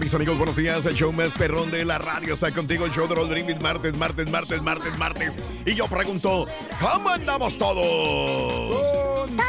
[0.00, 0.86] Mis amigos, buenos días.
[0.86, 2.86] El show más perrón de la radio está contigo.
[2.86, 5.38] El show de los Brindis, martes, martes, martes, martes, martes.
[5.66, 6.46] Y yo pregunto,
[6.80, 9.15] ¿cómo andamos todos?
[9.30, 9.42] No,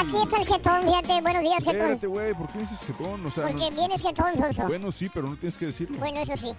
[0.00, 1.20] aquí está el jetón, fíjate.
[1.22, 1.76] Buenos días, jetón.
[1.76, 3.26] Espérate, güey, ¿por qué dices jetón?
[3.26, 4.66] O sea, Porque no- vienes jetón, Sonso.
[4.66, 5.98] Bueno, sí, pero no tienes que decirlo.
[5.98, 6.54] Bueno, eso sí.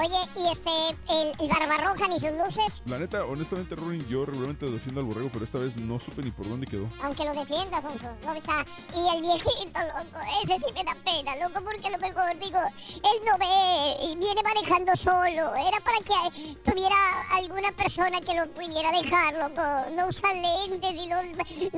[0.00, 0.70] Oye, y este,
[1.10, 5.28] el, el Barbarroja ni sus luces, La neta, honestamente, Ronin, yo regularmente defiendo al borrego,
[5.32, 6.86] pero esta vez no supe ni por dónde quedó.
[7.02, 8.06] aunque lo defiendas, Sonso.
[8.22, 8.64] ¿Dónde está?
[8.96, 12.60] Y el viejito, loco, ese sí me da pena, loco, porque lo mejor, digo,
[12.94, 15.56] él no ve y viene manejando solo.
[15.56, 16.94] Era para que tuviera
[17.32, 19.62] alguna persona que lo pudiera dejar, loco.
[19.96, 21.16] No usa lentes y no,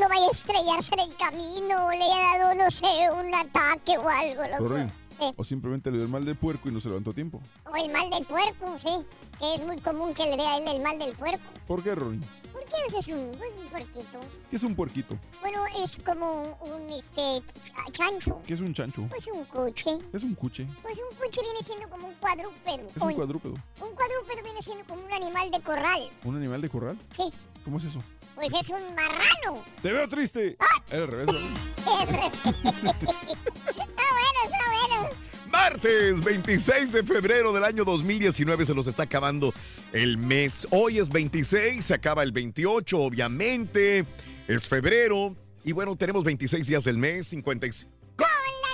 [0.00, 1.90] no vaya a estrellarse en el camino.
[1.90, 4.90] Le ha dado, no sé, un ataque o algo, loco.
[5.36, 7.40] O simplemente le dio el mal del puerco y no se levantó a tiempo.
[7.70, 9.04] O el mal del puerco, sí.
[9.38, 11.44] Que es muy común que le dé a él el mal del puerco.
[11.66, 12.24] ¿Por qué, Ronin?
[12.50, 14.18] ¿Por qué ese es un, pues, un puerquito?
[14.48, 15.18] ¿Qué es un puerquito?
[15.42, 18.40] Bueno, es como un, este, ch- chancho.
[18.46, 19.06] ¿Qué es un chancho?
[19.10, 19.98] Pues un coche.
[20.10, 20.66] ¿Qué es un cuche?
[20.80, 22.86] Pues un coche viene siendo como un cuadrúpedo.
[22.88, 23.54] ¿Qué es un cuadrúpedo?
[23.82, 26.08] Un cuadrúpedo viene siendo como un animal de corral.
[26.24, 26.98] ¿Un animal de corral?
[27.14, 27.30] Sí.
[27.62, 28.02] ¿Cómo es eso?
[28.40, 29.62] Pues es un marrano.
[29.82, 30.56] ¡Te veo triste!
[30.90, 31.54] Era al revés, Ronin.
[31.76, 35.08] está bueno, está bueno.
[35.50, 39.52] Martes 26 de febrero del año 2019 se nos está acabando
[39.92, 40.66] el mes.
[40.70, 44.06] Hoy es 26, se acaba el 28, obviamente.
[44.48, 45.36] Es febrero.
[45.62, 47.92] Y bueno, tenemos 26 días del mes, 55.
[48.16, 48.68] ¡Con la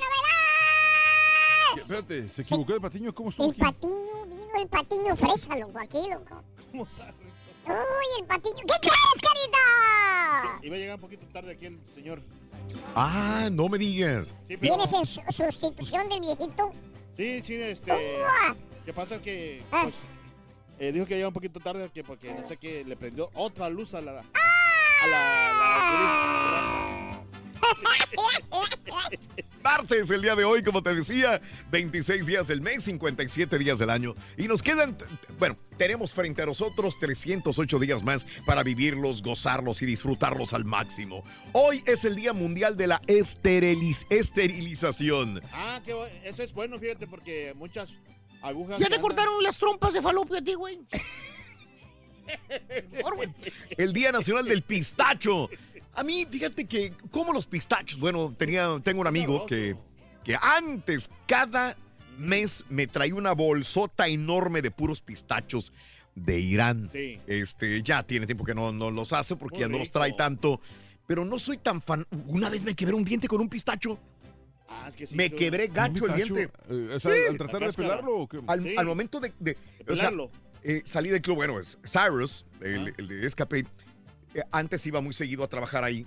[1.74, 1.82] novedad!
[1.82, 3.12] Espérate, ¿se equivocó el patiño?
[3.12, 3.60] ¿Cómo estuvo El aquí?
[3.62, 6.44] patiño, vino el patiño fresa, loco, aquí, loco.
[7.66, 8.56] Uy, el patiño.
[8.56, 10.60] ¿Qué crees, carita?
[10.62, 12.20] Iba a llegar un poquito tarde aquí el señor.
[12.94, 14.28] Ah, no me digas.
[14.48, 16.72] Sí, pero- ¿Vienes en su- sustitución del viejito?
[17.16, 17.92] Sí, sí, este.
[18.84, 19.20] ¿Qué pasa?
[19.20, 19.62] Que.
[19.72, 19.80] Ah.
[19.84, 19.94] Pues,
[20.78, 23.68] eh, dijo que llega un poquito tarde que porque no sé qué le prendió otra
[23.68, 24.12] luz a la.
[24.12, 25.52] A la.
[25.52, 27.22] la-
[29.62, 31.40] Martes, el día de hoy, como te decía,
[31.72, 34.14] 26 días del mes, 57 días del año.
[34.38, 34.96] Y nos quedan,
[35.40, 41.24] bueno, tenemos frente a nosotros 308 días más para vivirlos, gozarlos y disfrutarlos al máximo.
[41.52, 45.42] Hoy es el Día Mundial de la esteriliz- Esterilización.
[45.52, 47.90] Ah, qué bu- eso es bueno, fíjate, porque muchas
[48.42, 48.78] agujas.
[48.78, 50.78] ¿Ya que te andan- cortaron las trompas de falopio a ti, güey?
[53.76, 55.48] El Día Nacional del Pistacho.
[55.96, 59.76] A mí, fíjate que, como los pistachos, bueno, tenía, tengo un amigo que,
[60.24, 61.76] que antes, cada
[62.18, 65.72] mes, me traía una bolsota enorme de puros pistachos
[66.14, 66.90] de Irán.
[66.92, 67.18] Sí.
[67.26, 70.12] Este, ya tiene tiempo que no, no los hace porque Muy ya no los trae
[70.12, 70.60] tanto.
[71.06, 72.06] Pero no soy tan fan.
[72.26, 73.98] Una vez me quebré un diente con un pistacho.
[74.68, 76.50] Ah, es que sí, me quebré gacho el ¿Un diente.
[76.68, 77.20] Eh, o sea, Sí.
[77.30, 78.40] al tratar de pelarlo o qué?
[78.46, 78.74] Al, Sí.
[78.76, 80.30] al momento de, de- De o sea, pelarlo.
[80.64, 82.92] eh, salí del club, bueno, es Cyrus, el, Ah.
[82.98, 83.64] el de Escape.
[84.36, 86.06] Eh, antes iba muy seguido a trabajar ahí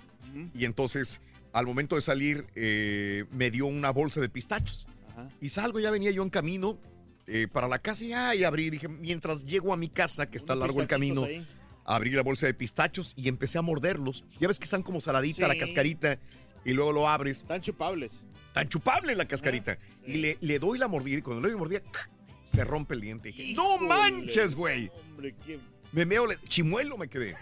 [0.54, 1.20] y entonces
[1.52, 4.86] al momento de salir eh, me dio una bolsa de pistachos.
[5.10, 5.28] Ajá.
[5.40, 6.78] Y salgo, ya venía yo en camino,
[7.26, 8.70] eh, para la casa y, ay, abrí.
[8.70, 11.44] Dije, mientras llego a mi casa, que está largo el camino, ahí.
[11.84, 14.24] abrí la bolsa de pistachos y empecé a morderlos.
[14.38, 16.18] Ya ves que están como saladita la cascarita
[16.64, 17.38] y luego lo abres.
[17.38, 18.12] Están chupables.
[18.54, 19.76] Tan chupable la cascarita.
[20.06, 21.82] Y le, le doy la mordida y cuando le doy mordida,
[22.44, 23.28] se rompe el diente.
[23.32, 24.90] Dije, no manches, güey.
[25.10, 25.58] Hombre, qué...
[25.92, 27.34] Me meo, le- chimuelo me quedé.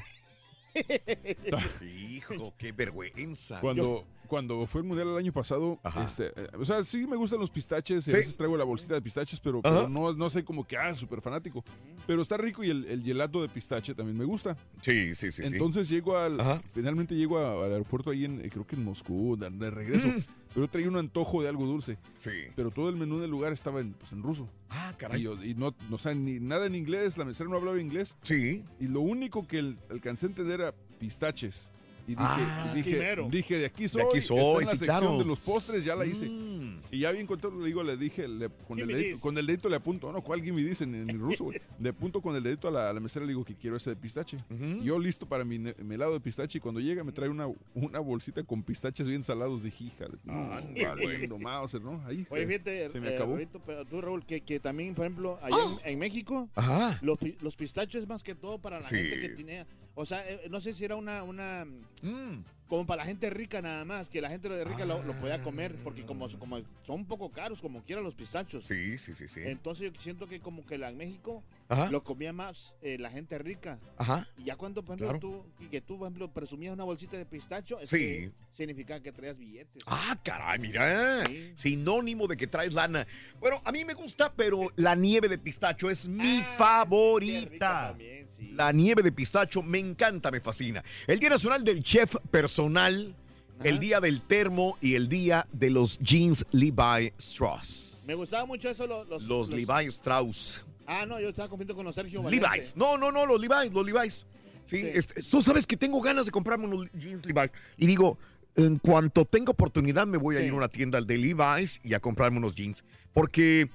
[2.10, 3.60] Hijo, qué vergüenza.
[3.60, 7.40] Cuando, cuando fue el mundial el año pasado, este, eh, o sea, sí me gustan
[7.40, 8.10] los pistaches, Sí.
[8.12, 11.20] a veces traigo la bolsita de pistaches, pero, no, no sé como que, ah, súper
[11.20, 11.64] fanático.
[12.06, 14.56] Pero está rico y el, el gelato de pistache también me gusta.
[14.80, 15.42] Sí, sí, sí.
[15.44, 15.52] sí.
[15.52, 16.62] Entonces llego al, Ajá.
[16.72, 20.08] finalmente llego a- al aeropuerto ahí en, eh, creo que en Moscú, de, de regreso.
[20.08, 20.22] Mm.
[20.54, 21.98] Pero traía un antojo de algo dulce.
[22.16, 22.30] Sí.
[22.56, 24.48] Pero todo el menú del lugar estaba en, pues, en ruso.
[24.70, 25.22] Ah, Y, caray.
[25.22, 28.16] yo- y no, no, o sea, ni nada en inglés, la mesera no hablaba inglés.
[28.22, 28.64] Sí.
[28.80, 31.70] Y lo único que el- alcancé a entender era pistaches.
[32.08, 34.76] Y dije, Ah, y dije, dije, de aquí soy, aquí está soy, en la sí,
[34.78, 35.18] sección claro.
[35.18, 36.26] de los postres, ya la hice.
[36.26, 36.78] Mm.
[36.90, 39.68] Y ya bien contento, le digo, le dije, le- con, el dedito, con el dedito
[39.68, 41.60] le apunto, no, ¿cuál me dicen en, en ruso, güey?
[41.78, 43.90] Le apunto con el dedito a la, a la mesera, le digo que quiero ese
[43.90, 44.38] de pistache.
[44.82, 47.98] Yo listo para mi, mi helado de pistache y cuando llega me trae una, una
[48.00, 50.06] bolsita con pistaches bien salados de hija.
[50.24, 52.02] No, Mauser, ¿no?
[52.06, 53.38] Ahí Oye, se, fíjate, se me eh, acabó.
[53.66, 56.98] Pero tú, Raúl, que, que también, por ejemplo, allá en, en México, Ajá.
[57.02, 58.96] los, los pistachos es más que todo para la Sí.
[58.96, 59.66] gente que tiene...
[60.00, 61.22] O sea, eh, no sé si era una...
[61.24, 61.66] una
[62.02, 62.44] Mm.
[62.68, 65.74] como para la gente rica nada más, que la gente rica lo, lo podía comer,
[65.82, 68.64] porque como, como son un poco caros, como quieran los pistachos.
[68.66, 69.40] Sí, sí, sí, sí.
[69.42, 71.90] Entonces yo siento que como que la en México Ajá.
[71.90, 73.80] lo comía más eh, la gente rica.
[73.96, 74.28] Ajá.
[74.36, 75.44] Y ya cuando, por ejemplo, Claro.
[75.58, 77.96] tú, y que tú, por ejemplo, presumías una bolsita de pistacho, Sí.
[77.98, 79.82] que significaba que traías billetes.
[79.86, 81.24] Ah, caray, mira.
[81.26, 81.52] Sí.
[81.56, 83.06] Sinónimo de que traes lana.
[83.40, 87.96] Bueno, a mí me gusta, pero la nieve de pistacho es mi Ah, favorita.
[88.38, 88.52] Sí.
[88.56, 90.82] La nieve de pistacho me encanta, me fascina.
[91.06, 93.14] El Día Nacional del Chef Personal,
[93.58, 93.68] Ajá.
[93.68, 98.04] el Día del Termo y el Día de los Jeans Levi Strauss.
[98.06, 100.64] Me gustaba mucho eso, lo- los, Los Levi Strauss.
[100.86, 102.48] Ah, no, yo estaba compitiendo con los Sergio Valiente.
[102.48, 102.74] Levi's.
[102.76, 104.26] No, no, no, los Levi's, los Levi's.
[104.64, 104.90] Sí, Sí.
[104.94, 107.52] este, tú sabes que tengo ganas de comprarme unos jeans Levi's.
[107.76, 108.18] Y digo,
[108.56, 110.46] en cuanto tenga oportunidad me voy a Sí.
[110.46, 112.82] ir a una tienda de Levi's y a comprarme unos jeans.
[113.12, 113.68] Porque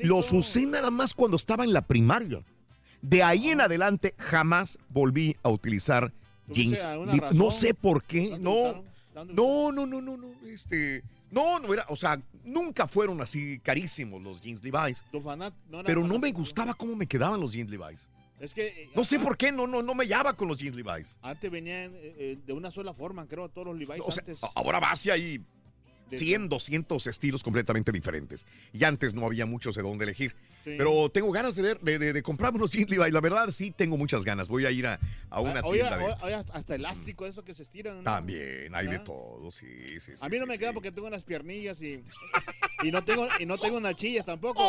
[0.00, 2.42] los usé nada más cuando estaba en la primaria.
[3.02, 3.52] De ahí Ah.
[3.52, 6.12] en adelante jamás volví a utilizar
[6.46, 7.34] ¿Tuviste jeans.
[7.34, 8.36] No sé por qué.
[8.38, 8.84] ¿No
[9.14, 10.28] No, no, no, no, no.
[10.46, 15.04] Este, no, no era, o sea, nunca fueron así carísimos los jeans Levi's.
[15.84, 18.08] Pero no me gustaba cómo me quedaban los jeans Levi's.
[18.38, 18.66] Es que...
[18.66, 21.18] eh, No sé por qué, no, no, no me hallaba con los jeans Levi's.
[21.22, 24.40] Antes venían eh, eh, de una sola forma, creo, todos los Levi's O sea, antes.
[24.54, 25.40] ahora va hacia ahí
[26.10, 28.46] De 100, 200 estilos completamente diferentes.
[28.74, 30.34] Y antes no había muchos de dónde elegir.
[30.66, 30.74] Sí.
[30.76, 33.12] Pero tengo ganas de ver, de, de, de comprarme unos jeans Levi's.
[33.12, 34.48] La verdad, sí, tengo muchas ganas.
[34.48, 34.98] Voy a ir a,
[35.30, 36.24] a una Ah, oye, tienda de oye, estas.
[36.24, 37.98] oye, hasta elástico, eso que se estiran.
[37.98, 38.02] ¿no?
[38.02, 39.04] También, hay de ¿Ah?
[39.04, 40.26] todo, sí, sí, sí.
[40.26, 40.58] A mí no sí, me sí.
[40.58, 42.02] queda porque tengo unas piernillas y,
[42.82, 44.60] y no tengo y no tengo unas chillas tampoco.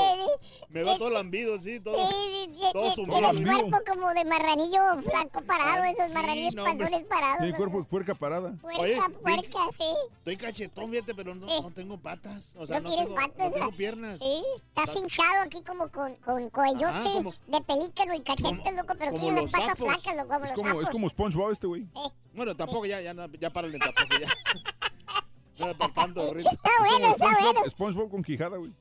[0.70, 1.98] Me veo todo lambido, sí, todo.
[1.98, 3.60] Sí, todo tienes sumido.
[3.62, 7.42] cuerpo como de marranillo flaco parado, Ah, esos sí, marranillos no, panzones parados.
[7.48, 8.54] Mi cuerpo es puerca parada.
[8.62, 9.84] Puerca, Oye, puerca, sí.
[10.20, 12.52] Estoy cachetón, fíjate, pero no, no tengo patas.
[12.56, 13.50] O sea, no, no, tienes tengo, patas.
[13.50, 14.20] no tengo piernas.
[14.20, 18.72] Sí, estás hinchado aquí como con, con cuellote Ajá, como- de pelícano y cachetes, como-
[18.72, 19.94] loco, pero los las patas sapos.
[19.96, 21.82] flacas, loco, como Es los como, es como SpongeBob este, güey.
[21.84, 24.28] Eh, Bueno, tampoco ya, ya, ya párale tampoco ya.
[25.60, 26.38] No tanto.
[26.38, 27.38] Está bueno, está bueno.
[27.40, 28.72] SpongeBob, SpongeBob con quijada, güey.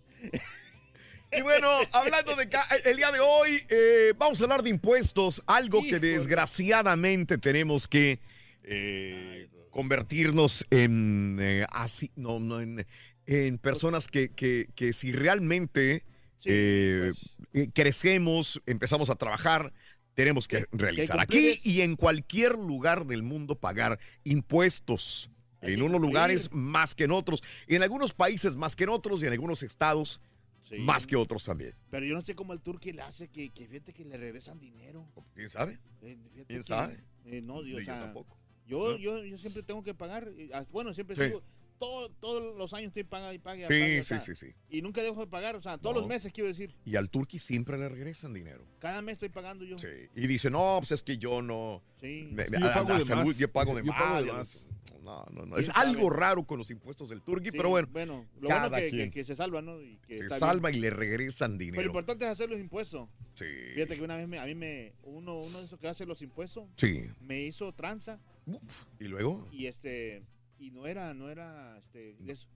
[1.32, 5.42] Y bueno, hablando de ca- el día de hoy, eh, vamos a hablar de impuestos,
[5.46, 8.20] algo que desgraciadamente tenemos que
[8.62, 12.86] eh, convertirnos en eh, así, no, no, en,
[13.26, 16.04] en personas que, que- que si realmente
[16.46, 17.12] Sí, eh,
[17.52, 17.68] pues.
[17.74, 19.72] crecemos, empezamos a trabajar,
[20.14, 25.30] tenemos que realizar aquí y en cualquier lugar del mundo pagar impuestos.
[25.60, 29.22] Hay En unos lugares más que en otros, en algunos países más que en otros
[29.22, 30.20] y en algunos estados
[30.68, 30.78] Sí.
[30.78, 31.74] más que otros también.
[31.90, 34.58] Pero yo no sé cómo el turqui le hace que, que fíjate que le regresan
[34.58, 35.06] dinero.
[35.34, 35.78] ¿Quién sabe?
[36.02, 36.98] Eh, ¿Quién que- sabe?
[37.24, 38.36] eh, no, yo, o yo tampoco.
[38.66, 38.96] Yo, ¿No?
[38.98, 40.28] yo, yo siempre tengo que pagar.
[40.52, 41.22] ah, Bueno, siempre Sí.
[41.22, 41.42] sigo-
[41.78, 43.64] todo- todos los años estoy pagando y pague.
[43.64, 44.47] y Sí, o sí, sea, sí, sí.
[44.71, 45.56] Y nunca dejo de pagar.
[45.56, 46.00] O sea, todos No.
[46.00, 46.75] los meses quiero decir.
[46.85, 48.64] Y al turqui siempre le regresan dinero.
[48.78, 49.78] Cada mes estoy pagando yo.
[49.78, 49.88] Sí.
[50.14, 51.83] Y dice, no, pues es que yo no.
[52.00, 52.28] Sí.
[52.33, 53.38] me- Sí, yo a- pago a de salud, más.
[53.38, 54.00] yo pago de Yo más.
[54.02, 54.66] pago de ya no- más.
[55.02, 55.56] No, no, no.
[55.56, 58.76] Es algo raro con los impuestos del turqui, Sí, pero bueno, Bueno, lo cada bueno
[58.85, 59.11] que, quien.
[59.11, 59.80] que, que se salva, ¿no?
[59.80, 60.78] Y que se está salva bien.
[60.78, 61.87] y le regresan Pero lo dinero.
[61.87, 63.09] importante es hacer los impuestos.
[63.35, 63.45] Sí.
[63.75, 64.95] Fíjate que una vez me- a mí me.
[65.04, 67.09] Uno, uno de esos que hace los impuestos Sí.
[67.21, 70.23] me hizo tranza Uf, Y luego, y este.
[70.58, 72.48] Y no era, no era este, de, esos-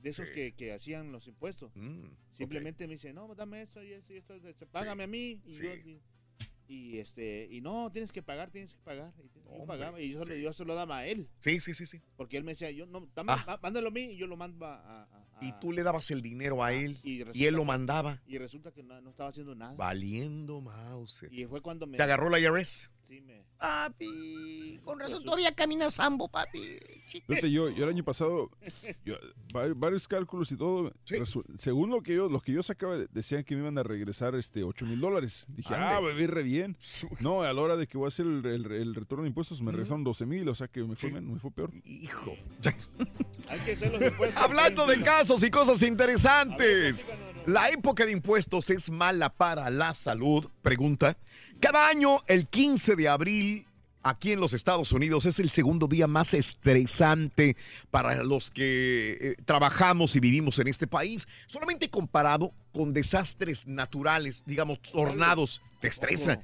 [0.00, 0.34] de esos Sí.
[0.34, 1.72] que, que hacían los impuestos.
[1.74, 5.40] mm, Simplemente me dice, no, dame esto y esto y esto, este, págame a mí.
[5.44, 5.62] Y Sí.
[5.62, 6.00] yo, y-
[6.70, 9.14] Y este, y no, tienes que pagar, tienes que pagar.
[9.24, 10.42] Y yo Hombre, pagaba y yo, se lo- sí.
[10.42, 11.26] yo se lo daba a él.
[11.38, 12.02] Sí, sí, sí, sí.
[12.14, 13.42] Porque él me decía, yo no, dame, Ah.
[13.46, 14.76] má- mándalo a mí y yo lo mando a.
[14.76, 17.68] a- a- Y tú le dabas el dinero a él y y él lo que-
[17.68, 18.20] mandaba.
[18.26, 19.74] Y resulta que no, no estaba haciendo nada.
[19.76, 21.32] Valiendo Mauser.
[21.32, 21.96] Y fue cuando me.
[21.96, 22.90] ¿Te agarró la IRS?
[23.08, 23.24] Sí.
[23.58, 26.60] Papi, con razón todavía camina sambo, papi.
[27.26, 28.50] Fíjate, yo, yo el año pasado,
[29.04, 29.16] yo,
[29.76, 30.92] varios cálculos y todo,
[31.56, 34.34] según lo que yo, los que yo sacaba, de- decían que me iban a regresar
[34.34, 35.46] este 8 mil dólares.
[35.48, 35.86] Dije, Ande.
[35.86, 36.76] ah, bebé, re bien.
[37.20, 39.60] No, a la hora de que voy a hacer el, el- el retorno de impuestos
[39.62, 41.72] me regresaron 12 mil, o sea que me fue, men- me fue peor.
[41.84, 42.36] Hijo.
[43.48, 43.78] Hay que.
[44.36, 47.06] Hablando de casos y cosas interesantes.
[47.06, 47.28] Ver.
[47.46, 50.44] ¿La época de impuestos es mala para la salud?
[50.60, 51.16] Pregunta.
[51.60, 53.66] Cada año, el 15 de abril,
[54.04, 57.56] aquí en los Estados Unidos, es el segundo día más estresante
[57.90, 61.26] para los que eh, trabajamos y vivimos en este país.
[61.48, 66.40] Solamente comparado con desastres naturales, digamos, tornados, te estresa.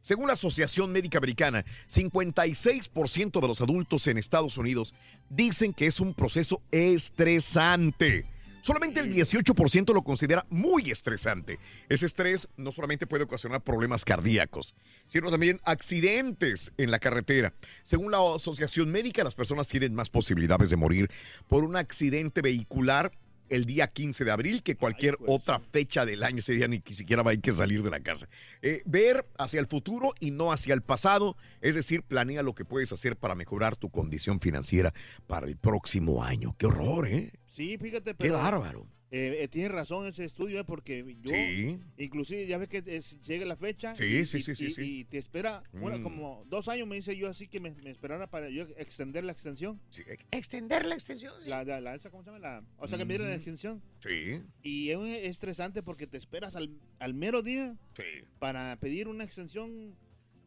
[0.00, 4.94] Según la Asociación Médica Americana, 56% de los adultos en Estados Unidos
[5.28, 8.26] dicen que es un proceso estresante.
[8.62, 11.58] Solamente el 18% lo considera muy estresante.
[11.88, 14.76] Ese estrés no solamente puede ocasionar problemas cardíacos,
[15.08, 17.54] sino también accidentes en la carretera.
[17.82, 21.10] Según la Asociación Médica, las personas tienen más posibilidades de morir
[21.48, 23.10] por un accidente vehicular
[23.52, 26.38] el día 15 de abril que cualquier pues, otra fecha del año.
[26.38, 28.28] Ese día ni siquiera hay que salir de la casa.
[28.62, 32.64] Eh, ver hacia el futuro y no hacia el pasado, es decir, planea lo que
[32.64, 34.94] puedes hacer para mejorar tu condición financiera
[35.26, 36.56] para el próximo año.
[36.58, 37.32] Qué horror, ¿eh?
[37.46, 38.38] Sí, fíjate, Qué pero.
[38.38, 38.86] bárbaro.
[39.14, 41.34] Eh, eh, tiene razón ese estudio, eh, porque yo.
[41.34, 41.78] Sí.
[41.98, 43.94] Inclusive, ya ves que es- llega la fecha.
[43.94, 46.02] Sí, y, sí, y- sí, sí, y- te espera, bueno, Mm.
[46.02, 49.32] como dos años me dice yo así que me, me esperara para yo extender la
[49.32, 49.78] extensión.
[49.90, 50.02] Sí.
[50.30, 51.34] Extender la extensión.
[51.46, 52.38] La, la, la- esa, ¿cómo se llama?
[52.38, 53.40] La, o sea, que me dieron la Ujú.
[53.40, 53.82] extensión.
[54.00, 54.40] Sí.
[54.62, 58.02] Y es estresante porque te esperas al, al mero día Sí.
[58.38, 59.94] para pedir una extensión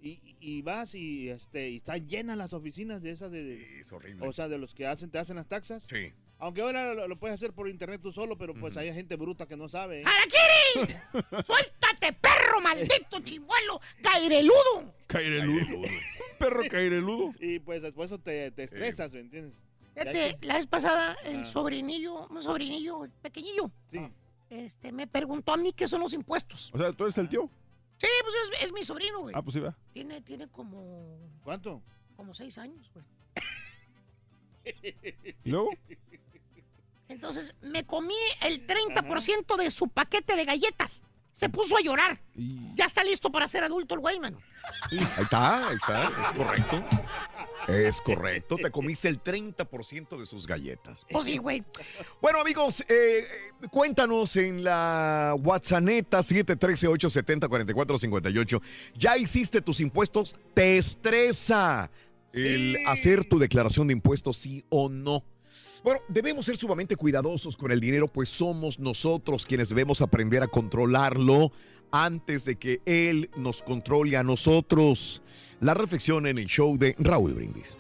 [0.02, 3.92] y, y vas y este y están llenas las oficinas de esas de, de- Es
[3.92, 4.28] horrible.
[4.28, 6.12] o sea de los que hacen te hacen las taxas Sí.
[6.46, 9.48] Aunque ahora lo, lo puedes hacer por internet tú solo pero pues hay gente bruta
[9.48, 10.04] que no sabe ¿eh?
[10.06, 10.94] ¡Araquiri!
[11.46, 13.82] ¡Suéltate, perro maldito chivuelo!
[14.02, 14.94] ¡Caireludo!
[15.08, 15.82] Caireludo.
[16.40, 17.34] Perro caireludo.
[17.40, 19.62] y pues después eso te, te estresas ¿me entiendes?
[19.94, 21.46] Fíjate, que- la vez pasada, el Ah.
[21.46, 24.00] sobrinillo, un sobrinillo pequeñillo, sí.
[24.50, 26.70] este, me preguntó a mí qué son los impuestos.
[26.74, 27.50] O sea, ¿tú eres el tío?
[27.98, 29.34] Sí, pues es, es mi sobrino, güey.
[29.36, 29.74] Ah, pues sí, va.
[29.94, 31.82] Tiene, tiene como, ¿cuánto?
[32.18, 33.06] como seis años, güey.
[35.44, 35.70] ¿Y luego?
[37.08, 41.04] Entonces, me comí el 30% de su paquete de galletas.
[41.32, 42.20] Se puso a llorar.
[42.76, 44.40] Ya está listo para ser adulto el güey, mano.
[44.90, 46.06] Ahí está, ahí está.
[46.06, 46.82] Es correcto.
[47.68, 48.56] Es correcto.
[48.56, 51.06] Te comiste el 30% de sus galletas.
[51.10, 51.62] Pues sí, güey.
[52.22, 53.28] Bueno, amigos, eh, eh,
[53.70, 58.62] cuéntanos en la WhatsApp 713-870-4458.
[58.94, 60.40] ¿Ya hiciste tus impuestos?
[60.54, 61.92] ¿Te estresa
[62.32, 65.26] el hacer tu declaración de impuestos, sí o no?
[65.84, 70.48] Bueno, debemos ser sumamente cuidadosos con el dinero, pues somos nosotros quienes debemos aprender a
[70.48, 71.52] controlarlo
[71.92, 75.22] antes de que él nos controle a nosotros.
[75.60, 77.78] La reflexión en el show de Raúl Brindis.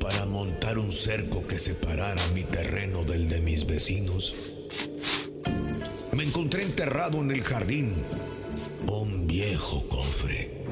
[0.00, 4.34] Para montar un cerco que separara mi terreno del de mis vecinos.
[6.12, 7.94] Me encontré enterrado en el jardín
[8.88, 10.64] un viejo cofre.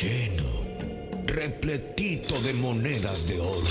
[0.00, 3.68] Lleno, repletito de monedas de oro.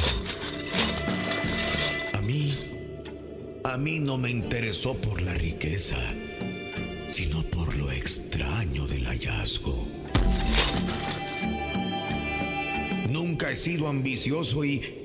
[2.13, 2.55] A mí,
[3.63, 5.97] a mí no me interesó por la riqueza,
[7.07, 9.96] sino por lo extraño del hallazgo.
[13.38, 15.03] Nunca he sido ambicioso y,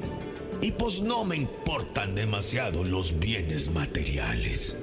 [0.62, 4.74] y pues no me importan demasiado los bienes materiales.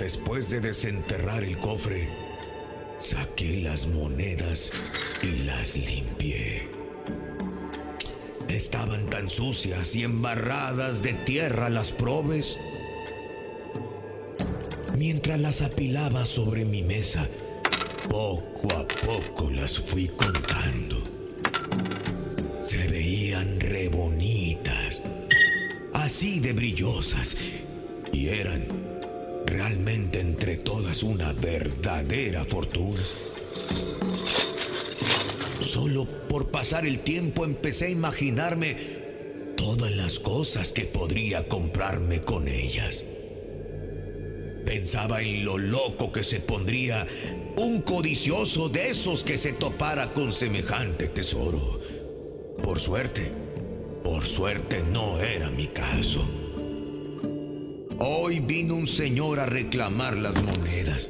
[0.00, 2.08] Después de desenterrar el cofre,
[2.98, 4.72] saqué las monedas
[5.22, 6.68] y las limpié.
[8.48, 12.58] Estaban tan sucias y embarradas de tierra las probes.
[14.96, 17.28] Mientras las apilaba sobre mi mesa,
[18.10, 20.97] poco a poco las fui contando.
[22.68, 25.02] Se veían re bonitas,
[25.94, 27.34] así de brillosas,
[28.12, 28.66] y eran
[29.46, 33.02] realmente entre todas una verdadera fortuna.
[35.62, 38.76] Solo por pasar el tiempo empecé a imaginarme
[39.56, 43.02] todas las cosas que podría comprarme con ellas.
[44.66, 47.06] Pensaba en lo loco que se pondría
[47.56, 51.77] un codicioso de esos que se topara con semejante tesoro.
[52.62, 53.30] Por suerte,
[54.04, 56.26] por suerte no era mi caso.
[57.98, 61.08] Hoy vino un señor a reclamar las monedas.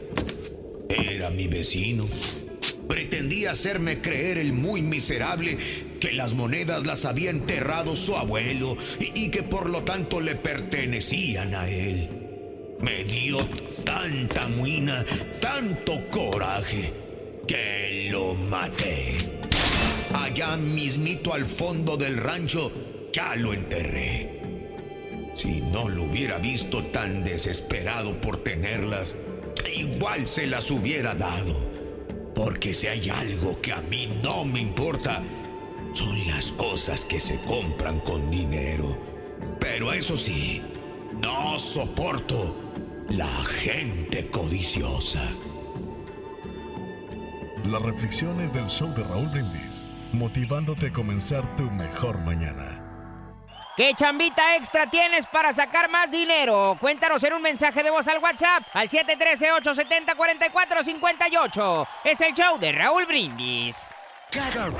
[0.88, 2.08] Era mi vecino.
[2.88, 5.58] Pretendía hacerme creer el muy miserable
[6.00, 11.54] que las monedas las había enterrado su abuelo y, que por lo tanto le pertenecían
[11.54, 12.08] a él.
[12.80, 13.46] Me dio
[13.84, 15.04] tanta muina,
[15.40, 16.92] tanto coraje,
[17.46, 19.27] que lo maté.
[20.28, 22.70] Allá mismito al fondo del rancho,
[23.14, 24.42] ya lo enterré.
[25.32, 29.14] Si no lo hubiera visto tan desesperado por tenerlas,
[29.74, 31.56] igual se las hubiera dado.
[32.34, 35.22] Porque si hay algo que a mí no me importa,
[35.94, 38.98] son las cosas que se compran con dinero.
[39.58, 40.60] Pero eso sí,
[41.22, 42.54] no soporto
[43.08, 43.32] la
[43.62, 45.26] gente codiciosa.
[47.70, 52.84] Las reflexiones del show de Raúl Brindis, motivándote a comenzar tu mejor mañana.
[53.76, 56.76] ¿Qué chambita extra tienes para sacar más dinero?
[56.80, 61.86] Cuéntanos en un mensaje de voz al WhatsApp al 713-870-4458.
[62.02, 63.94] Es el show de Raúl Brindis.
[64.32, 64.72] Cada,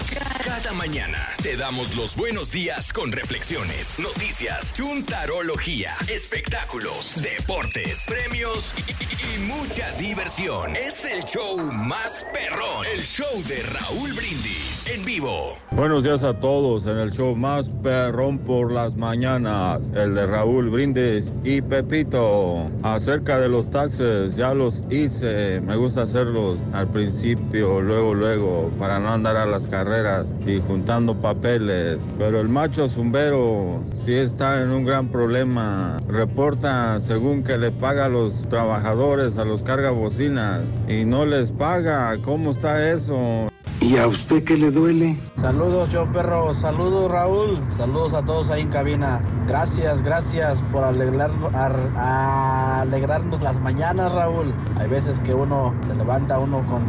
[0.45, 9.37] cada mañana te damos los buenos días con reflexiones, noticias, chuntarología, espectáculos, deportes, premios y,
[9.37, 10.75] y mucha diversión.
[10.75, 15.57] Es el show más perrón, el show de Raúl Brindis en vivo.
[15.73, 20.71] Buenos días a todos en el show más perrón por las mañanas, el de Raúl
[20.71, 22.69] Brindis y Pepito.
[22.83, 28.99] Acerca de los taxes, ya los hice, me gusta hacerlos al principio, luego, luego, para
[28.99, 31.99] no andar a las carreras y juntando papeles.
[32.17, 36.01] Pero el macho zumbero sí está en un gran problema.
[36.09, 42.17] Reporta según que le paga a los trabajadores, a los cargabocinas y no les paga.
[42.23, 43.49] ¿Cómo está eso?
[43.81, 45.17] ¿Y a usted qué le duele?
[45.41, 46.53] Saludos, yo perro.
[46.55, 47.63] Saludos, Raúl.
[47.77, 49.21] Saludos a todos ahí en cabina.
[49.47, 54.53] Gracias, gracias por alegrar, ar- a alegrarnos las mañanas, Raúl.
[54.79, 56.83] Hay veces que uno se levanta uno con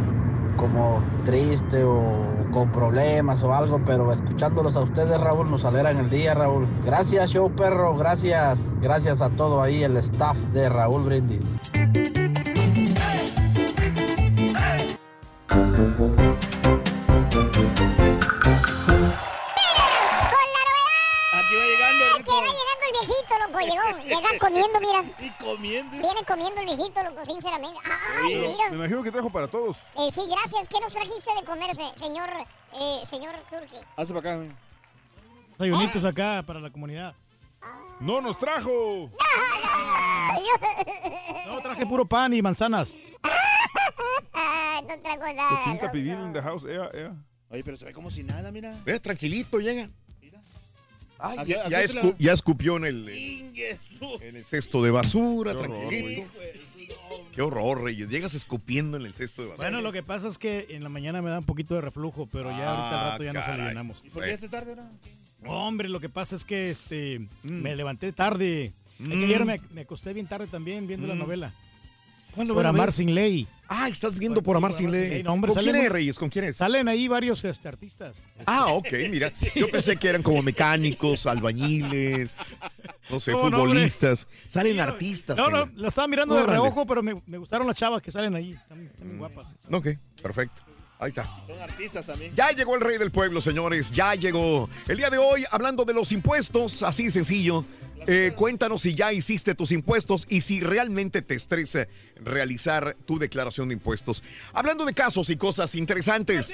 [0.56, 2.02] como triste o
[2.50, 6.66] con problemas o algo, pero escuchándolos a ustedes, Raúl, nos alegran el día, Raúl.
[6.84, 7.96] Gracias, show perro.
[7.96, 8.58] Gracias.
[8.80, 11.44] Gracias a todo ahí el staff de Raúl Brindis.
[23.92, 24.02] Loco!
[24.08, 25.04] Llegó, llega comiendo, mira.
[25.20, 25.90] Y comiendo.
[25.98, 27.78] Viene comiendo el viejito, loco, sinceramente.
[28.22, 28.68] ¡Ay, Me mira!
[28.72, 29.78] imagino que trajo para todos.
[29.98, 30.68] Eh, sí, gracias.
[30.68, 32.30] ¿Qué nos trajiste de comerse, señor,
[32.74, 33.76] eh, señor Turki?
[33.96, 34.54] Hace para acá.
[35.58, 37.14] Desayunitos acá para la comunidad.
[38.00, 39.10] ¡No nos trajo!
[41.46, 42.96] No, traje puro pan y manzanas.
[44.32, 45.48] Ah, no trajo nada.
[45.50, 47.14] Cochinta pibil in the house, ea, ea.
[47.50, 48.74] Oye, pero se ve como si nada, mira.
[48.84, 49.90] Ve, tranquilito, llega.
[51.22, 54.82] Ay, Aquí- ya, aquí ya se la- escu- ya escupió en el, en el cesto
[54.82, 56.30] de basura, Qué horror, tranquilito.
[57.34, 58.08] Qué horror, Reyes.
[58.08, 59.68] Llegas escupiendo en el cesto de basura.
[59.68, 62.26] Bueno, lo que pasa es que en la mañana me da un poquito de reflujo,
[62.26, 63.54] pero ya ahorita al Ah, rato ya nos caray.
[63.60, 64.02] alivianamos.
[64.04, 64.90] ¿Y por qué esta tarde ahora?
[65.46, 68.72] Hombre, lo que pasa es que este me levanté tarde.
[68.98, 69.12] Mm.
[69.24, 71.18] ayer me, me acosté bien tarde también viendo la Mm.
[71.18, 71.52] novela.
[72.34, 72.96] ¿Cuál Por Amar ves?
[72.96, 73.46] sin ley.
[73.72, 75.22] Ah, estás viendo por Amar sin ley.
[75.22, 76.18] No, hombre, ¿Con quién muy- es, Reyes?
[76.18, 76.56] ¿Con quién es?
[76.56, 78.26] Salen ahí varios este, artistas.
[78.44, 79.32] Ah, ok, mira.
[79.54, 82.36] Yo pensé que eran como mecánicos, albañiles,
[83.08, 83.60] no sé, No, no, hombre.
[83.60, 84.26] futbolistas.
[84.48, 85.36] Salen artistas.
[85.36, 88.10] No, no, la- lo estaba mirando de reojo, pero me, me gustaron las chavas que
[88.10, 88.52] salen ahí.
[88.52, 89.46] Están, están muy guapas.
[89.70, 89.86] Ok,
[90.20, 90.62] perfecto.
[90.98, 91.24] Ahí está.
[91.46, 92.32] Son artistas también.
[92.34, 93.90] Ya llegó el rey del pueblo, señores.
[93.92, 94.68] Ya llegó.
[94.88, 97.64] El día de hoy, hablando de los impuestos, así de sencillo.
[98.06, 101.86] Eh, cuéntanos si ya hiciste tus impuestos y si realmente te estresa
[102.16, 104.22] realizar tu declaración de impuestos.
[104.52, 106.52] Hablando de casos y cosas interesantes.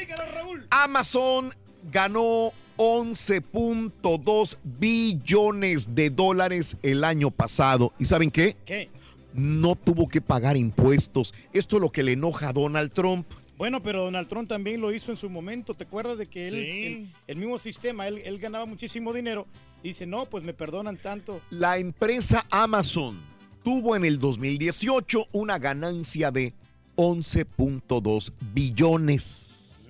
[0.71, 1.55] Amazon
[1.93, 7.93] ganó 11.2 billones de dólares el año pasado.
[7.99, 8.57] ¿Y saben qué?
[8.65, 8.91] ¿Qué?
[9.35, 11.35] No tuvo que pagar impuestos.
[11.53, 13.27] Esto es lo que le enoja a Donald Trump.
[13.59, 15.75] Bueno, pero Donald Trump también lo hizo en su momento.
[15.75, 16.85] ¿Te acuerdas de que él, Sí.
[16.87, 19.47] el, el mismo sistema, él, él ganaba muchísimo dinero?
[19.87, 21.41] Y dice, no, pues me perdonan tanto.
[21.49, 23.23] La empresa Amazon
[23.63, 26.55] tuvo en el 2018 una ganancia de
[26.97, 29.89] 11.2 billones.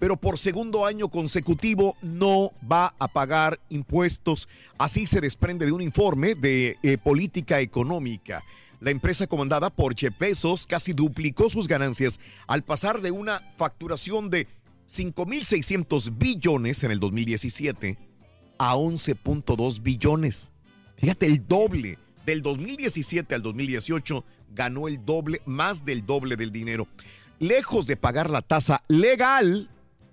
[0.00, 4.48] Pero por segundo año consecutivo no va a pagar impuestos.
[4.76, 8.42] Así se desprende de un informe de eh, política económica.
[8.80, 14.30] La empresa comandada por Jeff Bezos casi duplicó sus ganancias al pasar de una facturación
[14.30, 14.48] de
[14.88, 18.07] 5.600 billones en el 2017
[18.58, 20.52] a 11.2 billones.
[20.96, 21.98] Fíjate, el doble.
[22.26, 24.22] Del 2017 al 2018
[24.54, 26.86] ganó el doble, más del doble del dinero.
[27.38, 29.70] lejos de pagar la tasa legal,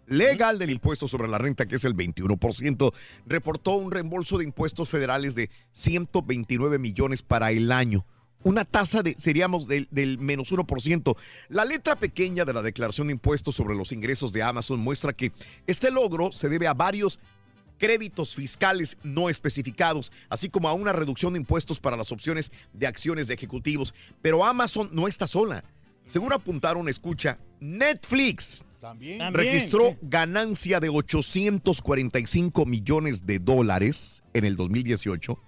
[0.08, 2.94] legal del impuesto sobre la renta, que es el 21%,
[3.26, 8.06] reportó un reembolso de impuestos federales de 129 millones para el año.
[8.44, 11.18] Una tasa de, seríamos del, del menos 1%.
[11.50, 15.32] La letra pequeña de la declaración de impuestos sobre los ingresos de Amazon muestra que
[15.66, 17.20] este logro se debe a varios
[17.78, 22.88] créditos fiscales no especificados, así como a una reducción de impuestos para las opciones de
[22.88, 23.94] acciones de ejecutivos.
[24.22, 25.64] Pero Amazon no está sola.
[26.08, 29.34] Según apuntaron, escucha, Netflix También.
[29.34, 35.40] registró ganancia de 845 millones de dólares en el 2018,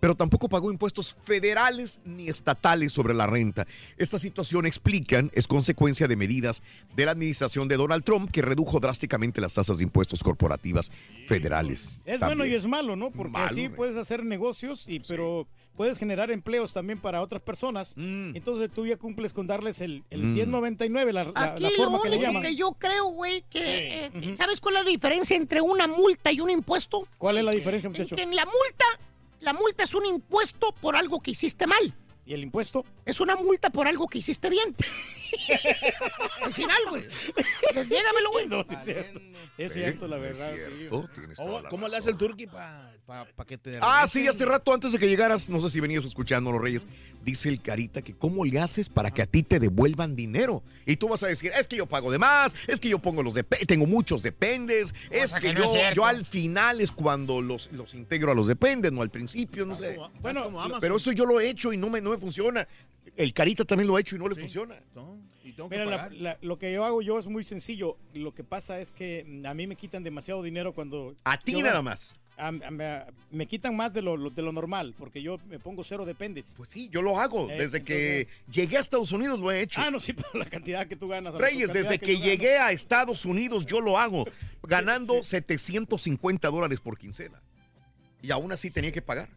[0.00, 3.66] pero tampoco pagó impuestos federales ni estatales sobre la renta.
[3.96, 6.62] Esta situación, explican, es consecuencia de medidas
[6.96, 10.90] de la administración de Donald Trump que redujo drásticamente las tasas de impuestos corporativas
[11.26, 12.02] federales.
[12.04, 12.38] Es También.
[12.38, 13.10] bueno y es malo, ¿no?
[13.10, 17.94] Porque Malo, así puedes hacer negocios, y pero puedes generar empleos también para otras personas.
[17.96, 20.34] Entonces tú ya cumples con darles el, el Mm.
[20.34, 22.42] 1099, la, la- Aquí la lo forma que le único llaman.
[22.42, 24.06] que yo creo, güey, que...
[24.06, 27.06] eh, ¿Sabes cuál es la diferencia entre una multa y un impuesto?
[27.18, 28.14] ¿Cuál es la diferencia, muchacho?
[28.16, 28.84] Que en la multa,
[29.42, 31.94] la multa es un impuesto por algo que hiciste mal.
[32.24, 32.84] ¿Y el impuesto?
[33.04, 34.74] Es una multa por algo que hiciste bien.
[36.42, 37.04] Al final, güey.
[37.74, 38.46] Desniégamelo, güey.
[38.46, 39.18] No, sí es cierto.
[39.56, 40.54] Sí es cierto, la verdad.
[40.56, 40.86] sí.
[40.90, 42.92] Oh, tienes toda la ¿Cómo le hace el turqui para
[43.46, 46.52] que te Ah, sí, hace rato antes de que llegaras, no sé si venías escuchando
[46.52, 46.82] los Reyes,
[47.22, 50.62] dice el Carita que cómo le haces para que a ti te devuelvan dinero.
[50.86, 53.22] Y tú vas a decir, es que yo pago de más, es que yo pongo
[53.22, 55.96] los dependes, tengo muchos dependes, es que, que no es yo, cierto.
[55.96, 59.76] yo al final es cuando los, los integro a los dependes, no al principio, no
[59.76, 59.98] sé.
[60.20, 62.66] Bueno, pero eso yo lo he hecho y no me, no me funciona.
[63.16, 64.76] El Carita también lo ha hecho y no le funciona.
[65.70, 67.96] Mira, la- la- lo que yo hago yo es muy sencillo.
[68.14, 71.14] Lo que pasa es que mm, a mí me quitan demasiado dinero cuando...
[71.24, 72.16] A ti nada más.
[72.38, 75.58] a- a- me, me quitan más de lo, lo- de lo normal, porque yo me
[75.58, 76.54] pongo cero dependes.
[76.56, 77.50] Pues sí, yo lo hago.
[77.50, 79.80] Eh, Desde que llegué a Estados Unidos lo he hecho.
[79.82, 81.34] Ah, no, sí, pero la cantidad que tú ganas.
[81.34, 82.24] Reyes, desde que gano.
[82.24, 84.24] llegué a Estados Unidos yo lo hago,
[84.62, 87.42] ganando 750 dólares por quincena.
[88.22, 89.28] Y aún así tenía que pagar.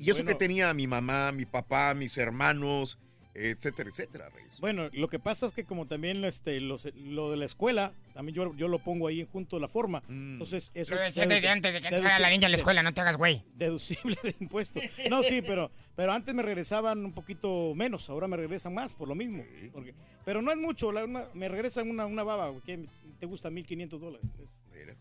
[0.00, 0.28] Y eso bueno.
[0.28, 2.98] que tenía mi mamá, mi papá, mis hermanos,
[3.34, 4.58] etcétera, etcétera, Reyes.
[4.60, 8.34] Bueno, lo que pasa es que como también este, los- lo de la escuela, también
[8.34, 10.02] yo, yo lo pongo ahí junto a la forma.
[10.08, 10.32] Mm.
[10.32, 10.94] Entonces, eso...
[10.96, 13.16] Lo decía desde antes de que entrara la niña a la escuela, no te hagas
[13.16, 13.44] güey.
[13.54, 14.82] Deducible de impuestos.
[15.08, 19.06] No, sí, pero, pero antes me regresaban un poquito menos, ahora me regresan más por
[19.06, 19.44] lo mismo.
[19.72, 22.86] Porque, pero no es mucho, la- una- me regresan una, una baba, güey, que
[23.20, 24.26] te gusta 1.500 dólares.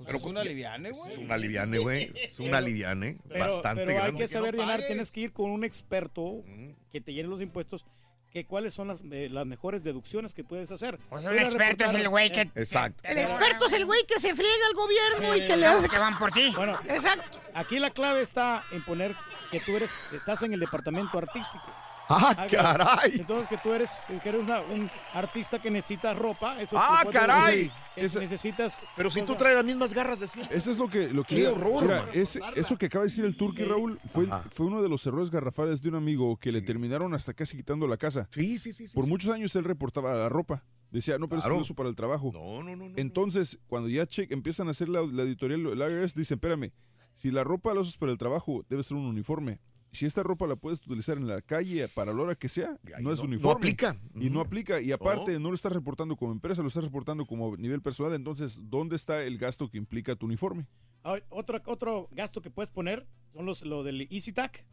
[0.05, 1.11] Pero es una liviane, güey.
[1.13, 2.11] Es una liviane, güey.
[2.15, 3.17] Es una liviane.
[3.27, 4.19] Pero, bastante pero hay grande.
[4.19, 6.43] que saber llenar, tienes que ir con un experto
[6.91, 7.85] que te llene los impuestos,
[8.31, 10.99] que cuáles son las, eh, las mejores deducciones que puedes hacer.
[11.09, 13.01] O sea, Voy un experto es el güey que- eh, Exacto.
[13.03, 15.87] El experto es el güey que se friega al gobierno y que le hace...
[15.89, 16.51] que van por ti.
[16.55, 17.39] Bueno, Exacto.
[17.53, 19.15] aquí la clave está en poner
[19.51, 21.63] que tú eres, estás en el departamento artístico.
[22.09, 23.15] ¡Ah, caray!
[23.19, 23.91] Entonces que tú eres,
[24.23, 26.61] que eres una- un artista que necesita ropa.
[26.61, 27.71] Eso ¡Ah, caray!
[27.95, 28.77] que necesitas.
[28.95, 30.55] Pero si tú traes las mismas garras de siempre.
[30.55, 31.09] Eso es lo que...
[31.09, 31.81] Lo que ¡Qué horror!
[31.83, 35.31] Mira, eso que acaba de decir el Turqui, Raúl, fue, fue uno de los errores
[35.31, 38.27] garrafales de un amigo que le terminaron hasta casi quitando la casa.
[38.31, 38.87] Sí, sí, sí.
[38.87, 39.11] sí, Por sí.
[39.11, 40.63] muchos años él reportaba la ropa.
[40.91, 41.55] Decía, no, pero es Claro.
[41.55, 42.31] lo uso para el trabajo.
[42.33, 42.87] No, no, no.
[42.89, 42.93] no.
[42.97, 46.71] Entonces, cuando ya check, empiezan a hacer la, la editorial, el IRS dice, espérame,
[47.15, 49.59] si la ropa la usas para el trabajo, debe ser un uniforme.
[49.91, 53.11] Si esta ropa la puedes utilizar en la calle para la hora que sea, no
[53.11, 53.41] es no- uniforme.
[53.41, 53.97] no aplica.
[54.15, 54.81] Y no aplica.
[54.81, 58.13] Y aparte, no lo estás reportando como empresa, lo estás reportando como nivel personal.
[58.13, 60.67] Entonces, ¿dónde está el gasto que implica tu uniforme?
[61.03, 64.65] Ah, Otro, otro gasto que puedes poner son los lo del EasyTag.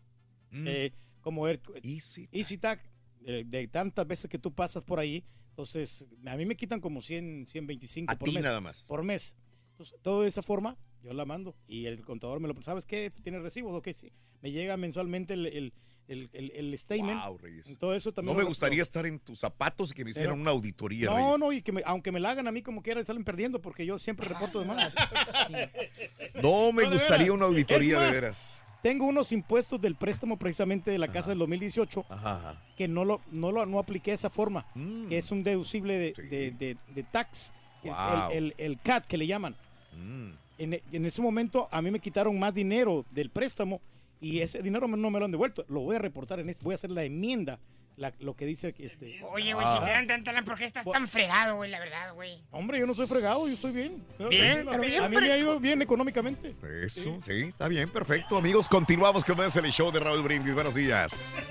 [0.51, 0.65] Mm.
[0.67, 2.81] Eh, como el, EasyTag,
[3.25, 7.01] eh, de tantas veces que tú pasas por ahí, entonces a mí me quitan como
[7.01, 8.43] 100, 125 A por ti mes.
[8.45, 8.85] nada más.
[8.89, 9.35] Por mes.
[9.71, 12.61] Entonces, todo de esa forma, yo la mando y el contador me lo...
[12.63, 13.13] ¿Sabes qué?
[13.23, 13.77] ¿Tienes recibos?
[13.77, 14.11] Ok, sí.
[14.43, 15.73] Me llega mensualmente el, el,
[16.09, 17.23] el, el- el statement.
[17.25, 17.77] Wow, Reyes.
[17.79, 20.33] Todo eso No también me lo- gustaría estar en tus zapatos y que me hicieran
[20.33, 21.39] Pero- una auditoría, No, Reyes.
[21.39, 23.85] no, y que me- aunque me la hagan a mí como quiera, salen perdiendo porque
[23.87, 24.95] yo siempre reporto de más.
[26.43, 27.31] No me No, gustaría veras.
[27.37, 28.61] una auditoría de veras.
[28.83, 32.63] Tengo unos impuestos del préstamo precisamente de la casa del 2018 Ajá, ajá.
[32.77, 35.09] que no lo, no lo no apliqué de esa forma, Mm.
[35.09, 38.31] que es un deducible de, de, de- de tax, el- Wow.
[38.33, 39.57] el, el, el CAT que le llaman.
[39.97, 40.33] Mm.
[40.59, 43.81] En, en ese momento a mí me quitaron más dinero del préstamo
[44.21, 45.65] y ese dinero no me lo han devuelto.
[45.69, 47.59] Lo voy a reportar en este, voy a hacer la enmienda,
[47.97, 49.21] la- lo que dice que este.
[49.31, 51.71] Oye, güey, si te dan tanta lana, ¿por qué estás tan fregado, güey?
[51.71, 52.43] La verdad, güey.
[52.51, 54.05] Hombre, yo no estoy fregado, yo estoy bien.
[54.31, 56.55] Bien, a, pero bien a mí me ha ido bien económicamente.
[56.83, 58.37] Eso, sí, está bien, perfecto.
[58.37, 60.55] Amigos, continuamos con más el show de Raúl Brindis.
[60.55, 61.47] Buenos días.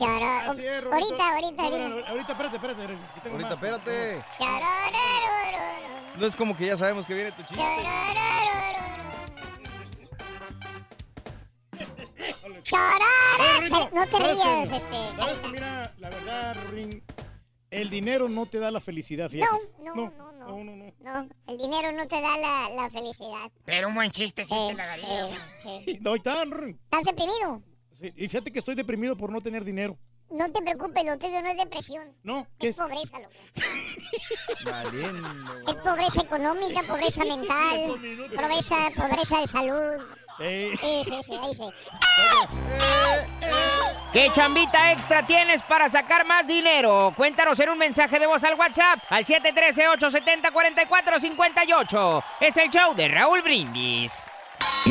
[0.00, 2.08] Ahorita, ahorita, ahorita.
[2.08, 2.82] ahorita, espérate, espérate.
[2.82, 4.22] aquí tengo Ahorita, espérate.
[4.38, 5.88] Chararararara.
[6.18, 7.62] No es como que ya sabemos que viene tu chiste.
[12.64, 14.96] Rorrito, No te ¿sabes rías, este.
[15.16, 17.02] ¿Sabes que mira, la verdad, Ring,
[17.70, 19.52] El dinero no te da la felicidad, fíjate.
[19.80, 20.92] No, no, no, no.
[21.00, 23.50] No, el dinero no te da la, la felicidad.
[23.64, 25.98] Pero un buen chiste, sí, te la gané.
[26.00, 26.50] No, están.
[26.84, 27.62] ¿Estás deprimido?
[27.92, 29.98] Sí, y fíjate que estoy deprimido por no tener dinero.
[30.30, 32.14] No te preocupes, lo tuyo no es depresión.
[32.22, 33.32] No, es pobreza, loco.
[35.68, 37.94] Es pobreza económica, pobreza mental,
[38.36, 40.02] pobreza, pobreza de salud.
[44.12, 47.12] ¿Qué chambita extra tienes para sacar más dinero?
[47.16, 52.22] Cuéntanos en un mensaje de voz al WhatsApp al 713-870-4458.
[52.40, 54.28] Es el show de Raúl Brindis.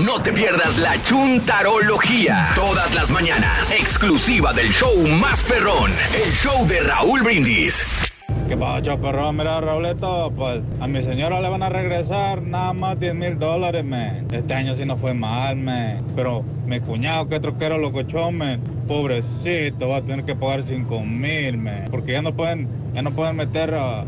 [0.05, 2.51] No te pierdas la chuntarología.
[2.53, 3.71] Todas las mañanas.
[3.71, 5.91] Exclusiva del show más perrón.
[6.13, 8.06] El show de Raúl Brindis.
[8.47, 9.33] ¿Qué pasa, perro?
[9.33, 13.83] Mira, Raulito, pues a mi señora le van a regresar nada más 10 mil dólares,
[13.83, 14.25] man.
[14.31, 16.01] Este año sí no fue mal, man.
[16.15, 21.57] Pero mi cuñado, que troquero locochón, man, pobrecito, va a tener que pagar 5 mil,
[21.57, 21.85] man.
[21.91, 24.05] Porque ya no pueden, ya no pueden meter a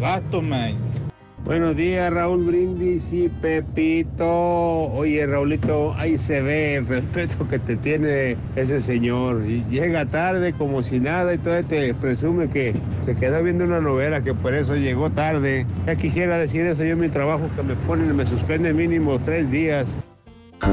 [0.00, 0.74] gastos, man.
[1.44, 4.24] Buenos días, Raúl Brindis y Pepito.
[4.26, 9.42] Oye, Raulito, ahí se ve el respeto que te tiene ese señor.
[9.44, 12.74] Y llega tarde como si nada y todavía te presume que
[13.04, 15.66] se quedó viendo una novela, que por eso llegó tarde.
[15.84, 19.50] Ya quisiera decir eso yo en mi trabajo, que me ponen, me suspenden mínimo tres
[19.50, 19.84] días.
[20.60, 20.68] ¿Qué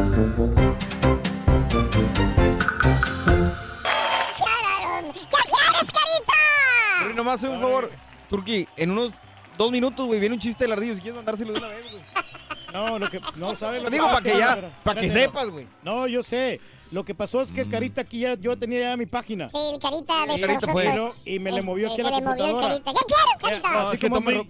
[5.32, 6.34] quieres, carita?
[7.02, 7.90] Turki, nomás un favor.
[8.30, 9.14] Turki, en unos
[9.60, 10.96] dos minutos, güey, viene un chiste del ardillo.
[10.96, 12.04] Si quieres mandárselo de una vez, güey.
[12.74, 13.84] No, lo que no sabes.
[13.84, 15.68] Lo digo para que ya, para que sepas, güey.
[15.84, 16.60] No, yo sé.
[16.92, 19.50] Lo que pasó es que el Carita aquí ya, yo tenía ya mi página.
[19.52, 21.14] Sí, el Carita de El Carita fue.
[21.26, 22.84] Y me le movió aquí a la que le movió el computadora.
[22.84, 22.94] Carita.
[22.94, 23.90] ¿Qué quieres, Carita?
[23.90, 24.48] Así que muy,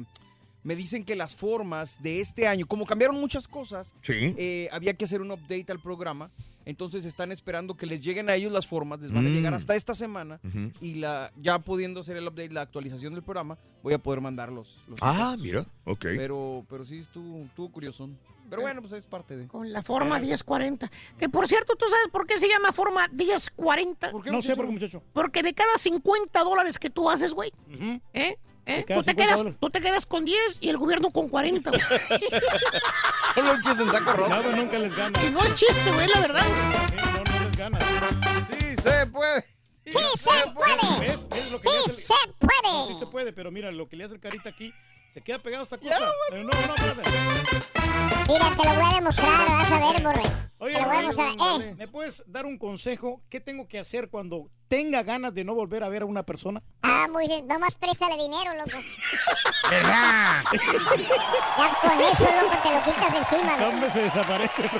[0.65, 4.35] me dicen que las formas de este año, como cambiaron muchas cosas, Sí.
[4.37, 6.31] eh, había que hacer un update al programa.
[6.69, 9.33] Entonces están esperando que les lleguen a ellos las formas, les van a Mm.
[9.33, 10.39] llegar hasta esta semana
[10.83, 14.53] y la ya pudiendo hacer el update, la actualización del programa, voy a poder mandar
[14.53, 15.41] los, los Ah, impuestos.
[15.41, 16.01] mira, ok.
[16.17, 18.11] Pero, pero sí estuvo, estuvo curioso.
[18.51, 19.47] Pero bueno, pues es parte de.
[19.47, 20.91] Con la forma 1040.
[21.19, 24.11] Que por cierto, ¿tú sabes por qué se llama forma 1040?
[24.11, 25.03] ¿Por qué, No sé, por qué, muchacho.
[25.13, 27.51] Porque de cada 50 dólares que tú haces, güey,
[28.13, 28.37] ¿eh?
[28.69, 28.85] ¿Eh?
[28.87, 31.71] Tú, te 50 quedas, tú te quedas con 10 y el gobierno con 40.
[31.71, 31.83] güey.
[33.35, 34.29] Solo un chiste en saco roto.
[34.29, 35.25] No, pues nunca les gana.
[35.25, 36.43] Y no es chiste, güey, la verdad.
[36.97, 37.79] No, no les gana.
[38.51, 39.45] Sí, se puede.
[39.87, 41.09] ¡Sí se puede!
[41.09, 41.27] ¿Ves?
[41.31, 42.61] ¿Ves lo que le ¡Sí hace el- se puede!
[42.63, 44.73] No, sí se puede, pero mira, lo que le hace el Carita aquí,
[45.19, 45.99] se queda pegado esta cosa.
[46.31, 47.11] Pero no, no, espérate.
[48.29, 50.23] Mira, te lo voy a demostrar, vas a ver, borre.
[50.59, 51.61] Oye, te lo voy a demostrar.
[51.61, 53.21] Eh, ¿me puedes dar un consejo?
[53.29, 56.63] ¿Qué tengo que hacer cuando tenga ganas de no volver a ver a una persona?
[56.83, 57.49] ah, muy bien.
[57.49, 58.79] Nomás préstale dinero, loco.
[59.71, 60.45] ¿Verdad?
[60.53, 64.71] Ya con eso, loco, te lo quitas de encima, El hombre se desaparece.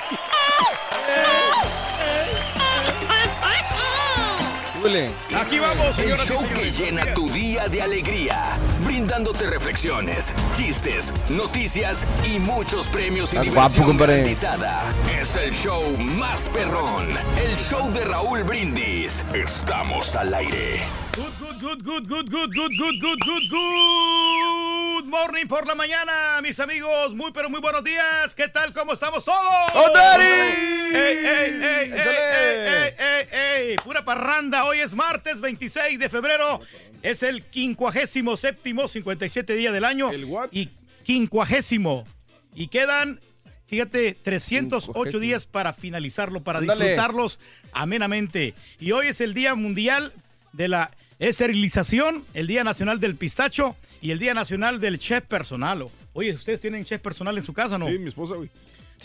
[5.35, 8.57] Aquí vamos, El señoras y show que llena tu día de alegría,
[8.99, 14.13] brindándote reflexiones, chistes, noticias y muchos premios y Estás diversión guapo, compadre.
[14.17, 14.83] garantizada.
[15.21, 17.07] Es el show más perrón,
[17.41, 19.23] el show de Raúl Brindis.
[19.33, 20.81] Estamos al aire.
[21.15, 24.78] Good, good, good, good, good, good, good, good, good, good
[25.09, 27.15] morning por la mañana, mis amigos.
[27.15, 28.35] Muy, pero muy buenos días.
[28.35, 28.71] ¿Qué tal?
[28.73, 29.37] ¿Cómo estamos todos?
[29.73, 30.23] ¡Oh, Daddy!
[30.23, 33.27] ¡Ey, ey, ey, ey, ey,
[33.71, 33.75] ey!
[33.83, 34.65] Pura parranda.
[34.65, 36.61] Hoy es martes 26 de febrero.
[37.01, 40.11] Es el quincuagésimo séptimo, 57 días del año.
[40.11, 40.49] ¿El what?
[40.51, 40.69] Y
[41.03, 42.05] quincuagésimo.
[42.53, 43.19] Y quedan,
[43.67, 45.21] fíjate, 308 Quincuagésimo.
[45.21, 46.85] días para finalizarlo, para Ándale.
[46.85, 47.39] disfrutarlos
[47.71, 48.53] amenamente.
[48.79, 50.13] Y hoy es el Día Mundial
[50.53, 55.85] de la Esterilización, el Día Nacional del Pistacho y el Día Nacional del Chef Personal.
[56.13, 57.87] Oye, ¿ustedes tienen chef personal en su casa, no?
[57.87, 58.49] Sí, mi esposa, güey.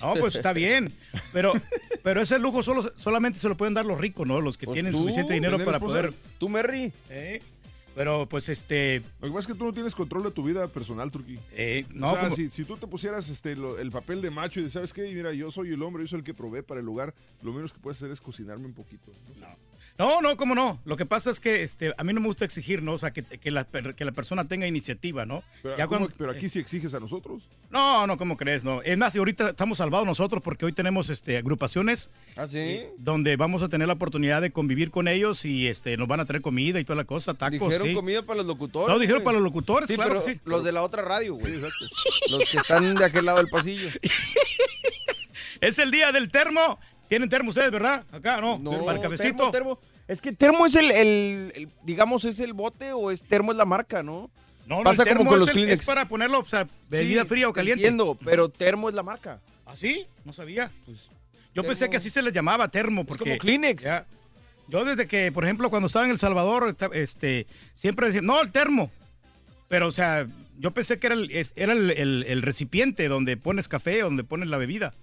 [0.02, 0.92] No, pues está bien.
[1.32, 1.52] Pero,
[2.02, 4.40] pero ese lujo solo, solamente se lo pueden dar los ricos, ¿no?
[4.40, 5.96] Los que Pues tienen tú, suficiente dinero ¿tener para esposa?
[5.98, 6.12] poder.
[6.38, 6.92] Tú, Merry.
[7.10, 7.40] ¿eh?
[7.94, 9.02] Pero pues este.
[9.20, 11.38] Lo que pasa es que tú no tienes control de tu vida personal, Turquí.
[11.52, 14.58] eh, no, o sea, si, si tú te pusieras este, lo- el papel de macho
[14.58, 15.02] y de, ¿sabes qué?
[15.14, 17.72] Mira, yo soy el hombre, yo soy el que provee para el lugar, lo menos
[17.72, 19.12] que puedes hacer es cocinarme un poquito.
[19.40, 19.46] No.
[19.46, 19.56] No,
[19.96, 20.80] no, cómo no.
[20.84, 22.94] Lo que pasa es que este, a mí no me gusta exigir, ¿no?
[22.94, 25.44] O sea, que, que la, per- que la persona tenga iniciativa, ¿no?
[25.62, 27.44] Pero, Ya ¿cómo- cuando- pero aquí sí exiges a nosotros.
[27.70, 28.64] No, no, ¿cómo crees?
[28.64, 28.82] No.
[28.82, 32.58] Es más, y ahorita estamos salvados nosotros porque hoy tenemos este, agrupaciones ¿Ah, sí?
[32.58, 36.18] eh, donde vamos a tener la oportunidad de convivir con ellos y este, nos van
[36.20, 37.60] a traer comida y toda la cosa, tacos.
[37.68, 37.94] Dijeron sí.
[37.94, 38.92] comida para los locutores.
[38.92, 39.24] No, dijeron güey.
[39.26, 40.40] para los locutores, Sí, claro pero que sí.
[40.44, 41.54] Los de la otra radio, güey.
[41.56, 41.72] Los
[42.50, 43.88] que están de aquel lado del pasillo.
[45.60, 46.78] Es el día del termo.
[47.14, 48.04] Tienen termo ustedes, ¿verdad?
[48.12, 48.58] Acá, ¿no?
[48.58, 49.50] No, para el cafecito.
[49.50, 49.78] termo, termo.
[50.08, 53.58] Es que termo es el, el- el- digamos, es el bote o es termo es
[53.58, 54.30] la marca, ¿no?
[54.66, 55.80] No, no, Pasa el termo como con es los el- Kleenex.
[55.80, 57.86] Es para ponerlo, o sea, bebida Sí, fría o caliente.
[57.86, 59.40] Entiendo, pero termo es la marca.
[59.66, 60.06] ¿Ah, sí?
[60.24, 60.70] No sabía.
[60.84, 61.08] Pues,
[61.54, 63.04] Yo pensé que así se les llamaba termo.
[63.04, 63.84] Porque, como Kleenex.
[63.84, 64.06] Ya.
[64.68, 68.50] Yo desde que, por ejemplo, cuando estaba en El Salvador, este, siempre decían, no, el
[68.50, 68.90] termo.
[69.68, 70.26] Pero, o sea,
[70.58, 74.24] yo pensé que era el, es- era el, el- el recipiente donde pones café, donde
[74.24, 74.94] pones la bebida.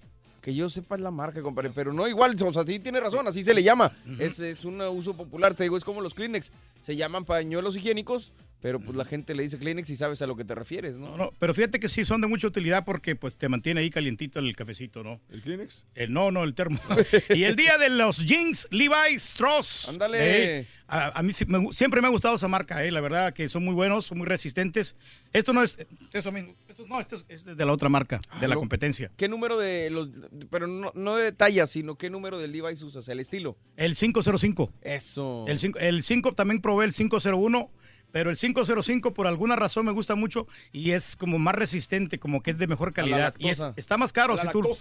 [0.42, 3.28] Que yo sepa es la marca, compadre, pero no igual, o sea, sí tiene razón,
[3.28, 3.92] así se le llama.
[4.20, 6.52] es, es un uso popular, te digo, es como los Kleenex.
[6.82, 10.36] Se llaman pañuelos higiénicos, pero pues la gente le dice Kleenex y sabes a lo
[10.36, 11.10] que te refieres, ¿no?
[11.10, 13.90] No, no, pero fíjate que sí son de mucha utilidad porque pues te mantiene ahí
[13.90, 15.20] calientito el cafecito, ¿no?
[15.30, 15.84] ¿El Kleenex?
[15.96, 16.80] El, no, no, el termo.
[17.30, 19.90] y el día de los jeans Levi Strauss.
[19.90, 20.60] Ándale.
[20.60, 23.48] Eh, a, a mí me siempre me ha gustado esa marca, eh, la verdad que
[23.50, 24.96] son muy buenos, son muy resistentes.
[25.34, 25.78] Esto no es,
[26.12, 29.10] eso mismo, esto, no, esto es, es de la otra marca, de la lo- competencia.
[29.16, 30.10] ¿Qué número de los,
[30.50, 33.58] pero no, no de talla, sino qué número del Levi's usas, el estilo?
[33.78, 34.74] El 505.
[34.82, 35.46] Eso.
[35.48, 37.72] El 5, el 5 también probé el 501,
[38.12, 42.42] pero el 505 por alguna razón me gusta mucho y es como más resistente, como
[42.42, 43.34] que es de mejor calidad.
[43.40, 44.36] Y es- está más caro.
[44.36, 44.76] La si tú-.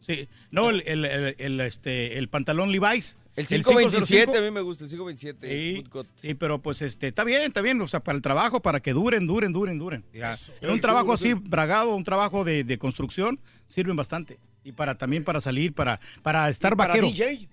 [0.00, 3.16] Sí, no, el, el- el- el, este, el pantalón Levi's.
[3.36, 5.48] El 527 505, a mí me gusta, el 527.
[5.48, 5.84] Sí,
[6.20, 8.92] sí, pero pues este, está bien, está bien, o sea, para el trabajo, para que
[8.92, 10.04] duren, duren, duren, duren.
[10.12, 10.36] Ya.
[10.60, 14.38] En un trabajo así, bragado, un trabajo de, de construcción, sirven bastante.
[14.62, 17.06] Y para también para salir, para, para estar para vaquero.
[17.08, 17.48] DJ?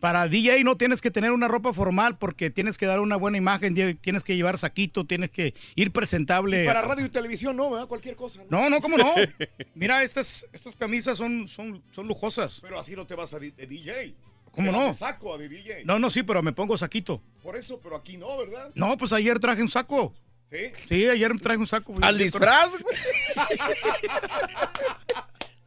[0.00, 3.36] Para DJ no tienes que tener una ropa formal porque tienes que dar una buena
[3.36, 6.64] imagen, tie- tienes que llevar saquito, tienes que ir presentable.
[6.64, 7.86] Para radio y televisión no, ¿verdad?
[7.86, 8.40] Cualquier cosa.
[8.48, 9.12] No, no, ¿cómo no?
[9.74, 12.58] Mira, estas, estas camisas son, son, son lujosas.
[12.62, 14.14] Pero así no te vas a di- de DJ.
[14.52, 14.92] ¿Cómo no?
[14.94, 15.84] saco a de DJ.
[15.84, 17.22] No, no, sí, pero me pongo saquito.
[17.42, 18.70] Por eso, pero aquí no, ¿verdad?
[18.74, 20.14] No, pues ayer traje un saco.
[20.50, 20.72] ¿Sí?
[20.88, 21.94] Sí, ayer traje un saco.
[22.00, 22.70] ¿Al disfraz?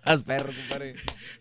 [0.06, 0.96] Haz perro, compadre.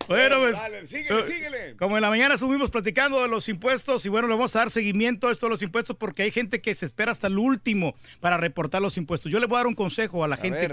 [0.07, 0.57] Bueno, pues.
[0.57, 1.75] Dale, síguele, eh, síguele.
[1.77, 4.69] Como en la mañana estuvimos platicando de los impuestos y bueno, le vamos a dar
[4.69, 7.95] seguimiento a esto de los impuestos porque hay gente que se espera hasta el último
[8.21, 9.31] para reportar los impuestos.
[9.31, 10.69] Yo le voy a dar un consejo a la gente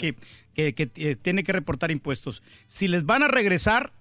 [0.54, 2.42] que- que, eh, tiene que reportar impuestos.
[2.66, 3.92] Si les van a regresar,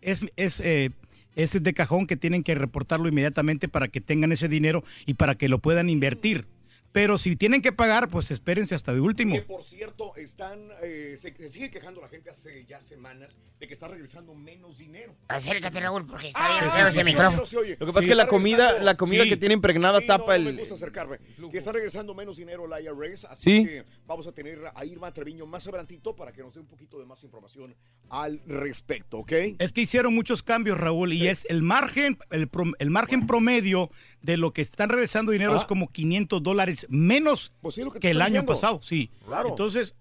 [0.00, 0.90] es, es, eh,
[1.36, 5.36] es de cajón que tienen que reportarlo inmediatamente para que tengan ese dinero y para
[5.36, 6.46] que lo puedan invertir.
[6.92, 9.34] Pero si tienen que pagar, pues espérense hasta de último.
[9.34, 13.68] Que por cierto, están, eh, se, se sigue quejando la gente hace ya semanas de
[13.68, 15.14] que está regresando menos dinero.
[15.28, 17.46] Acércate, Raúl, porque está Ah, bien sí, feo sí, ese sí, micrófono.
[17.46, 17.76] sí, oye.
[17.78, 19.28] Lo que pasa Sí, es que la comida, la comida Sí.
[19.30, 20.54] que tiene impregnada Sí, tapa no, no el.
[20.56, 21.18] me gusta acercarme.
[21.50, 23.64] Que está regresando menos dinero la IRS, así Sí.
[23.66, 26.98] que vamos a tener a Irma Treviño más adelantito para que nos dé un poquito
[26.98, 27.74] de más información
[28.10, 29.32] al respecto, ¿ok?
[29.58, 33.90] Es que hicieron muchos cambios, Raúl, y es el margen, el, prom- el margen promedio
[34.22, 35.56] de lo que están regresando dinero Ah.
[35.58, 38.52] es como 500 dólares menos Pues sí, que el año diciendo.
[38.54, 39.10] pasado, sí.
[39.26, 39.48] Claro.
[39.50, 39.94] Entonces,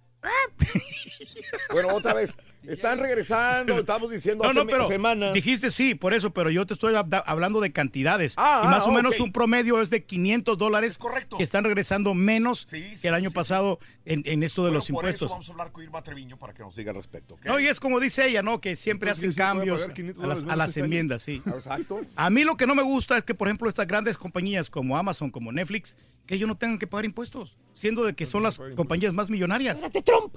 [1.71, 2.37] Bueno, otra vez,
[2.67, 5.34] están regresando, estamos diciendo no, hace no, pero semanas.
[5.34, 8.34] dijiste sí, por eso, pero yo te estoy hab- hablando de cantidades.
[8.38, 11.38] Ah, y más ah, o menos un promedio es de 500 dólares correcto.
[11.38, 14.69] que están regresando menos Sí, sí, que el año sí, pasado En, en esto de
[14.69, 15.21] Bueno, los por impuestos.
[15.25, 17.38] eso vamos a hablar con Irma Treviño para que nos diga al respecto.
[17.43, 18.62] No, y es como dice ella, ¿no?
[18.62, 20.77] Que siempre Entonces, hacen ¿sí se va a cambios pagar 500 a las, a las
[20.77, 21.41] enmiendas, sí.
[21.45, 22.01] Exacto.
[22.15, 24.97] A mí lo que no me gusta es que, por ejemplo, estas grandes compañías como
[24.97, 28.60] Amazon, como Netflix, que ellos no tengan que pagar impuestos, siendo de que son las
[28.75, 29.80] compañías más millonarias.
[30.06, 30.36] Trump!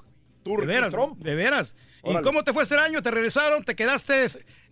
[0.66, 1.76] De veras, de veras.
[2.02, 3.02] ¿Y cómo te fue ese año?
[3.02, 3.62] ¿Te regresaron?
[3.62, 4.24] ¿Te quedaste,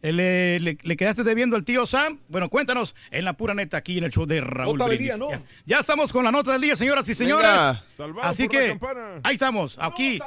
[0.02, 2.20] eh, le, le- le quedaste debiendo al tío Sam?
[2.28, 5.16] Bueno, cuéntanos en la pura neta aquí en el show de Raúl Nota del día,
[5.18, 5.30] ¿no?
[5.30, 7.50] ya, ya estamos con la nota del día, señoras y señores.
[8.22, 8.70] Así que
[9.24, 10.18] ahí estamos, aquí.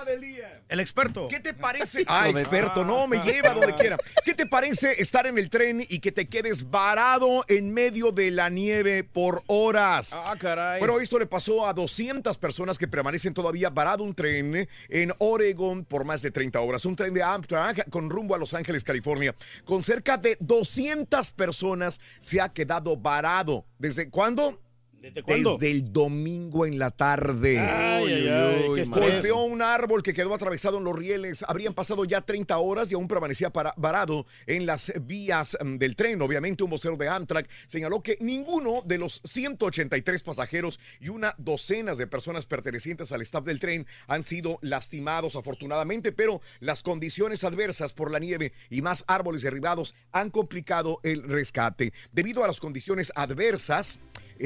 [0.71, 1.27] El experto.
[1.27, 2.05] ¿Qué te parece?
[2.13, 3.97] Ah, experto, no, me lleva donde quiera.
[4.23, 8.31] ¿Qué te parece estar en el tren y que te quedes varado en medio de
[8.31, 10.11] la nieve por horas?
[10.13, 10.79] Ah, caray.
[10.79, 15.83] Bueno, esto le pasó a 200 personas que permanecen todavía varado un tren en Oregon
[15.85, 16.85] por más de 30 horas.
[16.85, 19.35] Un tren de Amtrak con rumbo a Los Ángeles, California.
[19.65, 23.65] Con cerca de 200 personas se ha quedado varado.
[23.77, 24.59] ¿Desde cuándo?
[25.01, 25.53] ¿Desde cuándo?
[25.57, 27.57] Desde el domingo en la tarde.
[27.59, 28.83] Ay, ay, ay.
[28.85, 31.43] Golpeó un árbol que quedó atravesado en los rieles.
[31.47, 35.95] Habrían pasado ya 30 horas y aún permanecía para- varado en las vías mm, del
[35.95, 36.21] tren.
[36.21, 41.95] Obviamente, un vocero de Amtrak señaló que ninguno de los 183 pasajeros y una docena
[41.95, 47.93] de personas pertenecientes al staff del tren han sido lastimados, afortunadamente, pero las condiciones adversas
[47.93, 51.91] por la nieve y más árboles derribados han complicado el rescate.
[52.11, 53.99] Debido a las condiciones adversas,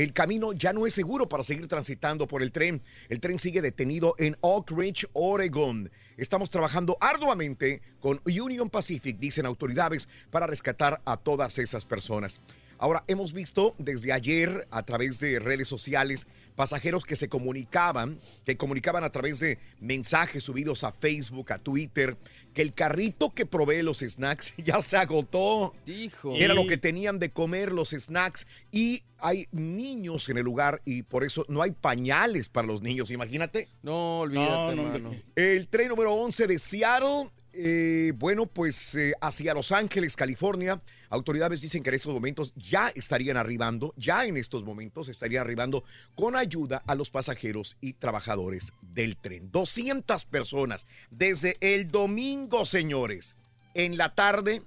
[0.04, 2.82] el camino ya no es seguro para seguir transitando por el tren.
[3.08, 5.90] El tren sigue detenido en Oak Ridge, Oregon.
[6.18, 12.42] Estamos trabajando arduamente con Union Pacific, dicen autoridades, para rescatar a todas esas personas.
[12.78, 18.58] Ahora, hemos visto desde ayer a través de redes sociales pasajeros que se comunicaban, que
[18.58, 22.18] comunicaban a través de mensajes subidos a Facebook, a Twitter,
[22.54, 25.74] que el carrito que provee los snacks ya se agotó.
[25.86, 26.34] Hijo.
[26.36, 31.04] Era lo que tenían de comer los snacks y hay niños en el lugar y
[31.04, 33.68] por eso no hay pañales para los niños, imagínate.
[33.82, 35.12] No, olvídate, No.
[35.36, 40.82] El tren número 11 de Seattle, eh, bueno, pues eh, hacia Los Ángeles, California.
[41.10, 45.84] Autoridades dicen que en estos momentos ya estarían arribando, ya en estos momentos estarían arribando
[46.16, 49.52] con ayuda a los pasajeros y trabajadores del tren.
[49.52, 53.36] 200 personas desde el domingo, señores,
[53.74, 54.64] en la tarde,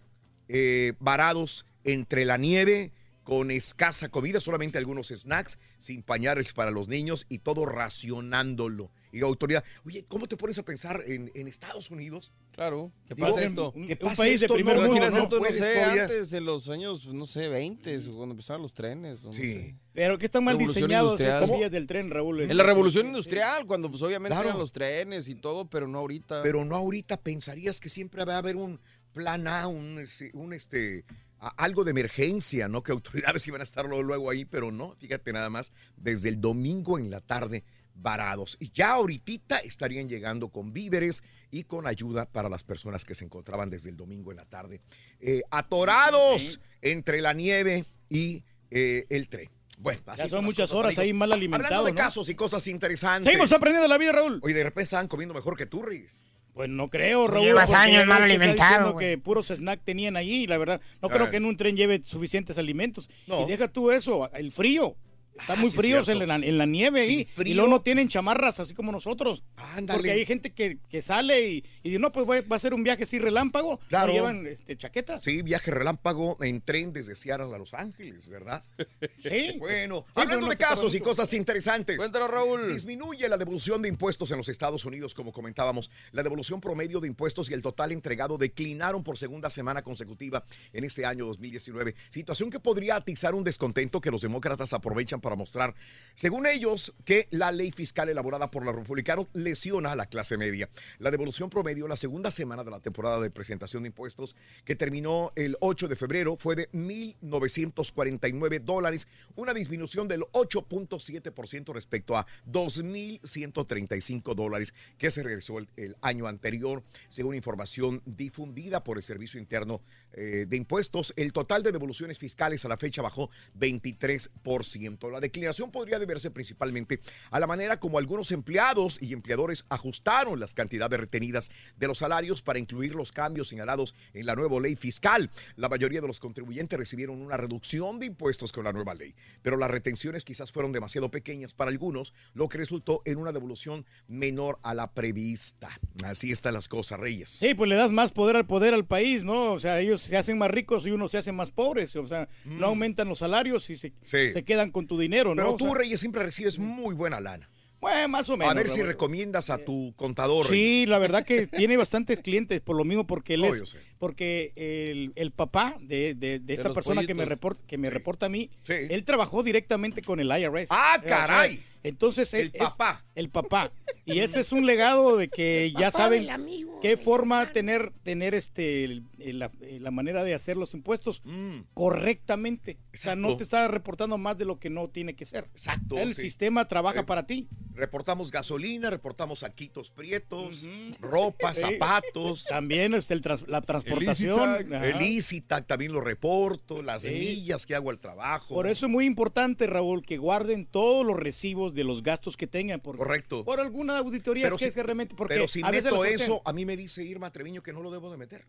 [0.48, 2.92] eh, varados entre la nieve,
[3.24, 8.90] con escasa comida, solamente algunos snacks, sin pañales para los niños y todo racionándolo.
[9.12, 12.32] Y la autoridad, oye, ¿cómo te pones a pensar en, en Estados Unidos?
[12.52, 13.72] Claro, ¿qué Digo, pasa un- esto?
[13.72, 14.54] un- un ¿Qué pasa país de esto?
[14.54, 15.22] primer No, mundo, imaginas ¿no?
[15.24, 18.72] esto, Esto no sé, todavía- antes, en los años, no sé, 20, cuando empezaron los
[18.72, 19.24] trenes.
[19.24, 19.42] no Sí.
[19.42, 19.76] sé.
[19.94, 22.42] Pero que están mal diseñados estas vías del tren, Raúl.
[22.42, 24.48] En la revolución industrial, cuando pues obviamente Claro.
[24.50, 26.42] eran los trenes y todo, pero no ahorita.
[26.42, 28.80] Pero no ahorita pensarías que siempre va a haber un
[29.12, 31.04] plan A, un, este, un, este,
[31.40, 32.82] a- algo de emergencia, ¿no?
[32.82, 36.40] Que autoridades iban a estar luego, luego ahí, pero no, fíjate nada más, desde el
[36.40, 37.64] domingo en la tarde
[38.00, 38.56] varados.
[38.60, 43.24] Y ya ahorita estarían llegando con víveres y con ayuda para las personas que se
[43.24, 44.80] encontraban desde el domingo en la tarde,
[45.20, 49.48] eh, atorados entre la nieve y eh, el tren.
[49.78, 51.04] Bueno, así Ya son muchas cosas, horas amigos.
[51.04, 51.96] ahí mal alimentados, Hablando de ¿no?
[51.96, 53.26] casos y cosas interesantes.
[53.30, 54.40] Seguimos aprendiendo la vida, Raúl.
[54.42, 56.22] Oye, de repente estaban comiendo mejor que tú, Riz.
[56.52, 57.46] Pues no creo, Raúl.
[57.46, 59.06] llevas años mal que alimentado, diciendo güey.
[59.10, 60.80] que puros snacks tenían ahí, la verdad.
[61.00, 63.08] No creo que en un tren lleve suficientes alimentos.
[63.28, 63.42] No.
[63.42, 64.96] Y deja tú eso, el frío.
[65.40, 67.24] Está Ah, muy sí, fríos en la, en la nieve Sí, ahí.
[67.24, 67.52] frío.
[67.52, 69.42] Y luego no tienen chamarras así como nosotros.
[69.56, 69.98] Ándale.
[69.98, 72.74] Porque hay gente que, que sale y, y dice, no, pues va, va a ser
[72.74, 73.78] un viaje así relámpago.
[73.88, 74.08] Claro.
[74.08, 75.22] No llevan este, chaquetas.
[75.22, 78.62] Sí, viaje relámpago en tren desde Seattle a Los Ángeles, ¿verdad?
[79.22, 79.56] Sí.
[79.58, 81.96] Bueno, hablando no de casos y cosas interesantes.
[81.98, 82.72] Cuéntanos, Raúl.
[82.72, 85.90] Disminuye la devolución de impuestos en los Estados Unidos, como comentábamos.
[86.12, 90.84] La devolución promedio de impuestos y el total entregado declinaron por segunda semana consecutiva en
[90.84, 91.94] este año 2019.
[92.10, 95.74] Situación que podría atizar un descontento que los demócratas aprovechan para mostrar,
[96.14, 100.68] según ellos, que la ley fiscal elaborada por los republicanos lesiona a la clase media.
[100.98, 105.30] La devolución promedio la segunda semana de la temporada de presentación de impuestos, que terminó
[105.36, 109.06] el 8 de febrero, fue de 1.949 dólares,
[109.36, 117.34] una disminución del 8.7% respecto a 2.135 dólares que se el, el año anterior, según
[117.34, 119.80] información difundida por el Servicio Interno
[120.12, 121.12] eh, de Impuestos.
[121.16, 125.10] El total de devoluciones fiscales a la fecha bajó 23%.
[125.10, 127.00] La declinación podría deberse principalmente
[127.30, 132.42] a la manera como algunos empleados y empleadores ajustaron las cantidades retenidas de los salarios
[132.42, 135.30] para incluir los cambios señalados en la nueva ley fiscal.
[135.56, 139.56] La mayoría de los contribuyentes recibieron una reducción de impuestos con la nueva ley, pero
[139.56, 144.58] las retenciones quizás fueron demasiado pequeñas para algunos, lo que resultó en una devolución menor
[144.62, 145.68] a la prevista.
[146.04, 147.28] Así están las cosas, Reyes.
[147.30, 149.52] Sí, pues le das más poder al poder al país, ¿no?
[149.52, 151.94] O sea, ellos se hacen más ricos y uno se hace más pobres.
[151.96, 153.92] O sea, no aumentan los salarios y se, Mm.
[154.04, 154.32] Sí.
[154.32, 155.42] se quedan con tu dinero, ¿no?
[155.42, 157.48] Pero O tú, sea, Reyes, siempre recibes muy buena lana.
[157.80, 158.50] bueno, más o menos.
[158.52, 160.46] A ver si recomiendas a tu contador.
[160.48, 163.78] Sí, la verdad que tiene bastantes clientes por lo mismo, porque él No, es, sé.
[163.98, 168.26] porque el, el papá de, de- de esta persona que me, reporta, que me reporta
[168.26, 168.74] a mí, Sí.
[168.90, 170.68] él trabajó directamente con el IRS.
[170.70, 171.62] ¡Ah, O sea, caray!
[171.82, 173.04] Entonces El es- papá.
[173.14, 173.72] el papá.
[174.04, 178.84] Y ese es un legado de que ya saben amigo, qué forma tener, tener este
[178.84, 182.78] el- el- la, la manera de hacer los impuestos Mm, correctamente.
[182.94, 185.44] O sea, no te está reportando más de lo que no tiene que ser.
[185.54, 185.98] exacto.
[185.98, 186.22] El sí.
[186.22, 187.48] sistema trabaja Eh, para ti.
[187.74, 190.66] Reportamos gasolina, reportamos saquitos prietos,
[191.00, 191.60] ropa, Sí.
[191.60, 192.44] zapatos.
[192.46, 194.72] También este, el trans- la transportación.
[194.72, 195.24] El
[195.66, 197.10] también lo reporto, las Sí.
[197.10, 198.54] millas que hago al trabajo.
[198.54, 202.46] Por eso es muy importante, Raúl, que guarden todos los recibos de los gastos que
[202.46, 202.80] tengan.
[202.80, 203.44] Por, Correcto.
[203.44, 205.14] Por alguna auditoría Pero es que es que realmente.
[205.14, 207.82] Porque Pero si a veces meto eso, a mí me dice Irma Treviño que no
[207.82, 208.46] lo debo de meter.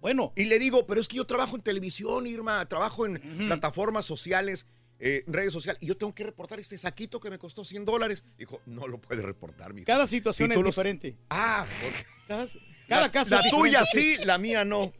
[0.00, 4.04] Bueno, Y le digo, pero es que yo trabajo en televisión, Irma, trabajo en plataformas
[4.04, 4.66] sociales.
[5.04, 5.82] eh, redes sociales.
[5.82, 8.22] Y yo tengo que reportar este saquito que me costó 100 dólares.
[8.38, 11.16] Dijo, no lo puede reportar, mi Cada situación Si es los- diferente.
[11.28, 11.64] Ah,
[12.28, 12.46] Cada,
[12.88, 14.16] cada la, caso la es tuya diferente.
[14.20, 14.92] sí, la mía no.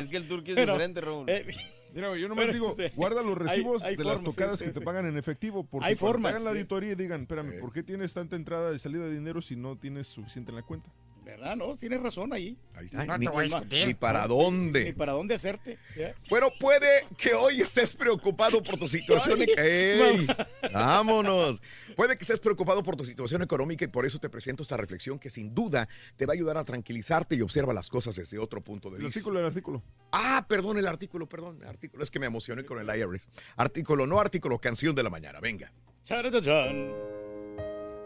[0.00, 1.28] es que el turquí es Pero, diferente, Raúl.
[1.28, 1.46] eh,
[1.94, 2.84] Mira, güey, yo nomás Pero, digo, sí.
[2.94, 5.64] guarda los recibos hay de las tocadas sí, que te pagan en efectivo.
[5.64, 8.78] Porque Hay formas, hagan la auditoría y digan, espérame, ¿por qué tienes tanta entrada y
[8.78, 10.90] salida de dinero si no tienes suficiente en la cuenta?
[11.30, 11.56] ¿Verdad?
[11.56, 12.56] No, tienes razón ahí.
[12.74, 13.04] Ahí está.
[13.04, 13.86] No ni, te voy a discutir.
[13.86, 14.92] ni para Ni dónde.
[14.94, 15.78] para dónde hacerte.
[15.96, 16.14] ¿ya?
[16.28, 19.40] Bueno, puede que hoy estés preocupado por tu situación.
[19.56, 20.26] ¡Ey!
[20.72, 21.62] ¡Vámonos!
[21.96, 25.18] Puede que estés preocupado por tu situación económica y por eso te presento esta reflexión
[25.18, 28.60] que sin duda te va a ayudar a tranquilizarte y observa las cosas desde otro
[28.62, 29.18] punto de El vista.
[29.18, 29.82] artículo, el artículo.
[30.12, 31.58] Ah, perdón, el artículo, perdón.
[31.62, 32.02] el artículo.
[32.02, 33.28] Es que me emocioné con el IRS.
[33.56, 35.40] Artículo, no artículo, canción de la mañana.
[35.40, 35.72] Venga.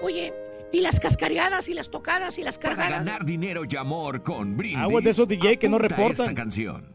[0.02, 0.34] Oye,
[0.74, 3.04] ¿y las cascareadas y las tocadas y las Para cargadas?
[3.04, 4.78] ganar dinero y amor con Brindis.
[4.78, 6.26] Aguas de esos DJ que no reportan.
[6.26, 6.92] esta canción.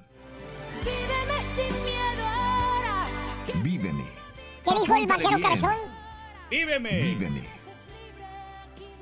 [3.63, 4.03] Víveme.
[4.63, 5.77] ¿Qué dijo el vaquero corazón?
[6.51, 7.01] ¡Víveme!
[7.01, 7.59] Víveme.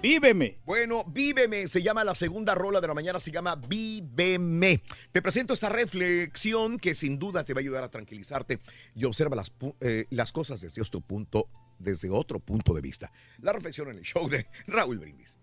[0.02, 0.60] ¡Víveme!
[0.64, 4.84] Bueno, Víveme se llama la segunda rola de la mañana, se llama Víveme.
[5.12, 8.60] Te presento esta reflexión que sin duda te va a ayudar a tranquilizarte
[8.94, 9.52] y observa las,
[9.82, 11.50] eh, las cosas desde otro punto,
[11.80, 13.12] desde otro punto de vista.
[13.40, 15.38] La reflexión en el show de Raúl Brindis.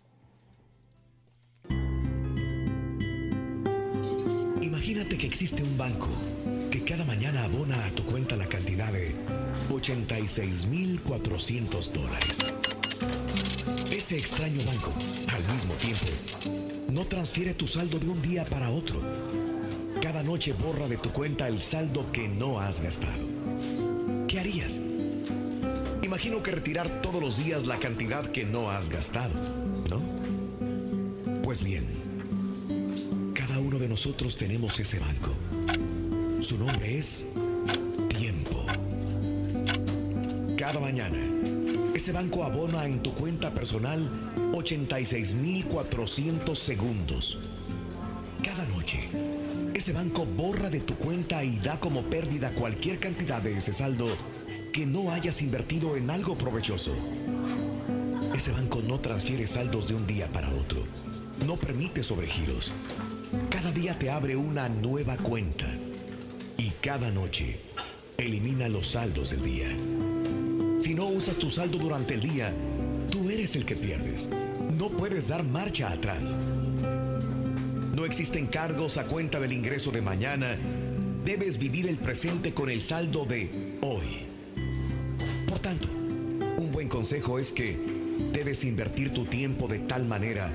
[4.61, 6.09] Imagínate que existe un banco
[6.71, 9.15] que cada mañana abona a tu cuenta la cantidad de
[9.69, 12.39] 86.400 dólares.
[13.91, 14.95] Ese extraño banco,
[15.29, 16.07] al mismo tiempo,
[16.91, 19.03] no transfiere tu saldo de un día para otro.
[20.03, 23.27] Cada noche borra de tu cuenta el saldo que no has gastado.
[24.29, 24.81] ¿Qué harías?
[26.05, 29.33] Imagino que retirar todos los días la cantidad que no has gastado,
[29.89, 30.03] ¿no?
[31.43, 31.87] Pues bien,
[33.33, 35.35] cada uno de nosotros tenemos ese banco.
[36.41, 37.27] Su nombre es
[38.11, 38.67] tiempo.
[40.59, 41.17] Cada mañana,
[41.95, 44.07] ese banco abona en tu cuenta personal
[44.53, 47.39] 86.400 segundos.
[48.43, 49.09] Cada noche,
[49.73, 54.15] ese banco borra de tu cuenta y da como pérdida cualquier cantidad de ese saldo
[54.75, 56.97] que no hayas invertido en algo provechoso.
[58.35, 60.85] Ese banco no transfiere saldos de un día para otro.
[61.47, 62.73] No permite sobregiros.
[63.51, 65.69] Cada día te abre una nueva cuenta.
[66.59, 67.61] Y cada noche
[68.19, 69.69] elimina los saldos del día.
[70.81, 72.53] Si no usas tu saldo durante el día,
[73.11, 74.29] tú eres el que pierdes.
[74.77, 76.37] No puedes dar marcha atrás.
[77.95, 80.57] No existen cargos a cuenta del ingreso de mañana.
[81.25, 84.14] Debes vivir el presente con el saldo de hoy.
[86.89, 87.77] Consejo es que
[88.33, 90.53] debes invertir tu tiempo de tal manera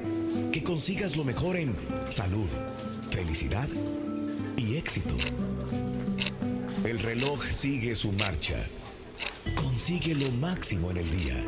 [0.51, 1.75] que consigas lo mejor en
[2.07, 2.47] salud,
[3.11, 3.67] felicidad
[4.57, 5.15] y éxito.
[6.85, 8.67] El reloj sigue su marcha.
[9.55, 11.45] Consigue lo máximo en el día.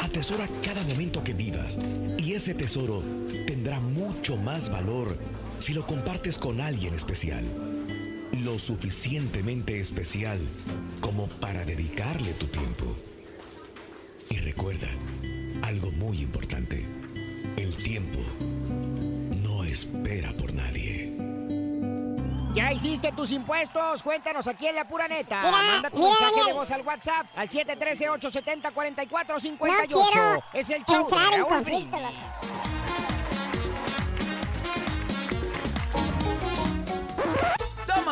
[0.00, 1.78] Atesora cada momento que vivas
[2.18, 3.02] y ese tesoro
[3.46, 5.16] tendrá mucho más valor
[5.58, 7.44] si lo compartes con alguien especial.
[8.42, 10.38] Lo suficientemente especial
[11.00, 12.96] como para dedicarle tu tiempo.
[14.30, 14.88] Y recuerda
[15.62, 16.86] algo muy importante.
[17.56, 18.18] El tiempo
[19.42, 21.14] no espera por nadie.
[22.54, 24.02] ¿Ya hiciste tus impuestos?
[24.02, 25.40] Cuéntanos aquí en La Pura Neta.
[25.42, 30.14] Mira, Manda tu mira, mensaje de voz al WhatsApp al 713-870-4458.
[30.14, 31.96] No es el show de entrar en Raúl conflicto,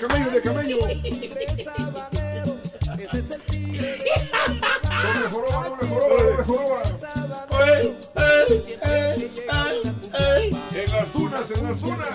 [0.00, 2.60] camello, de camello, de camello.
[2.98, 3.98] Ese es el tigre
[5.02, 6.82] Doble joroba, doble joroba, doble joroba.
[7.66, 7.98] ¡Ey!
[8.16, 8.78] ¡Ey!
[8.82, 9.32] ¡Ey!
[9.50, 9.96] ¡Ey!
[10.18, 10.58] ¡Ey!
[10.74, 12.08] En las dunas, en las dunas.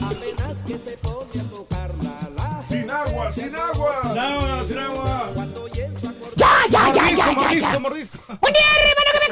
[0.00, 4.02] Apenas que se pone a tocarla la Sin agua, sin agua.
[4.02, 4.64] ¡Sin agua!
[4.64, 5.32] ¡Sin agua!
[6.36, 8.18] ¡Ya, ya, ya, ya, ya, Mordisco, mordisco.
[8.26, 9.23] ¡Buen día, hermano, que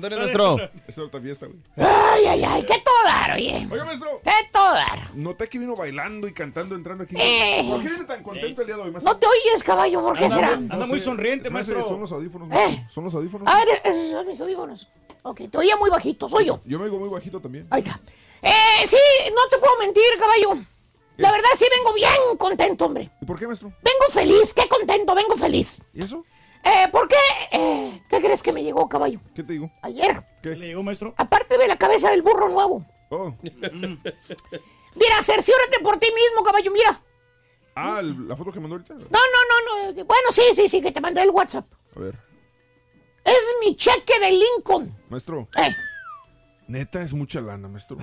[0.00, 0.56] Contale, maestro.
[0.88, 1.58] Es otra fiesta, güey.
[1.76, 2.62] ¡Ay, ay, ay!
[2.62, 3.68] ¡Qué todo dar, oye!
[3.70, 4.20] Oiga, maestro.
[4.24, 5.14] ¡Qué todo dar!
[5.14, 7.14] Noté que vino bailando y cantando, entrando aquí.
[7.18, 7.66] Eh.
[7.68, 9.12] ¿Por qué viene tan contento el día de hoy, maestro?
[9.12, 10.52] No te oyes, caballo, ¿por qué Anda será?
[10.54, 11.86] anda muy sonriente, maestro.
[11.86, 12.54] Son los audífonos, Eh.
[12.54, 12.84] maestro.
[12.88, 13.46] Son los audífonos.
[13.46, 14.88] A ver, eh, son mis audífonos.
[15.22, 16.60] Ok, te oía muy bajito, soy yo.
[16.64, 17.66] Yo me oigo muy bajito también.
[17.68, 18.00] Ahí está.
[18.40, 18.96] Eh, sí,
[19.34, 20.62] no te puedo mentir, caballo.
[21.18, 23.10] La verdad sí vengo bien contento, hombre.
[23.20, 23.68] ¿Y por qué, maestro?
[23.82, 25.82] Vengo feliz, qué contento, vengo feliz.
[25.92, 26.24] ¿Y eso?
[26.64, 27.16] Eh, ¿por qué?
[27.52, 29.20] Eh, ¿Qué crees que me llegó, caballo?
[29.34, 29.70] ¿Qué te digo?
[29.82, 30.24] Ayer.
[30.42, 30.56] ¿Qué?
[30.56, 31.14] le llegó, maestro?
[31.16, 32.84] Aparte de la cabeza del burro nuevo.
[33.10, 33.34] Oh.
[33.42, 37.00] Mira, cerciórate por ti mismo, caballo, mira.
[37.76, 38.94] Ah, la foto que mandó ahorita.
[38.94, 40.04] No, no, no, no.
[40.04, 41.64] Bueno, sí, sí, sí, que te mandé el WhatsApp.
[41.96, 42.18] A ver.
[43.24, 44.96] Es mi cheque de Lincoln.
[45.08, 45.48] Maestro.
[45.56, 45.74] Eh.
[46.66, 47.96] Neta, es mucha lana, maestro.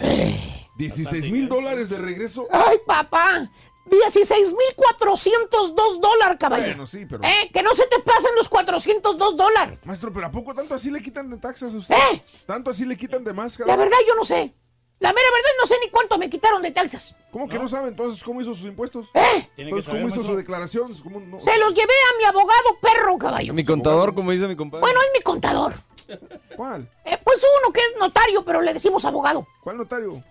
[0.78, 2.47] 16 mil dólares de regreso.
[2.51, 3.49] Ay, papá.
[3.89, 6.65] 16,402 dólares, caballo.
[6.65, 7.23] Bueno, sí, pero.
[7.23, 9.79] Eh, que no se te pasen los 402 dólares.
[9.83, 11.95] Maestro, pero ¿a poco tanto así le quitan de taxas a usted?
[11.95, 12.21] ¿Eh?
[12.45, 13.57] ¿Tanto así le quitan de más?
[13.59, 14.53] La verdad, yo no sé.
[14.99, 17.15] La mera verdad, no sé ni cuánto me quitaron de taxas.
[17.31, 19.09] ¿Cómo que no, sabe entonces cómo hizo sus impuestos?
[19.13, 19.47] ¿Eh?
[19.55, 20.91] Tiene Entonces, que ¿cómo saber, hizo su declaración?
[21.03, 21.39] ¿Cómo no?
[21.39, 23.53] Se los llevé a mi abogado perro, caballo.
[23.53, 24.81] Mi contador, como dice mi compadre.
[24.81, 25.75] Bueno, es mi contador.
[26.55, 26.89] ¿Cuál?
[27.05, 29.45] Eh, pues uno que es notario, pero le decimos abogado.
[29.63, 30.23] ¿Cuál notario?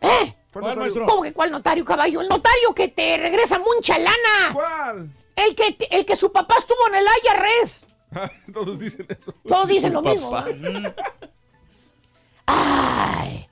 [0.00, 0.34] ¿Eh?
[0.54, 0.80] ¿Cuál, ¿Cuál, notario?
[0.80, 1.06] maestro?
[1.06, 2.20] ¿Cómo que cuál notario, caballo?
[2.22, 4.52] El notario que te regresa mucha lana.
[4.52, 5.10] ¿Cuál?
[5.36, 7.86] El que, el que su papá estuvo en el IRS.
[8.54, 9.34] Todos dicen eso.
[9.46, 10.30] Todos dicen lo mismo.
[12.46, 13.48] Ay.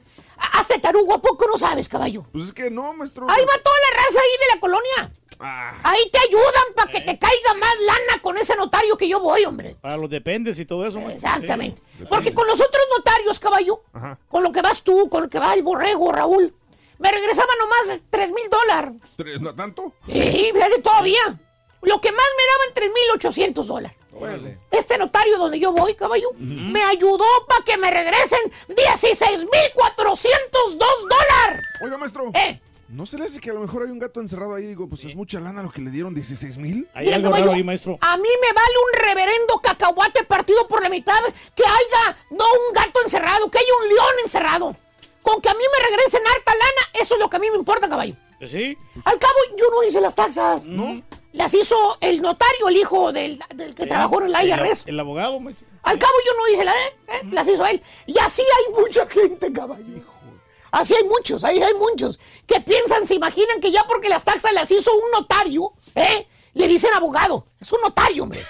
[0.54, 2.24] Hazte tarugo, ¿a poco no sabes, caballo?
[2.32, 3.26] Pues es que no, maestro.
[3.28, 5.12] Ahí va toda la raza ahí de la colonia.
[5.44, 9.18] Ah, Ahí te ayudan para que te caiga más lana con ese notario que yo
[9.18, 9.76] voy, hombre.
[9.80, 11.14] Para los dependes y todo eso, maestro.
[11.30, 11.82] Exactamente.
[12.08, 14.18] Porque con los otros notarios, caballo, Ajá.
[14.28, 16.54] con lo que vas tú, con lo que va el borrego, Raúl,
[17.02, 18.92] me regresaban nomás 3 mil dólares.
[19.16, 19.92] ¿tres- ¿No tanto?
[20.06, 21.20] Sí, fíjate todavía.
[21.82, 23.96] Lo que más me daban 3 mil 800 dólares.
[24.14, 24.58] Órale.
[24.70, 28.38] Este notario donde yo voy, caballo, me ayudó para que me regresen
[28.68, 30.78] 16 mil 402
[31.08, 31.66] dólares.
[31.82, 32.30] Oiga, maestro.
[32.34, 32.60] ¿Eh?
[32.88, 34.66] ¿No se le hace que a lo mejor hay un gato encerrado ahí?
[34.66, 36.86] Digo, pues es mucha lana lo que le dieron, 16 mil.
[36.94, 37.96] Hay Mira, algo caballo, raro ahí, maestro.
[38.02, 41.18] A mí me vale un reverendo cacahuate partido por la mitad
[41.56, 44.76] que haya no un gato encerrado, que haya un león encerrado.
[45.22, 47.56] Con que a mí me regresen harta lana, eso es lo que a mí me
[47.56, 48.14] importa, caballo.
[48.38, 48.78] ¿Que ¿Sí?
[49.04, 50.66] Al cabo, yo no hice las taxas.
[50.66, 51.02] ¿No?
[51.32, 54.82] Las hizo el notario, el hijo del, del que trabajó en el IRS.
[54.86, 55.66] El, el abogado, maestro.
[55.84, 57.22] Al cabo, yo no hice las, ¿eh?
[57.30, 57.82] las hizo él.
[58.06, 59.84] Y así hay mucha gente, caballo.
[60.70, 64.54] Así hay muchos, ahí hay muchos que piensan, se imaginan que ya porque las taxas
[64.54, 66.26] las hizo un notario, ¿eh?
[66.54, 67.46] Le dicen abogado.
[67.60, 68.42] Es un notario, hombre.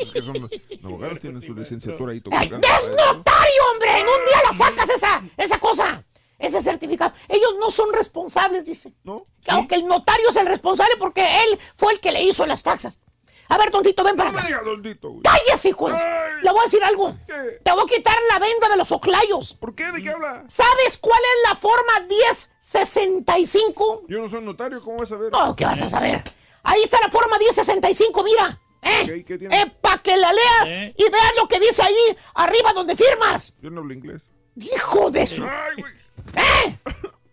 [0.00, 0.50] Es que son los
[0.84, 2.68] abogados tienen su licenciatura ahí ¡Ay, tocando.
[2.68, 3.90] ¡Es notario, hombre!
[4.00, 6.04] En un día la sacas esa, esa cosa,
[6.38, 7.12] ese certificado.
[7.28, 8.92] Ellos no son responsables, dice.
[9.04, 9.26] ¿No?
[9.48, 13.00] Aunque el notario es el responsable porque él fue el que le hizo las taxas.
[13.48, 14.48] A ver, tontito, ven para No me acá.
[14.48, 14.60] diga,
[15.02, 15.20] güey.
[15.22, 15.88] ¡Cállese, hijo!
[15.88, 17.14] Le voy a decir algo.
[17.28, 17.60] ¿Qué?
[17.62, 19.54] Te voy a quitar la venda de los oclayos.
[19.54, 19.92] ¿Por qué?
[19.92, 20.44] ¿De qué habla?
[20.48, 24.02] ¿Sabes cuál es la forma 1065?
[24.08, 25.30] Yo no soy notario, ¿cómo vas a ver?
[25.32, 26.24] Oh, ¿qué vas a saber?
[26.64, 28.60] Ahí está la forma 1065, mira.
[28.86, 29.24] ¿Eh?
[29.24, 29.34] ¿qué?
[29.34, 30.94] Eh, para que la leas ¿Eh?
[30.96, 33.52] y veas lo que dice ahí arriba donde firmas.
[33.60, 34.30] Yo no hablo inglés.
[34.56, 35.44] Hijo de su.
[35.44, 35.92] Ay, güey.
[36.34, 36.78] ¿Eh?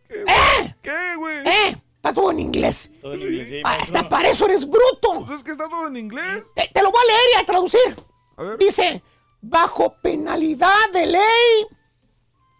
[0.28, 0.76] ¿Eh?
[0.82, 1.48] ¿Qué, güey?
[1.48, 1.78] ¿Eh?
[1.96, 2.92] Está todo en inglés.
[3.02, 3.78] Todo en inglés, sí, Ah.
[3.82, 5.26] Hasta para eso eres bruto.
[5.26, 6.44] Pues es que está todo en inglés.
[6.56, 8.04] Te, te lo voy a leer y a traducir.
[8.36, 8.58] A ver.
[8.58, 9.02] Dice,
[9.42, 11.68] bajo penalidad de ley,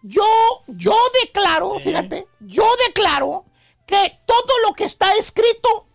[0.02, 0.24] yo,
[0.68, 3.46] yo declaro, fíjate, yo declaro
[3.86, 5.86] que todo lo que está escrito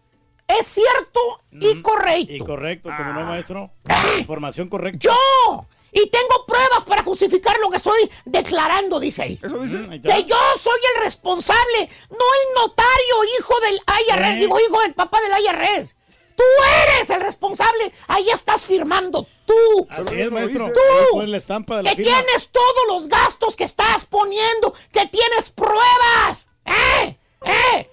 [0.49, 1.19] es cierto
[1.51, 2.33] y correcto.
[2.33, 3.71] Y correcto, como no, maestro.
[3.87, 4.15] Ah.
[4.17, 4.99] Información correcta.
[4.99, 9.39] Yo, y tengo pruebas para justificar lo que estoy declarando, dice ahí.
[9.41, 9.77] ¿Eso dice?
[9.77, 10.01] Mm, ahí.
[10.01, 14.39] Que yo soy el responsable, no el notario, hijo del IRS, ¿Eh?
[14.39, 15.95] digo, hijo del papá del IRS.
[16.35, 16.43] Tú
[16.83, 19.87] eres el responsable, ahí estás firmando, tú.
[19.89, 20.71] Así es, maestro.
[21.11, 21.21] Tú.
[21.23, 22.23] La estampa de la que firma.
[22.23, 26.47] tienes todos los gastos que estás poniendo, que tienes pruebas.
[26.65, 27.17] ¿Eh?
[27.45, 27.89] ¿Eh?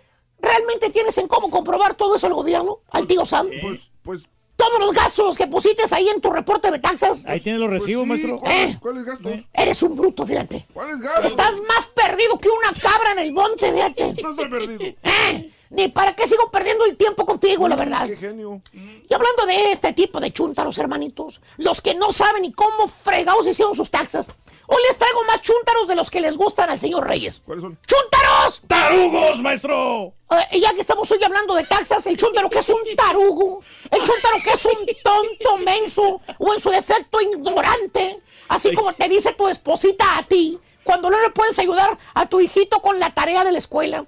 [0.47, 2.81] ¿Realmente tienes en cómo comprobar todo eso al gobierno?
[2.91, 3.49] ¿Al tío Sam?
[3.61, 4.29] Pues, pues.
[4.55, 7.27] Todos los gastos que pusiste ahí en tu reporte de taxas.
[7.27, 8.39] Ahí tiene los pues recibos, sí, maestro.
[8.39, 8.79] ¿Cuáles, ¿Eh?
[8.81, 9.33] cuáles gastos?
[9.53, 10.67] Eres un bruto, fíjate.
[10.73, 11.27] ¿Cuáles gastos?
[11.27, 14.23] Estás más perdido que una cabra en el monte, fíjate.
[14.23, 14.83] No estoy perdido.
[15.03, 15.53] ¿Eh?
[15.71, 18.07] Ni para qué sigo perdiendo el tiempo contigo, la verdad.
[18.07, 18.61] Qué genio.
[18.73, 23.47] Y hablando de este tipo de chúntaros, hermanitos, los que no saben ni cómo fregados
[23.47, 24.31] hicieron sus taxas,
[24.67, 27.43] hoy les traigo más chúntaros de los que les gustan al señor Reyes.
[27.45, 27.79] ¿Cuáles son?
[27.87, 28.63] ¡Chúntaros!
[28.67, 30.13] ¡Tarugos, maestro!
[30.51, 34.03] Eh, ya que estamos hoy hablando de taxas, el chúntaro que es un tarugo, el
[34.03, 39.33] chúntaro que es un tonto menso o en su defecto ignorante, así como te dice
[39.35, 43.45] tu esposita a ti cuando no le puedes ayudar a tu hijito con la tarea
[43.45, 44.07] de la escuela.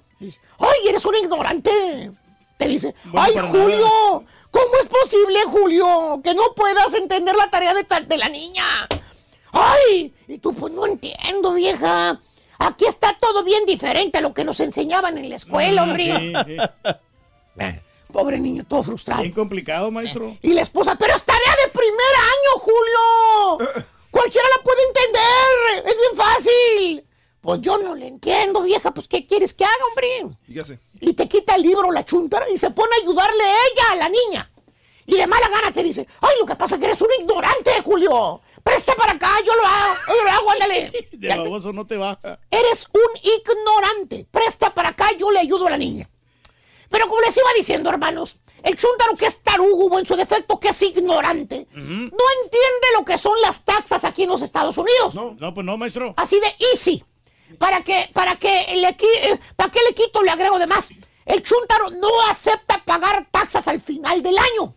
[0.59, 2.11] ¡Ay, eres un ignorante!
[2.57, 3.77] Te dice, Bueno, ¡ay, Julio!
[3.79, 4.31] nada.
[4.51, 8.65] ¿Cómo es posible, Julio, que no puedas entender la tarea de, de la niña?
[9.51, 10.13] ¡Ay!
[10.27, 12.19] Y tú, pues no entiendo, vieja.
[12.57, 16.11] Aquí está todo bien diferente a lo que nos enseñaban en la escuela, hombre.
[16.13, 17.79] Mm, Sí, sí.
[18.11, 19.21] Pobre niño, todo frustrado.
[19.21, 20.35] Bien complicado, maestro.
[20.41, 23.85] Y la esposa, pero es tarea de primer año, Julio.
[24.11, 25.93] Cualquiera la puede entender.
[27.41, 28.91] Pues yo no le entiendo, vieja.
[28.91, 30.37] Pues, ¿qué quieres que haga, hombre?
[30.65, 30.79] Sé.
[30.99, 33.95] Y te quita el libro la chuntara y se pone a ayudarle a ella, a
[33.95, 34.51] la niña.
[35.05, 37.71] Y de mala gana te dice, ay, lo que pasa es que eres un ignorante,
[37.83, 38.41] Julio.
[38.63, 41.09] Presta para acá, yo lo hago, yo lo hago, ándale.
[41.11, 42.39] De baboso no te baja.
[42.51, 44.27] Eres un ignorante.
[44.29, 46.07] Presta para acá, yo le ayudo a la niña.
[46.89, 50.59] Pero como les iba diciendo, hermanos, el chúntaro que es tarugo o en su defecto
[50.59, 51.81] que es ignorante, no
[52.43, 55.15] entiende lo que son las taxas aquí en los Estados Unidos.
[55.15, 56.13] No, pues no, maestro.
[56.17, 57.03] Así de easy.
[57.57, 60.91] ¿Para que para que le, eh, ¿para qué le quito, le agrego de más?
[61.25, 64.75] El chúntaro no acepta pagar taxas al final del año.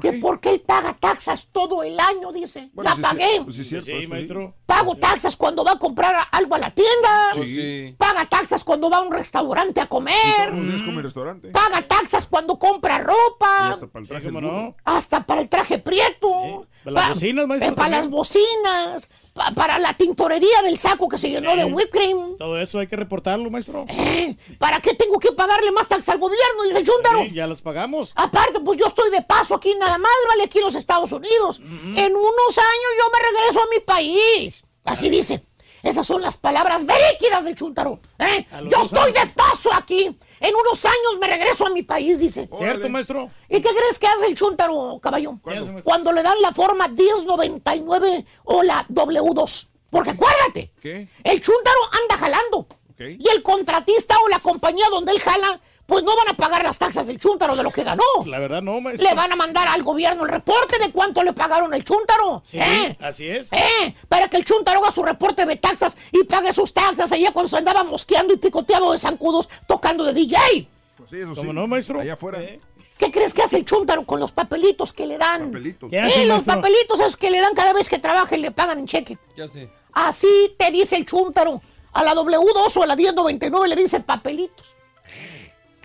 [0.00, 2.70] que porque él paga taxas todo el año, dice.
[2.76, 3.40] la pagué.
[3.42, 3.90] Pues sí, es cierto.
[3.90, 4.06] sí.
[4.06, 4.54] maestro.
[4.66, 7.30] Pago taxas cuando va a comprar algo a la tienda.
[7.34, 7.94] Pues sí.
[7.98, 10.14] Paga taxas cuando va a un restaurante a comer.
[10.48, 11.48] Todos los días come en restaurante.
[11.50, 13.68] Paga taxas cuando compra Y ropa.
[13.70, 14.26] hasta para el traje.
[14.26, 14.62] ¿Cómo del burro.
[14.62, 14.76] no?
[14.84, 16.66] Hasta para el traje prieto.
[16.84, 19.08] Para las Pa- bocinas, maestro, eh, para las bocinas.
[19.32, 22.36] pa- para la tintorería del saco que se llenó de whipped cream.
[22.38, 23.84] Todo eso hay que reportarlo, maestro.
[23.88, 26.62] Eh, ¿Para qué tengo que pagarle más taxas al gobierno?
[26.64, 27.22] Dice el chúntaro.
[27.24, 28.12] Sí, ya los pagamos.
[28.14, 31.58] Aparte, pues yo estoy de paso aquí nada más, vale, aquí en los Estados Unidos.
[31.60, 34.62] En unos años yo me regreso a mi país.
[34.84, 35.44] Así dice.
[35.82, 37.44] Esas son las palabras veríquidas.
[37.46, 38.46] ¿eh?
[38.52, 40.16] A los Yo estoy de paso aquí.
[40.44, 42.46] En unos años me regreso a mi país, dice.
[42.58, 43.30] ¿Cierto, maestro?
[43.48, 45.38] ¿Y qué crees que hace el chúntaro, caballo?
[45.82, 49.68] Cuando le dan la forma 1099 o la W2.
[49.88, 51.08] Porque acuérdate, ¿Qué?
[51.22, 52.66] el chúntaro anda jalando.
[52.98, 56.78] Y el contratista o la compañía donde él jala, pues no van a pagar las
[56.78, 58.02] taxas del chúntaro de lo que ganó.
[58.26, 59.08] La verdad no, maestro.
[59.08, 62.42] Le van a mandar al gobierno el reporte de cuánto le pagaron el chúntaro.
[62.44, 62.96] Sí, ¿eh?
[63.00, 63.52] así es.
[63.52, 63.94] ¿Eh?
[64.08, 67.50] Para que el chúntaro haga su reporte de taxas y pague sus taxas allá cuando
[67.50, 70.68] se andaba mosqueando y picoteado de zancudos tocando de DJ.
[70.96, 71.40] Pues sí, eso sí.
[71.40, 72.00] ¿Cómo no, maestro?
[72.00, 72.40] Allá afuera.
[72.42, 72.60] ¿Eh?
[72.96, 75.48] ¿Qué crees que hace el chúntaro con los papelitos que le dan?
[75.48, 75.90] Papelitos.
[75.90, 76.54] ¿Qué hace, Eh, los maestro?
[76.54, 79.18] papelitos esos que le dan cada vez que trabaja y le pagan en cheque.
[79.36, 79.68] Ya sé.
[79.92, 81.60] Así te dice el chúntaro.
[81.92, 84.74] A la W2 o a la 1099 le dice papelitos.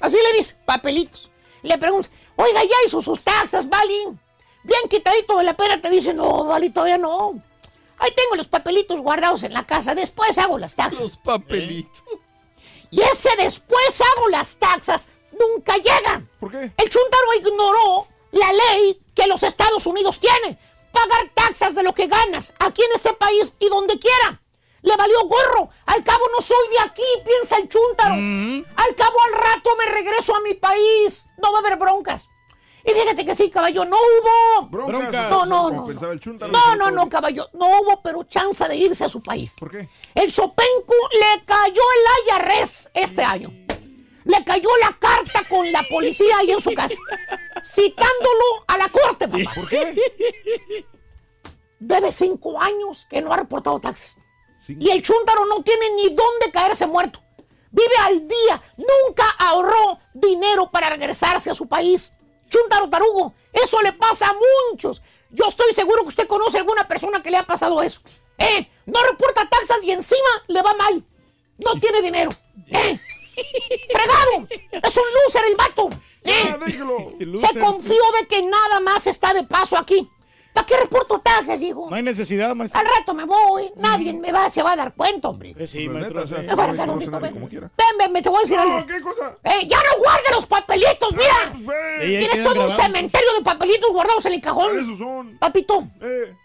[0.02, 1.30] Así le dice, papelitos.
[1.62, 4.06] Le pregunta, oiga, ¿ya hizo sus taxas, Vali?
[4.64, 7.42] Bien quitadito de la pera te dice, no, Vali, todavía no.
[7.98, 11.02] Ahí tengo los papelitos guardados en la casa, después hago las taxas.
[11.02, 12.04] Los papelitos.
[12.92, 16.24] Y ese después hago las taxas nunca llega.
[16.40, 16.72] ¿Por qué?
[16.78, 20.58] El chuntaro ignoró la ley que los Estados Unidos tiene.
[20.92, 24.42] Pagar taxas de lo que ganas aquí en este país y donde quiera.
[24.82, 25.70] Le valió gorro.
[25.86, 28.14] Al cabo no soy de aquí, piensa el chúntaro.
[28.14, 31.28] Al cabo al rato me regreso a mi país.
[31.38, 32.30] No va a haber broncas.
[32.86, 34.70] Y fíjate que sí, caballo, no hubo.
[34.70, 35.30] Broncas.
[35.30, 35.86] No, no, no.
[35.86, 37.50] pensaba el chúntaro, No, no, no, caballo.
[37.54, 39.56] No hubo, pero chance de irse a su país.
[39.60, 39.90] ¿Por qué?
[40.16, 43.50] El Sopencu le cayó el IRS este año.
[44.24, 46.96] Le cayó la carta con la policía ahí en su casa.
[47.64, 49.52] Citándolo a la corte, papá.
[49.56, 50.86] ¿Por qué?
[51.80, 54.18] Debe cinco años que no ha reportado taxes.
[54.68, 57.22] Y el chúntaro no tiene ni dónde caerse muerto.
[57.72, 58.62] Vive al día.
[58.78, 62.14] Nunca ahorró dinero para regresarse a su país.
[62.50, 63.34] Chúntaro tarugo.
[63.54, 64.36] Eso le pasa a
[64.72, 65.02] muchos.
[65.32, 68.02] Yo estoy seguro que usted conoce a alguna persona que le ha pasado eso.
[68.38, 68.70] ¿Eh?
[68.86, 71.04] No reporta taxas y encima le va mal.
[71.58, 72.32] No tiene dinero.
[72.68, 73.00] ¿Eh?
[73.92, 74.48] ¡Fregado!
[74.50, 75.90] Es un loser el vato.
[76.24, 76.56] ¿Eh?
[76.66, 77.14] Déjelo.
[77.38, 80.10] Se confió de que nada más está de paso aquí.
[80.54, 81.88] ¿Para qué reporto taxas, hijo?
[81.90, 82.80] No hay necesidad, maestro.
[82.80, 83.72] Al rato me voy.
[83.76, 85.56] Nadie me va, se va a dar cuenta, hombre.
[85.58, 86.22] Eh, sí, Pues maestro.
[86.22, 87.20] neta, o sea, sí.
[87.22, 87.50] Ven.
[87.50, 88.86] Ven, ven, me te voy a decir No, algo.
[88.88, 89.38] ¿qué cosa?
[89.44, 91.52] Eh, ya no guarde los papelitos, mira.
[91.54, 92.02] Pues ven.
[92.02, 94.80] Ey, ahí Tienes todo un cementerio de papelitos guardados en el cajón.
[94.80, 95.38] Esos son.
[95.38, 96.36] Papito, Eh,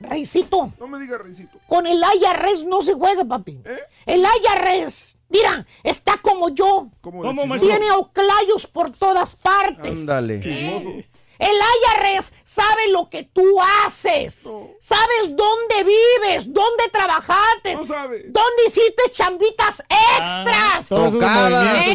[0.00, 1.58] Reisito, no me digas rencito.
[1.66, 3.58] con el IRS no se juega, papi.
[3.64, 3.78] ¿Eh?
[4.04, 6.88] El IRS, mira, está como yo.
[7.00, 7.22] ¿Cómo.
[7.58, 10.00] Tiene oclayos por todas partes.
[10.00, 10.40] Ándale.
[10.40, 10.90] Chismoso.
[11.38, 13.44] El IRS sabe lo que tú
[13.84, 14.46] haces.
[14.46, 14.70] No.
[14.80, 18.24] Sabes dónde vives, dónde trabajaste, No sabe.
[18.26, 20.94] dónde hiciste chambitas extras, eh,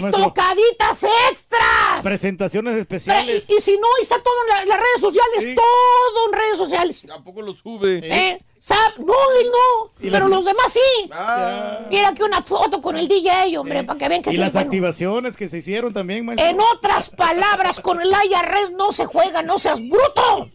[0.02, 0.12] maestro.
[0.12, 2.04] tocaditas extras.
[2.04, 3.50] Presentaciones Pre- especiales.
[3.50, 5.56] y, y si no, está todo en la- las redes sociales, Sí.
[5.56, 7.04] todo en redes sociales.
[7.08, 8.00] Tampoco lo sube.
[8.04, 8.42] ¿Eh?
[8.62, 11.10] ¿Sab- No, él no, pero las- los demás sí.
[11.12, 11.80] Ah.
[11.90, 14.52] Mira aquí una foto con el DJ, hombre, para que vean que Y sí las
[14.54, 14.68] bueno.
[14.68, 16.46] activaciones que se hicieron también, maestro.
[16.48, 20.50] En otras palabras, con el IRS no se juega, no seas bruto.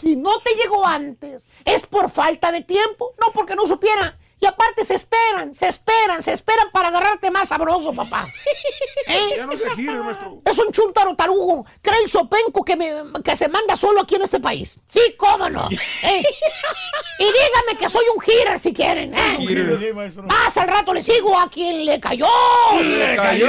[0.00, 4.18] Si no te llegó antes, es por falta de tiempo, no porque no supiera.
[4.42, 8.26] Y aparte se esperan, se esperan, se esperan para agarrarte más sabroso, papá.
[9.06, 9.34] ¿Eh?
[9.36, 10.42] Ya no se gire, maestro.
[10.44, 11.64] Es un chuntaro tarugo.
[11.80, 14.80] Cree el sopenco que, me, que se manda solo aquí en este país.
[14.88, 15.68] Sí, cómo no.
[16.02, 16.24] ¿Eh?
[17.20, 19.14] Y dígame que soy un hitter si quieren.
[19.14, 19.92] ¿eh?
[20.24, 22.26] Más al rato le sigo a quien le cayó.
[22.80, 23.46] ¡Le cayó!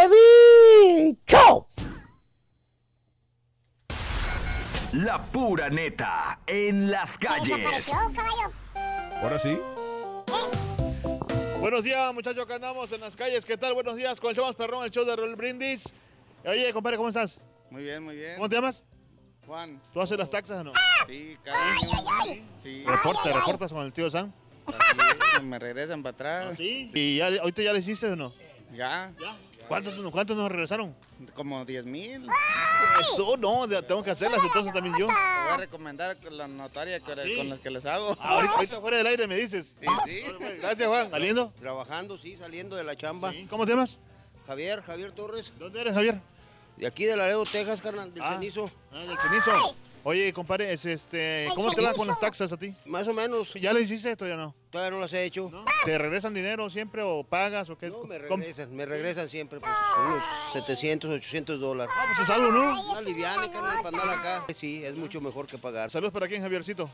[0.00, 0.08] ¡He
[1.04, 1.66] dicho!
[4.92, 7.54] La pura neta en las calles.
[7.54, 8.61] Desapareció, caballo.
[9.22, 9.56] Ahora sí.
[11.60, 13.46] Buenos días, muchachos, acá andamos en las calles.
[13.46, 13.72] ¿Qué tal?
[13.72, 15.94] Buenos días con el show más perrón, el show de Roll Brindis.
[16.44, 17.40] Oye, compadre, ¿cómo estás?
[17.70, 18.34] Muy bien, muy bien.
[18.34, 18.82] ¿Cómo te llamas?
[19.46, 19.80] Juan.
[19.92, 20.72] ¿Tú haces las taxas o no?
[21.06, 22.44] Sí, cada año.
[22.64, 22.84] Sí.
[22.84, 24.32] ¿Reporta, reportas con el tío Sam?
[24.66, 26.56] Así me regresan para atrás.
[26.56, 26.90] ¿Sí?
[26.92, 28.32] ¿Y ya, ahorita ya le hiciste o no?
[28.74, 29.12] Ya.
[29.68, 30.94] ¿Cuántos, cuántos nos regresaron?
[31.34, 32.26] Como 10 mil.
[33.00, 35.06] Eso no, tengo que hacerlas entonces también yo.
[35.06, 37.36] Te voy a recomendar con la notaria que ¿Sí?
[37.36, 38.16] con las que les hago.
[38.20, 39.74] Ah, ahorita, ahorita fuera del aire me dices.
[39.80, 40.22] Sí, sí.
[40.60, 41.10] Gracias, Juan.
[41.10, 41.52] ¿Saliendo?
[41.60, 43.32] Trabajando, sí, saliendo de la chamba.
[43.48, 43.98] ¿Cómo te llamas?
[44.46, 45.52] Javier, Javier Torres.
[45.58, 46.20] ¿Dónde eres, Javier?
[46.76, 48.34] De aquí de Laredo, Texas, carnal, del Ah.
[48.34, 48.64] cenizo.
[48.90, 49.76] Ah, del cenizo.
[50.04, 52.74] Oye, compadre, es este, ¿cómo te vas con las taxas a ti?
[52.86, 53.52] Más o menos.
[53.54, 54.54] ¿Ya le hiciste esto ya no?
[54.72, 55.50] Todavía no las he hecho.
[55.84, 57.90] ¿Te regresan dinero siempre o pagas o qué?
[57.90, 58.38] No, me ¿Cómo?
[58.42, 59.70] regresan, me regresan siempre, pues,
[60.08, 60.22] unos
[60.54, 61.94] 700, 800 dólares.
[61.94, 62.90] Ah, pues es algo, ¿no?
[62.90, 64.44] Una liviana, carnal, para andar acá.
[64.56, 65.90] Sí, es mucho mejor que pagar.
[65.90, 66.88] Saludos para quién, Javiercito.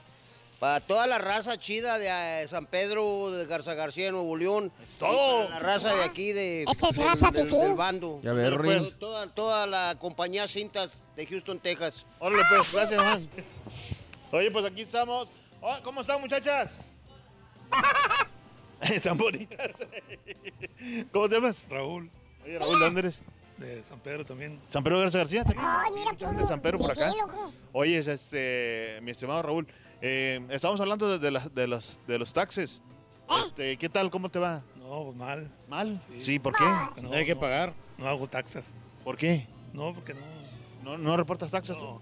[0.59, 4.73] Para toda la raza chida de eh, San Pedro, de Garza García, Nuevo León.
[4.99, 5.49] todo.
[5.49, 8.19] La raza de aquí, de, Esta es raza del, del bando.
[8.25, 8.97] Ya ver, Toda- Ruiz.
[8.99, 12.05] Toda, toda la compañía Cintas de Houston, Texas.
[12.19, 13.45] Órale, pues, gracias, Juan.
[14.33, 15.29] Oye, pues aquí estamos.
[15.61, 16.81] Oh, ¿Cómo están, muchachas?
[18.81, 19.71] Están bonitas.
[21.13, 21.65] ¿Cómo te llamas?
[21.69, 22.11] Raúl.
[22.45, 23.21] Oye, Raúl, ¿de dónde eres?
[23.59, 24.61] De San Pedro también.
[24.71, 25.67] San Pedro Garza García también.
[25.69, 27.11] Ay, mira, de San Pedro por acá.
[27.11, 27.53] Loco.
[27.73, 29.67] Oye, es este, mi estimado Raúl,
[30.01, 32.81] eh, estamos hablando de, de las- de los, de los taxes.
[33.47, 34.11] Este, ¿Qué tal?
[34.11, 34.63] ¿Cómo te va?
[34.77, 35.51] No, pues mal.
[35.69, 36.01] ¿Mal?
[36.23, 36.65] Sí, ¿por qué?
[37.03, 37.75] No, hay que pagar.
[37.99, 38.65] No hago taxas.
[39.05, 39.47] ¿Por qué?
[39.73, 40.21] No, porque no.
[40.85, 42.01] ¿No, no reportas taxas tú?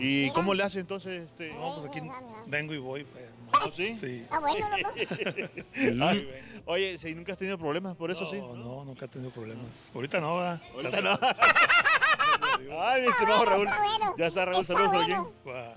[0.00, 1.28] ¿Y cómo le haces entonces?
[1.28, 1.52] Este?
[1.52, 2.00] No, pues aquí
[2.46, 3.04] vengo y voy.
[3.04, 3.24] Pues.
[3.52, 3.96] ¿Ah, sí?
[4.00, 4.26] Sí.
[4.30, 4.90] Ah, bueno, loco.
[6.04, 6.30] Ay,
[6.64, 8.38] oye, si nunca has tenido problemas por eso, no, sí.
[8.38, 9.66] No, nunca he tenido problemas.
[9.94, 10.62] Ahorita no, ¿verdad?
[10.74, 11.18] Ahorita no.
[12.80, 13.68] Ay, mi estimado Raúl.
[14.16, 15.14] Ya está Raúl, saludos por aquí.
[15.44, 15.74] Para,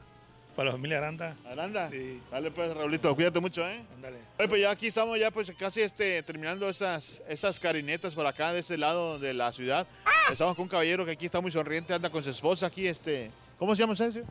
[0.55, 1.35] para la familia Aranda.
[1.45, 1.89] Aranda.
[1.89, 2.21] Sí.
[2.31, 3.83] Dale pues, Raulito, cuídate mucho, ¿eh?
[3.95, 4.17] Ándale.
[4.37, 8.53] Oye, pues ya aquí estamos ya pues casi este, terminando estas, estas carinetas por acá
[8.53, 9.87] de este lado de la ciudad.
[10.31, 13.31] Estamos con un caballero que aquí está muy sonriente, anda con su esposa aquí, este...
[13.59, 14.11] ¿Cómo se llama usted?
[14.11, 14.27] señor?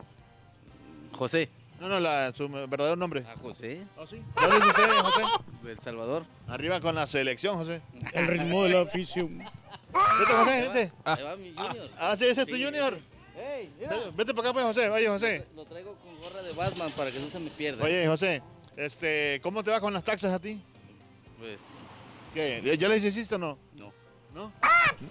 [1.13, 1.49] José.
[1.79, 3.25] No, no, la, su verdadero nombre.
[3.27, 3.83] Ah, José.
[3.97, 4.21] ¿Ah, sí?
[4.35, 5.21] ¿Dónde es usted, José?
[5.63, 6.25] De El Salvador.
[6.47, 7.81] Arriba con la selección, José.
[8.13, 9.27] El ritmo del oficio.
[9.27, 10.91] Vete, José, vete.
[11.03, 11.89] Ahí va mi junior.
[11.99, 12.63] Ah, sí, ese es tu Sí.
[12.63, 12.97] junior.
[13.35, 14.89] Vete, vete para acá, pues, José.
[14.89, 15.47] Oye, José.
[15.55, 17.83] Lo traigo con gorra de Batman para que no se me pierda.
[17.83, 18.41] Oye, José,
[18.77, 20.61] este, ¿cómo te va con las taxas a ti?
[21.39, 21.59] Pues,
[22.33, 22.77] ¿Qué?
[22.79, 23.57] ¿Ya les hiciste o no?
[23.77, 23.91] no.
[24.33, 24.51] ¿No?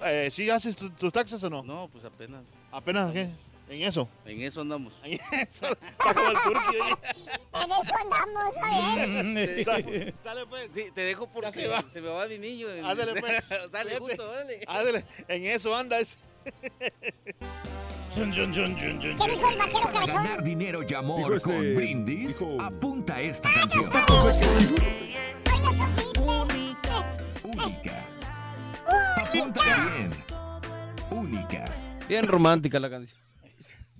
[0.04, 1.62] Eh, ¿Sí haces tu- tus taxas o no?
[1.62, 2.42] No, pues apenas.
[2.72, 3.28] ¿Apenas qué?
[3.68, 4.08] ¿En eso?
[4.26, 4.92] En eso andamos.
[5.04, 5.66] En eso.
[5.66, 6.94] Está como el turqui, oye.
[7.54, 10.14] En eso andamos, a ver.
[10.24, 10.70] Dale, pues.
[10.74, 11.82] Sí, te dejo porque se va.
[11.92, 12.66] se me va mi niño.
[12.84, 13.42] Ándale, pues.
[13.72, 14.60] Dale, justo, órale.
[14.66, 16.18] Ándale, en eso andas.
[18.14, 20.16] ¿Qué dijo el vaquero Para cabezón?
[20.24, 23.84] ganar dinero y amor este, con brindis, dijo- apunta esta canción.
[23.94, 26.20] Ay, no supiste.
[27.44, 28.06] Única.
[29.16, 30.10] Apúntala bien.
[31.10, 31.64] Única.
[32.08, 33.21] Bien romántica la canción.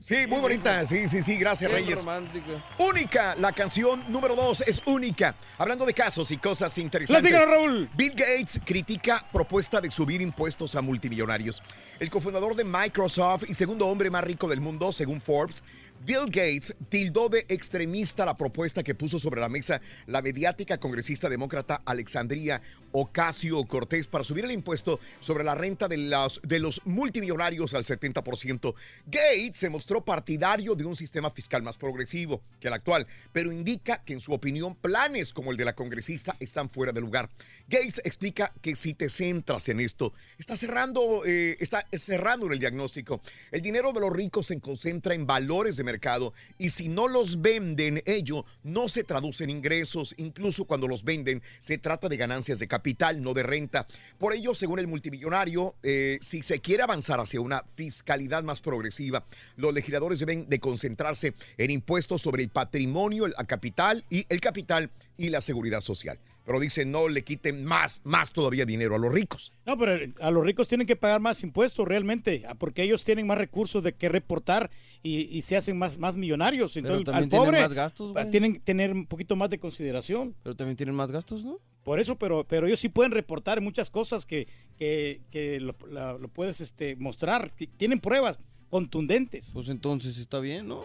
[0.02, 0.84] Sí, muy bonita.
[0.84, 1.36] Sí, sí, sí.
[1.36, 2.00] Gracias, Bien Reyes.
[2.00, 2.64] romántica.
[2.78, 5.36] Única, la canción número dos es única.
[5.58, 7.30] Hablando de casos y cosas interesantes.
[7.30, 7.90] Platícanos, Raúl.
[7.96, 11.62] Bill Gates critica propuesta de subir impuestos a multimillonarios.
[12.00, 15.62] El cofundador de Microsoft y segundo hombre más rico del mundo, según Forbes,
[16.04, 21.28] Bill Gates tildó de extremista la propuesta que puso sobre la mesa la mediática congresista
[21.28, 22.60] demócrata Alexandria
[22.92, 28.74] Ocasio Cortés para subir el impuesto sobre la renta de los, multimillonarios al 70%.
[29.06, 34.02] Gates se mostró partidario de un sistema fiscal más progresivo que el actual, pero indica
[34.04, 37.30] que en su opinión planes como el de la congresista están fuera de lugar.
[37.68, 43.20] Gates explica que si te centras en esto, está cerrando, eh, está cerrando el diagnóstico.
[43.50, 47.40] El dinero de los ricos se concentra en valores de mercado y si no los
[47.40, 50.14] venden, ello no se traduce en ingresos.
[50.18, 52.81] Incluso cuando los venden, se trata de ganancias de capital,
[53.16, 53.86] no de renta.
[54.18, 59.24] Por ello, según el multimillonario, eh, si se quiere avanzar hacia una fiscalidad más progresiva,
[59.56, 64.90] los legisladores deben de concentrarse en impuestos sobre el patrimonio, el capital y el capital
[65.16, 66.18] y la seguridad social.
[66.44, 69.52] Pero dice, no le quiten más, más todavía dinero a los ricos.
[69.64, 73.26] No, pero a los ricos tienen que pagar más impuestos realmente, ah, porque ellos tienen
[73.26, 74.70] más recursos de que reportar
[75.02, 76.76] y, y se hacen más, más millonarios.
[76.76, 78.30] Entonces, también al tienen pobre más gastos, ah, güey.
[78.30, 80.34] tienen que tener un poquito más de consideración.
[80.42, 81.58] Pero también tienen más gastos, ¿no?
[81.82, 84.46] Por eso, pero, pero ellos sí pueden reportar muchas cosas que,
[84.78, 87.50] que, que lo, la- lo puedes este, mostrar.
[87.50, 88.38] Ti- Tienen pruebas
[88.70, 89.50] contundentes.
[89.52, 90.84] Pues entonces está bien, ¿no?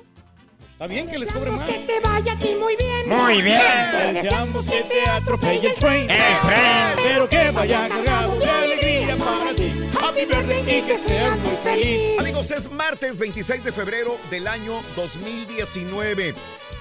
[0.71, 1.63] Está bien que les cobren más.
[1.63, 3.07] Que te vaya a ti muy bien.
[3.09, 4.13] Muy bien.
[4.15, 6.07] Deseamos que te atropelle el tren.
[6.95, 9.71] Pero que vaya cargado de alegría para ti.
[10.25, 12.19] Birthday y que seas muy feliz.
[12.19, 16.33] Amigos, es martes 26 de febrero del año 2019.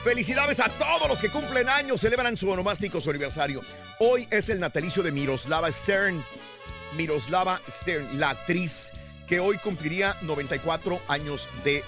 [0.05, 3.61] Felicidades a todos los que cumplen años, celebran su onomástico, su aniversario.
[3.99, 6.23] Hoy es el natalicio de Miroslava Stern.
[6.97, 8.93] Miroslava Stern, la actriz
[9.27, 11.83] que hoy cumpliría 94 años de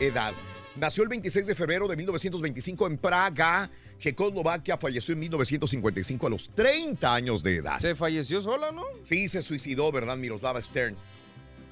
[0.00, 0.32] edad.
[0.76, 3.70] Nació el 26 de febrero de 1925 en Praga,
[4.04, 4.76] Checoslovaquia.
[4.76, 7.78] Falleció en 1955 a los 30 años de edad.
[7.78, 8.82] Se falleció sola, ¿no?
[9.02, 10.18] Sí, se suicidó, ¿verdad?
[10.18, 10.94] Miroslava Stern.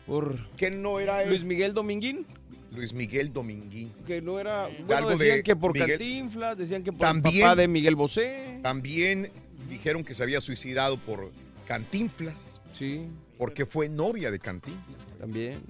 [0.06, 1.28] Por ¿Qué no era él?
[1.28, 2.26] Luis Miguel Dominguín.
[2.70, 3.92] Luis Miguel Dominguín.
[4.06, 4.66] Que no era.
[4.86, 7.68] Bueno, Algo decían de que por Miguel- Cantinflas, decían que por También- el papá de
[7.68, 8.60] Miguel Bosé.
[8.62, 9.30] También
[9.68, 11.30] dijeron que se había suicidado por
[11.66, 12.62] Cantinflas.
[12.72, 13.08] Sí.
[13.36, 15.06] Porque fue novia de Cantinflas.
[15.20, 15.60] También.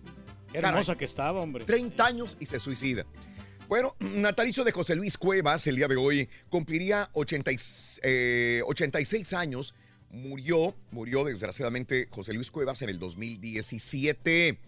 [0.53, 1.65] Qué hermosa que estaba, hombre.
[1.65, 3.05] 30 años y se suicida.
[3.73, 7.57] Bueno, natalicio de José Luis Cuevas el día de hoy cumpliría 80 y-
[8.03, 9.75] eh, 86 años.
[10.11, 14.59] Murió, murió desgraciadamente José Luis Cuevas en el 2017.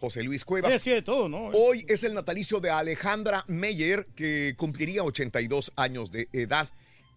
[0.00, 0.70] José Luis Cuevas.
[0.72, 1.48] Sí, así de todo, ¿no?
[1.48, 6.66] Hoy es el natalicio de Alejandra Meyer, que cumpliría 82 años de edad.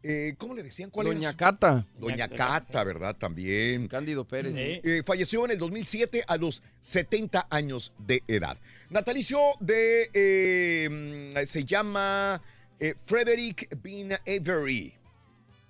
[0.01, 0.89] Eh, ¿Cómo le decían?
[0.89, 1.85] ¿Cuál Doña Cata.
[1.97, 3.15] Doña Cata, ¿verdad?
[3.17, 3.87] También.
[3.87, 4.53] Cándido Pérez.
[4.55, 8.57] Eh, falleció en el 2007 a los 70 años de edad.
[8.89, 10.09] Natalicio de.
[10.13, 12.41] eh, mm, se llama
[12.79, 14.93] eh, Frederick Bean Avery.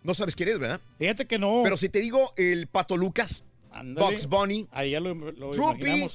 [0.03, 0.79] No sabes quién es, ¿verdad?
[0.99, 1.61] Fíjate que no.
[1.63, 4.07] Pero si te digo el Pato Lucas, Ándale.
[4.11, 6.09] Bugs Bunny, Ahí ya lo, lo Troopy,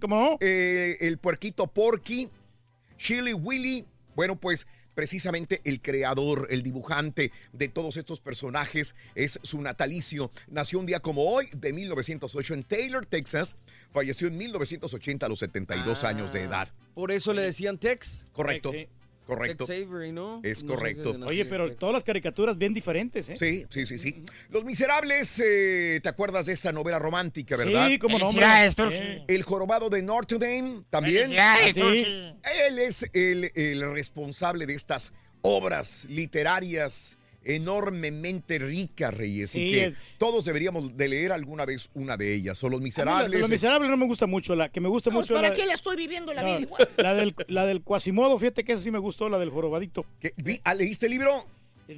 [0.00, 0.36] ¿Cómo no?
[0.40, 2.28] eh, el puerquito Porky,
[2.96, 4.66] Chili Willy, bueno, pues
[4.96, 10.30] precisamente el creador, el dibujante de todos estos personajes es su natalicio.
[10.48, 13.56] Nació un día como hoy, de 1908 en Taylor, Texas.
[13.92, 16.72] Falleció en 1980 a los 72 años de edad.
[16.94, 18.24] Por eso le decían Tex.
[18.32, 18.72] Correcto.
[18.72, 18.88] Sí.
[19.26, 19.66] Correcto.
[20.44, 21.16] Es No correcto.
[21.26, 23.36] Oye, pero todas las caricaturas bien diferentes, ¿eh?
[23.36, 24.24] Sí, sí, sí, sí.
[24.50, 27.88] Los Miserables, eh, ¿te acuerdas de esta novela romántica, verdad?
[27.88, 28.46] Sí, como no, hombre.
[28.46, 29.24] Felicidades, Turki.
[29.26, 31.32] El jorobado de Notre Dame, también.
[31.32, 35.12] Él es el, el responsable de estas
[35.42, 42.34] obras literarias enormemente ricas, Reyes, y que todos deberíamos de leer alguna vez una de
[42.34, 42.58] ellas.
[42.58, 43.40] Son Los Miserables.
[43.40, 44.54] Los Miserables no me gusta mucho.
[44.56, 46.60] La que me gusta Pues, mucho ¿Para la, qué la estoy viviendo la no, vida
[46.60, 46.88] igual?
[46.96, 48.38] la del, la del Quasimodo.
[48.38, 50.04] Fíjate que esa sí me gustó, la del jorobadito.
[50.64, 51.46] Ah, ¿Leíste el libro?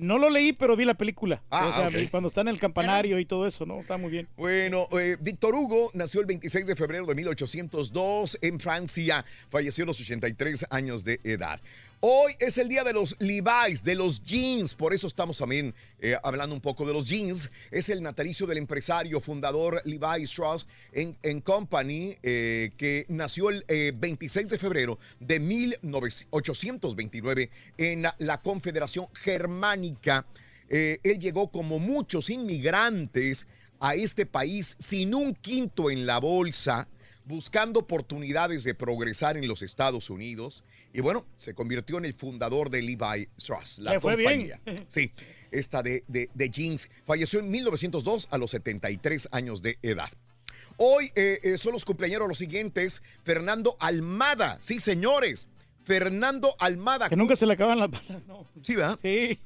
[0.00, 1.42] No lo leí, pero vi la película.
[1.50, 3.80] Ah, o sea, cuando está en el campanario y todo eso, ¿no?
[3.80, 4.28] Está muy bien.
[4.36, 9.24] Bueno, eh, Víctor Hugo nació el 26 de febrero de 1802 en Francia.
[9.48, 11.60] Falleció a los 83 años de edad.
[12.00, 14.76] Hoy es el día de los Levi's, de los jeans.
[14.76, 17.50] Por eso estamos también eh, hablando un poco de los jeans.
[17.72, 23.90] Es el natalicio del empresario fundador Levi Strauss en, Company, eh, que nació el eh,
[23.96, 30.24] 26 de febrero de 1829 en la, Confederación Germánica.
[30.68, 33.48] Eh, él llegó como muchos inmigrantes
[33.80, 36.86] a este país sin un quinto en la bolsa,
[37.28, 40.64] buscando oportunidades de progresar en los Estados Unidos.
[40.94, 44.58] Y bueno, se convirtió en el fundador de Levi Strauss, la fue compañía.
[44.64, 44.86] bien.
[44.88, 45.12] Sí,
[45.50, 46.88] esta de, de, de jeans.
[47.06, 50.10] Falleció en 1902 a los 73 años de edad.
[50.78, 53.02] Hoy eh, eh, son los cumpleaños los siguientes.
[53.22, 55.48] Fernando Almada, sí señores.
[55.82, 57.08] Fernando Almada.
[57.08, 58.46] Que nunca se le acaban las balas, ¿no?
[58.62, 58.98] Sí, ¿verdad?
[59.02, 59.38] Sí.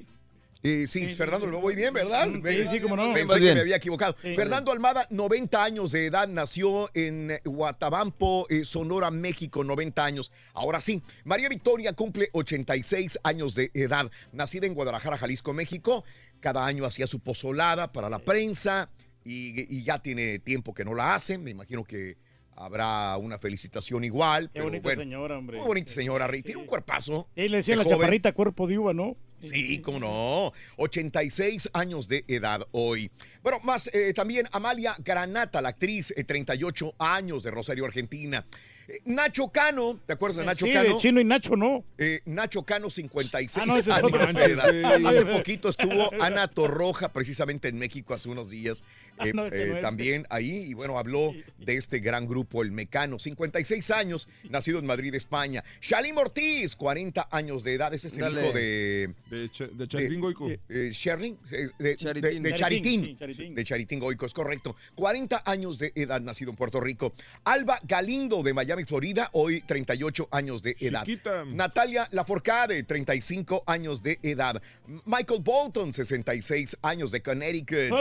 [0.62, 2.28] Eh, sí, Fernando, lo voy bien, ¿verdad?
[2.44, 3.12] Sí, sí, cómo no.
[3.12, 4.14] Pensé que me había equivocado.
[4.22, 4.34] Sí.
[4.36, 10.30] Fernando Almada, 90 años de edad, nació en Guatabampo, eh, Sonora, México, 90 años.
[10.52, 16.04] Ahora sí, María Victoria cumple 86 años de edad, nacida en Guadalajara, Jalisco, México.
[16.40, 18.90] Cada año hacía su pozolada para la prensa
[19.24, 21.42] y, y ya tiene tiempo que no la hacen.
[21.42, 22.16] Me imagino que
[22.56, 24.44] habrá una felicitación igual.
[24.44, 25.58] Qué pero bonita bueno, señora, hombre.
[25.58, 26.42] Muy bonita señora, Rey.
[26.42, 27.28] Tiene un cuerpazo.
[27.34, 27.98] Y le decían de la joven.
[27.98, 29.16] chaparrita cuerpo de uva, ¿no?
[29.42, 30.52] Sí, cómo no.
[30.76, 33.10] 86 años de edad hoy.
[33.42, 38.44] Bueno, más eh, también Amalia Granata, la actriz, eh, 38 años de Rosario, Argentina.
[38.88, 40.94] Eh, Nacho Cano, ¿te acuerdas de Nacho sí, Cano?
[40.94, 41.84] de Chino y Nacho, ¿no?
[41.98, 45.06] Eh, Nacho Cano, 56 Ah, no, años de edad.
[45.06, 48.84] Hace poquito estuvo Ana Torroja, precisamente en México, hace unos días.
[49.24, 49.82] Eh, no, este eh, no es.
[49.82, 53.18] también ahí, y bueno, habló de este gran grupo, el Mecano.
[53.18, 55.62] 56 años, nacido en Madrid, España.
[55.80, 57.92] Shalim Ortiz, 40 años de edad.
[57.94, 58.42] Ese es el Dale.
[58.44, 59.14] hijo de.
[59.30, 60.48] De, Cha- de Charitín Goico.
[60.50, 62.42] Eh, Sherling, eh, de, Charitín.
[62.42, 63.54] de- de Charitín, sí, Charitín.
[63.54, 64.76] de Charitín Goico, es correcto.
[64.94, 67.12] 40 años de edad, nacido en Puerto Rico.
[67.44, 71.04] Alba Galindo, de Miami, Florida, hoy 38 años de edad.
[71.04, 71.44] Chiquita.
[71.44, 74.62] Natalia Laforcade, 35 años de edad.
[75.04, 77.92] Michael Bolton, 66 años de Connecticut.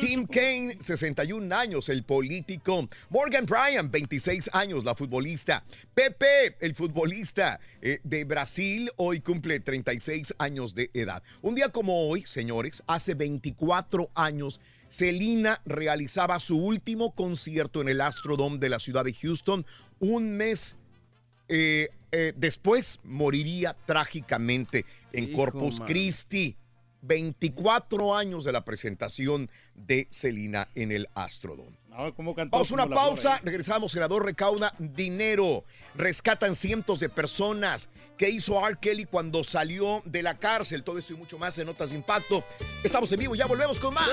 [0.00, 0.26] Tim
[0.66, 2.88] Kaine, 61 años, el político.
[3.10, 5.64] Morgan Bryan, 26 años, la futbolista.
[5.94, 11.22] Pepe, el futbolista eh, de Brasil, hoy cumple 36 años de edad.
[11.42, 18.00] Un día como hoy, señores, hace 24 años, Selena realizaba su último concierto en el
[18.00, 19.64] Astrodome de la ciudad de Houston,
[19.98, 20.76] un mes
[21.48, 25.88] eh, eh, después moriría trágicamente en Hijo, Corpus man.
[25.88, 26.56] Christi.
[27.02, 31.78] 24 años de la presentación de Selena en el Astrodome.
[31.96, 37.88] No, ¿cómo cantó Vamos a una pausa, regresamos, senador recauda dinero, rescatan cientos de personas.
[38.18, 38.76] ¿Qué hizo R.
[38.80, 40.82] Kelly cuando salió de la cárcel?
[40.82, 42.44] Todo esto y mucho más en Notas de Impacto.
[42.84, 44.08] Estamos en vivo, ya volvemos con más.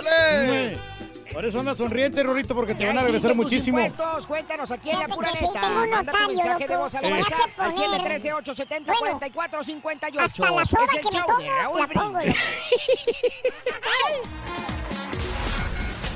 [1.32, 3.80] Por eso anda sonriente, Rorito, porque te van a regresar muchísimo.
[3.80, 5.62] impuestos, cuéntanos aquí en la pura neta.
[5.62, 8.22] tengo un Manda tu notario, mensaje de voz al que me WhatsApp hace al poner-
[8.22, 10.20] 713-870-4458.
[10.20, 11.26] Hasta la que me tomo,
[11.94, 12.20] pongo.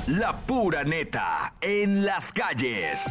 [0.08, 3.06] La pura neta en las calles.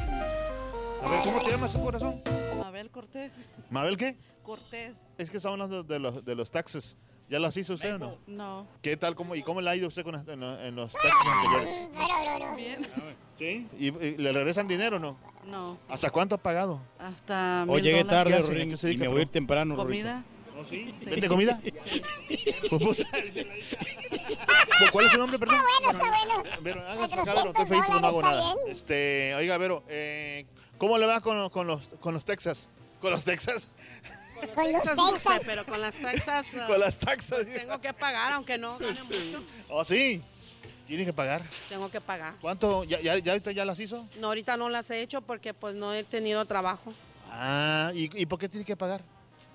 [1.03, 2.21] A ver, ¿cómo te llamas, corazón?
[2.59, 3.31] Mabel Cortés.
[3.69, 4.15] ¿Mabel qué?
[4.43, 4.95] Cortés.
[5.17, 6.97] Es que estamos hablando de los, de los taxes.
[7.29, 8.17] ¿Ya las hizo usted o no?
[8.25, 8.67] No.
[8.81, 9.13] ¿Qué tal?
[9.13, 11.89] Cómo, ¿Y cómo le ha ido usted con, en, los- en los taxes anteriores?
[12.57, 12.87] Bien.
[13.37, 13.67] ¿Sí?
[13.77, 15.17] ¿Y, y le regresan dinero o no?
[15.45, 15.77] No.
[15.89, 16.79] ¿Hasta cuánto ha pagado?
[16.97, 18.09] Hasta Hoy mil llegué dólares.
[18.17, 18.47] tarde, ¿Qué hace?
[18.53, 19.33] Rorín, ¿A qué se y dedica, me voy a ir perdón?
[19.33, 19.75] temprano.
[19.75, 20.23] ¿Comida?
[20.59, 20.93] ¿Oh, sí?
[20.99, 21.09] Sí.
[21.09, 21.59] ¿Vende comida?
[22.69, 23.03] Pupusa.
[24.91, 25.57] ¿Cuál es su nombre, perdón?
[25.61, 26.43] bueno, está bueno.
[26.61, 28.41] Vero, hágase acá, 400 Vero, estoy feíto, no hago nada.
[28.55, 28.57] bien.
[28.75, 30.45] Este, oiga, Vero, eh,
[30.77, 32.67] ¿cómo le va con, con los, con los Texas?
[33.01, 33.67] ¿Con los Texas?
[34.55, 35.41] Con los Taxas no sé, Texas.
[35.47, 36.45] pero con las taxas.
[36.55, 37.45] ah, Con las taxas.
[37.47, 39.43] Tengo que pagar, aunque no gane mucho.
[39.69, 40.21] ¿Oh, sí?
[40.87, 41.43] Que pagar.
[41.67, 42.35] Tengo que pagar.
[42.39, 42.83] ¿Cuánto?
[42.85, 44.07] ¿Ya, ya, ya, ahorita ya las hizo?
[44.19, 46.93] No, ahorita no las he hecho porque pues no he tenido trabajo.
[47.29, 49.01] Ah, ¿y, y por qué tiene que pagar?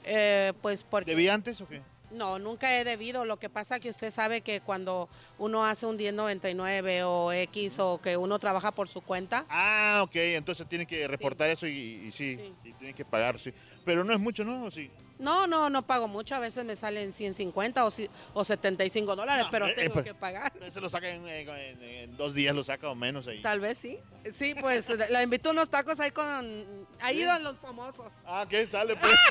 [0.04, 1.10] Eh, pues porque...
[1.10, 1.80] ¿Debía antes o qué?
[2.12, 3.24] No, nunca he debido.
[3.24, 8.00] Lo que pasa que usted sabe que cuando uno hace un 1099 o X o
[8.00, 12.12] que uno trabaja por su cuenta, Ah, ok, entonces tiene que reportar eso y, y
[12.12, 13.52] sí, y tiene que pagar, sí.
[13.84, 14.64] Pero no es mucho, ¿no?
[14.64, 14.90] ¿O sí?
[15.22, 16.34] No, no, no pago mucho.
[16.34, 20.14] A veces me salen 150 o, si- o 75 dólares, pero eh, tengo pues, que
[20.14, 20.52] pagar.
[20.70, 23.40] Se lo saca en, en- en- en dos días, lo saca o menos ahí.
[23.40, 23.98] Tal vez sí.
[24.32, 26.86] Sí, pues la invito a unos tacos ahí con...
[27.00, 27.24] Ahí Sí.
[27.24, 28.12] don los famosos.
[28.26, 28.66] Ah, ¿qué?
[28.66, 29.12] Sale pues.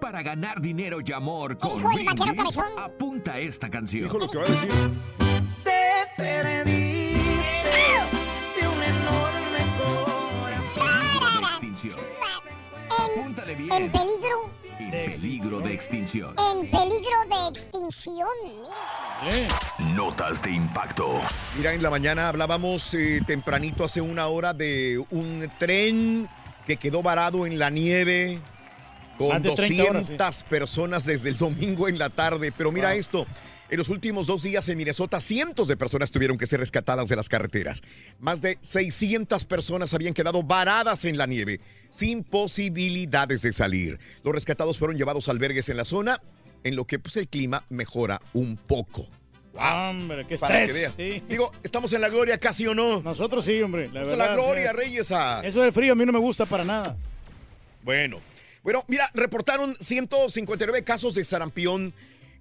[0.00, 4.04] Para ganar dinero y amor con Brindis, apunta esta canción.
[4.04, 4.70] Dijo lo que va a decir.
[5.64, 6.22] Te
[13.18, 13.72] Apúntale bien.
[13.72, 16.34] En peligro, En peligro de extinción.
[16.52, 18.28] en peligro de extinción.
[19.94, 21.20] Notas de impacto.
[21.56, 26.28] Mira, en la mañana hablábamos eh, tempranito hace una hora de un tren
[26.66, 28.40] que quedó varado en la nieve
[29.18, 30.44] con Más de 30 horas, 200 sí.
[30.48, 32.52] personas desde el domingo en la tarde.
[32.56, 32.98] Pero mira Wow.
[32.98, 33.26] esto.
[33.74, 37.16] En los últimos dos días en Minnesota, cientos de personas tuvieron que ser rescatadas de
[37.16, 37.82] las carreteras.
[38.20, 41.58] Más de 600 personas habían quedado varadas en la nieve,
[41.90, 43.98] sin posibilidades de salir.
[44.22, 46.22] Los rescatados fueron llevados a albergues en la zona,
[46.62, 49.08] en lo que pues, el clima mejora un poco.
[49.54, 50.96] Hombre, qué Para que estrés.
[50.96, 51.16] veas.
[51.16, 51.24] Sí.
[51.28, 53.02] Digo, ¿estamos en la gloria casi o no?
[53.02, 53.88] Nosotros sí, hombre.
[53.92, 54.18] La verdad.
[54.18, 54.76] la gloria, sí.
[54.76, 55.12] Reyes.
[55.42, 56.96] Eso del frío a mí no me gusta para nada.
[57.82, 58.20] Bueno,
[58.64, 61.92] bueno, mira, reportaron 159 casos de sarampión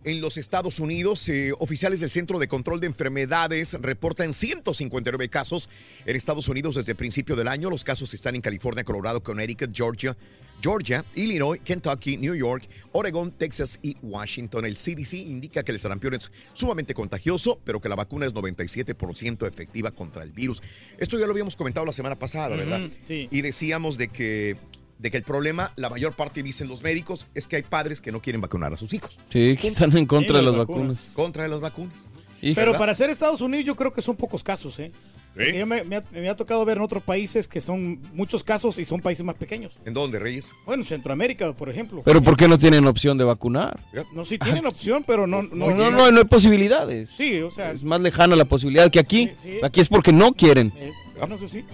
[0.03, 1.27] en los Estados Unidos.
[1.29, 5.69] Eh, oficiales del Centro de Control de Enfermedades reportan 159 casos
[6.05, 7.69] en Estados Unidos desde el principio del año.
[7.69, 10.15] Los casos están en California, Colorado, Connecticut, Georgia,
[10.61, 14.65] Georgia, Illinois, Kentucky, New York, Oregon, Texas y Washington.
[14.65, 19.47] El CDC indica que el sarampión es sumamente contagioso, pero que la vacuna es 97%
[19.47, 20.61] efectiva contra el virus.
[20.97, 22.89] Esto ya lo habíamos comentado la semana pasada, ¿verdad?
[23.07, 23.27] Sí.
[23.29, 24.55] Y decíamos de que,
[25.03, 28.11] de que el problema, la mayor parte dicen los médicos, es que hay padres que
[28.11, 29.19] no quieren vacunar a sus hijos.
[29.29, 30.87] Sí, que están en contra Sí, de las vacunas.
[30.87, 31.09] vacunas.
[31.13, 32.07] Contra de las vacunas.
[32.41, 32.79] Pero ¿Verdad?
[32.79, 34.91] para ser Estados Unidos yo creo que son pocos casos, ¿eh?
[35.35, 38.77] Yo me, me ha, me ha tocado ver en otros países que son muchos casos
[38.79, 39.73] y son países más pequeños.
[39.83, 40.51] ¿En dónde, Reyes?
[40.65, 42.01] Bueno, Centroamérica, por ejemplo.
[42.05, 43.79] Pero ¿por qué no tienen opción de vacunar?
[44.13, 45.41] No, sí tienen opción, pero no...
[45.41, 47.09] No, No, no, no, no hay posibilidades.
[47.09, 47.71] Sí, o sea...
[47.71, 49.31] Es más lejana la posibilidad que aquí.
[49.41, 49.59] Sí, sí.
[49.63, 50.71] Aquí es porque no quieren.
[50.77, 51.65] eh, bueno, eso sí.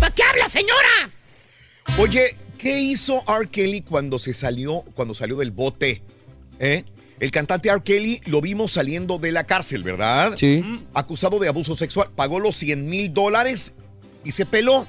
[0.00, 1.10] ¿Para qué habla, señora?
[1.98, 3.48] Oye, ¿qué hizo R.
[3.48, 6.02] Kelly cuando se salió, cuando salió del bote?
[6.58, 6.84] ¿Eh?
[7.18, 7.82] El cantante R.
[7.82, 10.34] Kelly lo vimos saliendo de la cárcel, ¿verdad?
[10.36, 10.62] Sí.
[10.92, 12.10] Acusado de abuso sexual.
[12.14, 13.72] Pagó los 100 mil dólares
[14.24, 14.86] y se peló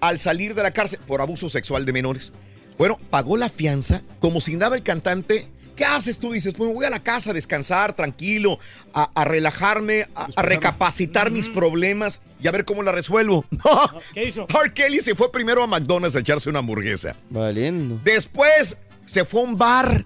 [0.00, 2.32] al salir de la cárcel por abuso sexual de menores.
[2.78, 5.48] Bueno, pagó la fianza como si nada el cantante.
[5.78, 6.32] ¿Qué haces tú?
[6.32, 8.58] Dices, pues me voy a la casa a descansar, tranquilo,
[8.92, 13.44] a, a relajarme, a, a recapacitar mis problemas y a ver cómo la resuelvo.
[13.52, 14.00] No.
[14.12, 14.48] ¿Qué hizo?
[14.48, 14.74] R.
[14.74, 17.14] Kelly se fue primero a McDonald's a echarse una hamburguesa.
[17.30, 18.00] Valiendo.
[18.02, 18.76] Después
[19.06, 20.04] se fue a un bar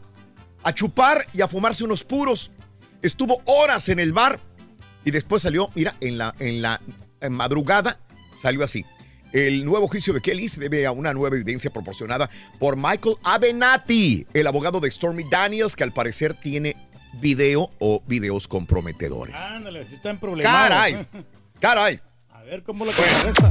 [0.63, 2.51] a chupar y a fumarse unos puros.
[3.01, 4.41] Estuvo horas en el bar
[5.07, 6.83] y después salió, mira, en la, en la
[7.23, 7.99] en madrugada
[8.43, 8.85] salió así.
[9.33, 12.29] El nuevo juicio de Kelly se debe a una nueva evidencia proporcionada
[12.59, 16.77] por Michael Avenatti, el abogado de Stormy Daniels, que al parecer tiene
[17.21, 19.37] video o videos comprometedores.
[19.37, 20.69] Ándale, si están problemados.
[20.69, 21.07] Caray,
[21.61, 22.01] caray.
[22.31, 23.51] A ver cómo la contrarresta.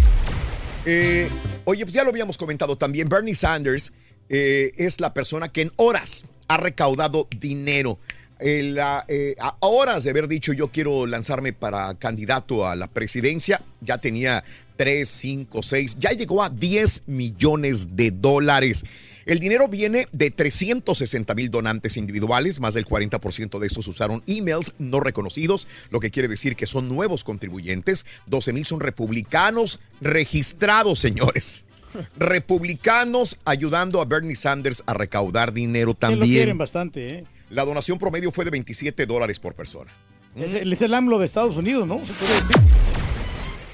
[0.85, 1.29] Eh,
[1.65, 3.07] oye, pues ya lo habíamos comentado también.
[3.09, 3.91] Bernie Sanders
[4.29, 7.99] eh, es la persona que en horas ha recaudado dinero.
[8.39, 12.87] En la- eh, a horas de haber dicho yo quiero lanzarme para candidato a la
[12.87, 14.43] presidencia, ya tenía
[14.81, 18.83] 3, 5, 6, ya llegó a 10 millones de dólares.
[19.27, 24.73] El dinero viene de 360 mil donantes individuales, más del 40% de estos usaron emails
[24.79, 28.07] no reconocidos, lo que quiere decir que son nuevos contribuyentes.
[28.25, 31.63] 12 mil son republicanos registrados, señores.
[32.17, 36.57] Republicanos ayudando a Bernie Sanders a recaudar dinero Que lo quieren también.
[36.57, 37.23] bastante, ¿eh?
[37.51, 39.91] La donación promedio fue de 27 dólares por persona.
[40.35, 41.99] Es, el- es el AMLO de Estados Unidos, ¿no?
[42.03, 43.01] Se puede decir.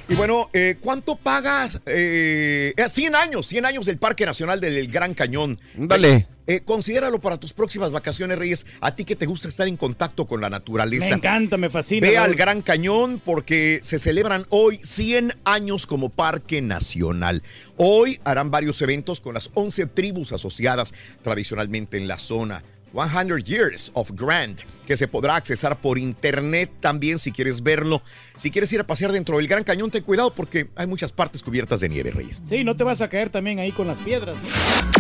[0.09, 1.81] Y bueno, eh, ¿cuánto pagas?
[1.85, 5.59] Eh, eh, 100 años, 100 años del Parque Nacional del Gran Cañón.
[5.75, 6.27] Dale.
[6.49, 8.65] Eh, considéralo para tus próximas vacaciones, Reyes.
[8.79, 11.09] A ti que te gusta estar en contacto con la naturaleza.
[11.09, 12.07] Me encanta, me fascina.
[12.07, 12.29] Ve Raúl.
[12.29, 17.43] al Gran Cañón porque se celebran hoy 100 años como Parque Nacional.
[17.75, 22.63] Hoy harán varios eventos con las 11 tribus asociadas tradicionalmente en la zona.
[22.93, 28.01] 100 Years of Grant, que se podrá accesar por internet también si quieres verlo.
[28.35, 31.43] Si quieres ir a pasear dentro del Gran Cañón, ten cuidado porque hay muchas partes
[31.43, 32.41] cubiertas de nieve, Reyes.
[32.47, 34.97] Sí, no te vas a caer también ahí con las piedras, ¿no?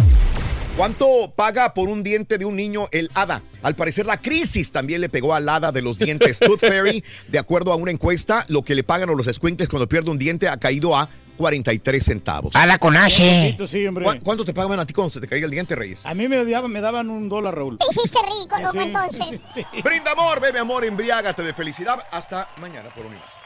[0.77, 3.41] ¿Cuánto paga por un diente de un niño el hada?
[3.63, 6.37] Al parecer la crisis también le pegó al hada de los dientes.
[6.39, 9.89] Tooth Fairy, de acuerdo a una encuesta, lo que le pagan a los escuintes cuando
[9.89, 12.55] pierde un diente ha caído a 43 centavos.
[12.55, 13.43] Hada con H.
[13.45, 14.03] Poquito, sí, hombre.
[14.05, 16.05] ¿Cu- ¿Cuánto te pagaban a ti cuando se te caía el diente, Reyes?
[16.05, 17.77] A mí me daban, me daban un dólar, Raúl.
[17.77, 18.79] Te hiciste rico, loco, Sí.
[18.79, 19.39] entonces.
[19.83, 21.99] Brinda amor, bebe amor, embriágate de felicidad.
[22.11, 23.39] Hasta mañana por un más.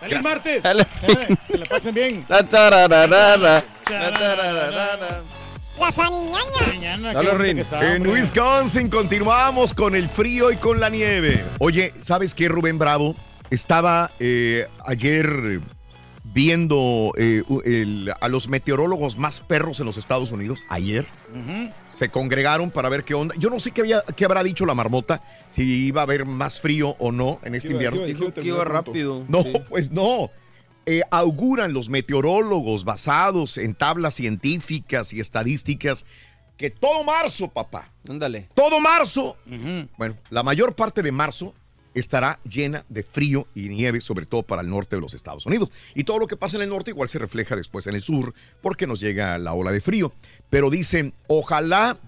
[0.00, 0.64] ¡Feliz martes!
[0.64, 2.26] Eh, que la pasen bien.
[5.78, 7.14] Las aniñañas.
[7.14, 7.62] Dale, Rin.
[7.80, 11.44] En Wisconsin continuamos con el frío y con la nieve.
[11.58, 13.16] Oye, ¿sabes qué, Rubén Bravo?
[13.50, 15.60] Estaba eh, ayer
[16.34, 20.58] viendo eh, el- a los meteorólogos más perros en los Estados Unidos.
[20.68, 21.06] Ayer
[21.88, 23.34] se congregaron para ver qué onda.
[23.38, 26.60] Yo no sé qué, había, qué habrá dicho la marmota, si iba a haber más
[26.60, 27.98] frío o no en este Iba- invierno.
[28.06, 29.24] iba- Dijo que iba rápido.
[29.28, 29.52] No, Sí.
[29.68, 30.30] pues no.
[30.86, 36.04] Eh, auguran los meteorólogos basados en tablas científicas y estadísticas
[36.58, 38.48] que todo marzo, papá, Ándale.
[38.54, 39.36] todo marzo,
[39.96, 41.54] bueno, la mayor parte de marzo
[41.94, 45.70] estará llena de frío y nieve, sobre todo para el norte de los Estados Unidos.
[45.94, 48.34] Y todo lo que pasa en el norte igual se refleja después en el sur,
[48.60, 50.12] porque nos llega la ola de frío.
[50.50, 51.98] Pero dicen, ojalá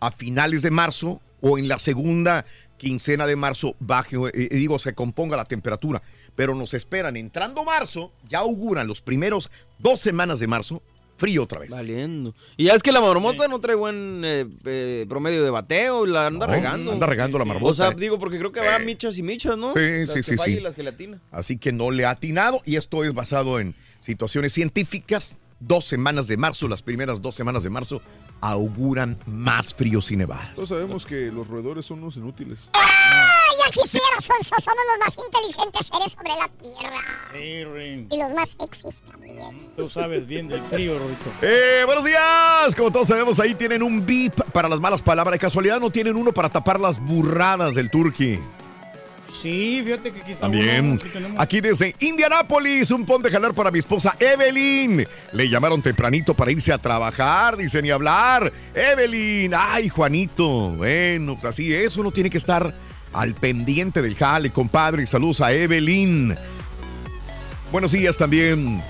[0.00, 2.44] a finales de marzo o en la segunda
[2.76, 6.02] quincena de marzo baje, eh, eh, digo, se componga la temperatura.
[6.34, 10.82] Pero nos esperan entrando marzo, ya auguran los primeros dos semanas de marzo,
[11.16, 11.70] frío otra vez.
[11.70, 12.34] Valiendo.
[12.56, 16.26] Y ya es que la marmota no trae buen eh, eh, promedio de bateo, la
[16.26, 16.92] anda No, regando.
[16.92, 17.94] anda regando la marmota, O sea, eh.
[17.96, 19.72] digo, porque creo que habrá michas y michas, ¿no?
[19.72, 20.50] Sí, Las sí, que sí, sí.
[20.52, 21.20] y las que le atina.
[21.30, 25.36] Así que no le ha atinado y esto es basado en situaciones científicas.
[25.60, 28.02] Dos semanas de marzo, las primeras dos semanas de marzo,
[28.40, 30.54] auguran más fríos y nevadas.
[30.56, 32.68] Todos sabemos que los roedores son unos inútiles.
[32.74, 32.82] ¡Ay,
[33.64, 34.54] ya quisiera, Sonso!
[34.60, 37.00] Somos los más inteligentes seres sobre la Tierra.
[37.32, 38.08] Sí, Rin.
[38.10, 39.68] Y los más sexys también.
[39.76, 41.30] Tú sabes bien del frío, Rorito.
[41.42, 42.74] Eh, buenos días.
[42.76, 45.32] Como todos sabemos, ahí tienen un beep para las malas palabras.
[45.32, 48.38] De casualidad no tienen uno para tapar las burradas del turqui.
[49.42, 50.98] Sí, fíjate que aquí está También.
[51.14, 51.34] uno.
[51.38, 55.06] Aquí desde Indianápolis, un pon de jalar para mi esposa Evelyn.
[55.32, 58.50] Le llamaron tempranito para irse a trabajar, dice ni hablar.
[58.74, 60.70] Evelyn, ay, Juanito.
[60.70, 62.72] Bueno, pues así es, uno tiene que estar
[63.14, 65.06] al pendiente del jale, compadre.
[65.06, 66.36] Saludos a Evelyn.
[67.72, 68.82] Buenos días también.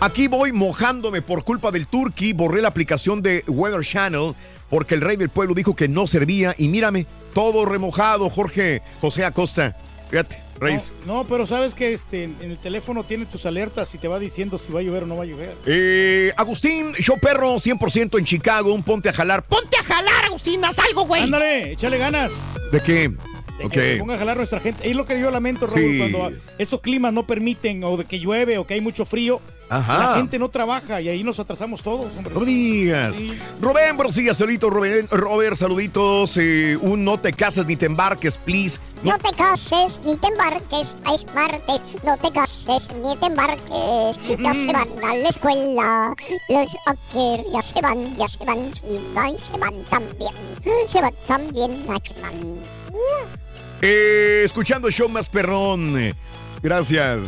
[0.00, 2.32] Aquí voy mojándome por culpa del Turkey.
[2.32, 4.34] Borré la aplicación de Weather Channel
[4.68, 6.54] porque el rey del pueblo dijo que no servía.
[6.58, 9.76] Y mírame, todo remojado, Jorge José Acosta.
[10.10, 10.92] Fíjate, Reyes.
[11.06, 14.18] No, no, pero sabes que este, en el teléfono tiene tus alertas y te va
[14.18, 15.56] diciendo si va a llover o no va a llover.
[15.66, 19.42] Eh, Agustín, show perro, 100% en Chicago, un ponte a jalar.
[19.44, 21.22] Ponte a jalar, Agustín, haz algo, güey.
[21.22, 22.32] Ándale, échale ganas.
[22.70, 23.12] ¿De qué?
[23.58, 23.72] De Ok.
[23.72, 24.88] que se ponga a jalar nuestra gente.
[24.88, 25.98] Es lo que yo lamento, Raúl, Sí.
[25.98, 29.40] cuando estos climas no permiten, o de que llueve, o que hay mucho frío.
[29.68, 29.98] Ajá.
[29.98, 32.34] La gente no trabaja y ahí nos atrasamos todos, hombre.
[32.34, 33.16] No digas.
[33.58, 35.08] Rubén, buenos días, saluditos, Rubén.
[35.10, 36.36] Robert, saluditos.
[36.36, 38.78] eh, un no te cases ni te embarques, please.
[39.02, 41.80] No te cases ni te embarques, es martes.
[42.04, 44.38] No te cases ni te embarques.
[44.38, 46.14] Ya se van a la escuela.
[46.50, 50.34] Los Acker ya se van, ya se van, sí, van, se van también.
[50.88, 52.58] Se van también Nachman.
[53.80, 55.98] Eh, escuchando el show más perrón.
[55.98, 56.14] Eh,
[56.62, 57.24] Gracias.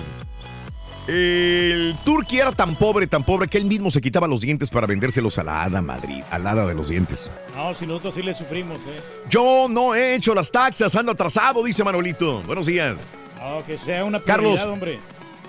[1.06, 4.86] El Turqui era tan pobre, tan pobre que él mismo se quitaba los dientes para
[4.86, 7.30] vendérselos a la hada Madrid, a la hada de los dientes.
[7.54, 9.00] No, si nosotros sí le sufrimos, ¿eh?
[9.28, 12.40] Yo no he hecho las taxas, ando atrasado, dice Manolito.
[12.46, 12.98] Buenos días.
[13.38, 14.62] No, que sea una Carlos.
[14.64, 14.98] hombre.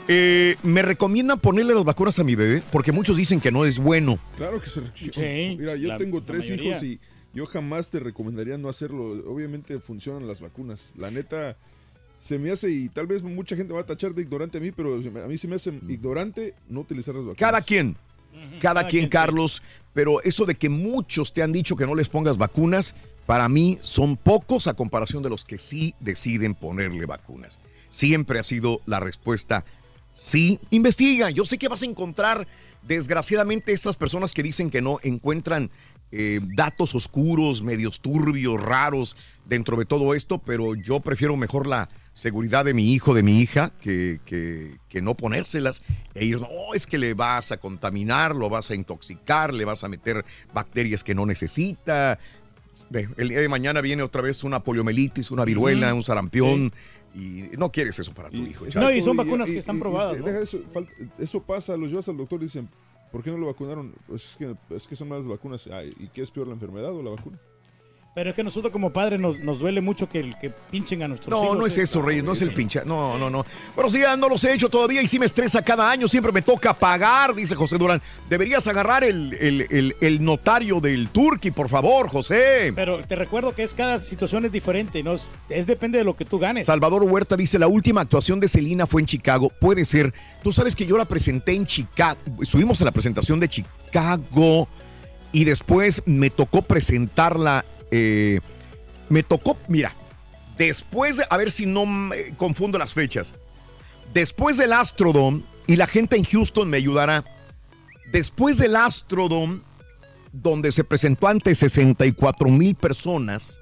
[0.10, 3.80] Eh, me recomiendan ponerle las vacunas a mi bebé porque muchos dicen que no es
[3.80, 4.20] bueno.
[4.36, 7.00] Claro que se Sí, Mira, yo la- tengo tres hijos y
[7.36, 9.12] yo jamás te recomendaría no hacerlo.
[9.32, 10.92] Obviamente funcionan las vacunas.
[10.98, 11.58] La neta,
[12.20, 14.72] se me hace, y tal vez mucha gente va a tachar de ignorante a mí,
[14.72, 17.40] pero a mí se me hace ignorante no utilizar las vacunas.
[17.40, 17.98] Cada quien,
[18.62, 19.62] cada quien, Carlos,
[19.94, 22.96] pero eso de que muchos te han dicho que no les pongas vacunas,
[23.26, 27.60] para mí son pocos a comparación de los que sí deciden ponerle vacunas.
[27.90, 29.66] Siempre ha sido la respuesta
[30.16, 30.60] sí.
[30.72, 32.48] Investiga, yo sé que vas a encontrar,
[32.82, 35.70] desgraciadamente, estas personas que dicen que no encuentran
[36.18, 41.90] eh, datos oscuros, medios turbios, raros dentro de todo esto, pero yo prefiero mejor la
[42.14, 45.84] seguridad de mi hijo, de mi hija, que, que- que no ponérselas
[46.14, 49.84] e ir, no, es que le vas a contaminar, lo vas a intoxicar, le vas
[49.84, 50.24] a meter
[50.54, 52.18] bacterias que no necesita.
[53.18, 56.72] El día de mañana viene otra vez una poliomielitis, una viruela, un sarampión,
[57.14, 58.66] y no quieres eso para tu hijo.
[58.66, 60.28] Exacto, y son vacunas que están probadas, ¿no?
[60.28, 62.70] eso, falta- eso pasa, los llevas al doctor y dicen,
[63.16, 63.96] ¿por qué no lo vacunaron?
[64.08, 65.68] Pues es que, es que son malas vacunas.
[65.68, 67.40] Ay, ¿Y qué es peor, la enfermedad o la vacuna?
[68.16, 71.08] Pero es que nosotros como padres nos, nos duele mucho que, el- que pinchen a
[71.10, 71.54] nuestros hijos.
[71.54, 71.82] No, no es ¿eh?
[71.82, 72.84] eso, Reyes, no es el pincha.
[72.86, 73.46] No, no, no.
[73.76, 76.42] Buenos días, no los he hecho todavía y sí me estresa cada año, siempre me
[76.42, 78.02] toca pagar, dice José Durán.
[78.30, 82.72] Deberías agarrar el, el- el- el notario del Turqui, por favor, José.
[82.74, 85.12] Pero te recuerdo que es cada situación es diferente, ¿no?
[85.12, 86.68] Es, es depende de lo que tú ganes.
[86.68, 89.50] Salvador Huerta dice, la última actuación de Celina fue en Chicago.
[89.60, 90.14] Puede ser.
[90.42, 92.18] Tú sabes que yo la presenté en Chicago.
[92.44, 94.70] Subimos a la presentación de Chicago
[95.34, 97.66] y después me tocó presentarla.
[97.98, 98.42] Eh,
[99.08, 99.96] me tocó, mira,
[100.58, 103.34] después de, a ver si no me confundo las fechas.
[104.14, 107.24] Después del Astrodome, y la gente en Houston me ayudará.
[108.12, 109.62] Después del Astrodome,
[110.34, 113.60] donde se presentó ante 64 mil personas,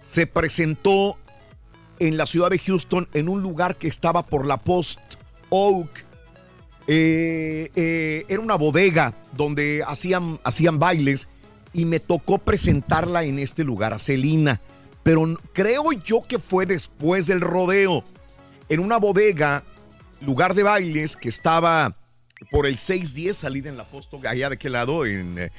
[0.00, 1.18] se presentó
[1.98, 4.98] en la ciudad de Houston en un lugar que estaba por la Post
[5.50, 6.06] Oak.
[6.86, 11.28] Eh, eh, era una bodega donde hacían, hacían bailes
[11.72, 14.60] y me tocó presentarla en este lugar a Celina.
[15.02, 18.04] Pero creo yo que fue después del rodeo.
[18.68, 19.64] En una bodega,
[20.20, 21.96] lugar de bailes que estaba
[22.50, 25.38] por el 610, salida en la Post Oak, allá de qué lado, en...
[25.38, 25.50] eh,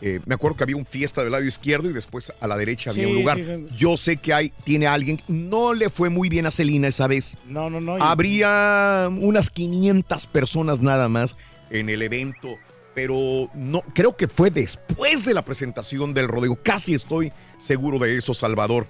[0.00, 2.90] eh, me acuerdo que había un fiesta del lado izquierdo y después a la derecha
[2.90, 3.38] había Sí, un lugar.
[3.38, 3.66] sí, sí.
[3.76, 7.36] Yo sé que hay, tiene alguien, no le fue muy bien a Celina esa vez.
[7.46, 7.96] No, no, no.
[8.02, 11.36] Habría unas 500 personas nada más
[11.70, 12.58] en el evento,
[12.94, 16.56] pero no creo que fue después de la presentación del rodeo.
[16.62, 18.86] Casi estoy seguro de eso, Salvador.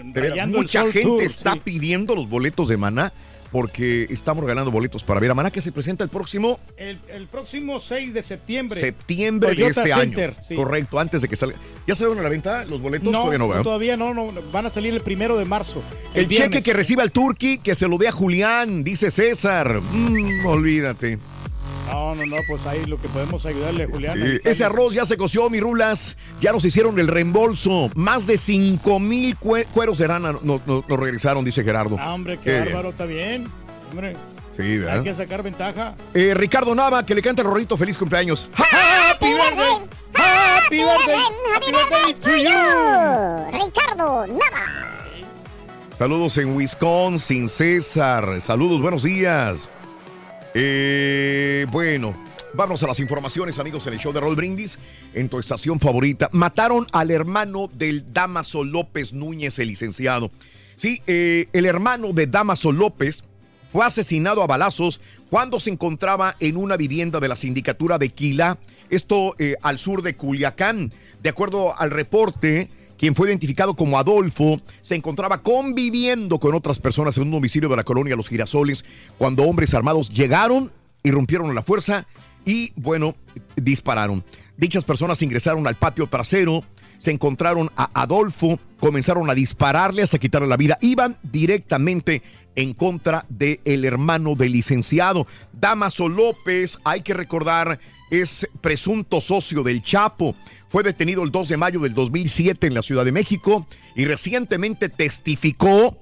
[0.48, 1.60] mucha gente Tour, está sí.
[1.62, 3.12] pidiendo los boletos de Maná
[3.50, 7.26] porque estamos regalando boletos para ver a Maná que se presenta el próximo El, el
[7.26, 8.80] próximo 6 de septiembre.
[8.80, 10.42] septiembre Toyota de este Center, año.
[10.42, 10.54] sí.
[10.54, 11.56] Correcto, antes de que salga.
[11.86, 13.10] ¿Ya salieron a la venta los boletos?
[13.10, 13.62] No, Todavía no, ¿verdad?
[13.62, 15.82] todavía no, no, van a salir el primero de marzo.
[16.14, 19.80] El, cheque que reciba el Turqui, que se lo dé a Julián, dice César.
[19.80, 21.18] Mm, olvídate.
[21.90, 24.16] No, no, no, pues ahí lo que podemos ayudarle, Julián.
[24.20, 26.16] Eh, ese arroz ya se coció, mi rulas.
[26.40, 27.90] Ya nos hicieron el reembolso.
[27.94, 31.96] Más de 5 mil cueros de rana nos, nos- nos regresaron, dice Gerardo.
[31.98, 32.64] Ah, hombre, qué, Qué bien.
[32.66, 33.48] bárbaro, está bien.
[33.90, 34.16] Hombre,
[34.56, 35.02] Sí, hay ¿verdad?
[35.04, 35.94] que sacar ventaja.
[36.14, 37.76] Eh, Ricardo Nava, que le canta el rorrito.
[37.76, 38.48] Feliz cumpleaños.
[38.54, 39.88] ¡Happy birthday!
[40.14, 41.20] ¡Happy birthday!
[41.54, 43.64] ¡Happy birthday to you!
[43.66, 44.96] Ricardo Nava.
[45.96, 48.40] Saludos en Wisconsin, César.
[48.40, 49.68] Saludos, buenos días.
[50.54, 52.16] Eh, bueno,
[52.54, 54.78] vamos a las informaciones, amigos, en el show de Roll Brindis,
[55.14, 56.28] en tu estación favorita.
[56.32, 60.30] Mataron al hermano del Damaso López Núñez, el licenciado.
[60.76, 63.22] Sí, eh, el hermano de Damaso López
[63.70, 68.58] fue asesinado a balazos cuando se encontraba en una vivienda de la sindicatura de Quila,
[68.88, 70.92] esto eh, al sur de Culiacán.
[71.22, 72.70] De acuerdo al reporte,
[73.00, 77.76] quien fue identificado como Adolfo, se encontraba conviviendo con otras personas en un domicilio de
[77.76, 78.84] la colonia Los Girasoles
[79.16, 80.70] cuando hombres armados llegaron,
[81.02, 82.06] irrumpieron a la fuerza
[82.44, 83.14] y, bueno,
[83.56, 84.22] dispararon.
[84.58, 86.62] Dichas personas ingresaron al patio trasero,
[86.98, 90.76] se encontraron a Adolfo, comenzaron a dispararle hasta quitarle la vida.
[90.82, 92.20] Iban directamente
[92.54, 95.26] en contra del el hermano del licenciado.
[95.54, 97.80] Damaso López, hay que recordar,
[98.10, 100.34] es presunto socio del Chapo.
[100.68, 104.88] Fue detenido el 2 de mayo del 2007 en la Ciudad de México y recientemente
[104.88, 105.96] testificó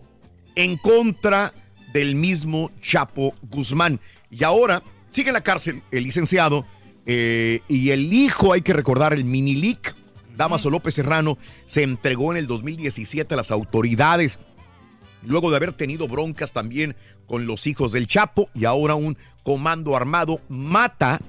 [0.55, 1.55] en contra
[1.93, 4.01] del mismo Chapo Guzmán.
[4.31, 6.67] Y ahora sigue en la cárcel el licenciado
[7.07, 9.95] eh, y el hijo, hay que recordar, el Minilic,
[10.37, 14.39] Damaso López Serrano, se entregó en el 2017 a las autoridades
[15.25, 19.97] luego de haber tenido broncas también con los hijos del Chapo y ahora un comando
[19.97, 21.21] armado mata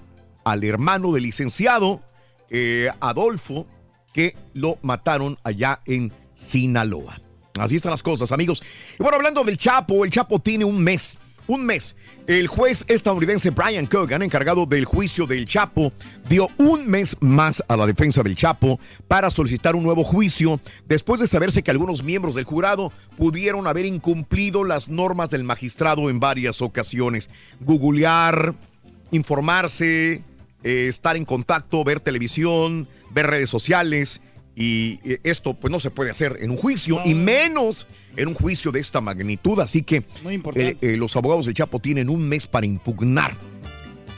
[0.43, 2.01] al hermano del licenciado
[2.49, 3.67] eh, Adolfo
[4.13, 7.19] que lo mataron allá en Sinaloa.
[7.59, 8.61] Así están las cosas, amigos.
[8.97, 11.17] Y bueno, hablando del Chapo, el Chapo tiene un mes.
[11.47, 11.95] Un mes.
[12.27, 15.91] El juez estadounidense Brian Cogan, encargado del juicio del Chapo,
[16.29, 21.19] dio un mes más a la defensa del Chapo para solicitar un nuevo juicio después
[21.19, 26.19] de saberse que algunos miembros del jurado pudieron haber incumplido las normas del magistrado en
[26.19, 27.31] varias ocasiones.
[27.61, 28.53] Googlear,
[29.09, 30.23] informarse,
[30.63, 34.21] eh, estar en contacto, ver televisión, ver redes sociales.
[34.55, 37.87] Y eh, esto pues no se puede hacer en un juicio y menos
[38.17, 39.59] en un juicio de esta magnitud.
[39.61, 40.03] Así que
[40.55, 43.37] eh, eh, los abogados del Chapo tienen un mes para impugnar.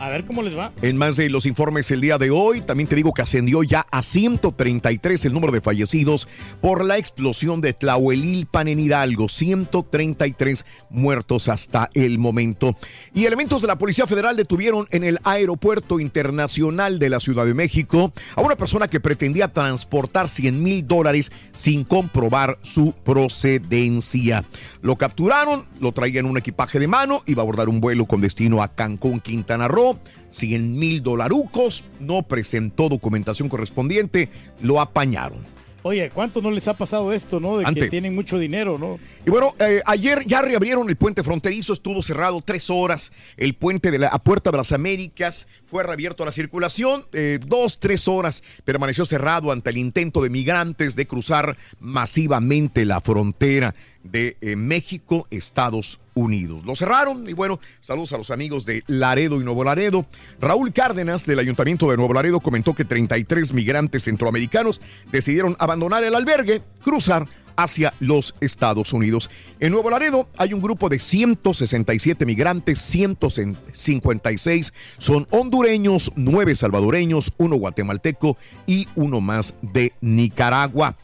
[0.02, 0.72] A ver cómo les va.
[0.82, 3.86] En más de los informes el día de hoy, también te digo que ascendió ya
[3.92, 6.28] a 133 el número de fallecidos
[6.60, 9.30] por la explosión de Tlahuelilpan en Hidalgo.
[9.30, 12.76] 133 muertos hasta el momento.
[13.14, 17.54] Y elementos de la Policía Federal detuvieron en el Aeropuerto Internacional de la Ciudad de
[17.54, 24.46] México a una persona que pretendía transportar 100 mil dólares sin comprobar su procedencia.
[24.82, 28.20] Lo capturaron, lo traía en un equipaje de mano, iba a abordar un vuelo con
[28.20, 30.00] destino a Cancún, Quintana Roo.
[30.30, 34.30] 100 mil dolarucos, no presentó documentación correspondiente,
[34.62, 35.40] lo apañaron.
[35.84, 37.58] Oye, ¿cuánto no les ha pasado esto, no?
[37.58, 37.82] De Ante.
[37.82, 39.00] que tienen mucho dinero, ¿no?
[39.26, 43.12] Y bueno, eh, ayer ya reabrieron el puente fronterizo, estuvo cerrado tres horas.
[43.36, 47.40] El puente de la a Puerta de las Américas fue reabierto a la circulación, eh,
[47.46, 53.74] dos, tres horas permaneció cerrado ante el intento de migrantes de cruzar masivamente la frontera
[54.04, 56.66] de eh, México, Estados Unidos.
[56.66, 60.06] Lo cerraron y bueno, saludos a los amigos de Laredo y Nuevo Laredo.
[60.40, 64.82] Raúl Cárdenas del Ayuntamiento de Nuevo Laredo comentó que 33 migrantes centroamericanos
[65.12, 69.30] decidieron abandonar el albergue, cruzar hacia los Estados Unidos.
[69.60, 77.56] En Nuevo Laredo hay un grupo de 167 migrantes, 156 son hondureños, 9 salvadoreños, uno
[77.58, 80.98] guatemalteco y uno más de Nicaragua.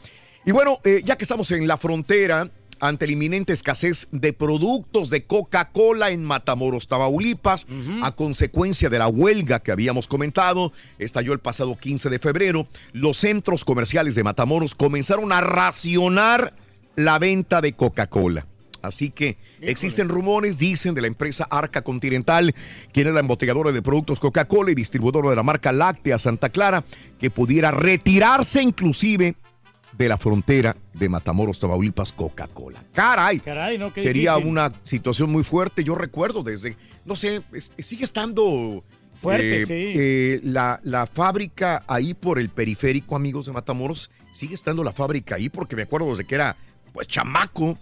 [0.44, 5.10] Y bueno, eh, ya que estamos en la frontera, ante la inminente escasez de productos
[5.10, 7.66] de Coca-Cola en Matamoros, Tamaulipas,
[8.02, 13.16] a consecuencia de la huelga que habíamos comentado, estalló el pasado 15 de febrero, los
[13.16, 16.54] centros comerciales de Matamoros comenzaron a racionar
[16.96, 18.46] la venta de Coca-Cola.
[18.80, 22.54] Así que existen rumores, dicen, de la empresa Arca Continental,
[22.92, 26.84] quien es la embotelladora de productos Coca-Cola y distribuidora de la marca láctea Santa Clara,
[27.18, 29.34] que pudiera retirarse inclusive
[29.98, 32.84] de la frontera de Matamoros, Tamaulipas, Coca-Cola.
[32.94, 33.92] Caray, Caray, ¿no?
[33.94, 34.50] Sería difícil.
[34.52, 35.82] una situación muy fuerte.
[35.82, 38.84] Yo recuerdo desde, no sé, es- sigue estando
[39.20, 39.74] Fuerte, eh, sí.
[39.96, 45.34] eh, la, la fábrica ahí por el periférico, amigos de Matamoros, sigue estando la fábrica
[45.34, 46.56] ahí porque me acuerdo desde que era,
[46.92, 47.76] pues, chamaco,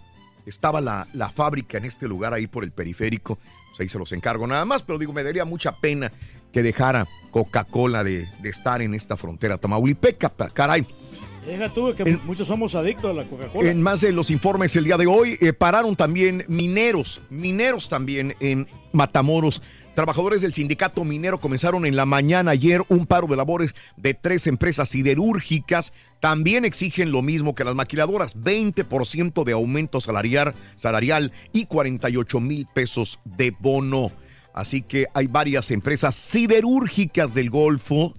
[0.47, 3.35] estaba la, la fábrica en este lugar ahí por el periférico.
[3.69, 6.11] Pues ahí se los encargo nada más, pero digo, me daría mucha pena
[6.51, 10.29] que dejara Coca-Cola de, de estar en esta frontera tamaulipeca.
[10.53, 10.83] Caray.
[11.47, 13.71] Deja tú que muchos somos adictos a la Coca-Cola.
[13.71, 18.35] En más de los informes el día de hoy, eh, pararon también mineros, mineros también
[18.41, 19.61] en Matamoros.
[19.95, 24.45] Trabajadores del sindicato minero comenzaron en la mañana ayer un paro de labores de tres
[24.45, 25.93] empresas siderúrgicas.
[26.19, 32.67] También exigen lo mismo que las maquiladoras, 20% de aumento salarial, salarial y 48 mil
[32.73, 34.11] pesos de bono.
[34.53, 38.13] Así que hay varias empresas siderúrgicas del Golfo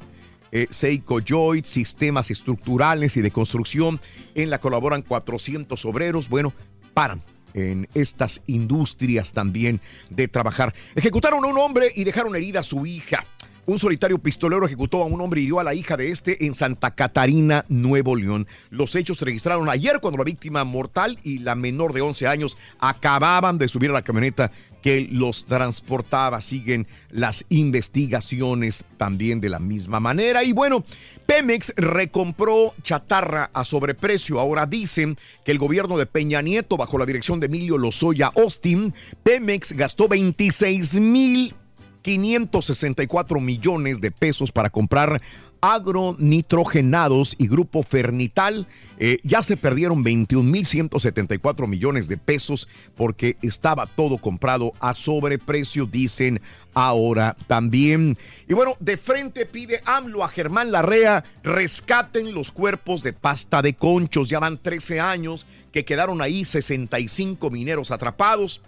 [0.53, 4.01] eh, Seiko Joy, sistemas estructurales y de construcción.
[4.35, 6.29] En la colaboran 400 obreros.
[6.29, 6.53] Bueno,
[6.95, 7.23] paran
[7.55, 9.81] en estas industrias también
[10.11, 10.75] de trabajar.
[10.95, 13.25] Ejecutaron a un hombre y dejaron herida a su hija.
[13.69, 16.55] Un solitario pistolero ejecutó a un hombre y hirió a la hija de este en
[16.55, 18.47] Santa Catarina, Nuevo León.
[18.71, 22.57] Los hechos se registraron ayer cuando la víctima mortal y la menor de 11 años
[22.79, 26.41] acababan de subir a la camioneta que los transportaba.
[26.41, 30.43] Siguen las investigaciones también de la misma manera.
[30.45, 30.83] Y bueno,
[31.27, 34.41] Pemex recompró chatarra a sobreprecio.
[34.41, 38.95] Ahora dicen que el gobierno de Peña Nieto, bajo la dirección de Emilio Lozoya Austin,
[39.23, 41.55] Pemex gastó 26 mil
[42.03, 45.21] 564 millones de pesos para comprar
[45.61, 48.67] agronitrogenados y grupo Fernital.
[48.99, 56.41] Eh, ya se perdieron 21.174 millones de pesos porque estaba todo comprado a sobreprecio, dicen
[56.75, 58.17] ahora también.
[58.49, 63.75] Y bueno, de frente pide AMLO a Germán Larrea, rescaten los cuerpos de pasta de
[63.75, 64.29] conchos.
[64.29, 68.61] Ya van 13 años que quedaron ahí 65 mineros atrapados.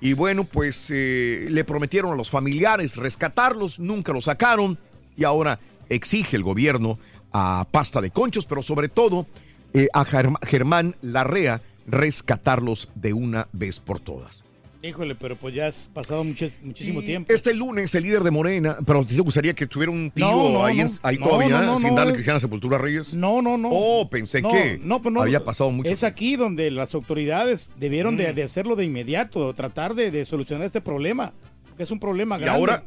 [0.00, 4.78] Y bueno, pues eh, le prometieron a los familiares rescatarlos, nunca los sacaron
[5.16, 5.58] y ahora
[5.88, 6.98] exige el gobierno
[7.32, 9.26] a Pasta de Conchos, pero sobre todo
[9.72, 14.43] eh, a Germ- Germán Larrea rescatarlos de una vez por todas.
[14.86, 17.32] Híjole, pero pues ya has pasado mucho- muchísimo Y tiempo.
[17.32, 20.64] Este lunes el líder de Morena, pero ¿te gustaría que tuviera un tío No, no,
[20.64, 20.92] ahí, en- no.
[21.02, 23.14] ahí todavía sin darle cristiana sepultura a Reyes?
[23.14, 23.70] No, no, no.
[23.72, 25.90] Oh, pensé que no, pues no, había pasado mucho.
[25.90, 28.34] Es aquí donde las autoridades debieron de, Mm.
[28.34, 31.32] de hacerlo de inmediato, tratar de, de solucionar este problema,
[31.78, 32.58] que es un problema ¿Y grande.
[32.60, 32.84] ahora?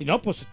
[0.00, 0.44] Y no, pues,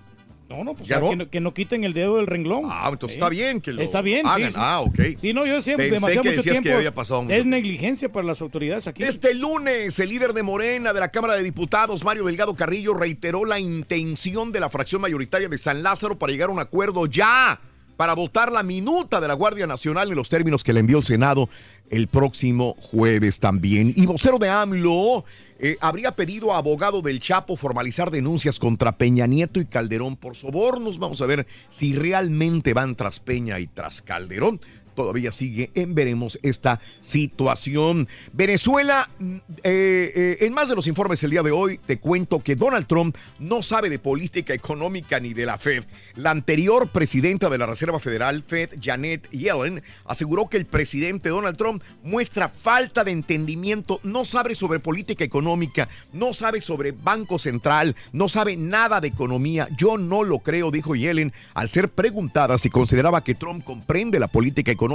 [0.52, 1.10] no, no, pues ¿Ya o sea, no?
[1.12, 2.64] Que, no, que no quiten el dedo del renglón.
[2.66, 4.52] Ah, entonces está bien que lo Está bien, sí, hagan.
[4.52, 4.58] sí.
[4.60, 5.00] Ah, ok.
[5.20, 6.70] Sí, no, yo decía Pensé demasiado que tiempo.
[6.76, 7.56] había pasado mucho es tiempo.
[7.56, 9.04] negligencia para las autoridades aquí.
[9.04, 13.46] Este lunes, el líder de Morena de la Cámara de Diputados, Mario Delgado Carrillo, reiteró
[13.46, 17.60] la intención de la fracción mayoritaria de San Lázaro para llegar a un acuerdo ya
[17.98, 21.04] para votar la minuta de la Guardia Nacional en los términos que le envió el
[21.04, 21.50] Senado
[21.92, 23.94] el próximo jueves también.
[23.96, 25.26] Y vocero de AMLO
[25.60, 30.36] eh, habría pedido a abogado del Chapo formalizar denuncias contra Peña Nieto y Calderón por
[30.36, 30.98] sobornos.
[30.98, 34.60] Vamos a ver si realmente van tras Peña y tras Calderón.
[35.02, 38.08] Todavía sigue en veremos esta situación.
[38.34, 42.40] Venezuela, mm, eh, eh, en más de los informes el día de hoy, te cuento
[42.40, 45.86] que Donald Trump no sabe de política económica ni de la Fed.
[46.14, 51.58] La anterior presidenta de la Reserva Federal, Fed, Janet Yellen, aseguró que el presidente Donald
[51.58, 57.96] Trump muestra falta de entendimiento, no sabe sobre política económica, no sabe sobre Banco Central,
[58.12, 59.68] no sabe nada de economía.
[59.76, 64.28] Yo no lo creo, dijo Yellen, al ser preguntada si consideraba que Trump comprende la
[64.28, 64.91] política económica.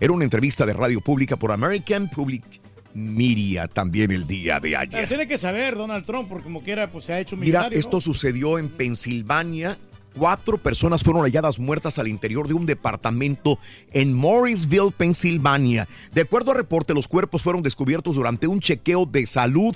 [0.00, 2.44] Era una entrevista de radio pública por American Public
[2.94, 5.08] Media también el día de Pero ayer.
[5.08, 7.78] tiene que saber Donald Trump, porque como quiera, pues se ha hecho Mira, millonario.
[7.78, 8.00] esto ¿no?
[8.00, 9.78] sucedió en Pensilvania.
[10.16, 13.58] Cuatro personas fueron halladas muertas al interior de un departamento
[13.92, 15.88] en Morrisville, Pensilvania.
[16.12, 19.74] De acuerdo a reporte, los cuerpos fueron descubiertos durante un chequeo de salud.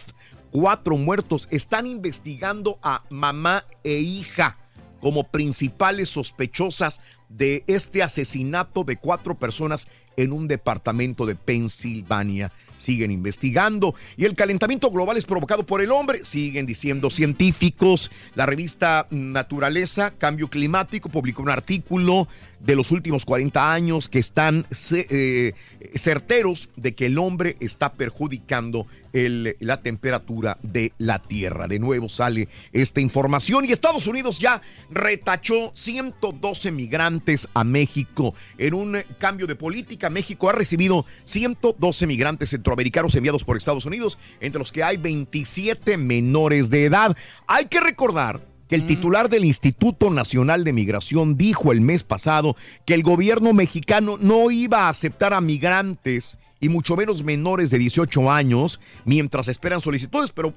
[0.52, 1.48] Cuatro muertos.
[1.50, 4.56] Están investigando a mamá e hija
[5.00, 12.52] como principales sospechosas de este asesinato de cuatro personas en un departamento de Pensilvania.
[12.76, 18.10] Siguen investigando y el calentamiento global es provocado por el hombre, siguen diciendo científicos.
[18.34, 22.28] La revista Naturaleza, Cambio Climático, publicó un artículo
[22.60, 25.52] de los últimos 40 años que están eh,
[25.94, 31.66] certeros de que el hombre está perjudicando la temperatura de la Tierra.
[31.66, 34.60] De nuevo sale esta información y Estados Unidos ya
[34.90, 38.34] retachó 112 migrantes a México.
[38.58, 44.18] En un cambio de política, México ha recibido 112 migrantes centroamericanos enviados por Estados Unidos,
[44.40, 47.16] entre los que hay 27 menores de edad.
[47.46, 52.56] Hay que recordar que el titular del Instituto Nacional de Migración dijo el mes pasado
[52.84, 57.78] que el gobierno mexicano no iba a aceptar a migrantes y mucho menos menores de
[57.78, 60.52] 18 años mientras esperan solicitudes, pero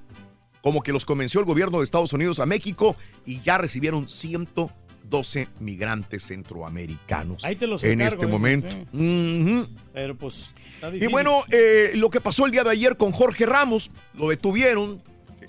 [0.62, 5.48] como que los convenció el gobierno de Estados Unidos a México y ya recibieron 112
[5.60, 8.70] migrantes centroamericanos Ahí te los en este momento.
[8.92, 9.68] sí.
[9.94, 13.46] Pero pues está Y bueno, eh, lo que pasó el día de ayer con Jorge
[13.46, 15.02] Ramos, lo detuvieron,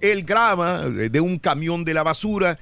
[0.02, 2.58] él graba eh, de un camión de la basura,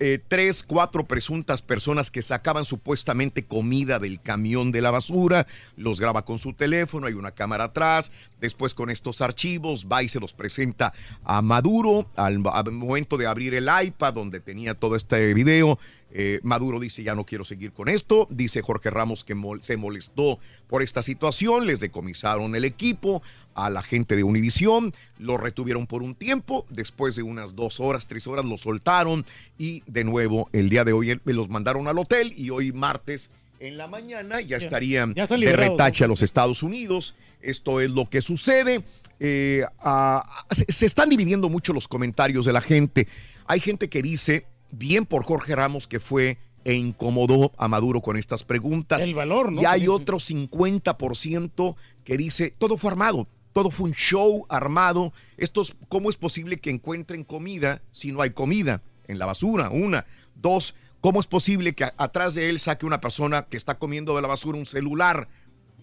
[0.00, 5.46] eh, tres, cuatro presuntas personas que sacaban supuestamente comida del camión de la basura,
[5.76, 10.08] los graba con su teléfono, hay una cámara atrás, después con estos archivos va y
[10.08, 10.92] se los presenta
[11.24, 15.78] a Maduro al momento de abrir el iPad donde tenía todo este video.
[16.12, 19.76] Eh, Maduro dice ya no quiero seguir con esto, dice Jorge Ramos que mol- se
[19.76, 23.22] molestó por esta situación, les decomisaron el equipo
[23.54, 28.06] a la gente de Univisión, lo retuvieron por un tiempo, después de unas dos horas,
[28.06, 29.26] tres horas lo soltaron
[29.58, 33.30] y de nuevo el día de hoy eh, los mandaron al hotel y hoy martes
[33.60, 37.16] en la mañana ya, Ya, estarían ya de retache a los Estados Unidos.
[37.40, 38.84] Esto es lo que sucede.
[39.18, 43.08] Eh, ah, se, se están dividiendo mucho los comentarios de la gente.
[43.46, 48.16] Hay gente que dice, bien por Jorge Ramos, que fue e incomodó a Maduro con
[48.16, 49.02] estas preguntas.
[49.02, 49.62] El valor, ¿no?
[49.62, 53.26] Y hay otro 50% que dice, todo fue armado.
[53.52, 55.12] Todo fue un show armado.
[55.36, 59.70] Estos, ¿Cómo es posible que encuentren comida si no hay comida en la basura?
[59.70, 60.04] Una.
[60.34, 64.22] Dos, ¿cómo es posible que atrás de él saque una persona que está comiendo de
[64.22, 65.28] la basura un celular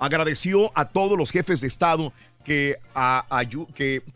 [0.00, 2.12] agradeció a todos los jefes de Estado
[2.42, 2.78] que,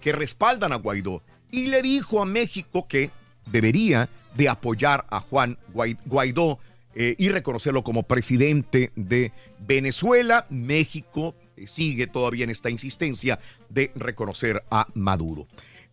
[0.01, 3.11] que, respaldan a Guaidó y le dijo a México que
[3.47, 6.59] debería de apoyar a Juan Guai- Guaidó
[6.95, 9.31] eh, y reconocerlo como presidente de
[9.61, 10.47] Venezuela.
[10.49, 13.39] México eh, sigue todavía en esta insistencia
[13.69, 15.47] de reconocer a Maduro.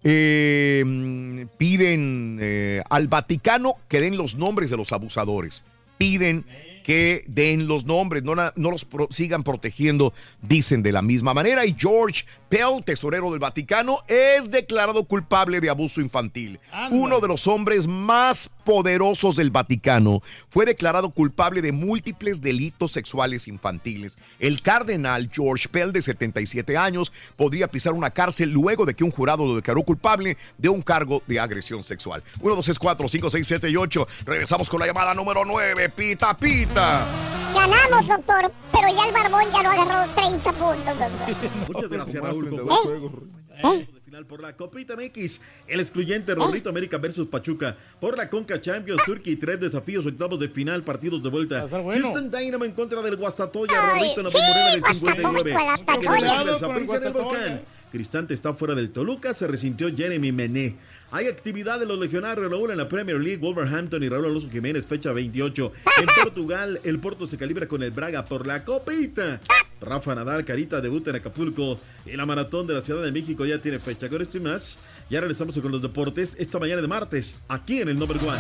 [0.04, 5.64] Eh, piden al Vaticano que den los nombres de los abusadores.
[5.98, 6.46] Piden
[6.84, 11.66] que den los nombres, no, los pro- sigan protegiendo, dicen de la misma manera.
[11.66, 16.60] Y George Pell, tesorero del Vaticano, es declarado culpable de abuso infantil.
[16.92, 23.48] Uno de los hombres más poderosos del Vaticano fue declarado culpable de múltiples delitos sexuales
[23.48, 24.18] infantiles.
[24.40, 29.12] El cardenal George Pell, de 77 años, podría pisar una cárcel luego de que un
[29.12, 32.24] jurado lo declaró culpable de un cargo de agresión sexual.
[32.40, 34.08] 1, 2, 3, 4, 5, 6, 7 y 8.
[34.26, 35.90] Regresamos con la llamada número 9.
[35.90, 36.71] Pita, pita.
[36.74, 41.52] Ganamos, doctor, pero ya el barbón ya no agarró 30 puntos, doctor.
[41.74, 43.30] Muchas gracias, Raúl.
[43.64, 43.88] ¿Eh?
[43.94, 47.76] De final por la Copita MX, el excluyente Rorrito América versus Pachuca.
[48.00, 51.66] Por la Conca Champions, Turkey, tres desafíos, octavos de final, partidos de vuelta.
[51.66, 52.04] bueno.
[52.06, 55.52] Houston Dynamo en contra del Guastatoya, Rorrito en la bombonera del 59.
[55.54, 56.00] Guastatoya.
[56.00, 57.24] Tigres, Cuidado con el Saprissa en el Guastatoya.
[57.24, 57.62] volcán.
[57.92, 60.76] Cristante está fuera del Toluca, se resintió Jeremy Mené.
[61.14, 64.86] Hay actividad de los legionarios Raúl en la Premier League, Wolverhampton y Raúl Alonso Jiménez,
[64.86, 65.74] fecha 28.
[66.00, 69.42] En Portugal, el Porto se calibra con el Braga por la copita.
[69.82, 71.82] Rafa Nadal, Carita, debuta en Acapulco.
[72.06, 74.08] Y la maratón de la Ciudad de México ya tiene fecha.
[74.08, 74.80] Con esto y más,
[75.10, 78.40] ya regresamos con los deportes esta mañana de martes, aquí en el Number One.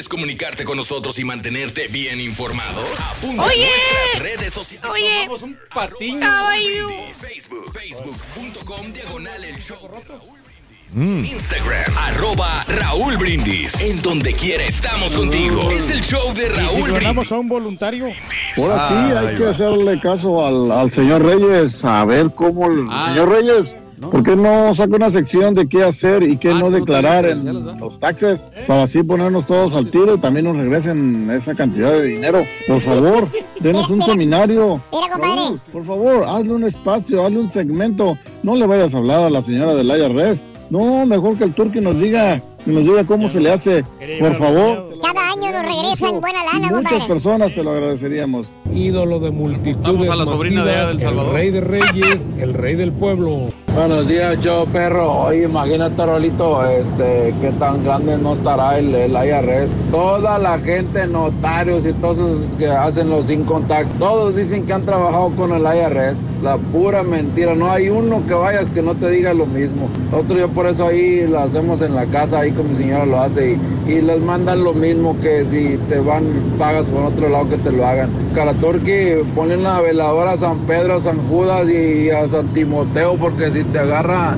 [0.00, 2.80] ¿Quieres comunicarte con nosotros y mantenerte bien informado?
[3.10, 3.66] Apunta Oye.
[3.66, 4.88] a nuestras redes sociales.
[4.90, 5.28] Oye.
[5.42, 6.26] Un patiño.
[7.12, 9.76] Facebook, facebook.com diagonal el show.
[10.94, 11.32] Brindis.
[11.34, 13.78] Instagram, arroba Raúl Brindis.
[13.82, 15.70] En donde quiera estamos contigo.
[15.70, 17.30] Es el show de Raúl Brindis.
[17.30, 18.06] a un voluntario.
[18.56, 18.94] Ahora sí,
[19.28, 23.08] hay que hacerle caso al, al señor Reyes, a ver cómo el Ah.
[23.12, 27.26] señor Reyes, ¿por qué no saca una sección de qué hacer y qué no declarar
[27.26, 31.92] en los taxes para así ponernos todos al tiro y también nos regresen esa cantidad
[31.92, 32.44] de dinero?
[32.66, 33.28] Por favor,
[33.60, 34.80] denos un seminario.
[35.18, 38.16] Raúl, por favor, hazle un espacio, hazle un segmento.
[38.42, 40.42] No le vayas a hablar a la señora del IRS.
[40.70, 43.84] No, mejor que el turqui nos diga, que nos diga cómo se le hace.
[44.20, 44.90] Por favor.
[45.02, 47.06] Cada año nos regresan buena lana, Muchas compadre.
[47.08, 48.46] personas te lo agradeceríamos.
[48.74, 51.30] ídolo de multitudes Vamos a la sobrina de allá del masivas, Salvador.
[51.30, 53.48] el rey de reyes, el rey del pueblo.
[53.74, 55.10] Buenos días, yo perro.
[55.22, 59.72] Oye, imagínate, Rolito, este, qué tan grande no estará el, el IRS.
[59.90, 64.72] Toda la gente, notarios y todos esos que hacen los income tax, todos dicen que
[64.74, 66.22] han trabajado con el IRS.
[66.42, 67.54] La pura mentira.
[67.54, 69.88] No hay uno que vayas que no te diga lo mismo.
[70.10, 73.20] Nosotros yo por eso ahí lo hacemos en la casa, ahí con mi señora lo
[73.20, 76.24] hace y, y les mandan lo mismo que si te van,
[76.58, 78.10] pagas por otro lado que te lo hagan.
[78.34, 83.50] Caraturki, ponle una veladora a San Pedro, a San Judas y a San Timoteo porque
[83.50, 84.36] si te agarra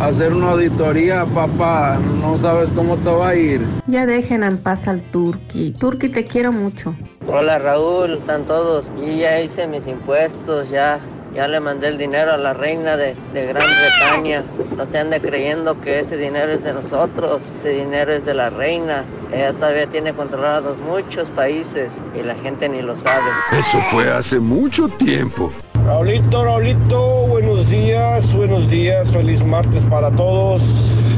[0.00, 3.62] a hacer una auditoría, papá, no sabes cómo te va a ir.
[3.86, 5.72] Ya dejen en paz al Turqui.
[5.72, 6.94] Turqui, te quiero mucho.
[7.26, 8.90] Hola Raúl, están todos.
[8.96, 11.00] Y ya hice mis impuestos, ya.
[11.34, 14.44] Ya le mandé el dinero a la reina de, de Gran Bretaña.
[14.76, 17.50] No se ande creyendo que ese dinero es de nosotros.
[17.52, 19.02] Ese dinero es de la reina.
[19.32, 23.24] Ella todavía tiene controlados muchos países y la gente ni lo sabe.
[23.58, 25.52] Eso fue hace mucho tiempo.
[25.84, 30.62] Raulito, Raulito, buenos días, buenos días, feliz martes para todos.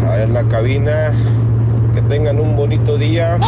[0.03, 1.13] Allá en la cabina,
[1.95, 3.39] que tengan un bonito día.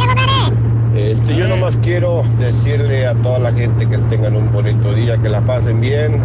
[0.95, 5.29] Este, yo nomás quiero decirle a toda la gente que tengan un bonito día, que
[5.29, 6.21] la pasen bien.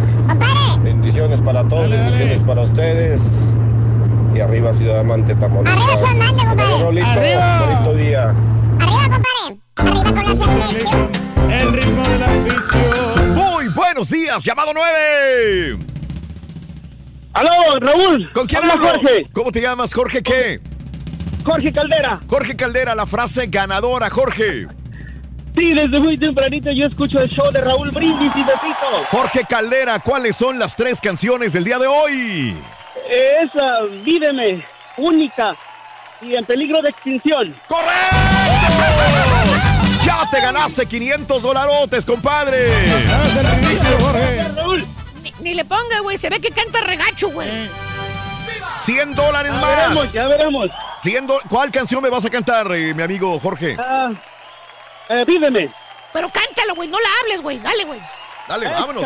[0.82, 3.20] Bendiciones para todos, bendiciones para ustedes.
[4.34, 5.76] Y arriba Ciudad Amante Tamaulipas.
[5.76, 7.06] Hasta luego, Raulito,
[7.60, 8.34] bonito día.
[11.50, 13.34] El ritmo de la afición.
[13.34, 15.78] Muy buenos días, llamado 9.
[17.34, 17.50] Aló,
[17.80, 18.30] Raúl.
[18.32, 18.88] ¿Con quién Habla hablo?
[18.88, 19.28] Jorge.
[19.32, 20.60] ¿Cómo te llamas, Jorge qué?
[21.44, 22.20] Jorge Caldera.
[22.28, 24.66] Jorge Caldera, la frase ganadora, Jorge.
[25.56, 29.04] Sí, desde muy tempranito yo escucho el show de Raúl Brindis y Pepito.
[29.10, 32.56] Jorge Caldera, ¿cuáles son las tres canciones del día de hoy?
[33.08, 34.64] Esa, Vídeme,
[34.96, 35.54] única
[36.20, 37.54] y en peligro de extinción.
[40.04, 42.68] Ya te ganaste 500 dolarotes, compadre.
[44.56, 44.84] Raúl.
[45.22, 46.18] Ni, ni le ponga, güey.
[46.18, 47.48] Se ve que canta regacho, güey.
[48.84, 49.76] 100 dólares Ya más.
[49.76, 50.70] veremos, ya veremos.
[51.00, 53.76] 100 do- ¿Cuál canción me vas a cantar, eh, mi amigo Jorge?
[55.08, 55.70] Eh, Vídeme.
[56.12, 56.88] Pero cántalo, güey.
[56.88, 57.58] No la hables, güey.
[57.58, 58.00] Dale, güey.
[58.48, 59.04] Dale, vámonos.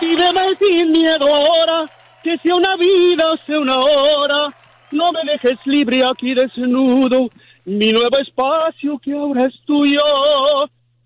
[0.00, 1.90] Vídeme sin miedo ahora,
[2.22, 4.54] que sea una vida o sea una hora.
[4.90, 7.28] No me dejes libre aquí desnudo,
[7.64, 10.00] mi nuevo espacio que ahora es tuyo.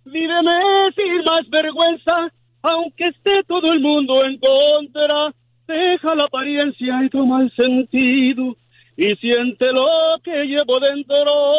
[0.05, 0.61] Víveme
[0.97, 2.31] sin más vergüenza,
[2.63, 5.33] aunque esté todo el mundo en contra.
[5.69, 8.57] Deja la apariencia y toma el sentido
[8.97, 9.86] y siente lo
[10.24, 11.53] que llevo dentro.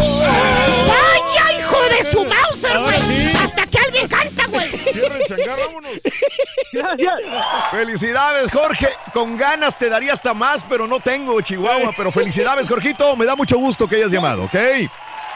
[0.00, 3.32] ¡Ay, ya, hijo de su Mauser, güey!
[3.36, 4.70] Hasta que alguien canta, güey.
[6.72, 7.14] Gracias.
[7.70, 8.88] Felicidades, Jorge.
[9.12, 11.92] Con ganas te daría hasta más, pero no tengo, Chihuahua.
[11.94, 13.16] Pero felicidades, Jorgito.
[13.16, 14.56] Me da mucho gusto que hayas llamado, ¿ok?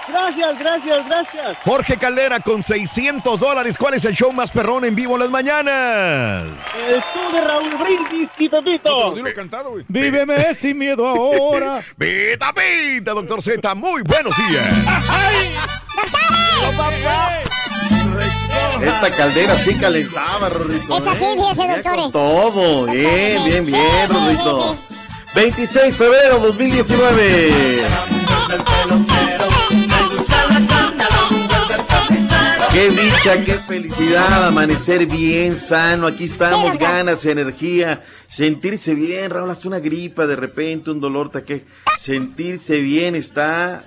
[0.06, 1.56] Gracias, gracias, gracias.
[1.64, 3.76] Jorge Caldera con 600 dólares.
[3.78, 6.44] ¿Cuál es el show más perrón en vivo en las mañanas?
[6.88, 9.12] El show de Raúl Brindis y Pepito.
[9.14, 9.84] Dilo cantado, güey.
[9.88, 11.82] Víveme sin miedo ahora.
[11.98, 13.74] Pita, pita, doctor Z.
[13.74, 14.64] Muy buenos días.
[18.82, 20.98] Esta caldera sí calentaba, Rorrito.
[20.98, 21.36] Es así, ¿eh?
[21.36, 22.02] fíjese, Venía doctores.
[22.02, 22.84] con todo.
[22.86, 24.78] Bien, bien, bien, Sí, sí, Rorrito.
[25.34, 27.52] 26 de febrero 2019.
[32.74, 39.68] Qué dicha, qué felicidad, amanecer bien, sano, aquí estamos, ganas, energía, sentirse bien, Raúl, hasta
[39.68, 41.66] una gripa de repente, un dolor, que
[42.00, 43.84] sentirse bien está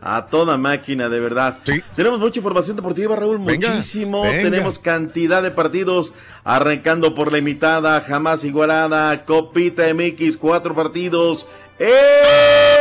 [0.00, 1.58] a toda máquina, de verdad.
[1.94, 4.50] Tenemos mucha información deportiva, Raúl, Venga, muchísimo, venga.
[4.50, 11.46] tenemos cantidad de partidos, arrancando por la imitada, jamás igualada, Copita MX, cuatro partidos.
[11.78, 12.71] En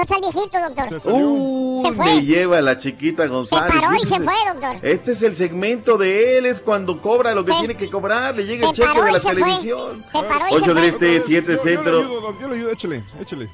[0.00, 0.58] no está el viejito,
[1.00, 1.12] doctor.
[1.14, 2.04] Uh, Se fue.
[2.06, 3.74] me lleva la chiquita González.
[3.80, 4.76] paró y se fue, doctor.
[4.82, 8.34] Este es el segmento de él, es cuando cobra lo que Se- tiene que cobrar,
[8.34, 9.34] le llega el se cheque de la se fue.
[9.42, 10.04] televisión.
[10.10, 10.86] Se paró y 8 se fue.
[10.88, 11.98] este, 7 Yo, yo le centro.
[12.00, 13.50] ayudo, yo le ayudo, échale, échale.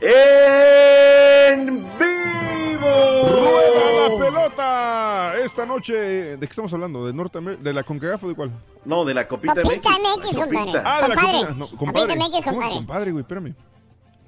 [1.49, 3.29] En vivo.
[3.29, 5.35] ¡Rueda la pelota!
[5.43, 7.07] Esta noche, ¿de qué estamos hablando?
[7.07, 7.63] ¿De Norteamérica?
[7.63, 8.51] ¿De la CONCACAF o de cuál?
[8.85, 9.99] No, de la copita, Copita MX.
[9.99, 10.59] MX, compadre.
[10.59, 10.83] Copita.
[10.85, 11.39] Ah, de la Compadre.
[11.39, 11.55] copita.
[11.55, 12.15] No, Copita compadre.
[12.17, 12.75] MX, ¿Cómo que compadre.
[12.75, 13.23] compadre, güey?
[13.23, 13.55] Espérame.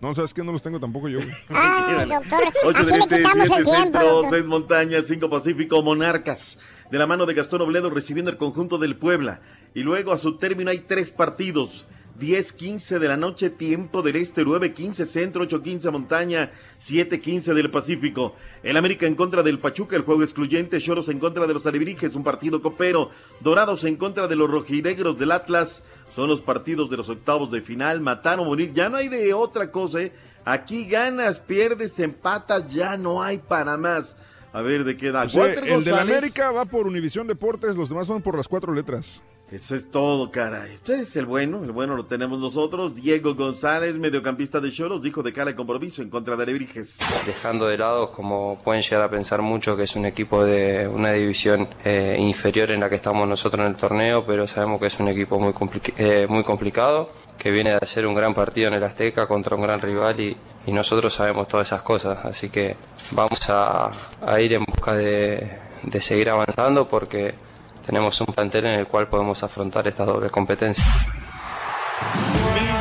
[0.00, 0.44] No, ¿sabes qué?
[0.44, 3.98] No los tengo tampoco yo, doctor, 8 así del le este, quitamos 7 el tiempo,
[4.00, 4.30] centro.
[4.30, 6.58] 6 montañas, 5 pacífico, monarcas.
[6.90, 9.40] De la mano de Gastón Obledo recibiendo el conjunto del Puebla.
[9.74, 11.86] Y luego a su término hay tres partidos.
[12.18, 16.50] 10-15 de la noche, tiempo del este, 9-15 centro, 8-15 montaña,
[16.80, 18.34] 7-15 del Pacífico.
[18.62, 22.14] El América en contra del Pachuca, el juego excluyente, Choros en contra de los Alebrijes,
[22.16, 23.10] un partido copero,
[23.40, 25.84] Dorados en contra de los rojinegros del Atlas,
[26.18, 29.32] son los partidos de los octavos de final, matar o morir, ya no hay de
[29.32, 30.12] otra cosa, ¿eh?
[30.44, 34.16] Aquí ganas, pierdes, empatas, ya no hay para más.
[34.52, 35.22] A ver, ¿de qué da?
[35.22, 36.00] O sea, el de la.
[36.00, 39.22] América va por Univisión Deportes, los demás van por las cuatro letras.
[39.50, 40.74] Eso es todo, caray.
[40.74, 42.94] Usted es el bueno, el bueno lo tenemos nosotros.
[42.94, 46.98] Diego González, mediocampista de Choros, dijo de cara al compromiso en contra de Alebrijes.
[47.24, 51.12] Dejando de lado, como pueden llegar a pensar mucho, que es un equipo de una
[51.12, 55.00] división eh, inferior en la que estamos nosotros en el torneo, pero sabemos que es
[55.00, 58.74] un equipo muy, compli- eh, muy complicado, que viene de hacer un gran partido en
[58.74, 62.76] el Azteca contra un gran rival y, y nosotros sabemos todas esas cosas, así que
[63.12, 63.90] vamos a,
[64.26, 65.50] a ir en busca de,
[65.84, 67.47] de seguir avanzando porque
[67.88, 70.84] tenemos un plantel en el cual podemos afrontar esta doble competencia.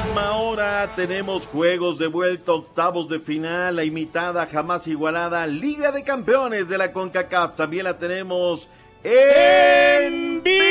[0.04, 6.04] Misma hora tenemos juegos de vuelta, octavos de final, la imitada, jamás igualada, Liga de
[6.04, 7.56] Campeones de la CONCACAF.
[7.56, 8.68] También la tenemos
[9.02, 10.66] en vivo.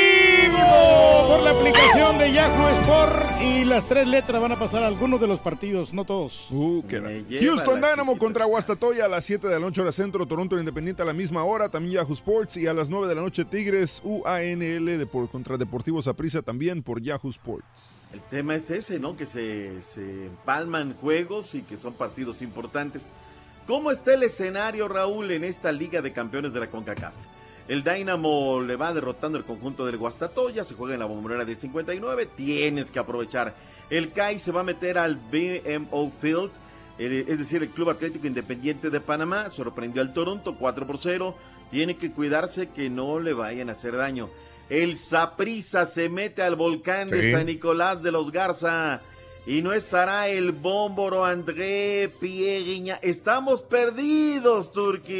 [0.57, 4.87] Vivo por la aplicación de Yahoo Sport y las tres letras van a pasar a
[4.87, 6.47] algunos de los partidos, no todos.
[6.51, 6.99] Uh, qué
[7.41, 11.05] Houston Dynamo contra Guastatoya a las 7 de la noche hora centro, Toronto Independiente a
[11.05, 14.85] la misma hora, también Yahoo Sports y a las 9 de la noche Tigres UANL
[14.97, 18.07] de por- contra Deportivo Saprissa también por Yahoo Sports.
[18.13, 19.15] El tema es ese, ¿no?
[19.17, 23.03] Que se, se empalman juegos y que son partidos importantes.
[23.67, 27.13] ¿Cómo está el escenario, Raúl, en esta Liga de Campeones de la CONCACAF?
[27.67, 31.57] El Dynamo le va derrotando el conjunto del Guastatoya, se juega en la bombonera del
[31.57, 33.55] 59, tienes que aprovechar.
[33.89, 36.51] El CAI se va a meter al BMO Field,
[36.97, 41.35] eh, es decir, el Club Atlético Independiente de Panamá, sorprendió al Toronto 4 por 0,
[41.69, 44.29] tiene que cuidarse que no le vayan a hacer daño.
[44.69, 47.31] El Saprisa se mete al volcán de.
[47.31, 49.01] San Nicolás de los Garza.
[49.49, 52.99] Y no estará el bómboro André Pierriña.
[53.01, 55.13] Estamos perdidos, Turquí.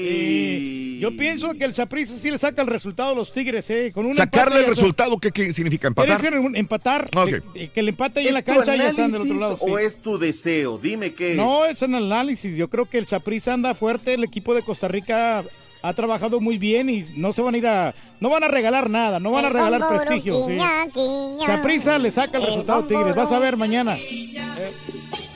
[0.97, 3.91] Y yo pienso que el Saprissa sí le saca el resultado a los Tigres, ¿eh?
[3.93, 6.19] Con un Sacarle empate el son- resultado, ¿qué, qué significa empatar?
[6.21, 7.09] decir un- empatar,
[7.53, 9.57] que, que el empate ahí en la ¿Es tu cancha ya están del otro lado.
[9.61, 10.77] ¿O es tu deseo?
[10.77, 11.37] Dime qué es.
[11.37, 12.53] No, es un análisis.
[12.57, 14.13] Yo creo que el Saprissa anda fuerte.
[14.13, 15.43] El equipo de Costa Rica
[15.81, 17.95] ha trabajado muy bien y no se van a ir a.
[18.19, 20.45] No van a regalar nada, no van a regalar prestigio.
[20.45, 20.57] sí.
[20.93, 21.45] quiña.
[21.45, 23.15] Saprissa le saca el El resultado Tigres.
[23.15, 23.97] Vas a ver mañana.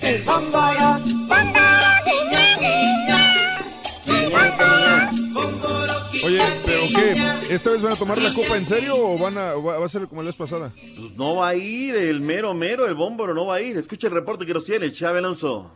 [0.02, 0.24] El.
[6.24, 7.54] Oye, ¿pero qué?
[7.54, 9.86] ¿Esta vez van a tomar la copa en serio o van a, o va va
[9.86, 10.72] a ser como la vez pasada?
[10.76, 13.76] Pues no va a ir el mero mero, el bómboro no va a ir.
[13.78, 15.72] Escucha el reporte que nos tiene Chávez Alonso.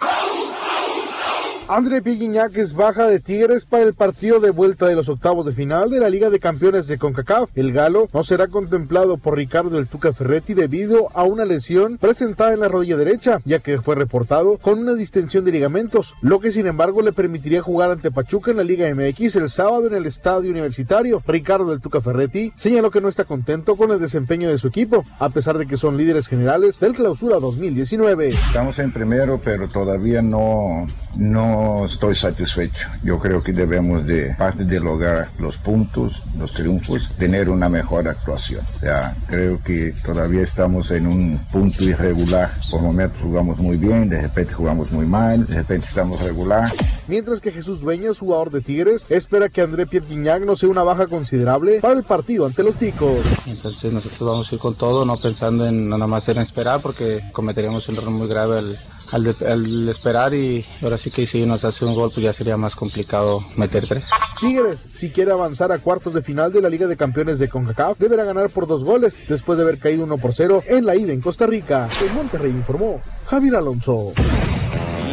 [1.68, 5.52] André Piguiñac es baja de Tigres para el partido de vuelta de los octavos de
[5.52, 7.50] final de la Liga de Campeones de CONCACAF.
[7.56, 12.54] El galo no será contemplado por Ricardo El Tuca Ferretti debido a una lesión presentada
[12.54, 16.52] en la rodilla derecha, ya que fue reportado con una distensión de ligamentos, lo que
[16.52, 20.06] sin embargo le permitiría jugar ante Pachuca en la Liga MX el sábado en el
[20.06, 21.24] estadio universitario.
[21.26, 25.04] Ricardo El Tuca Ferretti señaló que no está contento con el desempeño de su equipo,
[25.18, 28.28] a pesar de que son líderes generales del clausura 2019.
[28.28, 30.86] Estamos en primero, pero todavía no,
[31.18, 31.55] no
[31.86, 32.88] estoy satisfecho.
[33.04, 38.08] Yo creo que debemos de, parte de lograr los puntos, los triunfos, tener una mejor
[38.08, 38.66] actuación.
[38.78, 42.52] O sea, creo que todavía estamos en un punto irregular.
[42.70, 46.72] Por momentos jugamos muy bien, de repente jugamos muy mal, de repente estamos regular.
[47.08, 50.84] Mientras que Jesús Dueñas, jugador de Tigres, espera que André Pierre Guignac no sea una
[50.84, 53.20] baja considerable para el partido ante los Ticos.
[53.46, 57.22] Entonces nosotros vamos a ir con todo, no pensando en nada más en esperar, porque
[57.32, 58.80] cometeríamos un error muy grave al,
[59.12, 62.34] al de- al esperar y ahora sí que si nos hace un gol, pues ya
[62.34, 64.10] sería más complicado meter tres.
[64.40, 67.98] Tigres, si quiere avanzar a cuartos de final de la Liga de Campeones de CONCACAF,
[68.00, 71.14] deberá ganar por dos goles, después de haber caído 1 por 0 en la ida
[71.14, 71.88] en Costa Rica.
[72.08, 74.14] En Monterrey informó Javier Alonso.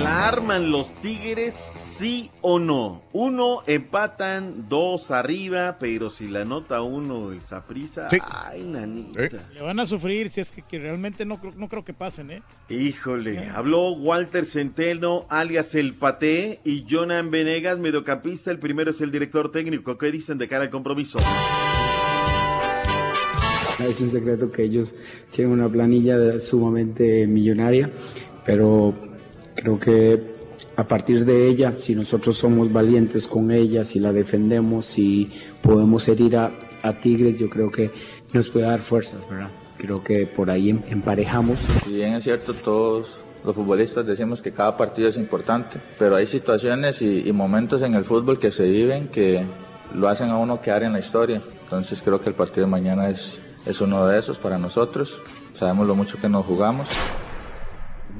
[0.02, 1.54] ¿La arman los Tigres,
[2.02, 3.02] sí o no?
[3.12, 9.48] Uno empatan, dos arriba, pero si la nota uno el Saprisa, ay, nanita.
[9.54, 12.30] Le van a sufrir si es que, que realmente no, creo- no creo que pasen,
[12.32, 12.42] ¿eh?
[12.68, 18.50] Híjole, habló Walter Centeno, alias El Paté, y Jonan Venegas, mediocampista.
[18.50, 19.96] El primero es el director técnico.
[19.96, 21.20] ¿Qué dicen de cara al compromiso?
[23.88, 24.94] Es un secreto que ellos
[25.30, 27.90] tienen una planilla sumamente millonaria,
[28.44, 28.92] pero
[29.54, 30.31] creo que
[30.82, 35.30] a partir de ella, si nosotros somos valientes con ella, si la defendemos, si
[35.62, 36.52] podemos herir a,
[36.82, 37.90] a Tigres, yo creo que
[38.32, 39.50] nos puede dar fuerzas, ¿verdad?
[39.78, 41.60] Creo que por ahí em- emparejamos.
[41.84, 46.26] Si bien es cierto, todos los futbolistas decimos que cada partido es importante, pero hay
[46.26, 49.44] situaciones y, y momentos en el fútbol que se viven que
[49.94, 51.40] lo hacen a uno quedar en la historia.
[51.64, 55.20] Entonces creo que el partido de mañana es, es uno de esos para nosotros.
[55.54, 56.88] Sabemos lo mucho que nos jugamos.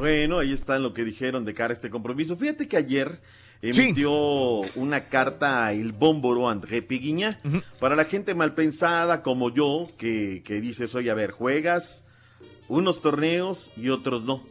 [0.03, 2.37] Bueno, ahí está lo que dijeron de cara a este compromiso.
[2.37, 3.20] Fíjate que ayer
[3.62, 4.11] emitió
[4.74, 7.39] una carta a el bómboro André Piguiña
[7.79, 12.03] para la gente mal pensada como yo que, que dice, oye, a ver, juegas
[12.66, 14.43] unos torneos y otros no.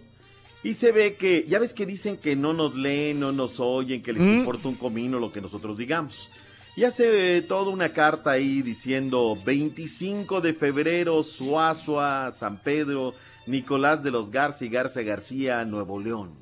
[0.63, 4.01] Y se ve que, ya ves que dicen que no nos leen, no nos oyen,
[4.01, 4.39] que les Mm.
[4.39, 6.29] importa un comino lo que nosotros digamos.
[6.77, 13.13] Y hace eh, toda una carta ahí diciendo 25 de febrero, Suazua, San Pedro,
[13.51, 16.35] Nicolás de los Garza y Garza García, Nuevo León.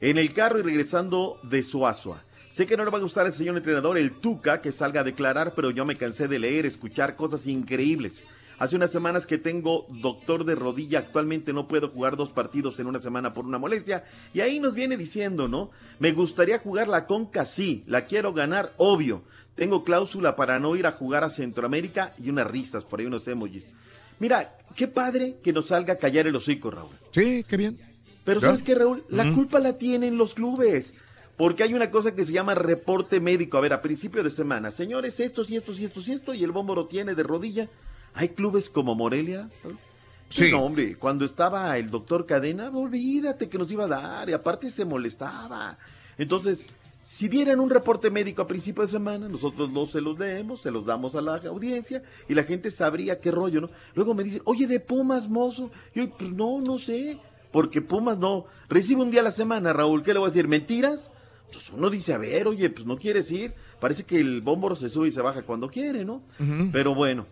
[0.00, 2.24] En el carro y regresando de Suazua.
[2.50, 5.04] Sé que no le va a gustar al señor entrenador, el Tuca, que salga a
[5.04, 8.24] declarar, pero yo me cansé de leer, escuchar cosas increíbles.
[8.58, 12.86] Hace unas semanas que tengo doctor de rodilla, actualmente no puedo jugar dos partidos en
[12.86, 14.04] una semana por una molestia.
[14.32, 15.70] Y ahí nos viene diciendo, ¿no?
[15.98, 19.22] Me gustaría jugar la Conca, sí, la quiero ganar, obvio.
[19.54, 23.28] Tengo cláusula para no ir a jugar a Centroamérica y unas risas, por ahí unos
[23.28, 23.66] emojis.
[24.22, 26.94] Mira, qué padre que nos salga a callar el hocico, Raúl.
[27.10, 27.76] Sí, qué bien.
[28.22, 28.46] Pero ¿Ya?
[28.46, 29.02] ¿sabes qué, Raúl?
[29.08, 30.94] La culpa la tienen los clubes.
[31.36, 33.58] Porque hay una cosa que se llama reporte médico.
[33.58, 36.44] A ver, a principio de semana, señores, estos y estos y estos y esto, y
[36.44, 37.66] el bómboro tiene de rodilla.
[38.14, 39.48] Hay clubes como Morelia.
[40.28, 40.52] Sí.
[40.52, 44.70] No, hombre, cuando estaba el doctor Cadena, olvídate que nos iba a dar, y aparte
[44.70, 45.76] se molestaba.
[46.16, 46.64] Entonces,
[47.02, 50.70] si dieran un reporte médico a principio de semana, nosotros no se los leemos, se
[50.70, 53.70] los damos a la audiencia y la gente sabría qué rollo, ¿no?
[53.94, 55.70] Luego me dicen, oye, de Pumas, mozo.
[55.94, 57.18] Yo, pues no, no sé,
[57.50, 58.46] porque Pumas no.
[58.68, 60.46] Recibe un día a la semana, Raúl, ¿qué le voy a decir?
[60.46, 61.10] ¿Mentiras?
[61.50, 63.52] Pues uno dice, a ver, oye, pues no quieres ir.
[63.80, 66.22] Parece que el bómboro se sube y se baja cuando quiere, ¿no?
[66.72, 67.26] Pero bueno.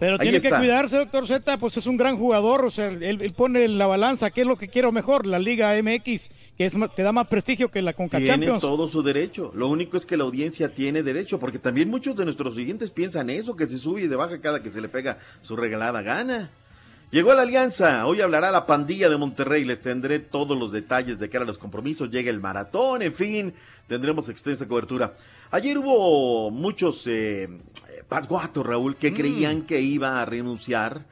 [0.00, 3.32] Pero tiene que cuidarse, doctor Z, pues es un gran jugador, o sea, él, él
[3.32, 7.02] pone la balanza qué es lo que quiero mejor, la Liga MX, que es, te
[7.02, 8.60] da más prestigio que la Conca Tiene Champions.
[8.60, 9.50] todo su derecho.
[9.54, 13.28] Lo único es que la audiencia tiene derecho, porque también muchos de nuestros siguientes piensan
[13.30, 16.50] eso, que se sube y de baja cada que se le pega su regalada gana.
[17.10, 21.28] Llegó la alianza, hoy hablará la pandilla de Monterrey, les tendré todos los detalles de
[21.28, 23.54] cara a los compromisos, llega el maratón, en fin,
[23.86, 25.14] tendremos extensa cobertura.
[25.52, 27.48] Ayer hubo muchos eh,
[28.08, 31.04] pasguatos, Raúl, que creían que iba a renunciar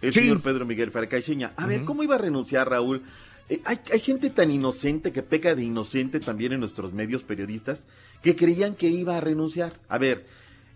[0.00, 0.20] el Sí.
[0.20, 1.52] señor Pedro Miguel Farcaixeña.
[1.56, 3.02] A ver, ¿cómo iba a renunciar, Raúl?
[3.50, 7.86] Eh, hay, hay gente tan inocente que peca de inocente también en nuestros medios periodistas
[8.22, 9.80] que creían que iba a renunciar.
[9.88, 10.24] A ver,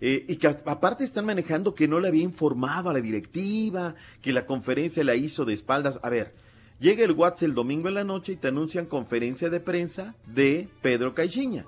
[0.01, 4.33] eh, y que aparte están manejando que no le había informado a la directiva, que
[4.33, 6.01] la conferencia la hizo de espaldas.
[6.03, 6.35] A ver,
[6.81, 10.69] llega el WhatsApp el domingo en la noche y te anuncian conferencia de prensa de
[10.83, 11.65] Pedro Caixinha.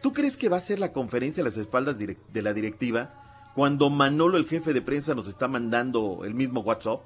[0.00, 3.19] ¿Tú crees que va a ser la conferencia a las espaldas de la directiva
[3.54, 7.00] cuando Manolo, el jefe de prensa, nos está mandando el mismo WhatsApp?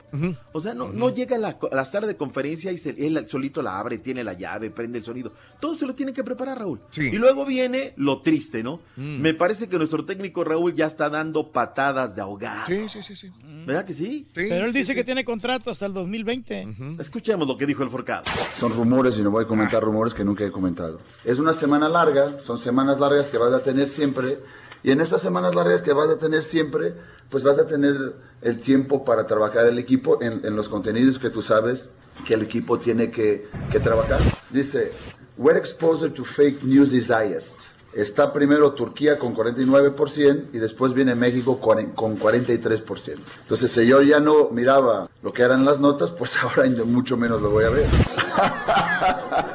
[0.53, 3.27] O sea, no, no llega a la, a la sala de conferencia y se- él
[3.29, 5.33] solito la abre, tiene la llave, prende el sonido.
[5.61, 6.81] Todo se lo tiene que preparar, Raúl.
[6.91, 7.09] Sí.
[7.09, 8.81] Y luego viene lo triste, ¿no?
[8.97, 9.21] Mm.
[9.21, 12.67] Me parece que nuestro técnico Raúl ya está dando patadas de ahogado.
[12.67, 13.31] Sí, sí, sí, sí.
[13.67, 14.29] ¿Verdad que sí?
[14.35, 16.69] Pero él dice que tiene contrato hasta el 2020.
[16.99, 18.25] Escuchemos lo que dijo el Forcado.
[18.59, 21.01] Son rumores y no voy a comentar rumores que nunca he comentado.
[21.25, 24.39] Es una semana larga, son semanas largas que vas a tener siempre.
[24.85, 26.95] Y en esas semanas largas que vas a tener siempre,
[27.31, 27.97] pues vas a tener
[28.43, 31.89] el tiempo para trabajar el equipo en, en los contenidos que tú sabes
[32.27, 34.21] que el equipo tiene que, que trabajar.
[34.51, 34.93] Dice,
[35.39, 37.55] where exposure to fake news is highest.
[37.95, 43.17] Está primero Turquía con 49% y después viene México con con 43%.
[43.43, 47.41] Entonces, si yo ya no miraba lo que eran las notas, pues ahora mucho menos
[47.41, 47.87] lo voy a ver.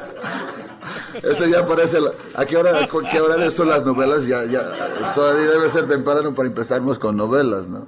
[1.22, 2.00] Eso ya parece.
[2.00, 4.26] la- ¿A qué hora, con qué hora son las novelas?
[4.26, 7.86] Ya, ya, todavía debe ser temprano para empezarnos con novelas, ¿no?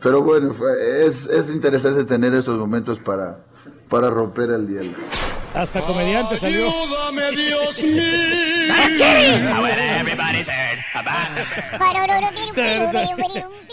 [0.00, 3.38] Pero bueno, fue- es, es interesante tener esos momentos para,
[3.88, 4.96] para romper el hielo.
[5.54, 6.68] Hasta comediante salió.
[6.68, 8.74] Ayúdame, Dios mío.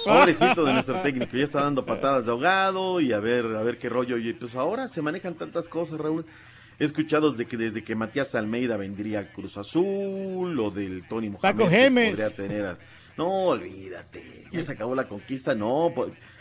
[0.05, 3.77] Pobrecito de nuestro técnico, ya está dando patadas de ahogado y a ver, a ver
[3.77, 4.17] qué rollo.
[4.17, 6.25] Y pues ahora se manejan tantas cosas, Raúl.
[6.79, 11.29] He escuchado de que desde que Matías Almeida vendría a Cruz Azul, o del Tony
[11.29, 11.41] Mohamed.
[11.57, 12.09] Paco Gemes.
[12.19, 12.77] podría tener a-
[13.17, 15.93] No, olvídate, ya se acabó la conquista, no.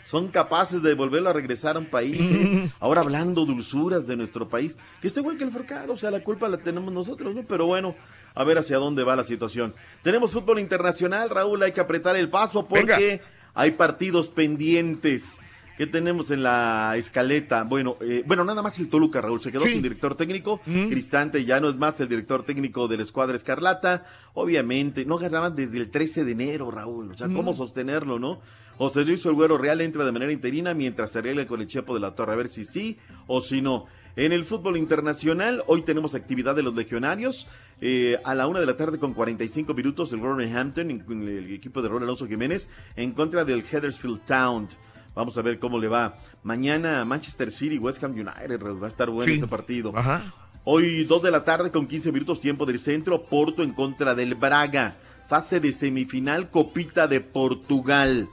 [0.03, 2.19] Son capaces de volverlo a regresar a un país.
[2.19, 2.69] ¿eh?
[2.79, 6.19] Ahora hablando dulzuras de nuestro país, que está igual que el forcado, o sea, la
[6.23, 7.43] culpa la tenemos nosotros, ¿no?
[7.47, 7.95] Pero bueno,
[8.35, 9.73] a ver hacia dónde va la situación.
[10.03, 13.21] Tenemos fútbol internacional, Raúl, hay que apretar el paso porque
[13.53, 15.39] hay partidos pendientes.
[15.77, 17.63] ¿Qué tenemos en la escaleta?
[17.63, 19.41] Bueno, eh, bueno, nada más el Toluca, Raúl.
[19.41, 19.71] Se quedó Sí.
[19.71, 20.61] sin director técnico.
[20.63, 24.05] Cristante ya no es más el director técnico de la escuadra Escarlata.
[24.33, 27.11] Obviamente, no ganaban desde el 13 de enero, Raúl.
[27.11, 27.57] O sea, ¿cómo Mm.
[27.57, 28.39] sostenerlo, no?
[28.77, 31.93] José Luis El Güero Real entra de manera interina mientras se arregla con el Chepo
[31.93, 32.33] de la Torre.
[32.33, 32.97] A ver si sí
[33.27, 33.85] o si no.
[34.17, 37.47] En el fútbol internacional, hoy tenemos actividad de los legionarios.
[37.81, 41.89] Eh, a la una de la tarde con 45 minutos, el Wolverhampton, el equipo de
[41.89, 44.69] Raúl Alonso Jiménez, en contra del Huddersfield Town.
[45.15, 46.15] Vamos a ver cómo le va.
[46.43, 49.37] Mañana Manchester City, West Ham United, va a estar bueno Sí.
[49.37, 49.91] ese partido.
[49.95, 50.33] Ajá.
[50.65, 54.35] Hoy 2 de la tarde con 15 minutos tiempo del centro, Porto en contra del
[54.35, 54.95] Braga.
[55.27, 58.27] Fase de semifinal, Copita de Portugal.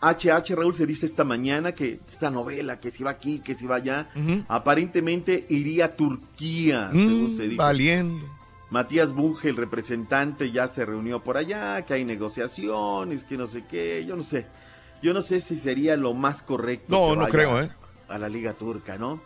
[0.00, 3.66] HH Raúl se dice esta mañana que esta novela, que si va aquí, que si
[3.66, 4.08] va allá,
[4.46, 7.48] aparentemente iría a Turquía, según se.
[7.48, 8.26] Mm, Valiendo.
[8.70, 13.64] Matías Bunge, el representante, ya se reunió por allá, que hay negociaciones, que no sé
[13.68, 14.46] qué, yo no sé.
[15.02, 16.86] Yo no sé si sería lo más correcto.
[16.88, 17.70] No, no creo, ¿eh?
[18.08, 19.20] A la Liga Turca, ¿no?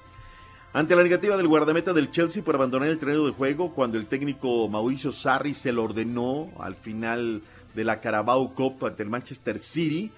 [0.74, 4.06] Ante la negativa del guardameta del Chelsea por abandonar el terreno de juego, cuando el
[4.06, 7.42] técnico Mauricio Sarri se lo ordenó al final
[7.74, 10.10] de la Carabao Cup ante el Manchester City,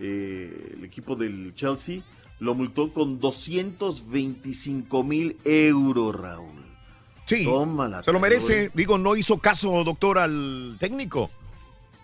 [0.00, 2.02] eh, el equipo del Chelsea
[2.40, 6.64] lo multó con 225 mil euros, Raúl.
[7.26, 8.70] Sí, Tómala, se lo merece.
[8.74, 11.30] Digo, no hizo caso, doctor, al técnico.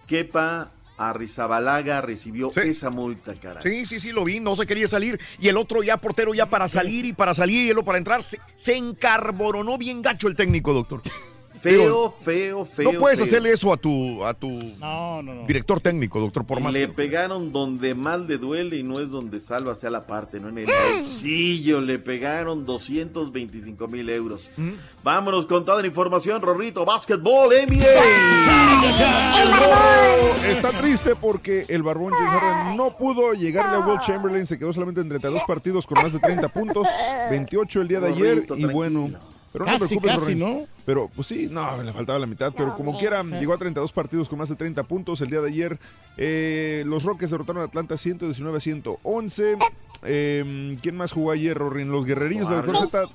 [0.06, 3.62] Kepa Arrizabalaga recibió esa multa, caray.
[3.62, 5.20] Sí, sí, sí, lo vi, no se quería salir.
[5.39, 8.23] Y el otro ya portero ya para salir y para salir y él para entrar.
[8.23, 11.02] Se, se encarboronó bien gacho el técnico, doctor.
[11.70, 12.93] Feo, feo, feo.
[12.93, 13.24] No puedes feo.
[13.26, 14.48] hacerle eso a tu, a tu
[14.78, 15.47] No, no, no.
[15.47, 19.10] director técnico, doctor, por más le que- pegaron donde más le duele y no es
[19.10, 20.72] donde salva sea la parte, no en el ¡Ah!
[20.98, 21.80] bolsillo.
[21.80, 24.48] Le pegaron 225 mil euros.
[25.02, 27.86] Vámonos con toda la información, Rorrito, básquetbol, NBA.
[30.51, 34.72] Está triste porque el barbón James Harden no pudo llegarle a Will Chamberlain, se quedó
[34.72, 36.86] solamente en 32 partidos con más de 30 puntos,
[37.30, 39.10] 28 el día de ayer y bueno,
[39.56, 40.34] pero no Casi, preocupes, casi.
[40.34, 40.66] ¿no?
[40.84, 44.28] Pero pues sí, no, le faltaba la mitad, pero como quiera, llegó a 32 partidos
[44.28, 45.78] con más de 30 puntos el día de ayer.
[46.18, 49.56] Eh, los Rockets derrotaron a Atlanta 119 a 111.
[50.02, 51.86] Eh, ¿Quién más jugó ayer, Rory?
[51.86, 52.90] Los guerrerillos de la Warriors.
[52.90, 53.08] Z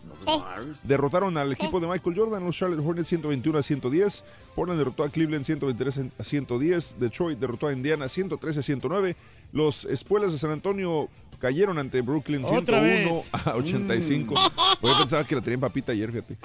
[0.83, 4.23] derrotaron al equipo de Michael Jordan, los Charlotte Hornets 121 a 110.
[4.55, 6.99] Portland derrotó a Cleveland 123 a 110.
[6.99, 9.15] Detroit derrotó a Indiana 113 a 109.
[9.53, 11.07] Los Espuelas de San Antonio
[11.41, 13.29] cayeron ante Brooklyn Otra 101 vez.
[13.45, 14.35] a 85.
[14.79, 16.37] Pues yo pensaba que la tenían papita ayer, fíjate.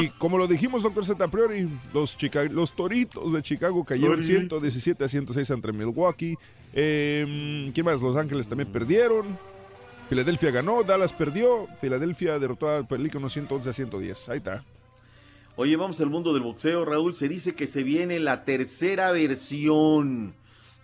[0.00, 4.16] Y como lo dijimos, doctor Z, a priori, los, Chica- los Toritos de Chicago cayeron
[4.20, 4.26] Tori.
[4.26, 6.36] 117 a 106 ante Milwaukee.
[6.74, 8.02] Eh, ¿Quién más?
[8.02, 9.38] Los Ángeles también perdieron.
[10.08, 14.28] Filadelfia ganó, Dallas perdió, Filadelfia derrotó a Pelícanos 111 a 110.
[14.28, 14.62] Ahí está.
[15.56, 17.14] Oye, vamos al mundo del boxeo, Raúl.
[17.14, 20.34] Se dice que se viene la tercera versión.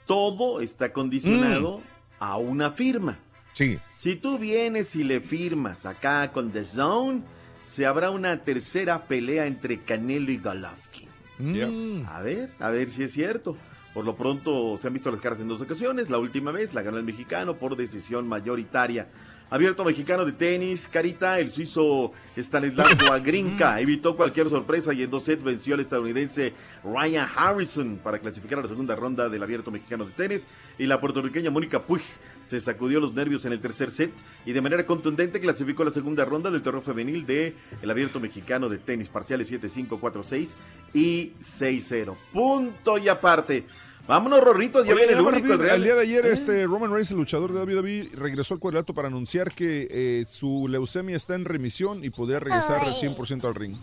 [0.06, 1.80] Todo está condicionado
[2.18, 3.18] a una firma.
[3.58, 3.80] Sí.
[3.90, 7.22] Si tú vienes y le firmas acá con The Zone,
[7.64, 11.08] se habrá una tercera pelea entre Canelo y Golovkin.
[11.40, 12.06] Mm.
[12.06, 13.56] A ver, a ver si es cierto.
[13.94, 16.08] Por lo pronto se han visto las caras en dos ocasiones.
[16.08, 19.08] La última vez la ganó el mexicano por decisión mayoritaria.
[19.50, 25.24] Abierto mexicano de tenis, Carita, el suizo Stanislav Wawrinka evitó cualquier sorpresa y en dos
[25.24, 26.52] sets venció al estadounidense
[26.84, 30.46] Ryan Harrison para clasificar a la segunda ronda del abierto mexicano de tenis.
[30.78, 32.02] Y la puertorriqueña Mónica Puig
[32.44, 34.12] se sacudió los nervios en el tercer set
[34.44, 38.20] y de manera contundente clasificó a la segunda ronda del torneo femenil de el abierto
[38.20, 40.50] mexicano de tenis, parciales 7-5, 4-6
[40.92, 42.14] y 6-0.
[42.34, 43.64] Punto y aparte.
[44.08, 46.32] Vámonos, Rorrito, ya Oye, viene el único, el el día de ayer, Eh.
[46.32, 50.66] este Roman Reigns, el luchador de WWE, regresó al cuadrilátero para anunciar que eh, su
[50.66, 53.76] leucemia está en remisión y podría regresar al 100% al ring.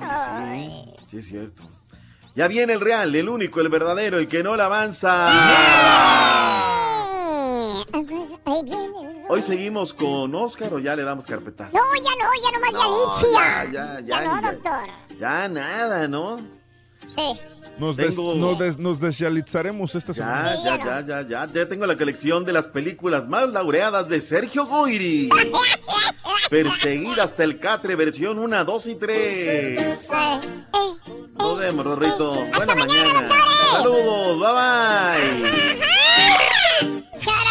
[0.00, 0.70] Sí,
[1.10, 1.62] sí es cierto.
[2.34, 5.26] Ya viene el real, el único, el verdadero, el que no la avanza.
[8.46, 9.24] Ahí viene.
[9.28, 11.76] Hoy seguimos con Oscar o ya le damos carpetazo.
[11.76, 13.64] No, ya no, ya no más de Alicia.
[13.72, 14.52] ya, ya, Ya ya, no, ya.
[14.52, 14.88] doctor.
[15.20, 16.36] Ya nada, ¿no?
[16.38, 17.38] Sí.
[17.78, 20.54] Nos, des- Tengo- nos, des- nos desrealizaremos esta semana.
[20.64, 21.46] Ya, ya, ya, ya, ya.
[21.52, 25.28] Ya tengo la colección de las películas más laureadas de Sergio Goyri.
[26.50, 30.10] Perseguir hasta el Catre, versión 1, 2 y 3.
[31.36, 32.44] Nos vemos, Rorrito.
[32.54, 33.28] Buena mañana.
[33.72, 34.52] Saludos, bye
[37.32, 37.44] bye.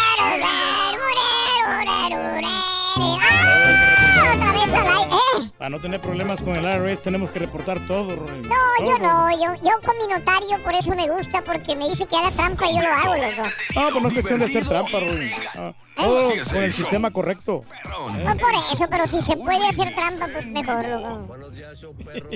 [5.64, 8.42] Para no tener problemas con el IRS tenemos que reportar todo, Rory.
[8.42, 12.04] No, yo no, yo, yo con mi notario por eso me gusta, porque me dice
[12.04, 13.48] que haga trampa y yo lo hago, loco.
[13.74, 15.30] No, pues no es cuestión de hacer trampa, Rory.
[15.56, 17.64] Ah, todo con el sistema correcto.
[17.82, 21.16] No por eso, pero si se puede hacer trampa, pues mejor, loco.
[21.28, 22.30] Buenos días, show perro.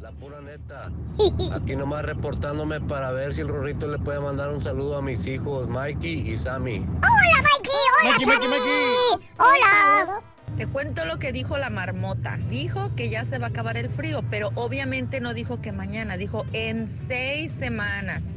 [0.00, 0.92] La pura neta.
[1.56, 5.26] Aquí nomás reportándome para ver si el Rorrito le puede mandar un saludo a mis
[5.26, 6.86] hijos, Mikey y Sammy.
[6.86, 7.72] Hola, Mikey.
[8.00, 8.46] Hola, Mikey, Sammy.
[8.46, 10.22] Mikey, Hola.
[10.56, 12.38] Te cuento lo que dijo la marmota.
[12.50, 16.16] Dijo que ya se va a acabar el frío, pero obviamente no dijo que mañana,
[16.16, 18.36] dijo en seis semanas.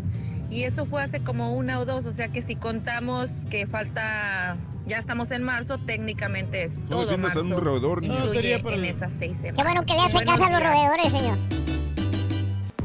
[0.50, 4.56] Y eso fue hace como una o dos, o sea que si contamos que falta,
[4.88, 7.64] ya estamos en marzo, técnicamente es No todo defiendas a un marzo.
[7.64, 8.18] roedor, niño.
[8.20, 9.58] No, sería para en el- esas seis semanas.
[9.58, 11.38] Qué bueno que le hace Buenos caso a los roedores, señor.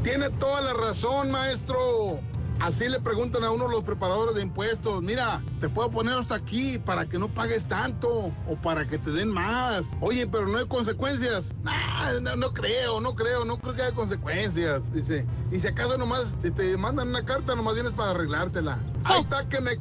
[0.03, 2.19] Tiene toda la razón, maestro.
[2.61, 5.01] Así le preguntan a uno los preparadores de impuestos.
[5.01, 9.09] Mira, te puedo poner hasta aquí para que no pagues tanto o para que te
[9.09, 9.83] den más.
[9.99, 11.55] Oye, pero no hay consecuencias.
[11.63, 14.93] Nah, no, no creo, no creo, no creo que haya consecuencias.
[14.93, 18.77] Dice, y si acaso nomás, si te mandan una carta, nomás vienes para arreglártela.
[19.05, 19.77] Ahí está que me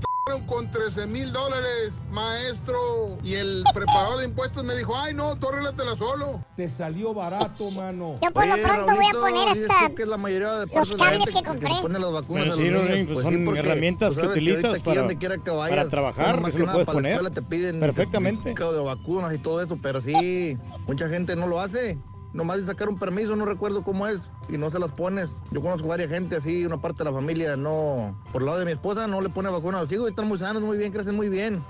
[0.47, 3.19] con 13 mil dólares, maestro.
[3.23, 6.45] Y el preparador de impuestos me dijo, ay no, tú arréglatela solo.
[6.57, 8.17] Te salió barato, mano.
[8.23, 10.67] Yo por lo Oye, pronto voy a poner hasta tú que es la mayoría de
[10.67, 11.69] los cables que compré.
[11.99, 15.09] las vacunas sí, los niños, pues pues son sí, porque herramientas que sabes utilizas para-
[15.09, 18.55] que para trabajar, que lo nada puedes para la poner te piden perfectamente.
[18.73, 21.99] de vacunas y todo eso, pero sí, mucha gente no lo hace.
[22.33, 25.31] Nomás de sacar un permiso, no recuerdo cómo es, y no se las pones.
[25.51, 28.65] Yo conozco varias gente así, una parte de la familia no, por el lado de
[28.67, 30.93] mi esposa, no le pone vacuna a los hijos y están muy sanos, muy bien,
[30.93, 31.65] crecen muy bien.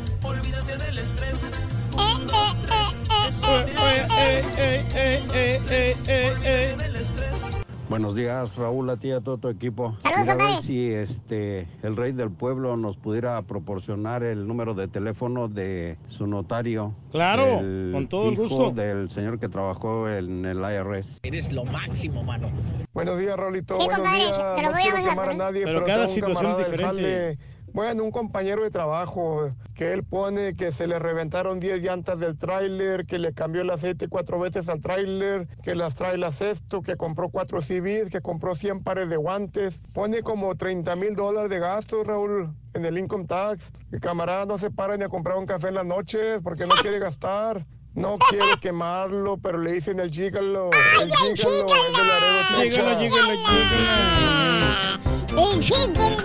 [6.07, 6.77] Eh,
[7.91, 9.97] Buenos días, Raúl, a ti y a todo tu equipo.
[10.01, 14.75] Saludos, Mira, a ver si este, el rey del pueblo nos pudiera proporcionar el número
[14.75, 16.95] de teléfono de su notario.
[17.11, 18.71] Claro, el con todo el hijo gusto.
[18.71, 21.19] del señor que trabajó en el IRS.
[21.25, 22.49] Eres lo máximo, mano.
[22.95, 23.75] Buenos días, Raulito.
[23.75, 24.37] Sí, Buenos compadre, días.
[24.37, 25.37] te lo no voy a mandar, quemar a ¿eh?
[25.37, 27.39] nadie, Pero pero, cada tengo un situación diferente.
[27.73, 32.37] Bueno, un compañero de trabajo que él pone que se le reventaron 10 llantas del
[32.37, 36.97] tráiler, que le cambió el aceite cuatro veces al tráiler, que las trailas esto, que
[36.97, 39.83] compró cuatro CVs, que compró 100 pares de guantes.
[39.93, 43.73] Pone como 30 mil dólares de gastos, Raúl, en el income tax.
[43.93, 46.75] El camarada no se para ni a comprar un café en las noches porque no
[46.83, 47.67] quiere gastar.
[47.95, 50.71] No quiere quemarlo, pero le dicen el gígalo.
[51.01, 52.99] El gígalo es de Laredo, Llégala, Texas.
[52.99, 55.01] llégala, llégala.
[55.55, 56.17] ¡El chicken!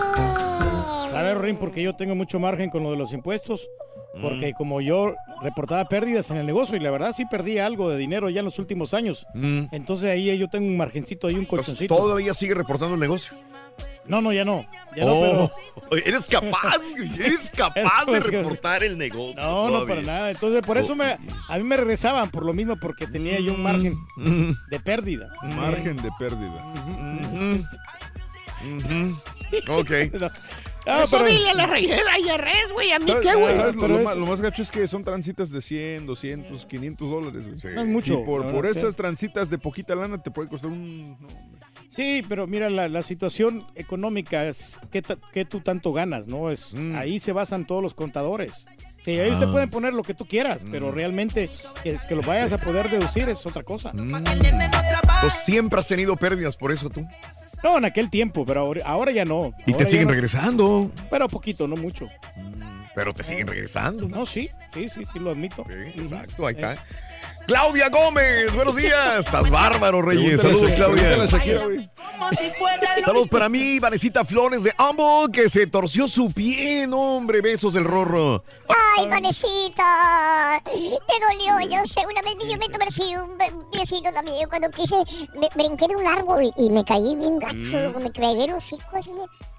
[1.12, 1.58] ¿Sabes, Rin?
[1.58, 3.68] Porque yo tengo mucho margen con lo de los impuestos.
[4.16, 4.22] Mm.
[4.22, 7.98] Porque como yo reportaba pérdidas en el negocio y la verdad sí perdí algo de
[7.98, 9.26] dinero ya en los últimos años.
[9.34, 9.64] Mm.
[9.72, 11.96] Entonces ahí yo tengo un margencito ahí, un colchoncito.
[11.96, 13.34] ¿Todavía sigue reportando el negocio?
[14.08, 14.66] No, no, ya no.
[14.96, 15.52] Ya Oh, no,
[15.90, 16.02] pero...
[16.06, 19.42] Eres capaz, güey, eres capaz de reportar el negocio.
[19.42, 20.32] No, no, para nada.
[20.32, 21.18] Entonces, por eso me,
[21.50, 23.96] a mí me regresaban por lo mismo, porque tenía yo un margen
[24.70, 25.30] de pérdida.
[25.56, 26.74] Margen de pérdida.
[29.70, 29.92] Ok.
[30.88, 32.92] Ah, Eso pero- dile a la IRS, güey.
[32.92, 33.56] ¿A mí ¿Sabes, qué, güey?
[33.58, 37.10] lo, lo es- más, lo más gacho es que son transitas de 100, 200, 500
[37.10, 37.48] dólares.
[37.64, 37.74] güey.
[37.74, 41.18] No es mucho, Y por, por esas transitas de poquita lana te puede costar un...
[41.20, 41.28] no,
[41.96, 46.52] Sí, pero mira, la, la situación económica es qué, ta- qué tú tanto ganas, ¿no?
[46.52, 48.68] Es Ahí se basan todos los contadores.
[48.98, 49.52] Sí, te Ah.
[49.52, 51.50] pueden poner lo que tú quieras, pero realmente
[51.84, 53.92] que, que lo vayas a poder deducir es otra cosa.
[53.94, 57.06] Pues siempre has tenido pérdidas por eso tú.
[57.64, 59.54] No, en aquel tiempo, pero ahora, ahora ya no.
[59.66, 60.12] Y Ahora te siguen no.
[60.14, 60.92] regresando.
[61.10, 62.08] Pero poquito, no mucho.
[62.94, 64.08] Pero te siguen regresando.
[64.08, 65.66] No, sí, sí, sí, sí, lo admito.
[65.70, 66.76] Exacto, ahí está.
[67.48, 69.26] Claudia Gómez, buenos días.
[69.26, 70.42] Estás bárbaro, Reyes.
[70.42, 71.28] Saludos, Claudia.
[73.04, 76.88] Saludos para mí, Vanesita Flores de Humble, que se torció su pie.
[76.88, 78.44] No, hombre, besos del rorro.
[78.98, 80.62] ¡Ay, panecita!
[80.64, 82.02] Te dolió, yo sé.
[82.06, 83.38] Una vez yo me torcí un
[83.72, 84.50] piecito también.
[84.50, 84.96] Cuando quise,
[85.36, 87.56] me brinqué de un árbol y me caí bien gacho.
[87.56, 87.82] Mm.
[87.82, 89.12] Luego me clavé los hocico así.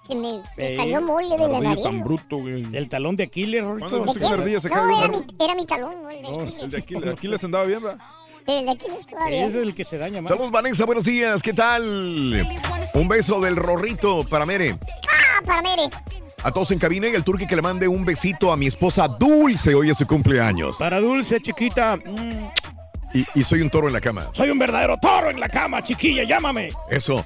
[0.07, 1.83] Se me, me Eh, salió mole de la nariz.
[1.83, 2.65] tan bruto, güey.
[2.73, 4.05] El talón de Aquiles, ¿Cuándo Rorrito.
[4.13, 6.11] viste que una ardilla se cae No, un era mi, era mi talón, ¿no?
[6.11, 6.63] El de Aquiles.
[6.63, 7.99] el de Aquiles, Aquiles andaba bien, ¿verdad?
[8.47, 9.47] El de Aquiles Sí, todavía.
[9.47, 10.29] ese es el que se daña más.
[10.31, 11.43] Saludos, Vanessa, buenos días.
[11.43, 12.47] ¿Qué tal?
[12.95, 14.77] Un beso del rorrito para Mere.
[15.11, 15.89] ¡Ah, para Mere!
[16.45, 19.09] A todos en cabina y el turqui que le mande un besito a mi esposa
[19.09, 19.75] Dulce.
[19.75, 20.77] Hoy es su cumpleaños.
[20.79, 21.97] Para Dulce, chiquita.
[21.97, 22.51] mm,
[23.15, 24.29] Y, y soy un toro en la cama.
[24.33, 26.71] soy un verdadero toro en la cama, chiquilla, llámame.
[26.91, 27.25] Eso.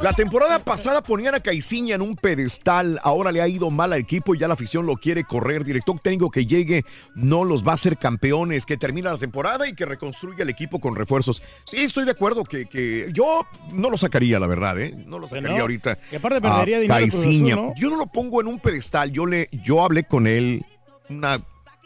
[0.00, 4.00] La temporada pasada ponían a Caiciña en un pedestal, ahora le ha ido mal al
[4.00, 5.64] equipo y ya la afición lo quiere correr.
[5.64, 9.74] Director técnico que llegue no los va a hacer campeones, que termina la temporada y
[9.74, 11.42] que reconstruya el equipo con refuerzos.
[11.66, 14.92] Sí, estoy de acuerdo que, que yo no lo sacaría, la verdad, ¿eh?
[15.06, 15.62] No lo sacaría no.
[15.62, 15.98] ahorita.
[16.10, 17.54] Y aparte perdería dinero Caiciña.
[17.54, 17.72] ¿no?
[17.76, 20.64] Yo no lo pongo en un pedestal, yo le, yo hablé con él
[21.10, 21.38] una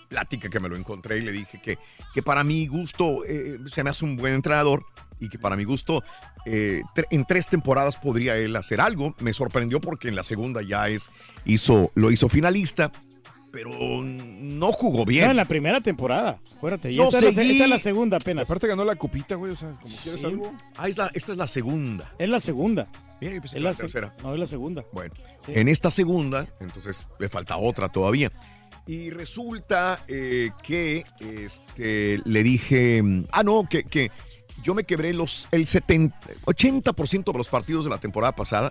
[0.09, 1.79] plática que me lo encontré y le dije que,
[2.15, 4.85] que para mi gusto eh, se me hace un buen entrenador
[5.21, 6.03] y que para mi gusto
[6.45, 9.15] eh, tre- en tres temporadas podría él hacer algo.
[9.21, 11.11] Me sorprendió porque en la segunda ya es
[11.45, 12.91] hizo lo hizo finalista,
[13.51, 13.71] pero
[14.03, 15.25] no jugó bien.
[15.25, 16.39] No, en la primera temporada.
[16.57, 16.93] Acuérdate.
[16.93, 17.53] Y No, esta, es la, se- seguí.
[17.53, 18.49] esta es la segunda apenas.
[18.51, 20.27] Aparte ganó la copita, güey, o sea, como quieres Sí.
[20.27, 20.53] algo.
[20.77, 22.13] Ah, es la- esta es la segunda.
[22.19, 22.89] Es la segunda.
[23.21, 24.15] Bien, yo pensé que Es la tercera.
[24.23, 24.85] No, es la segunda.
[24.93, 25.15] Bueno,
[25.45, 25.53] Sí.
[25.55, 28.31] en esta segunda, entonces le falta otra todavía.
[28.89, 34.11] Y resulta eh, que este, le dije, mm, ah, no, que, que
[34.67, 38.71] yo me quebré los, el 70, 80% de los partidos de la temporada pasada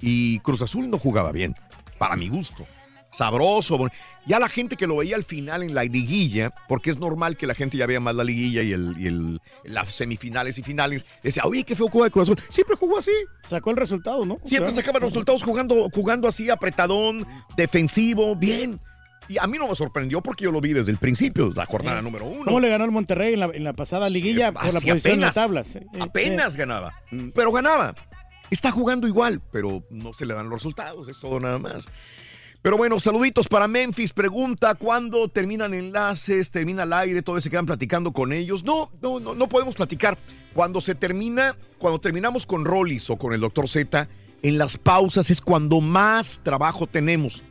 [0.00, 1.54] y Cruz Azul no jugaba bien,
[1.98, 2.64] para mi gusto.
[3.10, 3.78] Sabroso.
[3.78, 3.90] bon-
[4.26, 7.46] Ya la gente que lo veía al final en la liguilla, porque es normal que
[7.46, 11.06] la gente ya vea más la liguilla y, el, y el- las semifinales y finales,
[11.22, 12.38] decía, oye, qué feo juega el Cruz Azul.
[12.50, 13.12] Siempre jugó así.
[13.48, 14.34] Sacó el resultado, ¿no?
[14.44, 14.74] Siempre Claro.
[14.76, 17.26] sacaban los resultados jugando, jugando así, apretadón,
[17.56, 18.78] defensivo, bien.
[19.28, 22.00] Y a mí no me sorprendió porque yo lo vi desde el principio, la jornada
[22.02, 22.44] número uno.
[22.44, 25.14] ¿Cómo le ganó el Monterrey en la, en la pasada liguilla por la Así posición
[25.14, 25.64] en la apenas, tabla?
[25.64, 26.58] Sí, sí, Apenas sí.
[26.58, 26.94] ganaba.
[27.34, 27.94] Pero ganaba.
[28.50, 31.88] Está jugando igual, pero no se le dan los resultados, es todo nada más.
[32.62, 34.12] Pero bueno, saluditos para Memphis.
[34.12, 38.64] Pregunta cuándo terminan enlaces, termina el aire, todavía se quedan platicando con ellos.
[38.64, 40.18] No, no, no, no podemos platicar.
[40.54, 43.68] Cuando se termina, cuando terminamos con Rollis o con el Dr.
[43.68, 44.08] Z,
[44.42, 47.42] en las pausas es cuando más trabajo tenemos.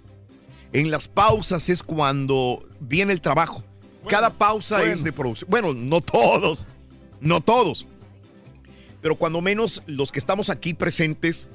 [0.75, 3.63] En las pausas es cuando viene el trabajo.
[4.09, 4.91] Cada pausa bueno.
[4.91, 5.49] es de producción.
[5.49, 6.65] Bueno, no todos,
[7.21, 7.87] no todos.
[9.01, 11.47] Pero cuando menos los que estamos aquí presentes,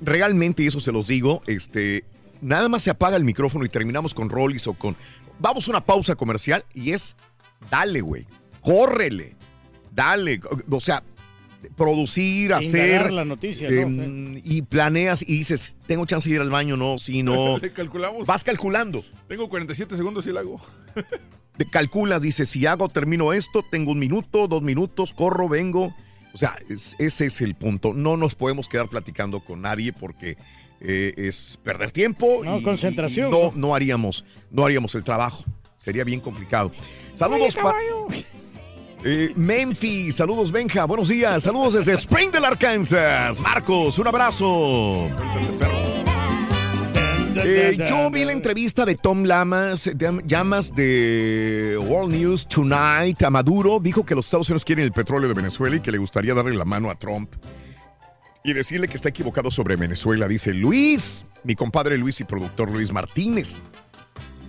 [0.00, 2.04] realmente, y eso se los digo, este,
[2.40, 4.96] nada más se apaga el micrófono y terminamos con Rollis o con.
[5.40, 7.16] Vamos a una pausa comercial y es.
[7.68, 8.28] Dale, güey.
[8.60, 9.34] Córrele.
[9.90, 10.38] Dale.
[10.70, 11.02] O sea,
[11.76, 13.10] producir, hacer.
[13.12, 14.38] la noticia, eh, ¿no?
[14.44, 17.56] Y planeas y dices, tengo chance de ir al baño, no, si no.
[17.74, 18.26] Calculamos.
[18.26, 19.02] Vas calculando.
[19.28, 20.60] Tengo 47 segundos y la hago.
[21.56, 25.94] Te calculas, dices, si hago, termino esto, tengo un minuto, dos minutos, corro, vengo.
[26.34, 27.94] O sea, es- ese es el punto.
[27.94, 30.36] No nos podemos quedar platicando con nadie porque
[30.82, 32.42] eh, es perder tiempo.
[32.44, 33.52] No, y- concentración, y ¿no?
[33.54, 35.44] no haríamos, no haríamos el trabajo.
[35.76, 36.72] Sería bien complicado.
[37.14, 37.78] Saludos para.
[39.04, 43.38] Eh, Memphis, saludos Benja, buenos días, saludos desde Springdale, Arkansas.
[43.40, 45.08] Marcos, un abrazo.
[47.38, 53.30] Eh, yo vi la entrevista de Tom Lamas, de- Llamas de World News Tonight a
[53.30, 53.78] Maduro.
[53.78, 56.54] Dijo que los Estados Unidos quieren el petróleo de Venezuela y que le gustaría darle
[56.54, 57.34] la mano a Trump
[58.42, 60.26] y decirle que está equivocado sobre Venezuela.
[60.26, 63.60] Dice Luis, mi compadre Luis y productor Luis Martínez.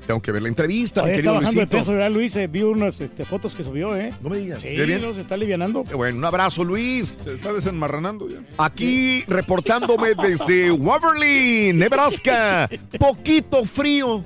[0.08, 2.34] Tengo que ver la entrevista, mi Oye, querido está bajando de peso, ¿verdad, Luis?
[2.38, 4.14] Eh, vi unas este, fotos que subió, ¿eh?
[4.22, 4.62] No me digas.
[4.62, 5.02] Sí, ¿Ve bien?
[5.02, 5.84] no, se está alivianando.
[5.84, 7.18] Qué bueno, un abrazo, Luis.
[7.22, 8.38] Se está desenmarranando ya.
[8.58, 12.70] Aquí reportándome desde Waverly, Nebraska.
[12.98, 14.24] Poquito frío.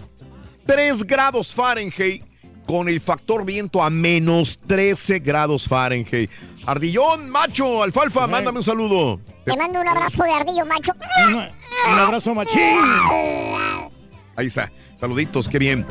[0.68, 2.24] 3 grados Fahrenheit
[2.68, 6.30] con el factor viento a menos 13 grados Fahrenheit.
[6.68, 9.20] Ardillón, macho, alfalfa, mándame un saludo.
[9.46, 10.94] Te mando un abrazo de ardillo, macho.
[11.92, 12.78] Un abrazo, machín.
[14.42, 14.72] Ahí está.
[14.96, 15.86] Saluditos, qué bien.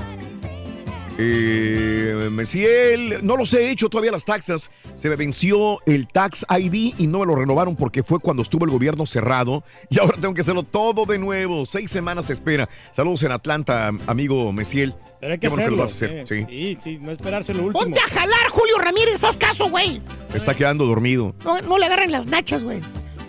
[1.22, 4.70] Eh, Mesiel, no los he hecho todavía las taxas.
[4.94, 8.64] Se me venció el Tax ID y no me lo renovaron porque fue cuando estuvo
[8.64, 11.64] el gobierno cerrado y ahora tengo que hacerlo todo de nuevo.
[11.66, 12.68] Seis semanas se espera.
[12.90, 14.94] Saludos en Atlanta, amigo Mesiel.
[15.20, 15.76] Pero hay que que lo hacerlo.
[15.82, 16.10] vas a hacer.
[16.10, 16.24] eh.
[16.26, 16.46] Sí.
[16.48, 17.84] sí, sí, no esperarse lo último.
[17.84, 20.00] Ponte a jalar, Julio Ramírez, haz caso, güey.
[20.34, 21.34] Está quedando dormido.
[21.44, 22.80] No, no le agarren las nachas, güey.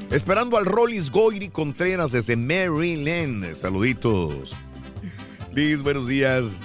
[0.09, 3.53] Esperando al Rollis Goiri Contreras desde Maryland.
[3.55, 4.53] Saluditos.
[5.53, 6.59] Liz, buenos días.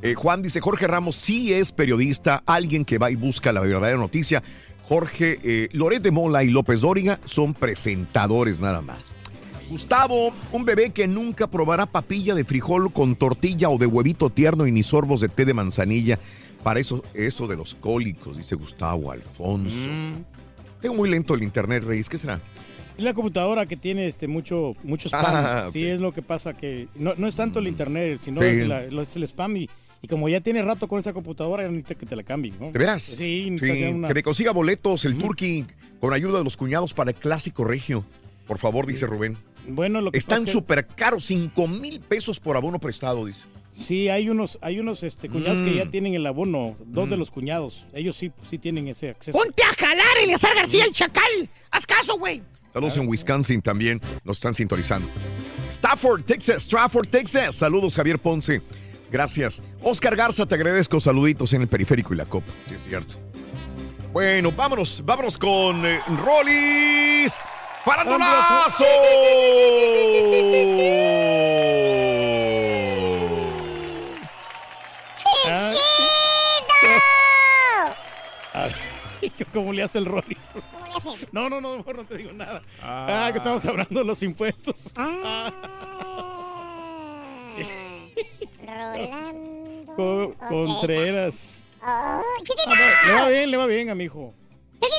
[0.00, 3.98] Eh, Juan dice, Jorge Ramos sí es periodista, alguien que va y busca la verdadera
[3.98, 4.42] noticia.
[4.82, 9.10] Jorge, eh, Loret de Mola y López Dóriga son presentadores nada más.
[9.68, 14.66] Gustavo, un bebé que nunca probará papilla de frijol con tortilla o de huevito tierno
[14.66, 16.18] y ni sorbos de té de manzanilla.
[16.62, 19.90] Para eso, eso de los cólicos, dice Gustavo Alfonso.
[19.90, 20.24] Mm.
[20.80, 22.08] Tengo muy lento el internet, Reyes.
[22.08, 22.40] ¿Qué será?
[22.96, 25.24] Es la computadora que tiene este mucho, mucho spam.
[25.26, 25.68] Ah.
[25.72, 28.46] Sí, es lo que pasa que no, no es tanto el internet, sino Sí.
[28.46, 29.56] es, la- es el spam.
[29.58, 29.70] Y,
[30.02, 32.52] y como ya tiene rato con esta computadora, ya necesita que te la cambie.
[32.58, 32.70] ¿no?
[32.72, 33.02] ¿De veras?
[33.02, 35.66] Sí, Sí, que una- que me consiga boletos el Turkey
[36.00, 38.04] con ayuda de los cuñados para el clásico regio.
[38.46, 39.36] Por favor, dice Rubén.
[39.68, 43.46] Bueno, lo que Están que- súper caros, 5 mil pesos por abono prestado, dice.
[43.78, 45.76] Sí, hay unos, hay unos este, cuñados que Mm.
[45.76, 47.18] ya tienen el abono, dos de Mm.
[47.18, 47.86] los cuñados.
[47.92, 49.36] Ellos sí, sí tienen ese acceso.
[49.36, 51.22] Ponte a jalar, Eleazar García, el chacal.
[51.70, 52.40] Haz caso, güey.
[52.76, 55.08] Saludos en Wisconsin también, nos están sintonizando.
[55.70, 57.56] Stafford, Texas, Stratford, Texas.
[57.56, 58.60] Saludos, Javier Ponce.
[59.10, 59.62] Gracias.
[59.80, 61.00] Oscar Garza, te agradezco.
[61.00, 62.52] Saluditos en el periférico y la copa.
[62.68, 63.14] Sí, es cierto.
[64.12, 67.38] Bueno, vámonos, vámonos con eh, Rollis.
[67.82, 68.84] ¡Farandulazo!
[79.54, 80.36] ¿Cómo le hace el Rolly?
[81.32, 82.62] No, no, no, mejor no te digo nada.
[82.82, 84.92] Ah, que estamos hablando de los impuestos.
[88.66, 89.94] Rolando.
[89.94, 90.48] Co- Ok.
[90.48, 91.64] Contreras.
[91.82, 92.62] Oh, chiquito.
[92.68, 92.74] Ah,
[93.06, 94.34] no, le va bien, le va bien a mi hijo.
[94.80, 94.96] Chiquito.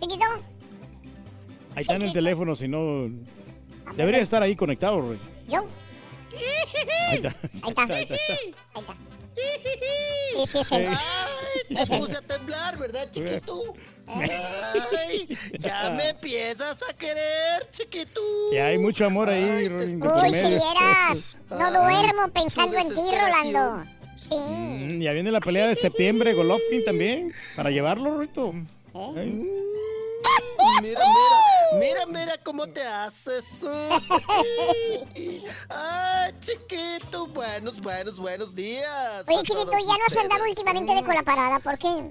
[0.00, 0.24] Chiquito.
[1.74, 3.08] Ahí está en el teléfono, si no.
[3.96, 5.18] Debería estar ahí conectado, Roy.
[5.48, 5.66] Yo.
[7.10, 7.28] Ahí está.
[7.28, 7.62] Ahí está.
[7.62, 8.14] Ahí está, ahí está.
[8.14, 8.94] Ahí está.
[9.36, 9.70] Sí, sí,
[10.46, 10.64] sí.
[10.64, 10.86] Sí.
[11.68, 13.74] Te puse a temblar, ¿verdad, chiquito?
[14.06, 15.28] Ay,
[15.58, 18.20] ya me empiezas a querer, chiquito.
[18.52, 21.36] Y hay mucho amor ahí, por Uy, si vieras.
[21.50, 23.84] No duermo pensando en ti, Rolando.
[24.16, 24.34] Sí.
[24.36, 28.52] Mm, Ya viene la pelea de septiembre, Golovkin también, para llevarlo, Rito.
[29.16, 29.44] ¿Eh?
[30.82, 31.38] Mira, mira,
[31.78, 33.64] mira, mira cómo te haces.
[35.68, 39.26] Ay, chiquito, buenos, buenos, buenos días.
[39.28, 42.10] Oye, chiquito, ya no has andado últimamente de cola parada, ¿por qué?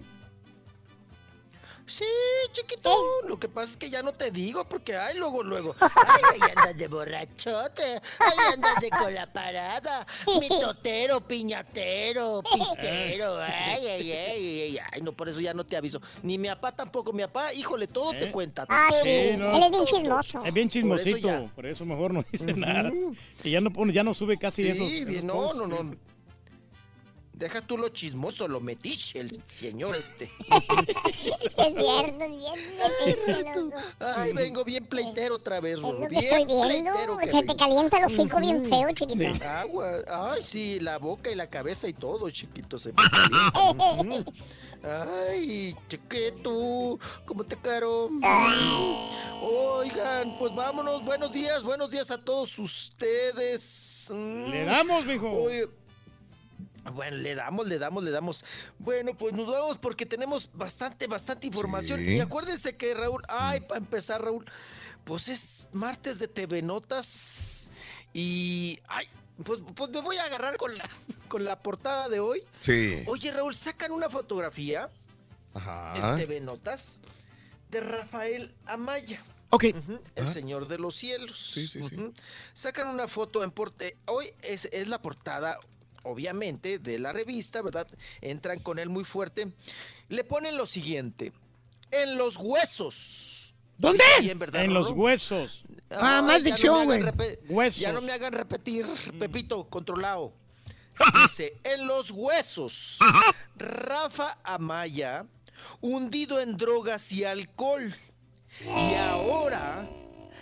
[1.88, 2.04] Sí,
[2.52, 2.92] chiquito,
[3.28, 6.40] lo que pasa es que ya no te digo porque, ay, luego, luego, ay, ahí
[6.56, 10.06] andas de borrachote, ahí andas de cola parada,
[10.40, 16.02] mitotero, piñatero, pistero, ay, ay, ay, ay, ay, no, por eso ya no te aviso.
[16.24, 18.66] Ni mi papá tampoco, mi papá, híjole, todo te cuenta.
[18.68, 19.56] Ah, todo, sí, no.
[19.56, 20.44] él es bien chismoso.
[20.44, 22.92] Es bien Por eso chismosito, por eso, mejor no dice nada.
[23.44, 25.24] Y ya no pone, ya no sube casi Sí, esos.
[25.24, 25.58] no, posts.
[25.58, 25.96] no, no.
[27.38, 30.32] Deja tú lo chismoso, lo metiche, el señor este.
[31.06, 33.78] Es cierto, es bien metiche, loco.
[34.00, 36.00] Ay, vengo bien pleitero otra vez, Es Rulo.
[36.00, 39.44] lo que Bien estoy viendo, pleitero que te calienta el hocico bien feo, chiquito.
[39.46, 39.98] Agua.
[40.08, 44.32] Ay, sí, la boca y la cabeza y todo, chiquito, se me calienta.
[45.28, 48.10] Ay, chiquito, ¿cómo te caro?
[49.42, 51.04] Oigan, pues vámonos.
[51.04, 54.10] Buenos días, buenos días a todos ustedes.
[54.12, 55.30] Le damos, mijo.
[55.32, 55.68] Oye,
[56.94, 58.46] bueno, le damos, le damos, le damos.
[58.80, 62.00] Bueno, pues nos vamos porque tenemos bastante, bastante información.
[62.00, 62.16] Sí.
[62.16, 64.46] Y acuérdense que Raúl, ay, para empezar, Raúl,
[65.04, 67.72] pues es martes de TV Notas.
[68.14, 69.08] Y, ay,
[69.44, 70.88] pues, pues me voy a agarrar con la,
[71.28, 72.44] con la portada de hoy.
[72.60, 73.04] Sí.
[73.08, 74.90] Oye, Raúl, sacan una fotografía
[75.54, 76.14] Ajá.
[76.14, 77.02] en TV Notas
[77.70, 79.22] de Rafael Amaya.
[79.50, 79.66] Ok.
[80.16, 80.32] El.
[80.32, 81.52] Señor de los Cielos.
[81.54, 81.96] Sí, sí, sí.
[82.54, 83.98] Sacan una foto en porte.
[84.06, 85.60] Hoy es, es la portada,
[86.06, 87.88] obviamente, de la revista, ¿verdad?
[88.22, 89.52] Entran con él muy fuerte.
[90.10, 91.34] Le ponen lo siguiente:
[91.92, 93.54] En los huesos.
[93.78, 94.04] ¿Dónde?
[94.22, 95.02] Bien, ¿verdad, En los Rorro?
[95.02, 95.66] huesos.
[95.90, 97.02] Ah, más dicción, me
[97.48, 97.70] güey.
[97.72, 98.86] Ya no me hagan repetir,
[99.20, 100.34] Pepito, controlado.
[101.24, 103.00] Dice, en los huesos,
[103.58, 105.26] Rafa Amaya,
[105.82, 107.96] hundido en drogas y alcohol.
[108.62, 109.88] Y ahora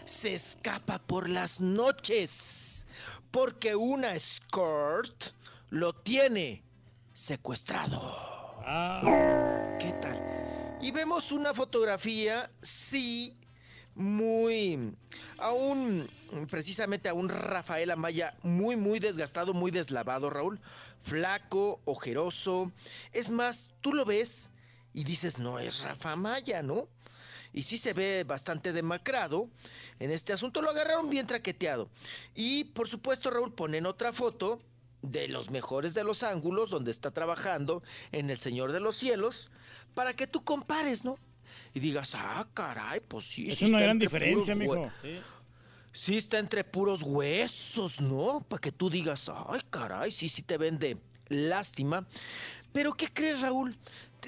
[0.05, 2.85] se escapa por las noches
[3.31, 5.33] porque una escort
[5.73, 6.63] lo tiene
[7.11, 7.99] secuestrado.
[9.79, 10.77] ¿Qué tal?
[10.83, 13.35] Y vemos una fotografía, sí,
[13.95, 14.95] muy,
[15.39, 16.07] aún,
[16.47, 20.59] precisamente a un Rafael Amaya muy, muy desgastado, muy deslavado, Raúl.
[21.01, 22.71] Flaco, ojeroso.
[23.11, 24.51] Es más, tú lo ves
[24.93, 26.87] y dices, no es Rafa Amaya, ¿no?
[27.51, 29.49] Y sí se ve bastante demacrado.
[29.99, 31.89] En este asunto lo agarraron bien traqueteado.
[32.35, 34.59] Y por supuesto, Raúl, ponen otra foto
[35.03, 39.51] de los mejores de los ángulos donde está trabajando en El Señor de los Cielos
[39.93, 41.19] para que tú compares, ¿no?
[41.73, 43.51] Y digas, ah, caray, pues sí.
[43.51, 44.89] Es sí una gran diferencia, mijo.
[45.01, 45.19] Sí.
[45.91, 48.43] Sí está entre puros huesos, ¿no?
[48.47, 50.97] Para que tú digas, ay, caray, sí, sí te vende
[51.27, 52.07] lástima.
[52.71, 53.75] Pero ¿qué crees, Raúl?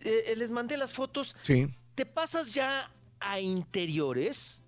[0.04, 1.36] Eh, les mandé las fotos.
[1.42, 1.68] Sí.
[1.96, 4.64] ¿Te pasas ya a interiores?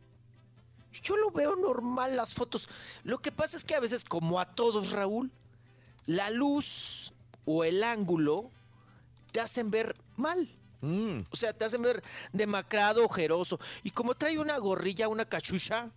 [1.03, 2.67] Yo lo veo normal las fotos.
[3.03, 5.31] Lo que pasa es que a veces, como a todos, Raúl,
[6.07, 7.13] la luz
[7.45, 8.49] o el ángulo
[9.31, 10.49] te hacen ver mal.
[10.81, 11.19] Mm.
[11.31, 12.01] O sea, te hacen ver
[12.34, 13.59] demacrado, ojeroso.
[13.84, 15.89] Y como trae una gorrilla, una cachucha,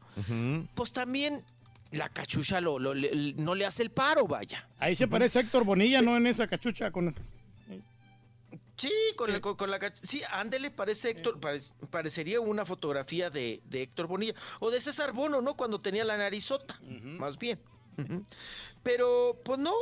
[0.74, 1.42] pues también
[1.92, 4.68] la cachucha lo- lo- le- no le hace el paro, vaya.
[4.78, 6.16] Ahí se parece a Héctor Bonilla, ¿no?
[6.16, 7.14] En esa cachucha con...
[8.76, 13.28] Sí, con, la, con, con la cach- Sí, ándele, parece Héctor, parec- parecería una fotografía
[13.28, 14.32] de, de Héctor Bonilla.
[14.58, 15.54] O de César Bono, ¿no?
[15.54, 17.60] Cuando tenía la narizota, más bien.
[18.82, 19.74] Pero, pues no,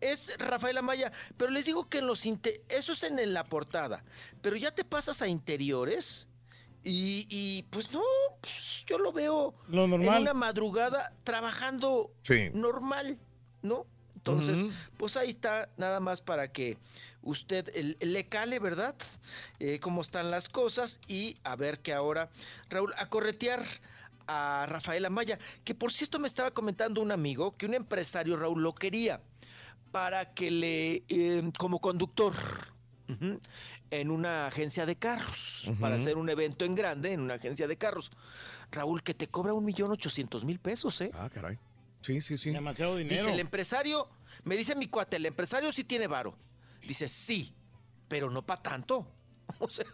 [0.00, 1.12] es Rafael Amaya.
[1.36, 4.04] Pero les digo que en los eso es en, en la portada.
[4.42, 6.28] Pero ya te pasas a interiores
[6.84, 8.02] y, y, pues no,
[8.40, 10.16] pues, yo lo veo Lo normal.
[10.16, 12.50] en una madrugada trabajando Sí.
[12.54, 13.18] normal,
[13.62, 13.86] ¿no?
[14.14, 14.64] Entonces,
[14.96, 16.78] pues ahí está, nada más para que
[17.22, 18.96] usted le cale, ¿verdad?
[19.60, 22.28] Eh, cómo están las cosas y a ver que ahora,
[22.68, 23.64] Raúl, a corretear
[24.26, 28.64] a Rafael Amaya, que por cierto me estaba comentando un amigo que un empresario, Raúl,
[28.64, 29.20] lo quería
[29.96, 32.34] para que le, eh, como conductor,
[33.90, 37.78] en una agencia de carros, para hacer un evento en grande en una agencia de
[37.78, 38.10] carros.
[38.70, 41.10] Raúl, que te cobra un millón ochocientos mil pesos, ¿eh?
[41.14, 41.58] Ah, caray.
[42.02, 42.50] Sí, sí, sí.
[42.50, 43.16] Demasiado dinero.
[43.16, 44.10] Dice el empresario,
[44.44, 46.36] me dice mi cuate, el empresario sí tiene varo.
[46.86, 47.54] Dice, sí,
[48.06, 49.10] pero no para tanto.
[49.60, 49.86] O sea,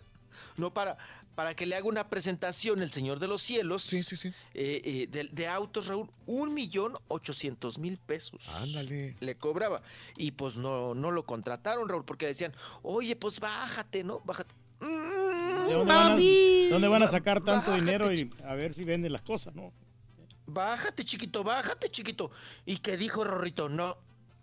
[0.57, 0.99] no para,
[1.35, 3.83] para que le haga una presentación el Señor de los Cielos.
[3.83, 4.29] Sí, sí, sí.
[4.55, 8.49] eh, eh, de, de autos, Raúl, un millón ochocientos mil pesos.
[8.63, 9.17] Ándale.
[9.21, 9.83] Le cobraba.
[10.17, 14.21] Y pues no, no lo contrataron, Raúl, porque decían, oye, pues bájate, ¿no?
[14.25, 14.55] Bájate.
[14.81, 14.89] ¿De
[15.75, 16.69] dónde, van a, Mami.
[16.71, 19.73] dónde van a sacar tanto Bájate, dinero y a ver si venden las cosas, no?
[20.47, 22.31] Bájate, chiquito, bájate, chiquito.
[22.67, 23.69] ¿Y qué dijo Rorrito?
[23.69, 23.97] No,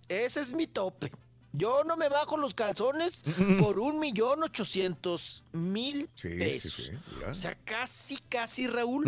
[0.07, 1.11] ese es mi tope.
[1.51, 3.23] Yo no me bajo los calzones
[3.59, 6.73] por un millón ochocientos mil Sí, pesos.
[6.73, 6.91] sí.
[7.27, 9.03] O sea, casi, casi, Raúl,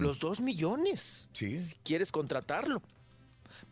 [0.00, 1.30] los dos millones.
[1.32, 1.58] Sí.
[1.58, 2.82] Si quieres contratarlo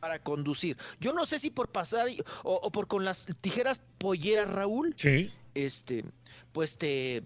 [0.00, 0.76] para conducir.
[1.00, 2.06] Yo no sé si por pasar
[2.44, 5.32] o, o por con las tijeras polleras, Raúl, Sí.
[5.54, 6.04] este,
[6.52, 7.24] pues te,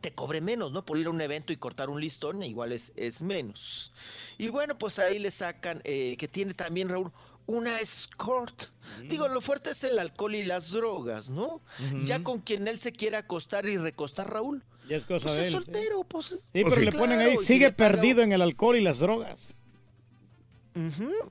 [0.00, 0.84] te cobre menos, ¿no?
[0.84, 3.92] Por ir a un evento y cortar un listón, igual es, es menos.
[4.36, 7.10] Y bueno, pues ahí le sacan, eh, que tiene también, Raúl,
[7.48, 8.66] una escort.
[9.08, 11.60] Digo, lo fuerte es el alcohol y las drogas, ¿no?
[12.04, 14.62] Ya con quien él se quiera acostar y recostar, Raúl.
[14.88, 15.52] Ya es cosa Pues de es él.
[15.58, 15.64] sí.
[15.64, 16.26] soltero, pues.
[16.26, 18.80] Sí, pero pues le ponen claro, ahí, si sigue paga- perdido en el alcohol y
[18.82, 19.48] las drogas.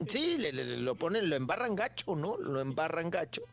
[0.09, 2.37] Sí, le, le- le- lo ponen, lo embarran gacho, ¿no?
[2.37, 3.43] Lo embarran gacho.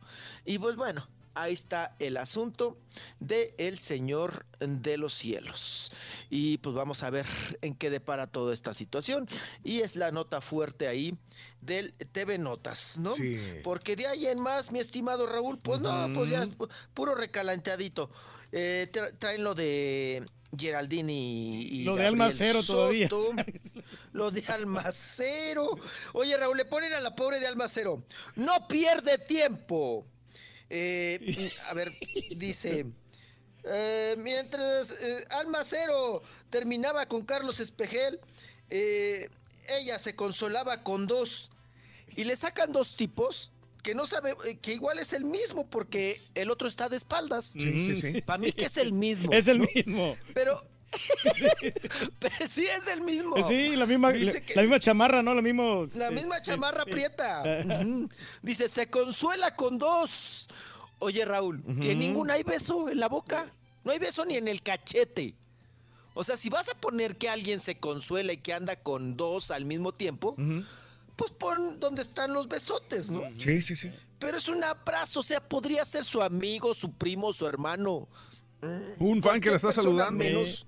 [0.45, 2.79] Y pues bueno, ahí está el asunto
[3.21, 5.91] de el Señor de los cielos.
[6.31, 7.27] Y pues vamos a ver
[7.61, 9.29] en qué depara toda esta situación.
[9.63, 11.17] Y es la nota fuerte ahí
[11.61, 13.15] del TV Notas, ¿no?
[13.15, 13.39] Sí.
[13.63, 16.47] Porque de ahí en más, mi estimado Raúl, pues no, pues ya
[16.95, 18.11] puro recalanteadito.
[18.53, 20.25] Eh, tra- traen lo de
[20.57, 23.09] Geraldine y, y Lo de Almacero todavía.
[24.13, 25.71] Lo de Almacero.
[26.13, 28.05] Oye, Raúl, le ponen a la pobre de Almacero.
[28.37, 30.07] No pierde tiempo.
[30.71, 31.93] Eh, a ver,
[32.37, 32.87] dice.
[33.65, 38.21] eh, mientras eh, Almacero terminaba con Carlos Espejel,
[38.71, 39.29] eh,
[39.69, 41.51] ella se consolaba con dos.
[42.17, 43.51] Y le sacan dos tipos
[43.83, 47.47] que no sabe, eh, que igual es el mismo porque el otro está de espaldas.
[47.47, 48.23] Sí, sí, sí.
[48.23, 49.33] Para mí que es el mismo.
[49.33, 49.67] Es el ¿no?
[49.75, 50.17] mismo.
[50.35, 50.63] Pero.
[52.49, 53.37] Sí es el mismo.
[53.49, 55.35] Sí, la misma, Dice la, que- la misma chamarra, ¿no?
[55.35, 55.87] La misma.
[55.95, 56.91] la misma chamarra sí.
[56.91, 57.43] prieta.
[58.43, 60.49] Dice, se consuela con dos.
[60.99, 63.51] Oye, Raúl, en ninguna hay beso en la boca.
[63.83, 65.35] No hay beso ni en el cachete.
[66.15, 69.51] O sea, si vas a poner que alguien se consuela y que anda con dos
[69.51, 70.37] al mismo tiempo,
[71.17, 73.23] pues pon donde están los besotes, ¿no?
[73.39, 73.91] Sí, sí, sí.
[74.19, 78.09] Pero es un abrazo, o sea, podría ser su amigo, su primo, su hermano.
[78.99, 80.25] Un fan que la está saludando.
[80.25, 80.67] menos-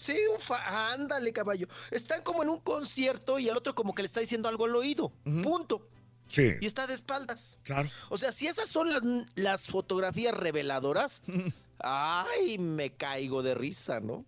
[0.00, 1.68] Sí, un fa- ándale, caballo.
[1.90, 4.74] Están como en un concierto y el otro como que le está diciendo algo al
[4.74, 5.12] oído.
[5.24, 5.86] Punto.
[6.26, 6.52] Sí.
[6.60, 7.58] Y está de espaldas.
[7.64, 7.90] Claro.
[8.08, 9.02] O sea, si esas son las,
[9.34, 11.22] las fotografías reveladoras,
[11.82, 14.24] ay, me caigo de risa, ¿no?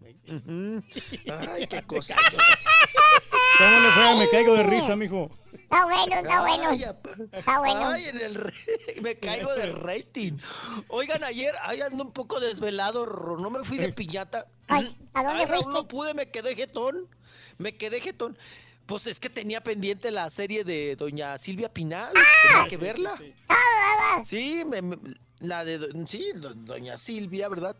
[1.48, 2.16] Ay, qué cosa.
[3.58, 4.16] ¿Cómo le fue?
[4.18, 5.30] Me caigo de risa, mijo.
[5.52, 6.64] Está bueno, está bueno.
[6.68, 6.84] Ay,
[7.32, 7.86] Está bueno.
[7.88, 8.52] Ay, en el re-
[9.02, 10.38] me caigo de rating.
[10.88, 14.46] Oigan, ayer, ay, ando un poco desvelado, Ro- no me fui de piñata.
[14.68, 15.70] Ay, ¿a dónde fuiste?
[15.72, 17.08] no pude, me quedé jetón.
[17.58, 18.36] Me quedé jetón.
[18.86, 22.12] Pues es que tenía pendiente la serie de doña Silvia Pinal.
[22.42, 23.14] Tenía que verla.
[24.24, 24.96] Sí, me- me-
[25.42, 27.76] la de do- sí, do- doña Silvia, ¿verdad?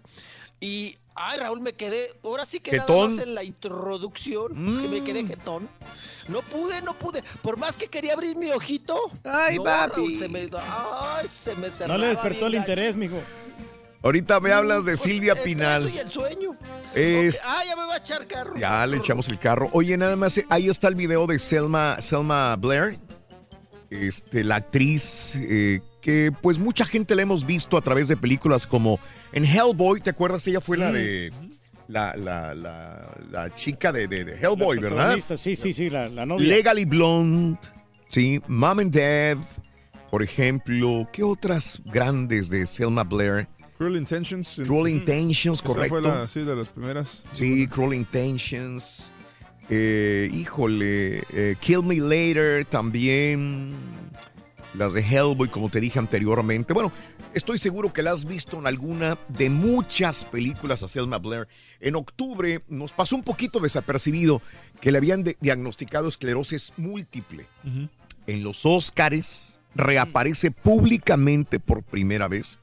[0.60, 5.02] Y ay, Raúl, me quedé, ahora sí que nada más en la introducción, que me
[5.02, 5.68] quedé jetón.
[6.28, 7.22] No pude, no pude.
[7.43, 8.97] Por más que quería abrir mi ojito.
[9.24, 9.97] Ay, no, papi.
[9.97, 13.20] Raúl, se me, ay, se me cerraba No le despertó el interés, mijo.
[14.05, 15.05] Ahorita me hablas de gacho.
[15.05, 15.82] Silvia Entre Pinal.
[15.86, 16.56] eso y el sueño.
[16.94, 18.56] Es- Ah, ya me va a echar carro.
[18.56, 19.68] Ya le echamos el carro.
[19.72, 22.98] Oye, nada más, eh, ahí está el video de Selma, Selma Blair,
[23.90, 28.66] este, la actriz eh, que pues mucha gente la hemos visto a través de películas
[28.66, 29.01] como
[29.33, 30.47] en Hellboy, ¿te acuerdas?
[30.47, 31.33] Ella fue la de
[31.89, 35.19] la, la, la, la chica de, de- de Hellboy, La ¿verdad?
[35.37, 36.47] Sí, sí, sí, la, la novia.
[36.47, 37.59] Legally Blonde,
[38.09, 39.39] sí, Mom and Dad,
[40.11, 41.09] por ejemplo.
[41.12, 43.47] ¿Qué otras grandes de Selma Blair?
[43.79, 44.61] Cruel Intentions.
[44.65, 45.89] Cruel Intentions, Esa correcto.
[46.01, 47.23] fue la, sí, de las primeras.
[47.33, 49.11] Sí, Cruel Intentions.
[49.70, 53.74] Eh, híjole, eh, Kill Me Later también.
[54.74, 56.73] Las de Hellboy, como te dije anteriormente.
[56.73, 56.90] Bueno,
[57.35, 61.47] estoy seguro que la has visto en alguna de muchas películas a Selma Blair.
[61.81, 64.40] En octubre nos pasó un poquito desapercibido
[64.81, 67.47] que le habían de- diagnosticado esclerosis múltiple.
[68.27, 72.59] En los Óscares reaparece públicamente por primera vez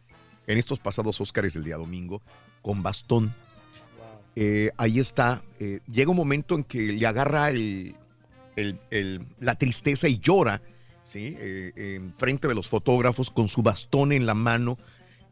[0.47, 2.21] en estos pasados Óscares del día domingo
[2.63, 3.33] con bastón.
[4.35, 5.41] Eh, ahí está.
[5.59, 7.95] eh, llega un momento en que le agarra el,
[8.55, 10.61] el- el- la tristeza y llora,
[11.09, 11.35] ¿sí?
[11.39, 14.77] Eh, en frente de los fotógrafos con su bastón en la mano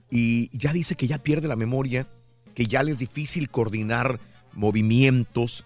[0.10, 2.08] y ya dice que ya pierde la memoria,
[2.56, 4.20] que ya le es difícil coordinar
[4.54, 5.66] movimientos,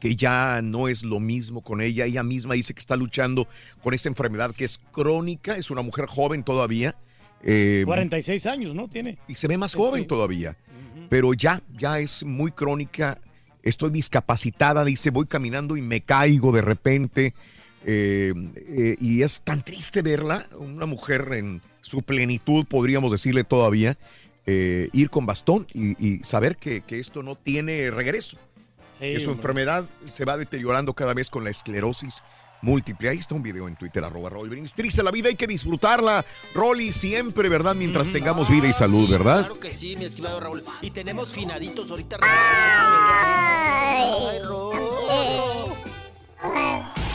[0.00, 2.06] que ya no es lo mismo con ella.
[2.06, 3.46] Ella misma dice que está luchando
[3.82, 6.96] con esta enfermedad que es crónica, es una mujer joven todavía.
[7.42, 8.88] eh, 46 años, ¿no?
[8.88, 9.18] Tiene.
[9.28, 10.56] y se ve más joven todavía.
[11.10, 13.18] Pero ya, ya es muy crónica.
[13.62, 17.34] Estoy discapacitada, dice, voy caminando y me caigo de repente.
[17.84, 23.96] Eh, eh, y es tan triste verla, una mujer en su plenitud, podríamos decirle todavía,
[24.46, 28.36] eh, ir con bastón y, y saber que, que esto no tiene regreso.
[28.98, 29.40] que su hombre.
[29.40, 32.22] enfermedad se va deteriorando cada vez con la esclerosis
[32.60, 33.08] múltiple.
[33.10, 34.74] Ahí está un video en Twitter, arroba Raúl Brindis.
[34.74, 36.24] Triste la vida, hay que disfrutarla,
[36.54, 37.74] Rolly, siempre, ¿verdad?
[37.76, 39.40] Mientras tengamos vida y salud, ¿verdad?
[39.46, 40.64] Claro que sí, mi estimado Raúl.
[40.82, 42.18] Y tenemos finaditos ahorita.
[42.22, 42.38] Ay,
[46.40, 47.07] Ahora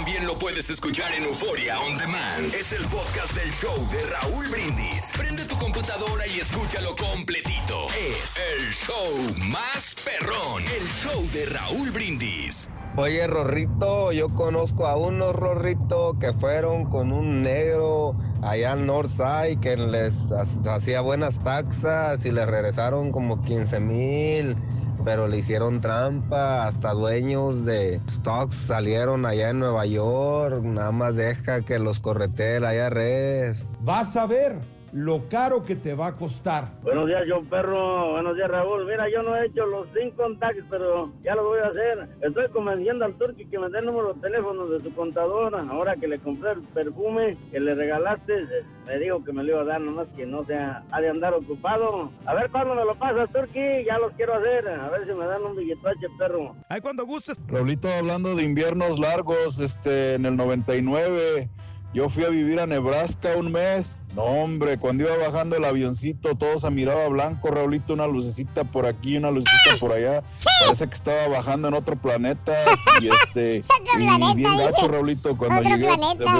[0.00, 2.54] también lo puedes escuchar en Euforia On Demand.
[2.54, 5.12] Es el podcast del show de Raúl Brindis.
[5.14, 7.86] Prende tu computadora y escúchalo completito.
[8.22, 10.62] Es el show más perrón.
[10.80, 12.70] El show de Raúl Brindis.
[12.96, 19.60] Oye, Rorrito, yo conozco a unos Rorrito que fueron con un negro allá al Northside
[19.60, 24.56] que les ha- hacía buenas taxas y les regresaron como 15 mil,
[25.04, 26.66] pero le hicieron trampa.
[26.66, 30.62] Hasta dueños de stocks salieron allá en Nueva York.
[30.62, 33.66] Nada más deja que los corretee la IRS.
[33.80, 34.58] Vas a ver.
[34.92, 36.68] Lo caro que te va a costar.
[36.82, 38.12] Buenos días, yo perro.
[38.12, 38.86] Buenos días, Raúl.
[38.86, 42.08] Mira, yo no he hecho los cinco contactos, pero ya lo voy a hacer.
[42.20, 45.64] Estoy convenciendo al Turki que me dé el número de teléfono de su contadora.
[45.68, 48.46] Ahora que le compré el perfume que le regalaste,
[48.86, 51.34] me dijo que me lo iba a dar, nomás que no sea, ha de andar
[51.34, 52.10] ocupado.
[52.26, 53.84] A ver cuándo me lo pasa, Turki.
[53.86, 54.68] Ya los quiero hacer.
[54.68, 56.54] A ver si me dan un billetache, perro.
[56.68, 57.40] Ay, cuando gustes.
[57.46, 61.48] Raulito, hablando de inviernos largos, este, en el 99,
[61.92, 64.02] yo fui a vivir a Nebraska un mes.
[64.14, 68.86] No, hombre, cuando iba bajando el avioncito, todo se miraba blanco, Raulito, una lucecita por
[68.86, 70.22] aquí, una lucecita por allá.
[70.60, 72.64] Parece que estaba bajando en otro planeta.
[73.00, 73.64] Y este,
[73.98, 75.88] y bien gacho, Raulito, cuando llegué,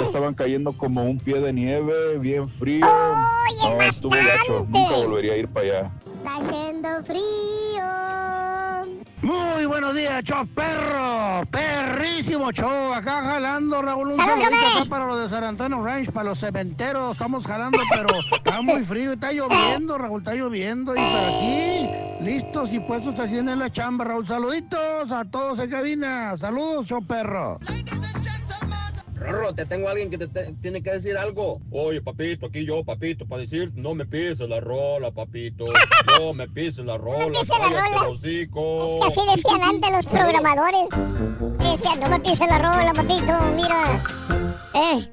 [0.01, 2.85] estaban cayendo como un pie de nieve, bien frío.
[3.61, 5.91] no, estuvo gacho, nunca volvería a ir para allá.
[6.17, 8.50] Está haciendo frío.
[9.21, 15.29] Muy buenos días, show perro, perrísimo show, acá jalando, Raúl, un acá para los de
[15.29, 20.21] San Antonio Ranch, para los cementeros, estamos jalando, pero está muy frío, está lloviendo, Raúl,
[20.21, 21.89] está lloviendo, y por aquí,
[22.21, 27.05] listos y puestos así en la chamba, Raúl, saluditos a todos en cabina, saludos, show
[27.05, 27.59] perro.
[29.21, 31.61] Rorro, te tengo a alguien que te, te- tiene que decir algo.
[31.71, 35.65] Oye, papito, aquí yo, papito, para decir, no me pises la rola, papito.
[36.19, 38.05] No me pises la rola, pise la cállate rola.
[38.07, 38.99] el hocico.
[38.99, 40.81] Que así decían antes los programadores.
[41.71, 44.01] Decían, no me pises la rola, papito, mira.
[44.73, 45.09] Eh.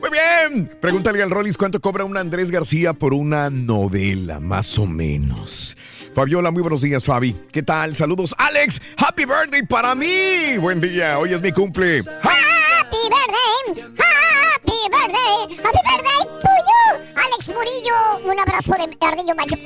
[0.00, 0.70] Muy bien.
[0.80, 5.76] Pregúntale al Rollis cuánto cobra un Andrés García por una novela, más o menos.
[6.14, 7.34] Fabiola, muy buenos días, Fabi.
[7.50, 7.94] ¿Qué tal?
[7.96, 8.80] Saludos, Alex.
[8.98, 10.56] Happy birthday para mí.
[10.60, 11.18] Buen día.
[11.18, 12.02] Hoy es mi cumple.
[12.96, 16.80] Happy birthday, happy birthday, happy birthday tuyo,
[17.14, 17.94] Alex Murillo.
[18.24, 19.56] Un abrazo de ardillo macho.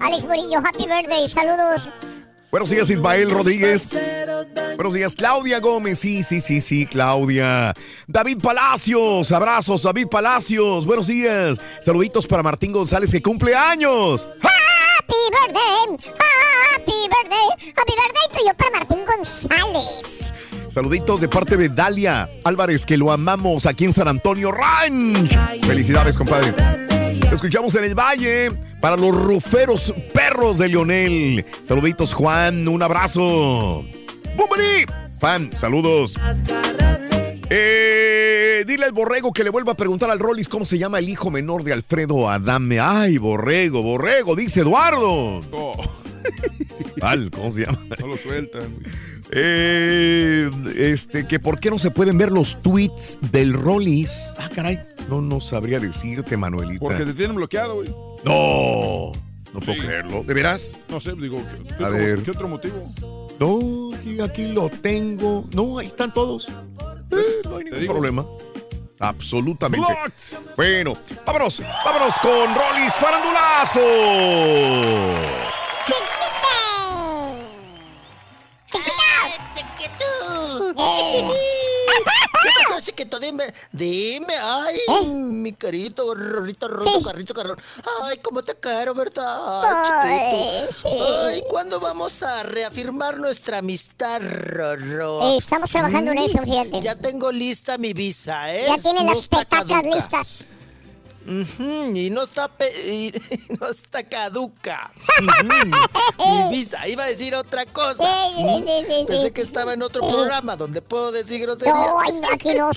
[0.00, 1.88] Alex Murillo, happy birthday, saludos.
[2.52, 3.98] Buenos días, Ismael Rodríguez.
[4.76, 5.98] Buenos días, Claudia Gómez.
[5.98, 7.74] Sí, sí, sí, sí, Claudia.
[8.06, 9.32] David Palacios.
[9.32, 10.86] Abrazos, David Palacios.
[10.86, 11.58] Buenos días.
[11.80, 14.24] Saluditos para Martín González, que cumple años.
[14.42, 16.12] Happy birthday,
[16.76, 20.32] happy birthday, happy birthday tuyo para Martín González.
[20.74, 25.38] Saluditos de parte de Dalia Álvarez, que lo amamos aquí en San Antonio Ranch.
[25.64, 26.50] Felicidades, compadre.
[26.50, 31.46] Te escuchamos en el Valle para los ruferos perros de Lionel.
[31.62, 32.66] Saluditos, Juan.
[32.66, 33.84] Un abrazo.
[34.36, 34.84] ¡Bumbari!
[35.20, 36.16] Fan, saludos.
[37.50, 41.08] Eh, dile al borrego que le vuelva a preguntar al Rollis cómo se llama el
[41.08, 42.80] hijo menor de Alfredo Adame.
[42.80, 45.40] Ay, borrego, borrego, dice Eduardo.
[47.00, 47.78] Al, ¿cómo se llama?
[48.00, 48.76] No lo sueltan.
[49.30, 54.32] Eh, este, que por qué no se pueden ver los tweets del Rollis.
[54.38, 54.80] Ah, caray.
[55.08, 56.80] No, no sabría decirte, Manuelita.
[56.80, 57.88] Porque te tienen bloqueado, güey.
[58.24, 59.12] No,
[59.52, 60.22] no puedo creerlo.
[60.24, 60.74] ¿De veras?
[60.88, 62.22] No sé, digo, ¿qué, qué A otro, ver.
[62.22, 62.80] ¿qué otro motivo?
[63.38, 63.90] No,
[64.24, 65.46] aquí, lo tengo.
[65.52, 66.48] No, ahí están todos.
[66.48, 66.52] Eh,
[67.44, 67.92] no hay ningún digo.
[67.92, 68.24] problema.
[69.00, 69.86] Absolutamente.
[70.56, 70.96] Bueno,
[71.26, 73.80] vámonos, vámonos con Rollis Farandulazo.
[82.94, 83.18] ¿Qué pasó, chiquito?
[83.20, 87.58] Dime, dime, ay, mi querido Rorrito, Rorrito, Carrito, Carrón.
[88.02, 89.62] Ay, cómo te quiero, ¿verdad?
[89.64, 90.72] Ay, chiquito.
[90.72, 90.88] sí.
[91.26, 95.34] Ay, ¿cuándo vamos a reafirmar nuestra amistad, Rorro?
[95.34, 96.80] Eh, estamos trabajando en eso, fíjate.
[96.80, 98.66] Ya tengo lista mi visa, ¿eh?
[98.68, 100.22] Ya tienen No las petacas caduca.
[101.26, 103.12] Y no está pe- y
[103.60, 104.92] no está caduca.
[106.18, 108.04] Mi visa, iba a decir otra cosa.
[108.04, 111.74] Sí, sí, sí, sí, Pensé que estaba en otro programa donde puedo decir groserías.
[111.74, 112.70] No, ay, aquí no.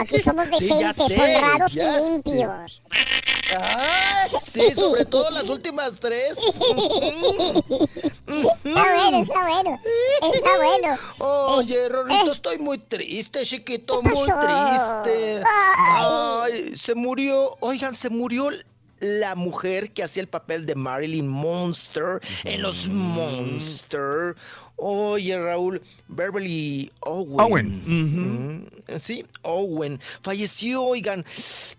[0.00, 2.82] Aquí somos decentes, sé, honrados y limpios.
[4.44, 6.38] Sí, sobre todo las últimas tres.
[8.64, 9.80] Está bueno, está bueno.
[10.32, 10.98] Está bueno.
[11.56, 15.42] Oye, Rorrito, estoy muy triste, chiquito, ¿Qué muy triste.
[15.46, 18.50] Ay, se murió, oigan, se murió
[19.00, 24.36] la mujer que hacía el papel de Marilyn Monster en los Monster.
[24.76, 27.40] Oye, Raúl, Beverly Owen.
[27.40, 28.70] Owen.
[28.98, 29.98] Sí, Owen.
[30.22, 31.24] Falleció, oigan,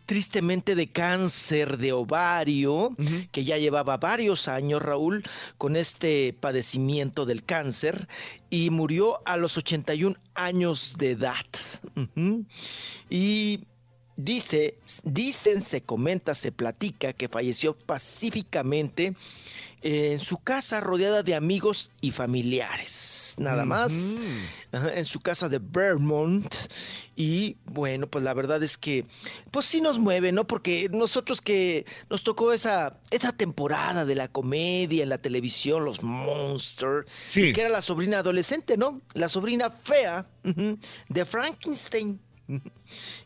[0.05, 2.95] tristemente de cáncer de ovario,
[3.31, 5.23] que ya llevaba varios años, Raúl,
[5.57, 8.07] con este padecimiento del cáncer,
[8.49, 11.45] y murió a los 81 años de edad.
[13.09, 13.61] Y
[14.15, 19.15] dice, dicen, se comenta, se platica que falleció pacíficamente
[19.81, 24.15] en su casa rodeada de amigos y familiares, nada más,
[24.71, 26.51] en su casa de Vermont.
[27.15, 29.05] Y bueno, pues la verdad es que,
[29.51, 30.47] pues sí nos mueve, ¿no?
[30.47, 36.01] Porque nosotros que nos tocó esa, esa temporada de la comedia en la televisión, los
[36.01, 37.53] Monsters, Sí.
[37.53, 39.01] que era la sobrina adolescente, ¿no?
[39.13, 40.25] La sobrina fea
[41.09, 42.19] de Frankenstein.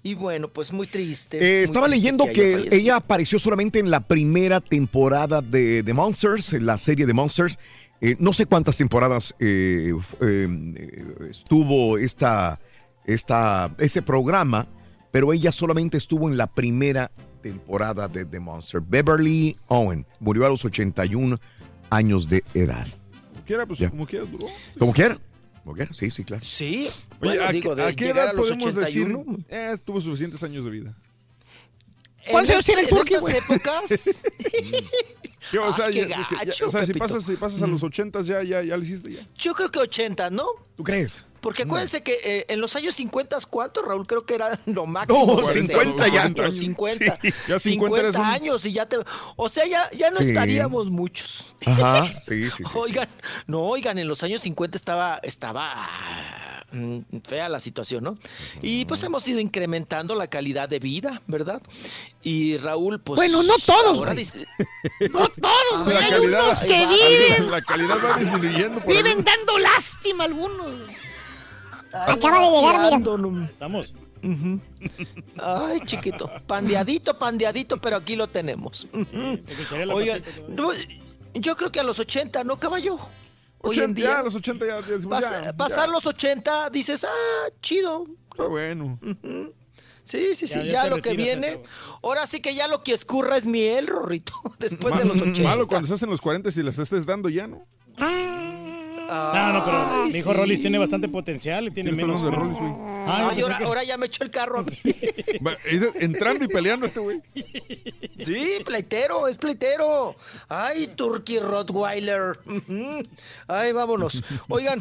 [0.04, 1.38] Y bueno, pues muy triste.
[1.38, 5.94] Eh, muy estaba triste leyendo que, ella apareció solamente en la primera temporada de, de
[5.94, 7.60] Monsters, en la serie de Monsters.
[8.02, 9.94] Eh, no sé cuántas temporadas eh,
[11.30, 12.60] estuvo esta,
[13.06, 14.68] esta, ese programa,
[15.12, 18.82] pero ella solamente estuvo en la primera temporada de The Monster.
[18.82, 21.40] Beverly Owen murió a los 81
[21.90, 22.88] años de edad.
[23.34, 24.46] Como quiera, pues como quiera duró.
[24.78, 25.18] Como quiera.
[25.92, 26.44] Sí, sí, claro.
[26.46, 26.90] Sí.
[27.22, 29.18] Oye, bueno, ¿a, digo, qué- de a qué llegar edad a los podemos 81.
[29.26, 29.46] decir?
[29.50, 30.98] Eh, tuvo suficientes años de vida.
[32.32, 33.38] ¿Cuántos años tiene el en estas güey?
[33.38, 34.24] épocas.
[35.52, 37.62] ¿Qué, o sea, Ah, qué ya- ya- ya- gacho, o sea, si pasas, si pasas
[37.64, 39.28] a los 80 ya, ya, ya lo hiciste ya.
[39.38, 40.46] Yo creo que 80, ¿no?
[40.76, 41.24] ¿Tú crees?
[41.42, 44.06] Porque acuérdense que eh, en los años 50, ¿cuánto, Raúl?
[44.08, 45.26] Creo que era lo máximo.
[45.38, 46.22] No, 60, 50 ya.
[46.34, 47.20] 40, 50.
[47.22, 48.98] Sí, ya 50 eres un- años y ya te...
[49.36, 50.30] O sea, ya, ya no Sí.
[50.30, 51.56] estaríamos muchos.
[51.66, 52.64] Ajá, sí, sí, sí.
[52.66, 52.72] sí.
[52.78, 53.08] Oigan,
[53.48, 55.88] no, oigan, en los años 50 estaba, estaba
[56.72, 58.18] mm, fea la situación, ¿no?
[58.62, 61.62] Y pues hemos ido incrementando la calidad de vida, ¿verdad?
[62.22, 63.16] Y Raúl, pues...
[63.18, 64.26] Bueno, no todos, ahora güey.
[64.26, 64.46] dice-
[65.12, 65.94] No todos, güey.
[65.96, 68.80] La Hay calidad, unos que va, viven, la calidad va disminuyendo.
[68.84, 69.24] Por viven ahí.
[69.24, 70.74] dando lástima algunos.
[71.92, 72.04] Güey.
[72.18, 73.46] Acaba de llegar, mira.
[73.50, 73.94] Estamos.
[74.22, 74.60] Ujú.
[75.42, 76.30] Ay, chiquito.
[76.46, 78.88] Pandeadito, pandeadito, pero aquí lo tenemos.
[79.94, 80.72] Oigan, no,
[81.34, 82.98] yo creo que a los 80, ¿no, caballo?
[83.62, 84.20] Hoy en 80, ya, día.
[84.20, 84.98] a los 80 ya, ya
[85.44, 88.06] ya, pasar ya, los 80, dices, ah, chido.
[88.32, 88.98] está bueno.
[90.06, 90.56] Sí, sí, sí.
[90.56, 91.62] Ya, Ya, ya lo que viene.
[91.64, 91.70] ya,
[92.02, 94.34] Ahora sí que ya lo que escurra es miel, Rorrito.
[94.60, 95.44] Después de Malo- los 80.
[95.44, 97.66] Malo cuando estás en los 40 y las estés dando ya, ¿no?
[99.10, 100.38] No, no, pero mi hijo sí.
[100.38, 102.24] Rollis tiene bastante potencial y tiene ¿Quién está menos.
[102.24, 102.72] de Rollis, güey?
[103.08, 104.74] Ah, Ay, ahora, que- ahora ya me echó el carro a mí.
[106.00, 107.22] Entrando y peleando este güey.
[108.24, 110.16] Sí, pleitero, es pleitero.
[110.48, 112.38] Ay, Turkey Rottweiler.
[113.48, 114.22] Ay, vámonos.
[114.50, 114.80] Oigan,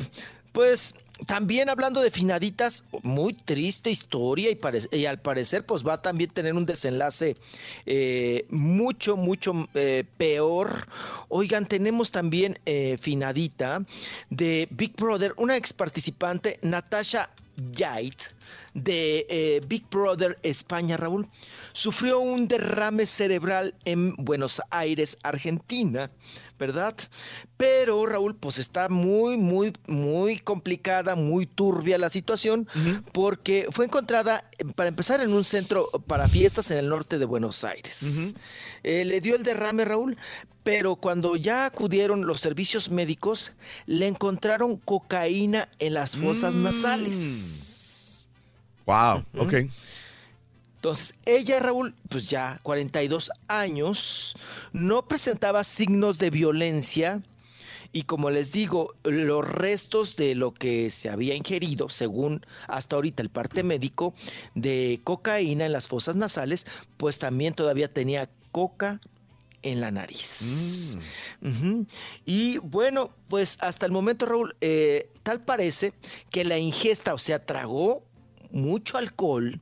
[0.53, 0.95] pues
[1.27, 4.59] también hablando de finaditas, muy triste historia y,
[4.97, 7.37] y al parecer pues va a también tener un desenlace
[7.87, 10.87] eh, mucho, mucho eh, peor.
[11.29, 13.85] Oigan, tenemos también eh, finadita
[14.31, 17.31] de Big Brother, una ex participante, Natasha
[17.73, 18.23] Yait,
[18.73, 21.27] de eh, Big Brother España, Raúl,
[21.73, 26.11] sufrió un derrame cerebral en Buenos Aires, Argentina,
[26.59, 26.95] ¿verdad?
[27.57, 32.69] Pero, Raúl, pues está muy, muy, muy complicada, muy turbia la situación,
[33.13, 37.65] porque fue encontrada, para empezar, en un centro para fiestas en el norte de Buenos
[37.65, 38.35] Aires.
[38.83, 40.17] Eh, le dio el derrame, Raúl,
[40.63, 43.53] pero cuando ya acudieron los servicios médicos,
[43.87, 48.29] le encontraron cocaína en las fosas nasales.
[48.85, 49.55] Wow, ok.
[50.89, 54.35] Entonces, ella, Raúl, pues ya 42 años,
[54.73, 57.21] no presentaba signos de violencia
[57.93, 63.23] y como les digo, los restos de lo que se había ingerido, según hasta ahorita
[63.23, 64.15] el parte médico,
[64.55, 68.99] de cocaína en las fosas nasales, pues también todavía tenía coca
[69.61, 70.97] en la nariz.
[71.43, 71.85] Ujú.
[72.25, 75.93] Y bueno, pues hasta el momento, Raúl, eh, tal parece
[76.31, 78.03] que la ingesta, o sea, tragó
[78.51, 79.61] mucho alcohol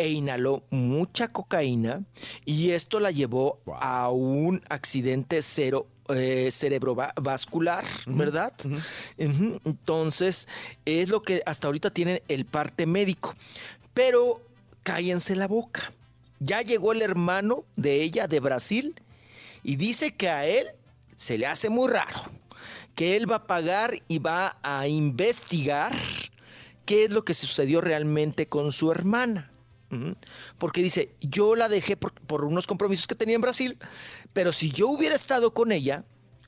[0.00, 2.02] e inhaló mucha cocaína
[2.46, 8.54] y esto la llevó a un accidente cero eh, cerebrovascular, ¿verdad?
[9.18, 10.48] Entonces,
[10.86, 13.34] es lo que hasta ahorita tiene el parte médico.
[13.92, 14.40] Pero
[14.82, 15.92] cállense la boca.
[16.38, 18.98] Ya llegó el hermano de ella de Brasil
[19.62, 20.68] y dice que a él
[21.14, 22.22] se le hace muy raro,
[22.94, 25.92] que él va a pagar y va a investigar
[26.86, 29.49] qué es lo que sucedió realmente con su hermana.
[30.58, 33.76] Porque dice, yo la dejé por, por unos compromisos que tenía en Brasil,
[34.32, 36.04] pero si yo hubiera estado con ella,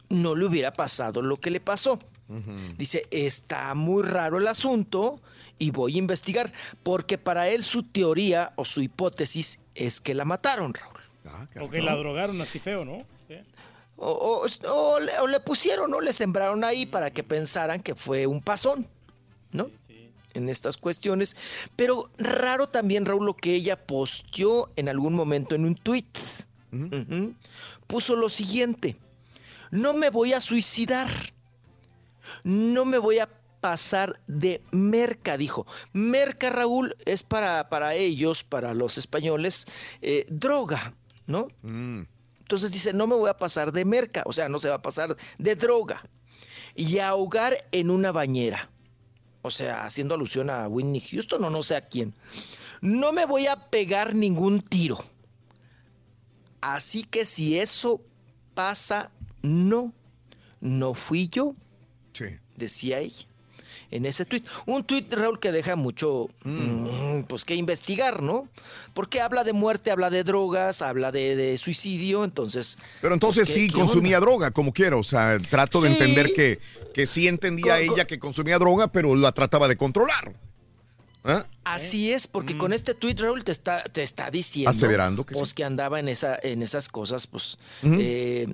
[0.08, 1.98] no le hubiera pasado lo que le pasó.
[2.78, 5.20] Dice, está muy raro el asunto
[5.58, 10.24] y voy a investigar, porque para él su teoría o su hipótesis es que la
[10.24, 11.00] mataron, Raúl.
[11.60, 12.98] O que la drogaron así feo, ¿no?
[13.28, 13.34] Sí.
[13.96, 16.00] O, o- o le, o le pusieron, ¿no?
[16.00, 18.88] Le sembraron ahí para que pensaran que fue un pasón,
[19.52, 19.68] ¿no?
[20.34, 21.36] En estas cuestiones.
[21.76, 26.18] Pero raro también, Raúl, lo que ella posteó en algún momento en un tuit.
[26.72, 27.34] Ujú.
[27.86, 28.96] Puso lo siguiente.
[29.70, 31.08] No me voy a suicidar.
[32.44, 33.28] No me voy a
[33.62, 35.66] pasar de merca, dijo.
[35.92, 39.66] Merca, Raúl, es para, para ellos, para los españoles,
[40.02, 40.94] eh, droga,
[41.26, 41.48] ¿no?
[41.62, 44.82] Entonces dice, no me voy a pasar de merca, o sea, no se va a
[44.82, 46.02] pasar de droga.
[46.74, 48.68] Y ahogar en una bañera.
[49.42, 52.14] O sea, haciendo alusión a Whitney Houston o no sé a quién.
[52.80, 54.98] No me voy a pegar ningún tiro.
[56.60, 58.00] Así que si eso
[58.54, 59.10] pasa,
[59.42, 59.92] no,
[60.60, 61.54] no fui yo,
[62.12, 62.26] Sí.
[62.56, 63.26] decía ella.
[63.92, 64.44] En ese tuit.
[64.66, 68.48] Un tuit, Raúl, que deja mucho, mm, pues, que investigar, ¿no?
[68.94, 72.78] Porque habla de muerte, habla de drogas, habla de, de suicidio, entonces...
[73.00, 74.26] Pero entonces pues, ¿qué- sí consumía onda?
[74.26, 74.96] droga, como quiera.
[74.96, 76.58] O sea, trato de entender que,
[76.92, 80.34] que sí entendía ella que consumía droga, pero la trataba de controlar.
[81.24, 81.44] ¿Ah?
[81.64, 85.50] Así es, porque con este tuit, Raúl, te está, te está diciendo Aseverando que pues,
[85.50, 85.54] sí.
[85.54, 88.52] que andaba en, esa, en esas cosas, pues, eh,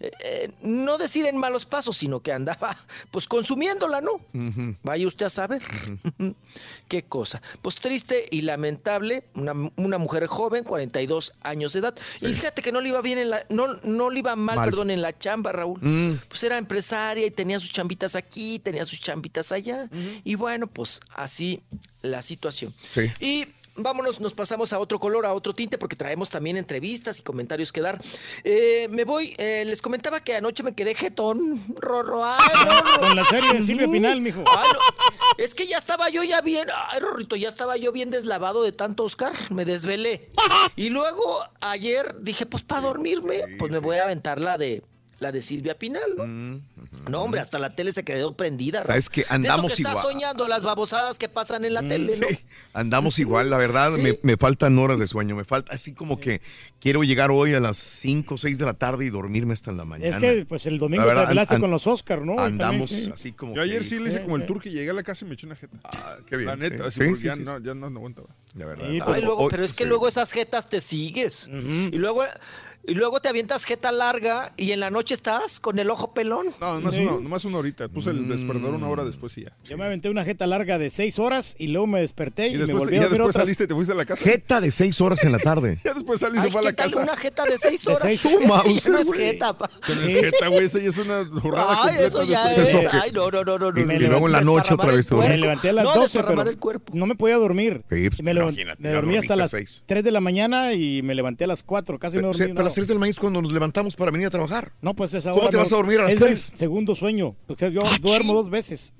[0.00, 2.76] eh, eh, no decir en malos pasos, sino que andaba,
[3.10, 4.20] pues, consumiéndola, ¿no?
[4.82, 5.62] Vaya usted a saber.
[6.88, 7.40] Qué cosa.
[7.62, 11.94] Pues triste y lamentable, una, una mujer joven, 42 años de edad.
[12.20, 14.68] Y fíjate que no le iba bien en la, no, no le iba mal, Mal.
[14.68, 15.78] perdón, en la chamba, Raúl.
[15.80, 16.20] Mm.
[16.28, 19.88] Pues era empresaria y tenía sus chambitas aquí, tenía sus chambitas allá.
[20.22, 21.62] Y bueno, pues así
[22.02, 22.41] la situación.
[22.50, 22.68] Sí.
[23.20, 23.46] Y
[23.76, 27.72] vámonos, nos pasamos a otro color, a otro tinte, porque traemos también entrevistas y comentarios
[27.72, 28.00] que dar.
[28.44, 32.24] Eh, me voy, eh, les comentaba que anoche me quedé jetón, Rorro.
[32.24, 33.00] Ay, Rorro.
[33.00, 34.44] Con la serie de Silvia Pinal, mijo.
[34.46, 34.78] Ay, no,
[35.38, 38.72] Es que ya estaba yo ya bien, ay, Rorrito, ya estaba yo bien deslavado de
[38.72, 40.28] tanto Oscar, me desvelé.
[40.76, 44.82] Y luego ayer dije, pues para dormirme, pues me voy a aventar la de
[45.22, 46.26] la de Silvia Pinal, ¿no?
[47.08, 48.84] No, hombre, hasta la tele se quedó prendida.
[48.84, 50.12] Sabes que De eso andamos que estás igual.
[50.12, 52.26] soñando las babosadas que pasan en la tele, ¿no?
[52.74, 56.40] Andamos igual, la verdad, me, me faltan horas de sueño, me falta así como que
[56.80, 59.76] quiero llegar hoy a las 5 o 6 de la tarde y dormirme hasta en
[59.78, 60.16] la mañana.
[60.16, 62.38] Es que pues el domingo La verdad, te an- con los Oscar, ¿no?
[62.38, 63.10] Andamos También, sí.
[63.14, 64.94] así como Yo ayer que- sí le hice como el Sí, turco y llegué a
[64.94, 65.78] la casa y me eché una jeta.
[65.84, 66.82] Ah, qué bien, La neta, sí.
[66.82, 67.64] así Sí, porque sí, ya, sí, no, sí.
[67.64, 68.28] ya no, aguantaba.
[68.54, 68.86] La verdad.
[69.06, 69.88] Ay, luego, hoy- pero es que sí.
[69.88, 71.48] luego esas jetas te sigues.
[71.52, 72.24] Y luego
[72.84, 76.46] y luego te avientas jeta larga y en la noche estás con el ojo pelón.
[76.60, 77.00] No, nomás, Sí.
[77.02, 77.88] una, nomás una horita.
[77.88, 79.52] Puse el despertador una hora después y ya.
[79.64, 82.58] Yo me aventé una jeta larga de seis horas y luego me desperté y, Y
[82.58, 84.24] me después, volví ya a después otras saliste y te fuiste a la casa.
[84.24, 85.78] Jeta de 6 horas en la tarde.
[85.84, 87.02] Ya después salí y fue a ¿qué la tal casa.
[87.02, 88.02] una jeta de seis De horas?
[88.02, 89.70] seis- Ese Mouse, ya no es jeta, pa.
[89.88, 90.64] No es jeta, güey.
[90.66, 92.06] Esa ya es una jornada Ay, completa.
[92.06, 92.68] eso ya de es.
[92.74, 92.88] eso.
[92.92, 93.68] Ay, no, no, no, no.
[93.80, 93.92] Y- no.
[93.94, 96.36] y luego en la noche otra vez te Me levanté a las No, 12, desparramar
[96.44, 96.92] pero el cuerpo.
[96.96, 97.82] no me podía dormir.
[97.90, 98.34] Sí, pues, me,
[98.78, 99.82] me dormí hasta las seis.
[99.86, 102.52] 3 de la mañana y me levanté a las 4, casi no dormí.
[102.72, 104.72] Las 3 de la mañana es cuando nos levantamos para venir a trabajar.
[104.80, 106.52] No, pues esa ¿Cómo hora te vas a dormir a las es del tres?
[106.54, 107.36] segundo sueño.
[107.46, 108.92] Porque yo Ah, duermo dos veces.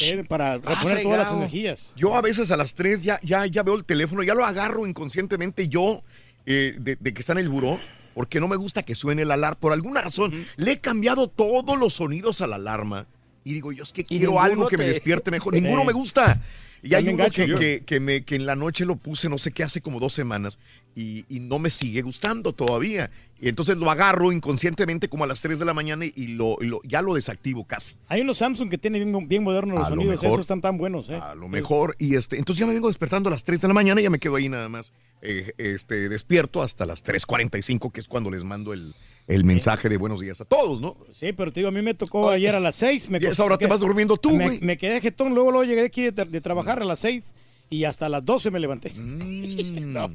[0.00, 1.92] Eh, para Ah, reponer todas las energías.
[1.96, 4.86] Yo a veces a las 3 ya, ya, ya veo el teléfono, ya lo agarro
[4.86, 6.02] inconscientemente yo
[6.46, 7.80] eh, de, de que está en el buró,
[8.14, 9.58] porque no me gusta que suene el alarma.
[9.58, 13.06] Por alguna razón, le he cambiado todos los sonidos a la alarma.
[13.42, 15.54] Y digo, yo es que quiero algo que me te- despierte mejor.
[15.60, 16.40] Ninguno me gusta.
[16.88, 19.50] Y hay uno que, que- que me, que en la noche lo puse, no sé
[19.52, 20.58] qué, hace como dos semanas,
[20.94, 23.10] y, y no me sigue gustando todavía.
[23.40, 26.66] Y entonces lo agarro inconscientemente como a las 3 de la mañana y lo, y
[26.66, 27.94] lo- ya lo desactivo casi.
[28.08, 30.14] Hay unos Samsung que tienen bien, bien modernos los A lo sonidos.
[30.22, 30.28] mejor.
[30.38, 31.10] Esos están tan buenos.
[31.10, 31.16] ¿eh?
[31.16, 31.96] A lo mejor.
[31.98, 34.10] Y este, entonces ya me vengo despertando a las 3 de la mañana y ya
[34.10, 34.92] me quedo ahí nada más
[35.22, 38.94] eh, este, despierto hasta las 3.45, que es cuando les mando el,
[39.26, 40.96] el mensaje de buenos días a todos, ¿no?
[41.12, 43.10] Sí, pero te digo, a mí me tocó ayer a las 6.
[43.10, 44.60] Me Y esa hora te vas durmiendo tú, me, güey.
[44.60, 47.24] me quedé jetón, luego, luego llegué aquí de, de trabajar a las 6
[47.70, 48.90] y hasta las 12 me levanté.
[48.94, 49.92] Mm.
[49.92, 50.10] No.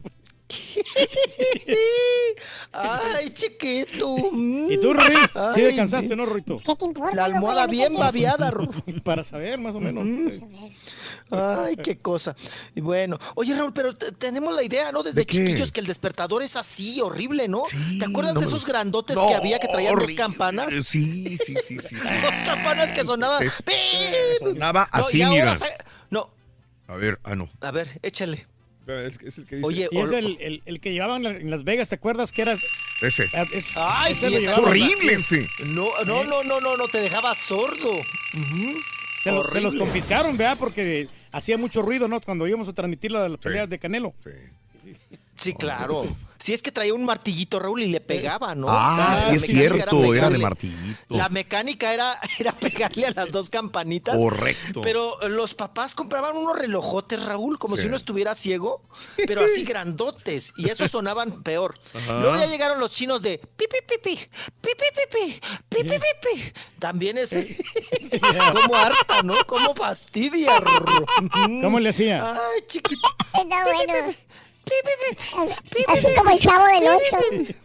[2.73, 4.15] Ay, chiquito.
[4.33, 5.15] ¿Y tú, Rui?
[5.53, 6.57] ¿Sí descansaste, no, Ruito?
[6.65, 7.15] ¿Qué te importa?
[7.15, 8.51] La almohada bien babeada.
[8.51, 8.69] Ru.
[9.03, 10.05] Para saber, más o menos.
[11.29, 12.35] Ay, qué cosa.
[12.75, 15.03] Y bueno, oye Raúl, pero te- tenemos la idea, ¿no?
[15.03, 17.63] Desde chiquillos que el despertador es así, horrible, ¿no?
[17.99, 20.73] ¿Te acuerdas no de esos grandotes No, que había que traían dos campanas?
[20.85, 21.95] Sí, sí, sí, sí.
[21.95, 23.43] Dos campanas que sonaban.
[23.43, 23.53] Es-
[24.39, 25.67] Sonaba No, así, y ahora mira.
[26.09, 26.29] No,
[26.87, 27.49] A ver, ah, no.
[27.61, 28.47] a ver, échale.
[28.87, 29.67] Es, es el que dice.
[29.67, 32.53] Oye, Y es el, el, el que llevaban en Las Vegas, ¿te acuerdas que era?
[33.01, 33.27] Ese.
[33.53, 35.47] es- Ay, ese sí, es horrible ese.
[35.67, 37.91] No, no, no, no, no, no, te dejaba sordo.
[39.23, 40.57] Se los, se los confiscaron, ¿verdad?
[40.59, 42.19] Porque hacía mucho ruido, ¿no?
[42.21, 44.13] Cuando íbamos a transmitir la- las peleas de Canelo.
[44.83, 44.93] Sí,
[45.57, 46.05] claro.
[46.39, 48.65] Si es que traía un martillito, Raúl, y le pegaba, ¿no?
[48.67, 50.97] Ah, La sí es cierto, era de martillito.
[51.09, 54.17] La mecánica era, era pegarle a las dos campanitas.
[54.17, 54.81] Correcto.
[54.81, 57.83] Pero eh, los papás compraban unos relojotes, Raúl, como Sí.
[57.83, 58.81] si uno estuviera ciego,
[59.27, 60.53] pero así grandotes.
[60.57, 61.77] Y esos sonaban peor.
[61.93, 62.19] Ajá.
[62.21, 64.27] Luego ya llegaron los chinos de pipi, pipi,
[64.63, 66.53] pipi, pipi, pipi, pipi.
[66.79, 67.55] También ese.
[68.55, 69.35] Como harta, ¿no?
[69.45, 70.53] Como fastidia.
[71.61, 72.33] ¿Cómo le hacía?
[72.33, 73.07] Ay, chiquito.
[73.31, 74.15] Está bueno.
[75.87, 77.55] Así como el chavo del 8.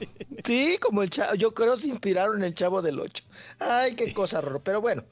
[0.47, 1.35] Sí, como el chavo.
[1.35, 3.25] Yo creo se inspiraron en el chavo del 8.
[3.59, 4.63] Ay, qué cosa, Rorro.
[4.63, 5.05] Pero bueno,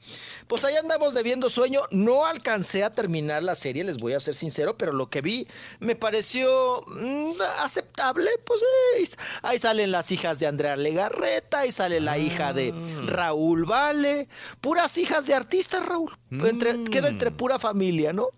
[0.47, 1.81] pues ahí andamos debiendo sueño.
[1.91, 5.45] No alcancé a terminar la serie, les voy a ser sincero, pero lo que vi
[5.79, 8.29] me pareció mm, aceptable.
[8.45, 8.61] Pues
[8.97, 9.03] eh,
[9.41, 12.73] ahí salen las hijas de Andrea Legarreta, ahí sale la hija de
[13.05, 14.29] Raúl Vale.
[14.61, 16.17] Puras hijas de artistas, Raúl.
[16.31, 18.29] Entre- Queda entre pura familia, ¿no?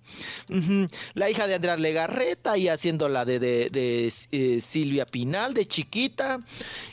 [1.14, 5.68] La hija de Andrea Legarreta y haciendo la de, de- de, eh, Silvia Pinal, de
[5.68, 6.40] chiquita.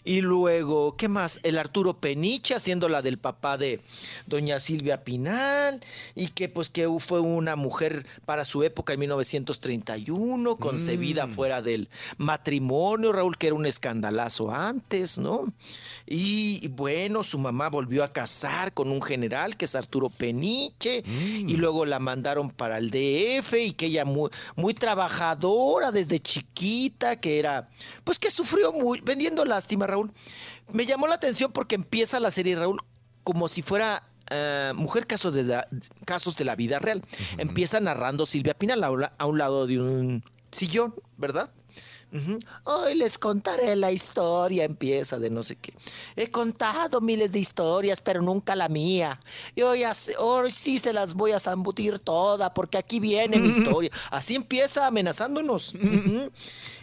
[0.03, 1.41] Y luego, ¿qué más?
[1.43, 3.81] El Arturo Peniche haciendo la del papá de
[4.27, 5.81] doña Silvia Pinal
[6.15, 11.31] y que pues que fue una mujer para su época en 1931, concebida Mm.
[11.31, 15.53] fuera del matrimonio, Raúl, que era un escandalazo antes, ¿no?
[16.07, 21.57] Y, bueno, su mamá volvió a casar con un general que es Arturo Peniche y
[21.57, 27.39] luego la mandaron para el DF y que ella muy, muy trabajadora desde chiquita, que
[27.39, 27.69] era,
[28.05, 29.45] pues que sufrió muy, vendiendo
[29.75, 30.13] lástima, Raúl.
[30.73, 32.81] Me llamó la atención porque empieza la serie, Raúl,
[33.23, 35.69] como si fuera eh, mujer caso de la-
[36.07, 37.03] casos de la vida real.
[37.39, 41.51] Empieza narrando Silvia Pinal a un lado de un sillón, ¿verdad?
[42.65, 45.75] Hoy les contaré la historia, empieza de no sé qué.
[46.17, 49.21] He contado miles de historias, pero nunca la mía.
[49.57, 49.83] Y hoy,
[50.19, 53.91] hoy sí se las voy a zambutir toda, porque aquí viene mi historia.
[54.11, 55.75] Así empieza amenazándonos.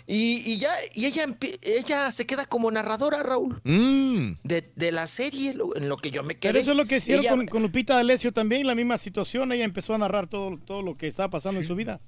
[0.08, 1.26] Y, y ya, y ella,
[1.62, 3.62] ella se queda como narradora, Raúl.
[3.64, 6.52] De, de la serie, lo- en lo que yo me quedé.
[6.52, 9.54] Pero eso es lo que hicieron Ella- con, con Lupita D'Alessio también, la misma situación.
[9.54, 12.02] Ella empezó a narrar todo, todo lo que estaba pasando en su vida.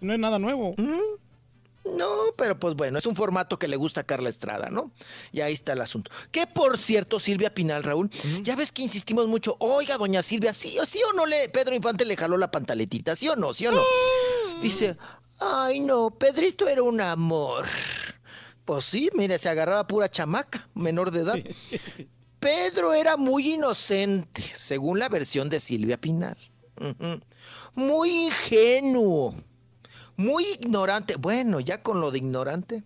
[0.00, 0.76] No es nada nuevo.
[1.84, 4.90] No, pero pues bueno, es un formato que le gusta a Carla Estrada, ¿no?
[5.32, 6.10] Y ahí está el asunto.
[6.30, 8.10] Que por cierto, Silvia Pinal, Raúl,
[8.42, 11.74] ya ves que insistimos mucho, oiga, doña Silvia, sí o sí o no le, Pedro
[11.74, 13.82] Infante le jaló la pantaletita, sí o no, sí o no.
[14.62, 14.96] Dice,
[15.40, 17.66] ay no, Pedrito era un amor.
[18.64, 21.38] Pues sí, mire, se agarraba pura chamaca, menor de edad.
[22.40, 26.36] Pedro era muy inocente, según la versión de Silvia Pinal.
[27.74, 29.34] Muy ingenuo.
[30.16, 31.16] Muy ignorante.
[31.16, 32.82] Bueno, ya con lo de ignorante.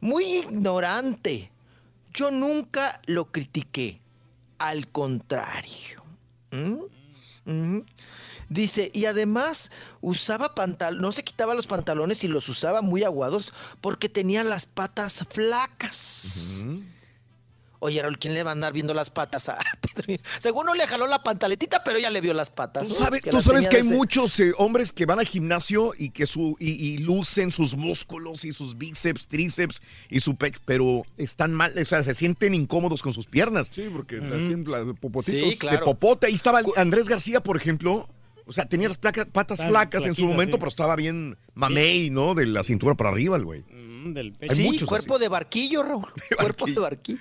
[0.00, 1.50] Muy ignorante.
[2.12, 4.00] Yo nunca lo critiqué.
[4.58, 6.02] Al contrario.
[8.48, 13.52] Dice, y además usaba pantal, no se quitaba los pantalones y los usaba muy aguados
[13.80, 16.66] porque tenía las patas flacas.
[17.80, 20.20] Oye, Raúl, ¿quién le va a andar viendo las patas a Pedro?
[20.40, 22.88] Según no le jaló la pantaletita, pero ella le vio las patas.
[22.88, 25.20] Tú sabes, Que tú las sabes tenía que hay ese- muchos eh, hombres que van
[25.20, 30.18] al gimnasio y que su y, y lucen sus músculos y sus bíceps, tríceps y
[30.20, 33.70] su pecho, pero están mal, o sea, se sienten incómodos con sus piernas.
[33.72, 35.50] Sí, porque las tienen las popotitos.
[35.50, 35.78] Sí, claro.
[35.78, 36.26] De popote.
[36.26, 38.08] Ahí estaba Andrés García, por ejemplo.
[38.46, 40.58] O sea, tenía las placas- patas Tan flacas en su momento, sí.
[40.58, 42.34] pero estaba bien mamey, ¿no?
[42.34, 43.60] De la cintura para arriba, el güey.
[43.70, 46.06] Mm, del Hay sí, cuerpo de barquillo, Raúl.
[46.34, 47.18] Cuerpo de barquillo.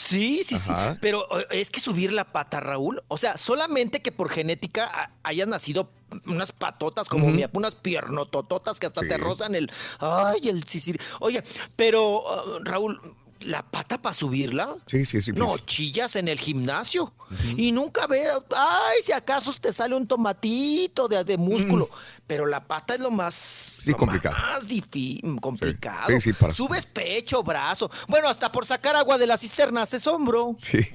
[0.00, 0.92] Sí, sí, Ajá.
[0.92, 0.98] sí.
[1.00, 3.02] Pero es que subir la pata, Raúl.
[3.08, 5.90] O sea, solamente que por genética hayan nacido
[6.26, 7.34] unas patotas como Ujú.
[7.36, 9.08] mi, unas piernotototas que hasta Sí.
[9.08, 9.70] te rozan el.
[10.00, 10.64] Ay, el.
[11.20, 11.42] Oye,
[11.76, 13.00] pero, uh, Raúl,
[13.40, 14.76] ¿la pata para subirla?
[14.86, 15.32] Sí, sí, sí.
[15.32, 17.12] No, chillas en el gimnasio.
[17.56, 21.88] Y nunca veo, ay, si acaso te sale un tomatito de, de músculo.
[22.26, 24.36] Pero la pata es lo más, Sí, lo complicado.
[24.36, 24.64] más
[25.40, 26.08] complicado.
[26.08, 27.90] Sí, sí, para- Subes pecho, brazo.
[28.08, 30.54] Bueno, hasta por sacar agua de la cisterna haces hombro.
[30.58, 30.78] Sí.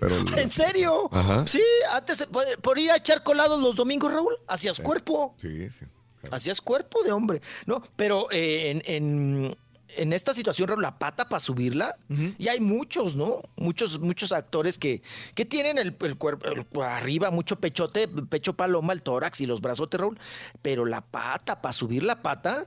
[0.00, 1.08] Pero ¿En serio?
[1.12, 1.46] Ajá.
[1.46, 5.34] Sí, antes por, por ir a echar colados los domingos, Raúl, hacías cuerpo.
[5.38, 5.84] Sí, sí.
[6.30, 7.82] Hacías cuerpo de hombre, ¿no?
[7.96, 9.56] Pero eh, en, en-
[9.96, 11.96] en esta situación, Raúl, la pata para subirla,
[12.38, 13.40] y hay muchos, ¿no?
[13.56, 15.02] Muchos, muchos actores que,
[15.34, 19.60] que tienen el, el cuerpo el- arriba, mucho pechote, pecho paloma, el tórax y los
[19.60, 20.18] brazotes, Raúl.
[20.62, 22.66] Pero la pata, para subir la pata,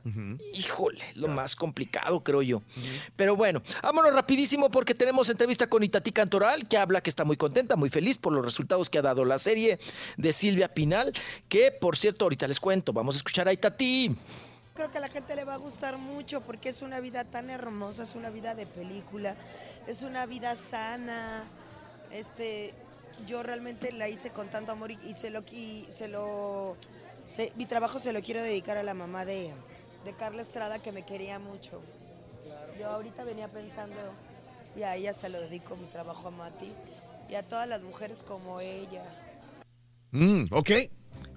[0.53, 2.61] híjole, lo más complicado, creo yo.
[3.16, 7.38] Pero bueno, vámonos rapidísimo porque tenemos entrevista con Itatí Cantoral, que habla que está muy
[7.38, 9.80] contenta, muy feliz por los resultados que ha dado la serie
[10.17, 11.14] de Silvia Pinal,
[11.48, 14.16] que por cierto, ahorita les cuento, vamos a escuchar a Itatí.
[14.74, 17.50] Creo que a la gente le va a gustar mucho porque es una vida tan
[17.50, 19.35] hermosa, es una vida de película,
[19.85, 21.43] es una vida sana.
[22.11, 22.74] Este,
[23.27, 26.77] yo realmente la hice con tanto amor y, se lo y se lo
[27.25, 29.51] se- mi trabajo se lo quiero dedicar a la mamá de,
[30.06, 31.82] de Carla Estrada que me quería mucho.
[32.80, 33.98] Yo ahorita venía pensando
[34.75, 36.72] y a ella se lo dedico mi trabajo a Mati
[37.30, 39.03] y a todas las mujeres como ella.
[40.11, 40.72] Mm, ok.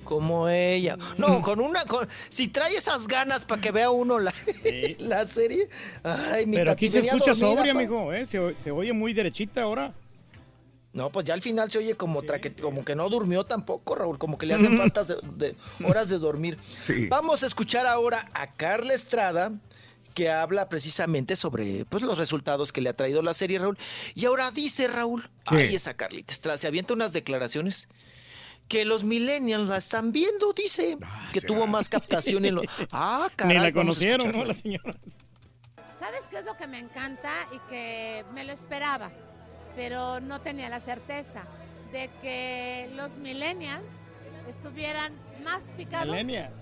[0.05, 0.97] Como ella.
[1.19, 1.85] No, con una.
[1.85, 4.33] con- si trae esas ganas para que vea uno la,
[4.99, 5.69] la serie.
[6.03, 8.13] Ay, mi Pero aquí se escucha sobria, amigo.
[8.13, 8.27] ¿eh?
[8.27, 8.39] Se,
[8.71, 9.93] oye muy derechita ahora.
[10.93, 13.97] No, pues ya al final se oye como, tra- que- como que no durmió tampoco,
[13.97, 14.19] Raúl.
[14.19, 16.57] Como que le hacen faltas de, de horas de dormir.
[16.83, 17.09] Sí.
[17.09, 19.51] Vamos a escuchar ahora a Carla Estrada
[20.15, 23.77] que habla precisamente sobre pues, los resultados que le ha traído la serie, Raúl.
[24.15, 27.89] Y ahora dice Raúl, ay, esa Carlita Estrada, se avienta unas declaraciones
[28.69, 30.99] que los millennials la están viendo, dice,
[31.33, 32.63] que tuvo más captación en lo...
[32.91, 34.45] Ah, caray, Ni la conocieron, ¿no?
[34.45, 34.95] La señora.
[35.99, 39.11] ¿Sabes qué es lo que me encanta y que me lo esperaba,
[39.77, 41.45] pero no tenía la certeza
[41.93, 44.11] de que los millennials
[44.49, 45.13] estuvieran
[45.45, 46.53] más picados Millennial.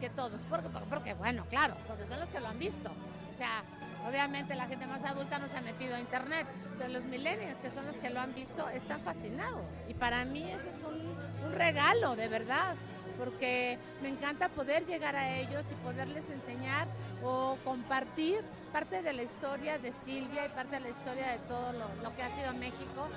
[0.00, 0.44] que todos?
[0.46, 2.90] Porque, porque, bueno, claro, porque son los que lo han visto.
[3.30, 3.62] O sea,
[4.08, 6.46] Obviamente la gente más adulta no se ha metido a internet,
[6.78, 9.64] pero los millennials, que son los que lo han visto, están fascinados.
[9.88, 11.10] Y para mí eso es un,
[11.52, 12.76] regalo, de verdad,
[13.18, 16.86] porque me encanta poder llegar a ellos y poderles enseñar
[17.22, 18.40] o compartir
[18.72, 22.22] parte de la historia de Silvia y parte de la historia de todo lo, que
[22.22, 23.08] ha sido México.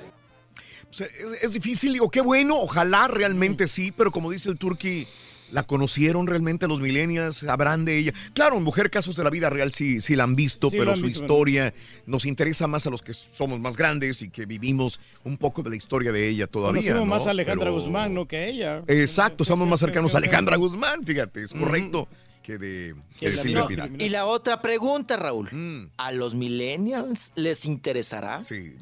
[0.90, 5.08] Sea, es, es difícil, digo, qué bueno, ojalá realmente sí, pero como dice el Turqui,
[5.54, 7.38] ¿la conocieron realmente los millennials?
[7.38, 8.14] ¿Sabrán de ella?
[8.34, 10.98] Claro, mujer casos de la vida real sí, sí la han visto, Sí, pero han
[10.98, 11.74] su visto, historia
[12.06, 15.70] nos interesa más a los que somos más grandes y que vivimos un poco de
[15.70, 16.82] la historia de ella todavía.
[16.82, 17.16] Conocemos ¿no?
[17.16, 18.28] más a Alejandra Pero- Guzmán, ¿no?
[18.28, 18.84] Que ella.
[18.88, 20.28] Exacto, estamos más cercanos a sí, sí.
[20.28, 22.08] Alejandra Guzmán, fíjate, es correcto,
[22.42, 24.02] que de, que de Silvia Pinal.
[24.02, 25.50] y la otra pregunta, Raúl.
[25.52, 25.90] Mm.
[25.98, 28.42] ¿A los millennials les interesará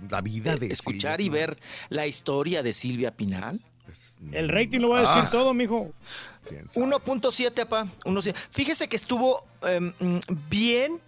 [0.09, 1.59] la vida de escuchar Silvia y ver
[1.89, 3.59] la historia de Silvia Pinal?
[4.31, 5.29] El rating lo va a decir Ah.
[5.31, 5.91] todo, mijo.
[6.75, 7.87] 1.7, apa.
[8.05, 8.35] 1.7.
[8.51, 9.93] Fíjese que estuvo em,
[10.49, 10.99] bien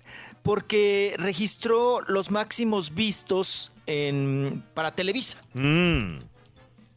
[0.43, 5.37] porque registró los máximos vistos en, para Televisa.
[5.53, 6.19] Mm.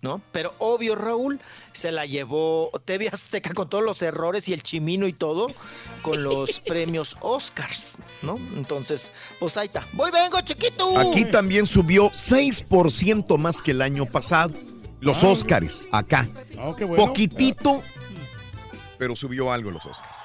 [0.03, 0.21] ¿No?
[0.31, 1.41] Pero obvio, Raúl,
[1.73, 5.49] se la llevó TV Azteca con todos los errores y el chimino y todo,
[6.03, 8.39] con los premios Oscars, ¿no?
[8.57, 9.11] Entonces,
[9.41, 9.85] pues ahí está.
[9.95, 10.97] Voy, vengo, chiquito.
[10.99, 14.53] Aquí también subió 6% más que el año pasado.
[15.01, 15.29] Los Ah.
[15.29, 16.29] Óscares, acá.
[16.59, 17.05] Ah, qué bueno.
[17.05, 17.83] Poquitito,
[18.99, 20.19] pero subió algo los Óscares.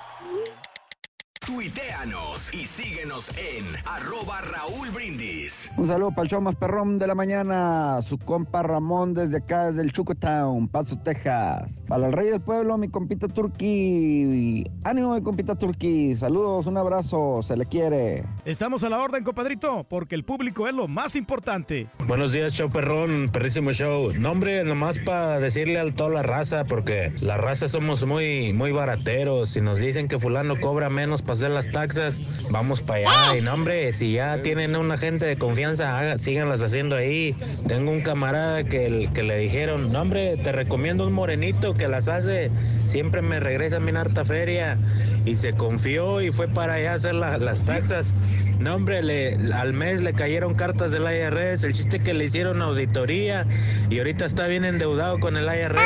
[1.46, 5.72] Tuiteanos y síguenos en arroba Raúl Brindis.
[5.76, 8.00] Un saludo para el show más perrón de la mañana.
[8.04, 11.84] Su compa Ramón desde acá, desde el Chucotown, Paso, Texas.
[11.88, 14.70] Para el rey del pueblo, mi compita Turqui.
[14.84, 16.16] Ánimo, mi compita Turqui.
[16.16, 18.24] Saludos, un abrazo, se le quiere.
[18.46, 21.90] Estamos a la orden, compadrito, porque el público es lo más importante.
[22.06, 24.14] Buenos días, show perrón, perrísimo show.
[24.14, 28.72] No, hombre, nomás para decirle a toda la raza, porque la raza somos muy, muy
[28.72, 29.50] barateros.
[29.50, 32.20] Si nos dicen que fulano cobra menos hacer las taxas,
[32.50, 33.38] vamos para allá.
[33.38, 37.36] Y no, hombre, si ya tienen una gente de confianza, haga- síganlas haciendo ahí.
[37.68, 42.08] Tengo un camarada que, que le dijeron, no, hombre, te recomiendo un morenito que las
[42.08, 42.52] hace.
[42.88, 44.78] Siempre me regresa bien harta feria.
[45.26, 48.14] Y se confió y fue para allá a hacer la- las taxas.
[48.60, 51.64] No, hombre, le, al mes le cayeron cartas del IRS.
[51.64, 53.46] El chiste que le hicieron auditoría
[53.90, 55.82] y ahorita está bien endeudado con el IRS.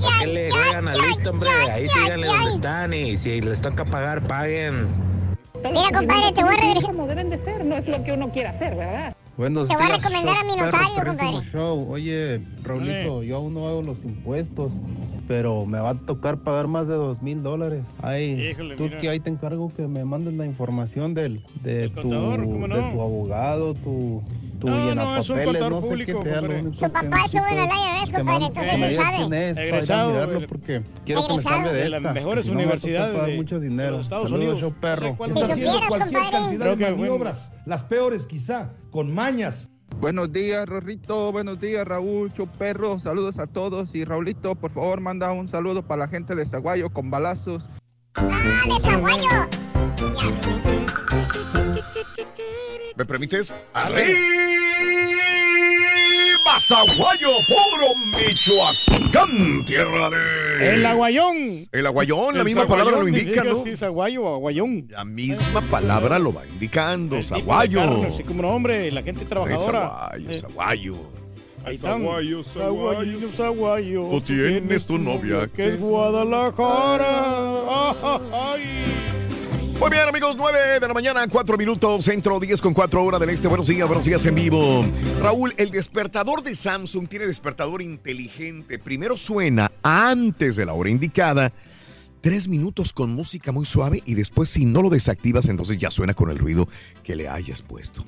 [0.00, 1.48] ¿Por qué le juegan al listo, hombre?
[1.72, 4.55] Ahí síganle donde están y si les toca pagar, paguen.
[4.56, 6.90] Mira, compadre, te voy a regresar.
[6.90, 9.14] Como deben de ser, no es lo que uno quiera hacer, ¿verdad?
[9.36, 11.50] Buenos Te voy a recomendar a mi notario, compadre.
[11.52, 11.86] show.
[11.90, 14.78] Oye, Raulito, yo aún no hago los impuestos,
[15.28, 17.84] pero me va a tocar pagar más de dos mil dólares.
[18.00, 18.98] Ay, Híjole, tú mira.
[18.98, 22.76] que ahí te encargo que me mandes la información del, de, tu, contador, ¿cómo no?
[22.76, 24.22] de tu abogado, tu,
[24.64, 26.40] No, no, llenapapeles, es un contador no sé público, qué sea.
[26.40, 29.16] Lo único Su papá estuvo en el IRS, compadre, entonces digas sabe.
[29.16, 32.12] quién es, para Egresado mirarlo, del- porque quiero que me salve de De las esta.
[32.12, 33.90] mejores si universidades de- mucho de dinero.
[33.92, 34.60] los Estados Saludos, Unidos.
[34.72, 35.16] show perro.
[35.20, 36.30] Haciendo supieras, cualquier compadre.
[36.30, 39.68] cantidad Creo de que, maniobras, las peores quizá, con mañas.
[40.00, 41.32] Buenos días, Rorrito.
[41.32, 42.98] Buenos días, Raúl, Chuperro.
[42.98, 43.94] Saludos a todos.
[43.94, 47.70] Y Raulito, por favor, manda un saludo para la gente de Zaguayo con balazos.
[48.16, 49.26] ¡Ah, de Zaguayo!
[52.96, 53.52] ¿Me permites?
[53.74, 54.16] ¡Arriba,
[56.58, 59.64] Zaguayo, puro Michoacán!
[59.66, 60.74] Tierra de...
[60.74, 61.68] El aguayón.
[61.72, 63.62] El aguayón, la El misma palabra lo indica, ¿no?
[63.62, 64.86] Sí, zaguayo o aguayón.
[64.90, 67.80] La misma palabra lo va indicando, Zaguayo.
[67.80, 70.08] carne, Así como no, hombre, la gente trabajadora.
[70.12, 70.94] Zaguayo, Eh, Zaguayo.
[71.64, 72.00] Ahí están.
[72.02, 74.08] Zaguayo, Zaguayo, zaguayo.
[74.10, 77.90] Tú tienes tu novia Que es Guadalajara.
[78.32, 78.62] Ay.
[79.78, 83.30] Muy bien, amigos, 9 de la mañana, 4 minutos, centro 10 con 4 horas del
[83.30, 83.46] este.
[83.46, 84.84] Buenos días, buenos días en vivo.
[85.20, 88.78] Raúl, el despertador de Samsung tiene despertador inteligente.
[88.78, 91.52] Primero suena antes de la hora indicada,
[92.22, 96.14] tres minutos con música muy suave y después si no lo desactivas, entonces ya suena
[96.14, 96.66] con el ruido
[97.04, 98.02] que le hayas puesto.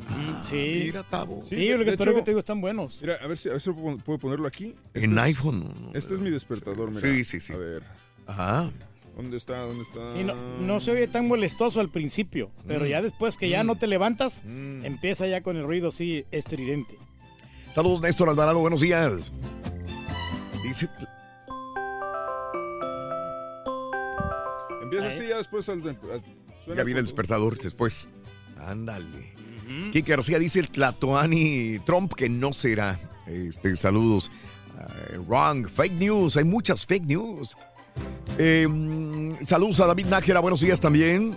[0.48, 0.84] Sí.
[0.86, 1.42] Mira, Tavo.
[1.46, 2.98] Sí, lo que, pero que hecho- te digo, están buenos.
[3.02, 4.74] Mira, a ver si, a ver si puedo ponerlo aquí.
[4.94, 5.90] En es- iPhone.
[5.92, 7.06] Este es mi despertador, mira.
[7.08, 7.52] Sí, sí, sí.
[7.52, 7.82] A ver.
[8.26, 8.70] Ajá.
[9.18, 9.58] ¿Dónde está?
[9.62, 10.12] ¿Dónde está?
[10.12, 12.88] Sí, no, no se oye tan molestoso al principio, pero Mm.
[12.88, 14.84] ya después que ya no te levantas, Mm.
[14.86, 16.96] empieza ya con el ruido así estridente.
[17.72, 19.32] Saludos, Néstor Alvarado, buenos días.
[20.62, 20.88] Dice,
[24.84, 25.12] Empieza Ahí.
[25.14, 28.08] así, ya después al, ya viene el despertador después.
[28.66, 29.34] Ándale.
[29.92, 32.98] Kike García dice el Tlatoani Trump que no será.
[33.26, 34.30] Este, saludos.
[35.10, 37.54] Eh, wrong, fake news, hay muchas fake news.
[38.38, 41.36] Eh, mm, saludos a David Nájera, buenos días también.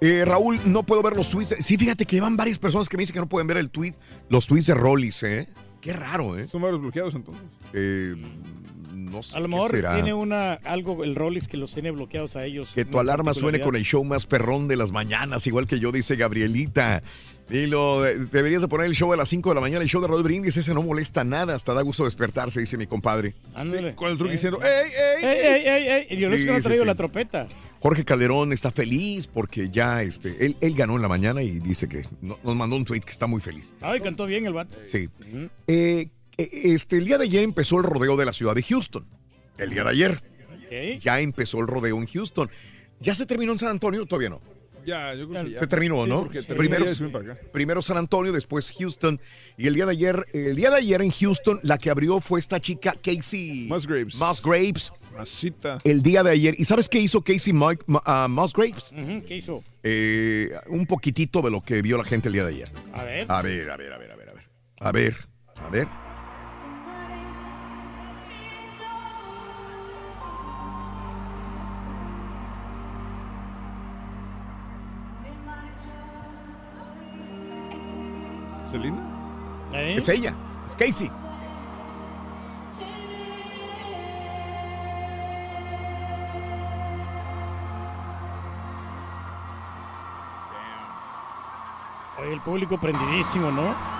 [0.00, 1.56] Eh, Raúl, no puedo ver los tweets.
[1.60, 3.94] Sí, fíjate que van varias personas que me dicen que no pueden ver el tweet,
[4.28, 5.48] los tweets de Rollis, ¿eh?
[5.80, 6.46] Qué raro, ¿eh?
[6.46, 7.44] Son varios bloqueados entonces.
[7.72, 8.14] Eh,
[9.10, 9.94] no sé A lo qué mejor será.
[9.94, 12.68] tiene una algo el Rolex que los tiene bloqueados a ellos.
[12.74, 15.92] Que tu alarma suene con el show más perrón de las mañanas, igual que yo,
[15.92, 17.02] dice Gabrielita.
[17.48, 19.88] Y lo eh, deberías de poner el show a las 5 de la mañana, el
[19.88, 23.34] show de Raúl Brindis, ese no molesta nada, hasta da gusto despertarse, dice mi compadre.
[23.54, 23.94] Ándale.
[23.94, 24.32] Con el truco Eh.
[24.32, 25.24] diciendo, ¡ey, ey!
[25.24, 25.88] ¡Ey, ey, ey!
[25.88, 26.06] ey!
[26.10, 26.86] Y yo no es Sí, que no ha traído sí.
[26.88, 27.46] la trompeta.
[27.78, 31.88] Jorge Calderón está feliz porque ya este, él, él ganó en la mañana y dice
[31.88, 33.72] que no- nos mandó un tweet que está muy feliz.
[33.80, 34.76] Ay, cantó bien el vato.
[34.84, 35.08] Sí.
[35.68, 39.04] Eh, este, el día de ayer empezó el rodeo de la ciudad de Houston.
[39.58, 40.22] El día de ayer
[41.00, 42.50] ya empezó el rodeo en Houston.
[43.00, 44.04] ¿Ya se terminó en San Antonio?
[44.06, 44.40] Todavía no.
[44.86, 45.58] Ya, yo creo que ya.
[45.58, 46.28] Se terminó, Sí, ¿no?
[46.28, 46.86] terminó primero,
[47.52, 49.20] primero San Antonio, después Houston.
[49.56, 52.38] Y el día de ayer, el día de ayer en Houston, la que abrió fue
[52.38, 54.14] esta chica Casey Musgraves.
[54.16, 54.92] Musgraves.
[55.16, 55.78] Masita.
[55.82, 56.54] El día de ayer.
[56.56, 58.92] ¿Y sabes qué hizo Casey Mike- ah, Musgraves?
[59.26, 59.64] ¿Qué hizo?
[59.82, 62.70] Eh, un poquitito de lo que vio la gente el día de ayer.
[62.92, 63.26] A ver.
[63.28, 64.44] A ver, a ver, a ver, a ver, a ver.
[64.78, 65.16] A ver,
[65.56, 65.88] a ver.
[78.66, 78.98] ¿Celina?
[79.72, 79.94] ¿Eh?
[79.96, 80.34] Es ella,
[80.66, 81.10] es Casey.
[92.18, 93.95] Oye, el público prendidísimo, ¿no?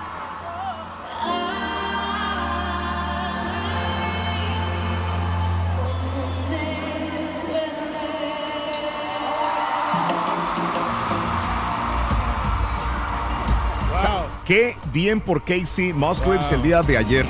[14.47, 17.25] Qué bien por Casey Musgraves el día de ayer.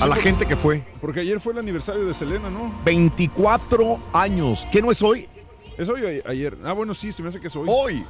[0.00, 0.82] A Sí, la gente que fue.
[1.00, 2.72] Porque ayer fue el aniversario de Selena, ¿no?
[2.84, 4.66] 24 años.
[4.72, 5.26] ¿Qué no es hoy?
[5.78, 6.56] ¿Es hoy o ayer?
[6.64, 7.66] Ah, bueno, sí, se me hace que es hoy.
[7.70, 8.04] Hoy.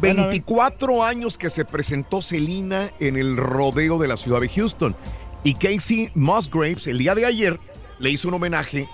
[0.00, 4.94] 24 años que se presentó Selena en el rodeo de la ciudad de Houston.
[5.42, 7.58] Y Casey Musgraves el día de ayer
[7.98, 8.88] le hizo un homenaje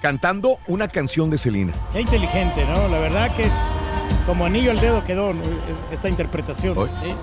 [0.00, 1.72] cantando una canción de Selena.
[1.92, 2.88] Qué inteligente, ¿no?
[2.88, 3.52] La verdad que es
[4.26, 5.42] como anillo al dedo quedó ¿no?
[5.42, 6.74] Es- esta interpretación.
[6.76, 7.14] ¿sí?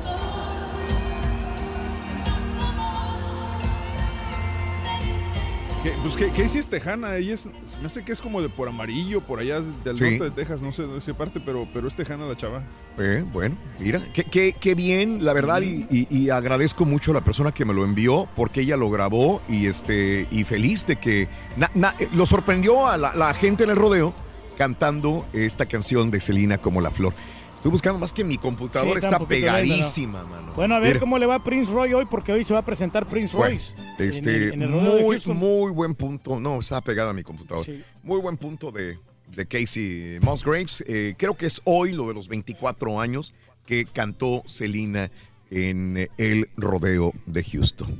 [5.83, 7.15] ¿Qué, pues, ¿qué, Casey es tejana?
[7.15, 10.03] Ella es, me hace que es como de por amarillo, por allá del Sí.
[10.03, 12.61] norte de Texas, no sé de qué parte, pero, pero es tejana la chava.
[12.99, 17.13] Eh, bueno, mira, qué, qué- qué bien, la verdad, y, y- y agradezco mucho a
[17.15, 20.97] la persona que me lo envió porque ella lo grabó y este y feliz de
[20.97, 21.27] que
[21.57, 24.13] na- na- lo sorprendió a la, la gente en el rodeo
[24.59, 27.13] cantando esta canción de Selena como la flor.
[27.61, 30.51] Estoy buscando más que mi computadora Sí, está pegadísima, mano.
[30.55, 30.99] Bueno, a ver Mira.
[30.99, 33.55] cómo le va a Prince Roy hoy, porque hoy se va a presentar Prince Bueno,
[33.55, 33.75] Royce.
[33.99, 36.39] este, en el muy, muy buen punto.
[36.39, 37.63] No, está pegada a mi computadora.
[37.63, 37.83] Sí.
[38.01, 40.83] Muy buen punto de, de Casey Musgraves.
[40.87, 43.31] Eh, creo que es hoy lo de los 24 años
[43.67, 45.11] que cantó Selena
[45.51, 47.99] en eh, el rodeo de Houston.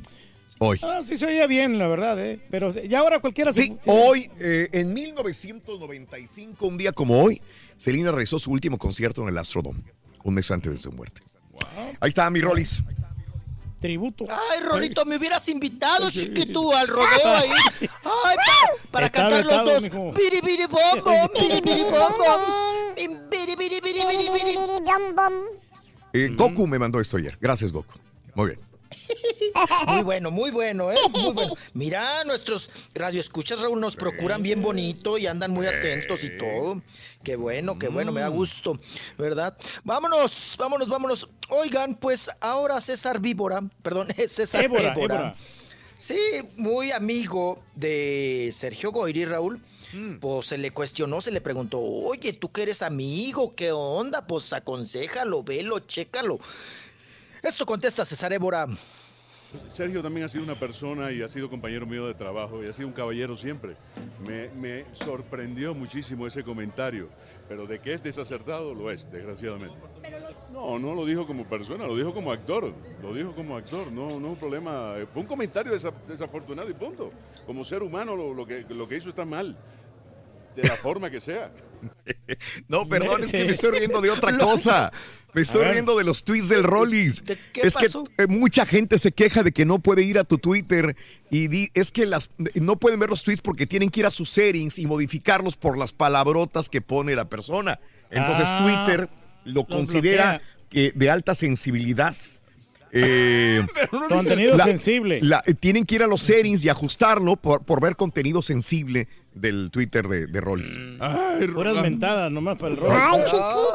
[0.58, 0.80] Hoy.
[0.82, 2.40] Ah, sí se oía bien, la verdad, ¿eh?
[2.50, 3.62] Pero ya ahora cualquiera se...
[3.62, 7.40] Sí, hoy, eh, en 1995, un día como hoy,
[7.82, 9.82] Selena realizó su último concierto en el Astrodome,
[10.22, 11.20] un mes antes de su muerte.
[11.98, 12.80] Ahí está mi Rollis.
[13.80, 14.24] Tributo.
[14.30, 17.50] Ay, Rorrito, me hubieras invitado, chiquito, al rodeo ahí.
[17.80, 17.88] Ay,
[18.36, 19.82] para, para Está cantar vetado, los dos.
[19.82, 20.12] mijo.
[20.12, 22.94] Biri, biri, bom, bom, biri, biri, bom, bom.
[22.94, 25.48] Biri, biri, biri, biri, biri.
[26.12, 27.36] Eh, Goku me mandó esto ayer.
[27.40, 27.94] Gracias, Goku.
[28.36, 28.60] Muy bien.
[29.86, 30.96] Muy bueno, muy bueno, ¿eh?
[31.10, 31.54] Muy bueno.
[31.74, 36.82] Mira, nuestros radioescuchas, Raúl, nos procuran bien bonito y andan muy atentos y todo.
[37.22, 38.78] Qué bueno, qué bueno, me da gusto,
[39.16, 39.56] ¿verdad?
[39.84, 41.28] Vámonos, vámonos, vámonos.
[41.48, 45.14] Oigan, pues ahora César Víbora, perdón, César Ébora, Ébora.
[45.14, 45.36] Ébora.
[45.96, 46.18] Sí,
[46.56, 49.62] muy amigo de Sergio Goyri, Raúl.
[50.20, 54.26] Pues se le cuestionó, se le preguntó, oye, tú que eres amigo, ¿qué onda?
[54.26, 56.40] Pues aconsejalo, velo, chécalo.
[57.42, 58.66] Esto contesta César Évora.
[59.68, 62.72] Sergio también ha sido una persona y ha sido compañero mío de trabajo y ha
[62.72, 63.76] sido un caballero siempre.
[64.54, 67.08] Me, sorprendió muchísimo ese comentario,
[67.48, 69.76] pero de que es desacertado, lo es, desgraciadamente.
[70.52, 72.72] No, no lo dijo como persona, lo dijo como actor.
[73.02, 74.94] Lo dijo como actor, no, no un problema.
[75.12, 77.10] Fue un comentario desa- desafortunado y punto.
[77.46, 79.56] Como ser humano, lo que, lo que hizo está mal,
[80.54, 81.50] de la forma que sea.
[82.68, 84.92] No, perdón, es que me estoy riendo de otra cosa.
[85.34, 87.22] Me estoy riendo de los tweets del Rollis.
[87.54, 88.04] es pasó?
[88.04, 90.94] que eh, mucha gente se queja de que no puede ir a tu Twitter
[91.30, 94.10] y di- es que las no pueden ver los tweets porque tienen que ir a
[94.10, 97.80] sus settings y modificarlos por las palabrotas que pone la persona.
[98.10, 99.08] Entonces Ah, Twitter
[99.44, 102.14] lo considera que de alta sensibilidad.
[102.94, 103.66] Eh,
[104.08, 105.20] Contenido la- sensible.
[105.22, 109.08] la- eh, tienen que ir a los settings y ajustarlo por, por ver contenido sensible
[109.34, 110.76] del Twitter de, de Rollis.
[111.54, 112.90] Puras mentadas nomás para el Roy.
[112.92, 113.72] ¡Ay, chiquito!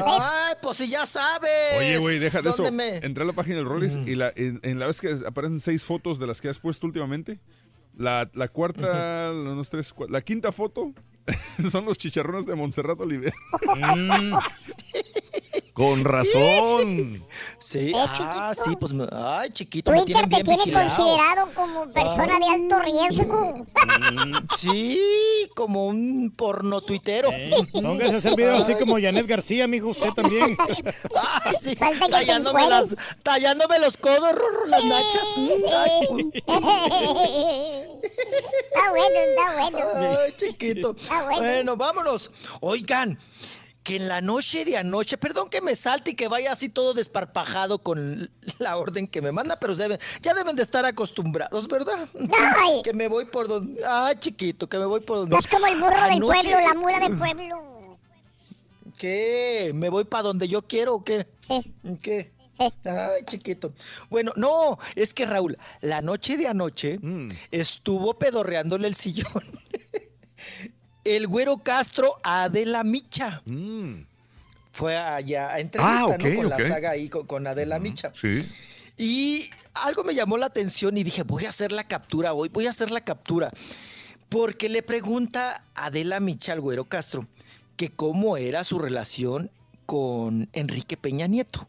[0.00, 1.50] Ay, pues si ya sabes.
[1.78, 2.62] Oye, güey, deja de eso.
[2.62, 2.70] ¿Dónde
[3.00, 5.58] me- Entré a la página del Rollis y la, en, en la vez que aparecen
[5.60, 7.40] seis fotos de las que has puesto últimamente,
[7.96, 10.92] la, la cuarta, unos tres, cua- la quinta foto
[11.70, 13.32] son los chicharrones de Montserrat Oliver.
[15.72, 17.24] Con razón.
[17.60, 20.88] Sí, Es ah, sí, pues, me- ay, chiquito, me Twitter tienen te bien tiene vigilado.
[20.96, 23.54] considerado como persona de alto riesgo.
[23.64, 25.00] Mm, Sí,
[25.54, 27.28] como un porno tuitero.
[27.72, 30.56] Póngase a hacer videos así como Janet García, mijo, usted también.
[31.44, 35.28] Ay, sí, Falta que te tallándome, las, tallándome los codos, Rorro, las nachas.
[35.76, 36.30] Ay,
[38.68, 39.78] Está bueno, está bueno.
[40.24, 40.94] Ay, chiquito.
[40.96, 41.40] Está bueno.
[41.40, 42.30] Bueno, vámonos.
[42.60, 43.18] Oigan,
[43.82, 46.92] que en la noche de anoche, perdón que me salte y que vaya así todo
[46.94, 52.08] desparpajado con la orden que me manda, pero deben, ya deben de estar acostumbrados, ¿verdad?
[52.58, 52.80] Ay.
[52.84, 53.82] Que me voy por donde...
[53.86, 55.36] Ay, chiquito, que me voy por donde...
[55.36, 57.98] Es como el burro del pueblo, la mula del pueblo.
[58.98, 59.70] ¿Qué?
[59.74, 61.26] ¿Me voy para donde yo quiero o qué?
[61.46, 61.72] Sí.
[62.02, 62.32] ¿Qué?
[62.84, 63.72] Ay, chiquito.
[64.10, 67.28] Bueno, no, es que Raúl, la noche de anoche Mm.
[67.52, 69.30] estuvo pedorreándole el sillón.
[71.04, 73.42] el güero Castro a Adela Micha.
[74.72, 76.02] Fue allá a entrevista, Mm.
[76.02, 76.36] Ah, ok, ¿no?
[76.36, 78.12] Con la saga ahí con, con Adela Micha.
[78.14, 78.48] Sí.
[78.96, 82.66] Y algo me llamó la atención y dije, voy a hacer la captura hoy, voy
[82.66, 83.50] a hacer la captura.
[84.28, 87.26] Porque le pregunta Adela Micha al güero Castro
[87.76, 89.50] que cómo era su relación
[89.86, 91.66] con Enrique Peña Nieto.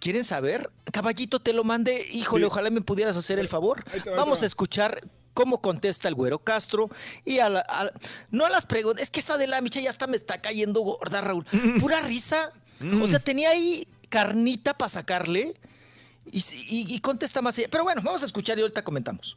[0.00, 0.70] ¿Quieren saber?
[0.92, 2.06] Caballito, te lo mandé.
[2.12, 3.84] Híjole, ojalá me pudieras hacer el favor.
[4.16, 5.00] Vamos a escuchar
[5.38, 6.88] cómo contesta el güero Castro.
[7.24, 7.92] Y a la- a-
[8.32, 9.04] no a las preguntas.
[9.04, 11.44] Es que esa de la micha ya hasta me está cayendo gorda, Raúl.
[11.80, 12.50] Pura risa.
[13.00, 15.54] O sea, tenía ahí carnita para sacarle.
[16.32, 17.56] Y, y- y contesta más.
[17.56, 17.68] ella.
[17.70, 19.36] Pero bueno, vamos a escuchar y ahorita comentamos.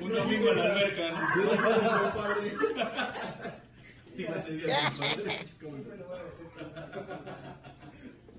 [0.00, 1.12] Un domingo en la alberca.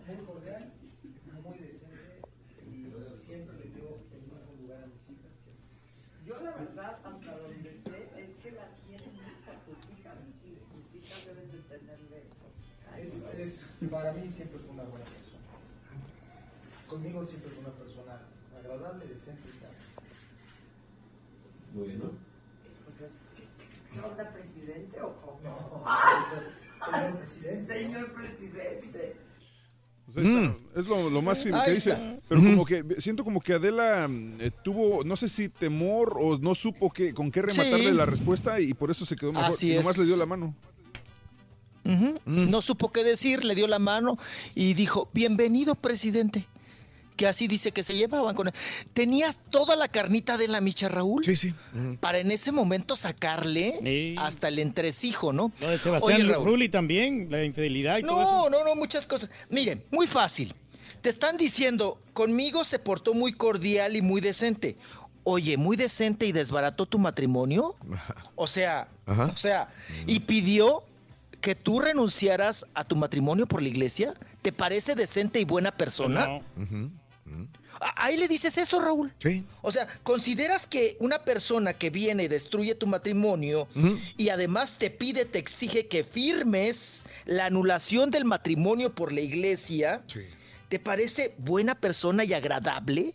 [0.07, 0.71] muy cordial,
[1.43, 2.21] muy decente
[2.65, 2.67] y
[3.25, 5.33] siempre le dio el mismo lugar a mis hijas.
[5.43, 5.57] que-
[6.27, 10.57] Yo la verdad, hasta donde sé, es que las quieren mucho a tus hijas y
[10.71, 12.23] tus hijas deben de tenerle.
[12.97, 15.45] Es, es, para mí siempre fue una buena persona.
[16.87, 18.21] Conmigo siempre fue una persona
[18.57, 19.71] agradable, decente y tal.
[21.73, 22.11] Bueno.
[22.87, 23.07] O sea,
[23.93, 25.85] ¿qué onda, presidente o cómo?
[26.85, 27.73] Señor presidente.
[27.73, 29.26] Señor presidente.
[30.07, 32.19] O sea, está- Es lo, lo más que dice.
[32.29, 36.37] Pero como que siento como que Adela mm, eh, tuvo, no sé si temor o
[36.37, 37.91] no supo qué, con qué rematarle Sí.
[37.91, 39.49] la respuesta y por eso se quedó mejor.
[39.49, 39.99] Así y nomás es.
[39.99, 40.55] le dio la mano.
[41.85, 42.15] Ujú.
[42.25, 44.17] No supo qué decir, le dio la mano
[44.55, 46.45] y dijo, bienvenido, presidente.
[47.17, 48.53] Que así dice que se llevaban con él.
[48.93, 51.25] Tenías toda la carnita de la micha, Raúl.
[51.25, 51.53] Sí, sí.
[51.99, 55.51] Para en ese momento sacarle hasta el entresijo, ¿no?
[55.59, 56.45] Lo de Sebastián Oye, Raúl.
[56.45, 58.31] Rulli también, la infidelidad y todo eso.
[58.31, 59.29] No, no, no, muchas cosas.
[59.49, 60.53] Miren, muy fácil.
[61.01, 64.77] Te están diciendo, conmigo se portó muy cordial y muy decente.
[65.23, 67.75] Oye, muy decente y desbarató tu matrimonio.
[68.35, 69.25] O sea, Ajá.
[69.25, 69.69] o sea,
[70.05, 70.83] y pidió
[71.41, 74.13] que tú renunciaras a tu matrimonio por la iglesia.
[74.41, 76.23] ¿Te parece decente y buena persona?
[76.23, 76.41] A-
[77.95, 79.13] Ahí le dices eso, Raúl.
[79.19, 79.45] Sí.
[79.61, 83.67] O sea, ¿consideras que una persona que viene y destruye tu matrimonio
[84.17, 90.01] y además te pide, te exige que firmes la anulación del matrimonio por la iglesia,
[90.69, 93.13] ¿te parece buena persona y agradable?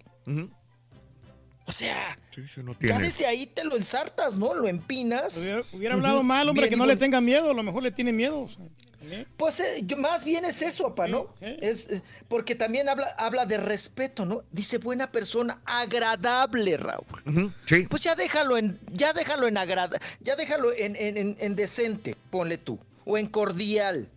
[1.65, 2.99] O sea, ya tiene.
[3.00, 4.52] desde ahí te lo ensartas, ¿no?
[4.55, 5.36] Lo empinas.
[5.39, 7.92] Hubiera, hubiera hablado mal, hombre, Bien que no le tenga miedo, a lo mejor le
[7.92, 8.41] tiene miedo.
[8.41, 8.65] o sea,
[8.99, 9.26] también.
[9.36, 11.32] Pues eh, yo- más bien es eso, apa, ¿no?
[11.41, 14.42] Es eh, porque también habla, habla de respeto, ¿no?
[14.50, 17.52] Dice buena persona, agradable, Raúl.
[17.66, 17.86] Sí.
[17.89, 22.16] Pues ya déjalo en, ya déjalo en agrada, ya déjalo en, en- en- en decente,
[22.31, 24.08] ponle tú, o en cordial.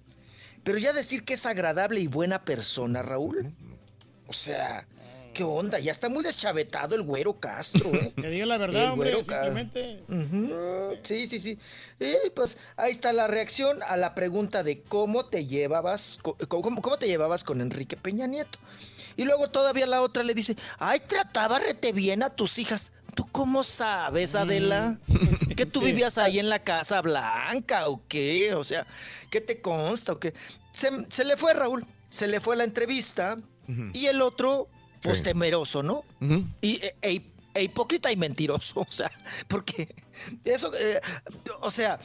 [0.63, 3.53] Pero ya decir que es agradable y buena persona, Raúl.
[4.27, 4.87] O sea,
[5.35, 5.79] ¿qué onda?
[5.79, 8.13] Ya está muy deschavetado el güero Castro, ¿eh?
[8.19, 9.99] Que diga la verdad, El hombre, güero simplemente.
[11.03, 11.59] Sí, sí, sí.
[11.99, 16.97] Y pues ahí está la reacción a la pregunta de cómo te llevabas, cómo, cómo
[16.97, 18.57] te llevabas con Enrique Peña Nieto.
[19.17, 22.91] Y luego todavía la otra le dice, ay, trataba rete bien a tus hijas.
[23.13, 24.97] ¿Tú cómo sabes, Adela?
[25.55, 28.55] ¿Que tú vivías ahí en la Casa Blanca o qué?
[28.55, 28.87] O sea,
[29.29, 30.33] ¿qué te consta o qué?
[30.71, 33.37] Se, se le fue, Raúl, se le fue la entrevista
[33.93, 34.67] y el otro,
[35.05, 36.03] pues temeroso, ¿no?
[36.61, 37.21] y, e, e-
[37.53, 39.09] e hipócrita y mentiroso, o sea,
[39.47, 39.87] porque
[40.43, 40.99] eso, eh,
[41.61, 41.99] o sea,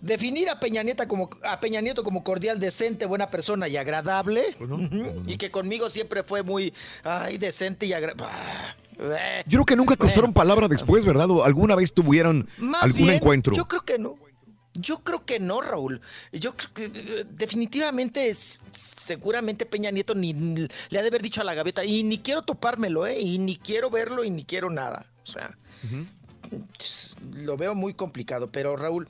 [0.00, 4.56] definir a Peña, Nieta como, a Peña Nieto como cordial, decente, buena persona y agradable,
[4.60, 6.72] ujú, y que conmigo siempre fue muy,
[7.04, 8.34] ay, decente y agradable.
[9.46, 11.30] Yo creo que nunca cruzaron palabra después, ¿verdad?
[11.30, 13.54] ¿O alguna vez tuvieron Más algún bien, encuentro?
[13.54, 14.16] Yo creo que no.
[14.78, 16.00] Yo creo que no, Raúl.
[16.32, 21.22] Yo creo que eh, definitivamente es, seguramente Peña Nieto ni, ni le ha de haber
[21.22, 23.20] dicho a la gaviota, y ni quiero topármelo, ¿eh?
[23.20, 25.06] Y ni quiero verlo y ni quiero nada.
[25.22, 25.56] O sea,
[27.32, 28.50] lo veo muy complicado.
[28.50, 29.08] Pero Raúl,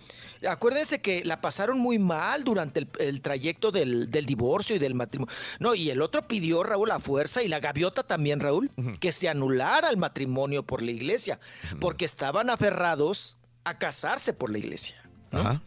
[0.49, 4.95] acuérdense que la pasaron muy mal durante el, el trayecto del, del divorcio y del
[4.95, 5.35] matrimonio.
[5.59, 8.71] No, y el otro pidió, Raúl, a fuerza, y la gaviota también, Raúl,
[9.01, 11.39] que se anulara el matrimonio por la iglesia,
[11.81, 14.97] porque estaban aferrados a casarse por la iglesia.
[15.43, 15.63] ¿No?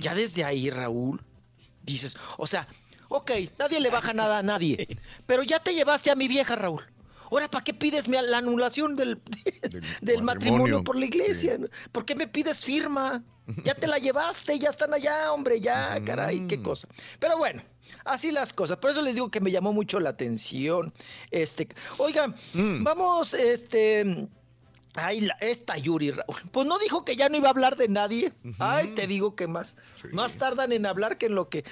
[0.00, 1.22] Ya desde ahí, Raúl,
[1.82, 2.66] dices, o sea,
[3.08, 6.82] ok, nadie le baja nada a nadie, pero ya te llevaste a mi vieja, Raúl.
[7.30, 9.20] Ahora, ¿para qué pides la anulación del,
[10.00, 10.24] del matrimonio.
[10.24, 11.58] matrimonio, por la iglesia?
[11.90, 13.22] ¿Por qué me pides firma?
[13.62, 16.88] Ya te la llevaste, ya están allá, hombre, ya, caray, qué cosa.
[17.18, 17.62] Pero bueno,
[18.04, 18.78] así las cosas.
[18.78, 20.94] Por eso les digo que me llamó mucho la atención.
[21.30, 24.28] Este, oigan, vamos, este.
[24.94, 26.36] Ay, la- esta Yuri, Raúl.
[26.50, 28.32] Pues no dijo que ya no iba a hablar de nadie.
[28.58, 29.76] Ay, te digo que más.
[30.12, 31.64] Más tardan en hablar que en lo que.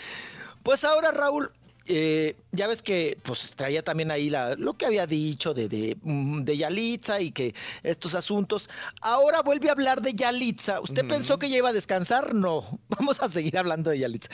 [0.62, 1.52] Pues ahora, Raúl,
[1.86, 5.96] eh, ya ves que pues traía también ahí la, lo que había dicho de, de,
[6.02, 8.68] mm, de Yalitza y que estos asuntos.
[9.00, 10.80] Ahora vuelve a hablar de Yalitza.
[10.80, 12.34] ¿Usted pensó que ya iba a descansar?
[12.34, 12.78] No.
[12.88, 14.28] Vamos a seguir hablando de Yalitza.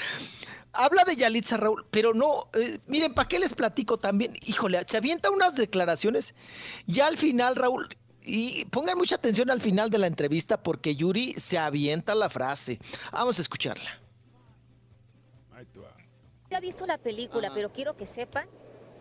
[0.73, 4.37] Habla de Yalitza, Raúl, pero no, eh, miren, ¿para qué les platico también?
[4.47, 6.35] Híjole, se avienta unas declaraciones
[6.87, 7.89] y al final, Raúl,
[8.29, 12.79] y pongan mucha atención al final de la entrevista porque Yuri se avienta la frase.
[13.13, 13.91] Vamos a escucharla.
[16.51, 18.47] Ya he visto la película, pero quiero que sepan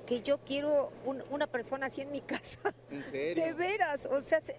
[0.06, 2.60] que yo quiero un- una persona así en mi casa.
[2.92, 3.44] ¿En serio?
[3.44, 4.58] De veras, o sea, se-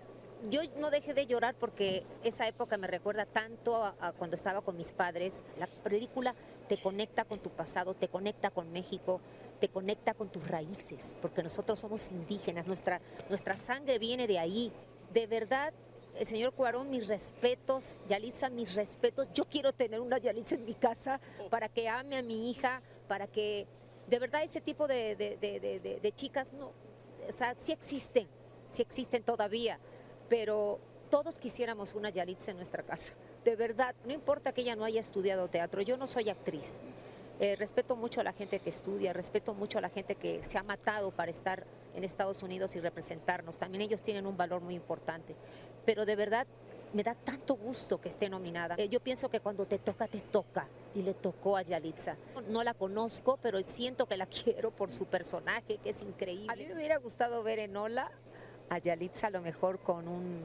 [0.50, 4.60] yo no dejé de llorar porque esa época me recuerda tanto a, a cuando estaba
[4.62, 5.42] con mis padres.
[5.58, 6.34] La película
[6.68, 9.20] te conecta con tu pasado, te conecta con México,
[9.60, 14.72] te conecta con tus raíces, porque nosotros somos indígenas, nuestra, nuestra sangre viene de ahí.
[15.12, 15.72] De verdad,
[16.18, 19.28] el señor Cuarón, mis respetos, Yalitza, mis respetos.
[19.34, 21.20] Yo quiero tener una Yalitza en mi casa
[21.50, 23.66] para que ame a mi hija, para que
[24.08, 26.72] de verdad ese tipo de, de- de- de- de- de chicas, no,
[27.28, 28.26] o sea, sí existen,
[28.70, 29.78] sí existen todavía,
[30.28, 30.78] pero
[31.10, 33.12] todos quisiéramos una Yalitza en nuestra casa.
[33.44, 36.78] De verdad, no importa que ella no haya estudiado teatro, yo no soy actriz.
[37.40, 40.58] Eh, respeto mucho a la gente que estudia, respeto mucho a la gente que se
[40.58, 43.58] ha matado para estar en Estados Unidos y representarnos.
[43.58, 45.36] También ellos tienen un valor muy importante.
[45.84, 46.46] Pero de verdad
[46.92, 48.74] me da tanto gusto que esté nominada.
[48.76, 50.66] Eh, yo pienso que cuando te toca, te toca.
[50.94, 52.16] Y le tocó a Yalitza.
[52.48, 56.52] No la conozco, pero siento que la quiero por su personaje, que es increíble.
[56.52, 58.10] A mí me hubiera gustado ver en Ola
[58.70, 60.40] a Yalitza a lo mejor con un,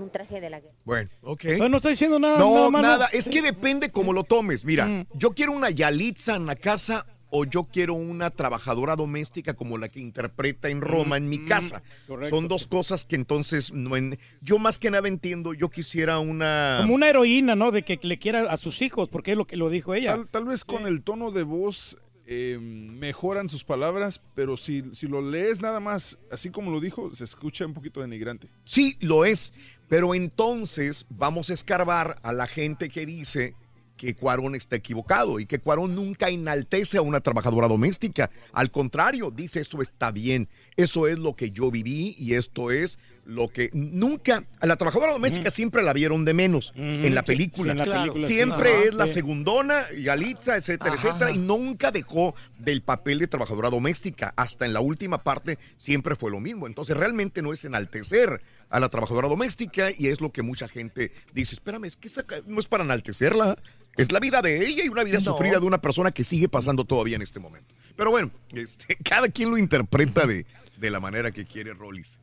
[0.00, 0.74] un traje de la guerra.
[0.84, 1.42] Bueno, ok.
[1.58, 2.88] Pues no estoy diciendo nada, No, nada malo.
[2.88, 3.06] nada.
[3.12, 4.64] Es que depende cómo lo tomes.
[4.64, 9.78] Mira, yo quiero una Yalitza en la casa o yo quiero una trabajadora doméstica como
[9.78, 11.82] la que interpreta en Roma en mi casa.
[12.06, 12.36] correcto.
[12.36, 15.54] Son dos cosas que entonces no en- yo más que nada entiendo.
[15.54, 17.70] Yo quisiera una Como una heroína, ¿no?
[17.70, 20.14] De que le quiera a sus hijos, porque es lo que lo dijo ella.
[20.14, 21.96] Tal, tal vez con el tono de voz
[22.26, 27.14] eh, mejoran sus palabras, pero si, si lo lees nada más, así como lo dijo,
[27.14, 28.48] se escucha un poquito denigrante.
[28.64, 29.52] Sí, lo es.
[29.92, 33.54] Pero entonces vamos a escarbar a la gente que dice
[33.98, 38.30] que Cuarón está equivocado y que Cuarón nunca enaltece a una trabajadora doméstica.
[38.54, 40.48] Al contrario, dice esto está bien.
[40.78, 45.12] Eso es lo que yo viví y esto es lo que nunca a la trabajadora
[45.12, 47.66] doméstica siempre la vieron de menos en la película.
[47.66, 48.00] sí, en la Claro.
[48.14, 48.34] película, sí.
[48.34, 49.12] siempre Ajá, es la sí.
[49.12, 51.08] segundona, Yalitza, etcétera, Ajá.
[51.08, 54.32] etcétera, y nunca dejó del papel de trabajadora doméstica.
[54.36, 56.66] Hasta en la última parte siempre fue lo mismo.
[56.66, 58.40] Entonces realmente no es enaltecer
[58.72, 62.24] a la trabajadora doméstica y es lo que mucha gente dice, espérame, es que esa
[62.46, 63.56] no es para enaltecerla,
[63.96, 65.24] es la vida de ella y una vida No.
[65.24, 67.74] sufrida de una persona que sigue pasando todavía en este momento.
[67.96, 70.46] Pero bueno, este, cada quien lo interpreta de,
[70.78, 72.18] de la manera que quiere Rollis.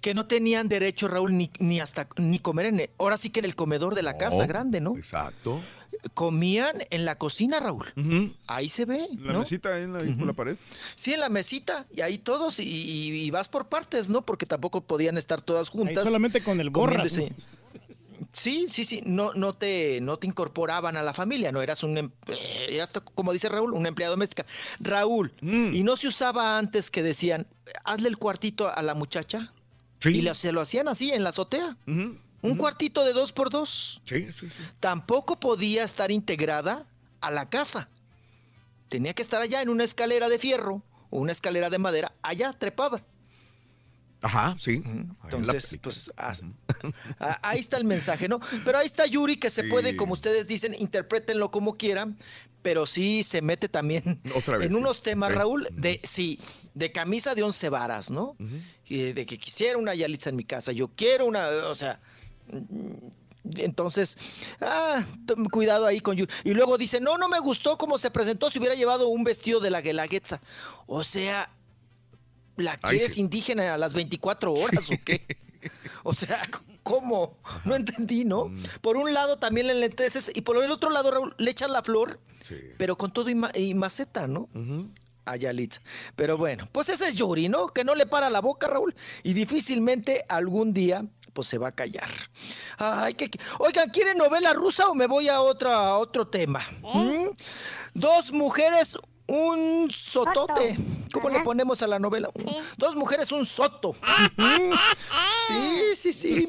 [0.00, 3.40] Que no tenían derecho, Raúl, ni, ni hasta ni comer en el- ahora sí que
[3.40, 4.96] en el comedor de la casa grande, ¿no?
[4.96, 5.60] Exacto.
[6.14, 7.92] Comían en la cocina, Raúl.
[8.46, 9.06] Ahí se ve.
[9.20, 9.40] La ¿no?
[9.40, 10.56] mesita ahí en la, por la pared.
[10.94, 14.22] Sí, en la mesita, y ahí todos, y, y- y vas por partes, ¿no?
[14.22, 16.04] Porque tampoco podían estar todas juntas.
[16.04, 17.32] solamente con el comiéndose.
[18.32, 21.96] Sí, sí, sí, no, no, te, no te incorporaban a la familia, no eras un,
[21.98, 24.44] em- eh, eras, como dice Raúl, una empleada doméstica.
[24.80, 25.74] Raúl, Mm.
[25.74, 27.46] y no se usaba antes que decían,
[27.84, 29.52] hazle el cuartito a la muchacha.
[30.04, 31.76] Y le- se lo hacían así en la azotea.
[32.42, 34.00] Un cuartito de dos por dos.
[34.04, 34.56] Sí, sí, sí.
[34.80, 36.86] Tampoco podía estar integrada
[37.20, 37.88] a la casa.
[38.88, 42.52] Tenía que estar allá en una escalera de fierro o una escalera de madera, allá
[42.52, 43.02] trepada.
[44.20, 44.82] Ajá, sí.
[45.24, 46.10] Entonces, pues
[47.42, 48.40] ahí está el mensaje, ¿no?
[48.64, 49.68] Pero ahí está Yuri, que se Sí.
[49.68, 52.18] puede, como ustedes dicen, interprétenlo como quieran,
[52.62, 54.78] pero sí se mete también Otra vez, en sí.
[54.78, 55.32] unos temas.
[55.32, 56.40] Raúl, de sí,
[56.74, 58.36] de camisa de once varas, ¿no?
[58.86, 62.00] Y de que quisiera una Yalitza en mi casa, yo quiero una, o sea,
[63.56, 64.18] Entonces,
[64.60, 65.04] ah,
[65.50, 66.32] cuidado ahí con Yuri.
[66.44, 69.60] Y luego dice, no, no me gustó cómo se presentó si hubiera llevado un vestido
[69.60, 70.40] de la Guelaguetza.
[70.86, 71.50] O sea,
[72.56, 73.20] ¿la Ay, sí.
[73.20, 75.24] indígena a las 24 horas o qué?
[76.04, 76.40] O sea,
[76.84, 77.36] ¿cómo?
[77.64, 78.46] No entendí, ¿no?
[78.46, 78.62] Mm.
[78.80, 79.90] Por un lado también le
[80.34, 82.20] y por el otro lado, Raúl, le echas la flor,
[82.78, 84.48] pero con todo y, ma- y maceta, ¿no?
[85.24, 85.82] A Yalitza.
[86.14, 87.66] Pero bueno, pues ese es Yuri, ¿no?
[87.66, 88.94] Que no le para la boca, Raúl,
[89.24, 91.04] y difícilmente algún día
[91.38, 92.08] pues se va a callar.
[92.78, 96.66] Ay, que, oigan, ¿quieren novela rusa o me voy a, otra, a otro tema?
[96.82, 97.28] ¿Mm?
[97.94, 100.76] Dos mujeres, un sotote.
[101.12, 102.28] ¿Cómo le ponemos a la novela?
[102.76, 103.94] Dos mujeres, un soto.
[105.46, 106.46] Sí, sí, sí.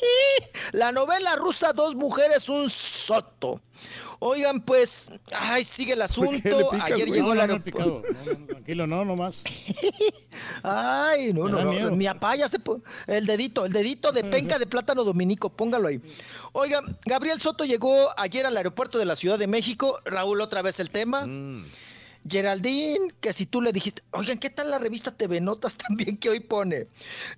[0.72, 3.62] La novela rusa, dos mujeres, un soto.
[4.24, 6.70] Oigan, pues, ay, sigue el ¿Qué le asunto.
[6.70, 7.18] picas, Ayer güey?
[7.20, 8.02] llegó No, al no, no, picado.
[8.04, 8.32] aeropuerto.
[8.32, 9.42] No, no, tranquilo, no, nomás.
[10.62, 12.60] Ay, no, no, no, mi papá ya se
[13.08, 16.00] el dedito, el dedito de penca de plátano dominico, póngalo ahí.
[16.52, 19.98] Oiga, Gabriel Soto llegó ayer al aeropuerto de la Ciudad de México.
[20.04, 21.26] Raúl, otra vez el tema.
[22.28, 26.30] Geraldine, que si tú le dijiste, oigan, ¿qué tal la revista TV Notas también que
[26.30, 26.88] hoy pone?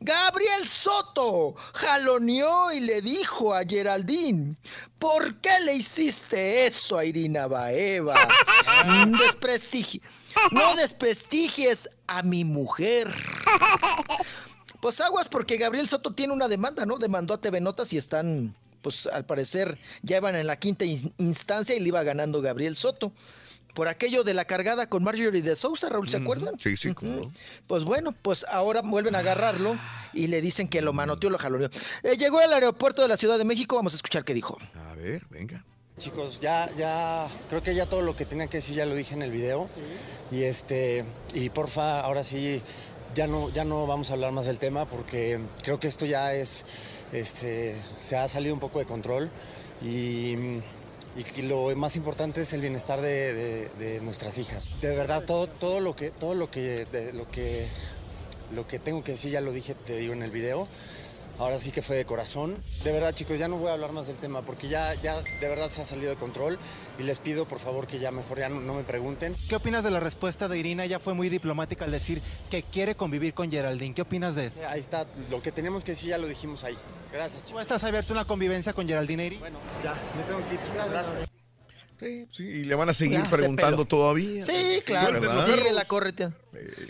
[0.00, 4.56] Gabriel Soto jaloneó y le dijo a Geraldine,
[4.98, 8.14] ¿por qué le hiciste eso a Irina Baeva?
[9.18, 10.00] Desprestigi
[10.50, 13.08] no desprestigies a mi mujer.
[14.80, 16.98] Pues aguas porque Gabriel Soto tiene una demanda, ¿no?
[16.98, 21.12] Demandó a TV Notas y están, pues al parecer ya iban en la quinta ins-
[21.18, 23.12] instancia y le iba ganando Gabriel Soto.
[23.74, 26.58] Por aquello de la cargada con Marjorie de Sousa, Raúl, ¿se acuerdan?
[26.58, 27.20] Sí, sí, no.
[27.66, 29.76] Pues bueno, pues ahora vuelven a agarrarlo
[30.12, 31.68] y le dicen que lo manoteó, lo jaloneó.
[32.02, 34.56] Eh, llegó al aeropuerto de la Ciudad de México, vamos a escuchar qué dijo.
[34.90, 35.64] A ver, venga.
[35.98, 39.14] Chicos, ya, ya, creo que ya todo lo que tenía que decir ya lo dije
[39.14, 39.68] en el video.
[40.30, 41.04] Y este,
[41.34, 42.62] y porfa, ahora sí,
[43.14, 46.34] ya no, ya no vamos a hablar más del tema porque creo que esto ya
[46.34, 46.64] es,
[47.12, 49.30] este, se ha salido un poco de control
[49.82, 50.60] y,
[51.16, 54.68] y lo más importante es el bienestar de, nuestras hijas.
[54.80, 57.68] De verdad, todo, todo lo que, todo lo que, lo que,
[58.54, 60.66] lo que tengo que decir ya lo dije, te digo en el video.
[61.38, 62.56] Ahora sí que fue de corazón.
[62.84, 65.48] De verdad, chicos, ya no voy a hablar más del tema porque ya, ya de
[65.48, 66.58] verdad se ha salido de control
[66.98, 69.34] y les pido por favor que ya mejor ya no, no me pregunten.
[69.48, 70.84] ¿Qué opinas de la respuesta de Irina?
[70.84, 73.94] Ella fue muy diplomática al decir que quiere convivir con Geraldine.
[73.94, 74.60] ¿Qué opinas de eso?
[74.68, 76.76] Ahí está, lo que tenemos que decir ya lo dijimos ahí.
[77.12, 77.62] Gracias, ¿Tú chicos.
[77.62, 79.36] estás abierto a una convivencia con Geraldine Iri?
[79.38, 80.88] Bueno, ya, me tengo que ir, chicos.
[80.90, 81.33] Gracias.
[82.04, 84.42] Sí, sí, y le van a seguir Ya, preguntando todavía.
[84.42, 85.20] Sí, claro.
[85.44, 86.30] Sigue la correte.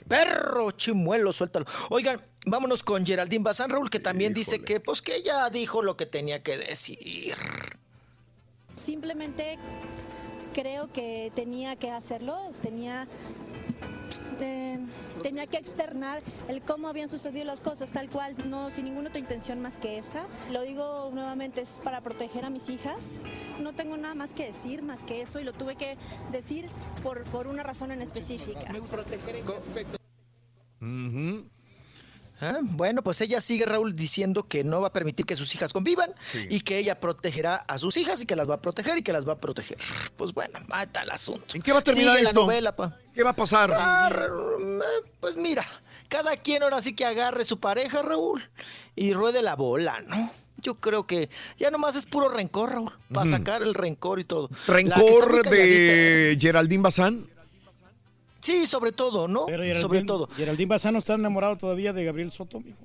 [0.08, 1.66] Perro chimuelo, suéltalo.
[1.90, 5.96] Oigan, vámonos con Geraldine Bazán, Raúl, que también dice que, pues, que ella dijo lo
[5.96, 7.36] que tenía que decir.
[8.84, 9.56] Simplemente
[10.52, 13.06] creo que tenía que hacerlo, tenía,
[14.40, 14.78] eh,
[15.22, 19.20] tenía que externar el cómo habían sucedido las cosas, tal cual, no sin ninguna otra
[19.20, 20.26] intención más que esa.
[20.52, 23.18] Lo digo nuevamente, es para proteger a mis hijas.
[23.60, 25.96] No tengo nada más que decir, más que eso, y lo tuve que
[26.32, 26.68] decir
[27.02, 28.60] por, por una razón en específica.
[30.80, 31.48] Ujú.
[32.40, 35.72] Ah, Bueno, pues ella sigue, Raúl, diciendo que no va a permitir que sus hijas
[35.72, 36.46] convivan Sí.
[36.50, 39.12] y que ella protegerá a sus hijas y que las va a proteger y que
[39.12, 39.78] las va a proteger.
[40.16, 41.54] Pues bueno, mata el asunto.
[41.56, 42.40] ¿En qué va a terminar Sigue esto?
[42.40, 42.98] La novela, pa.
[43.14, 43.70] ¿Qué va a pasar?
[43.74, 44.28] Ah, r-
[45.20, 45.64] pues mira,
[46.08, 48.42] cada quien ahora sí que agarre su pareja, Raúl,
[48.96, 50.30] y ruede la bola, ¿no?
[50.58, 54.48] Yo creo que ya nomás es puro rencor, Raúl, para sacar el rencor y todo.
[54.66, 57.26] ¿Rencor de Geraldine Bazán?
[58.44, 59.46] Sí, sobre todo, ¿no?
[59.46, 60.28] Pero Geraldine, sobre todo.
[60.36, 62.76] Geraldine Bazán no está enamorado todavía de Gabriel Soto, mijo.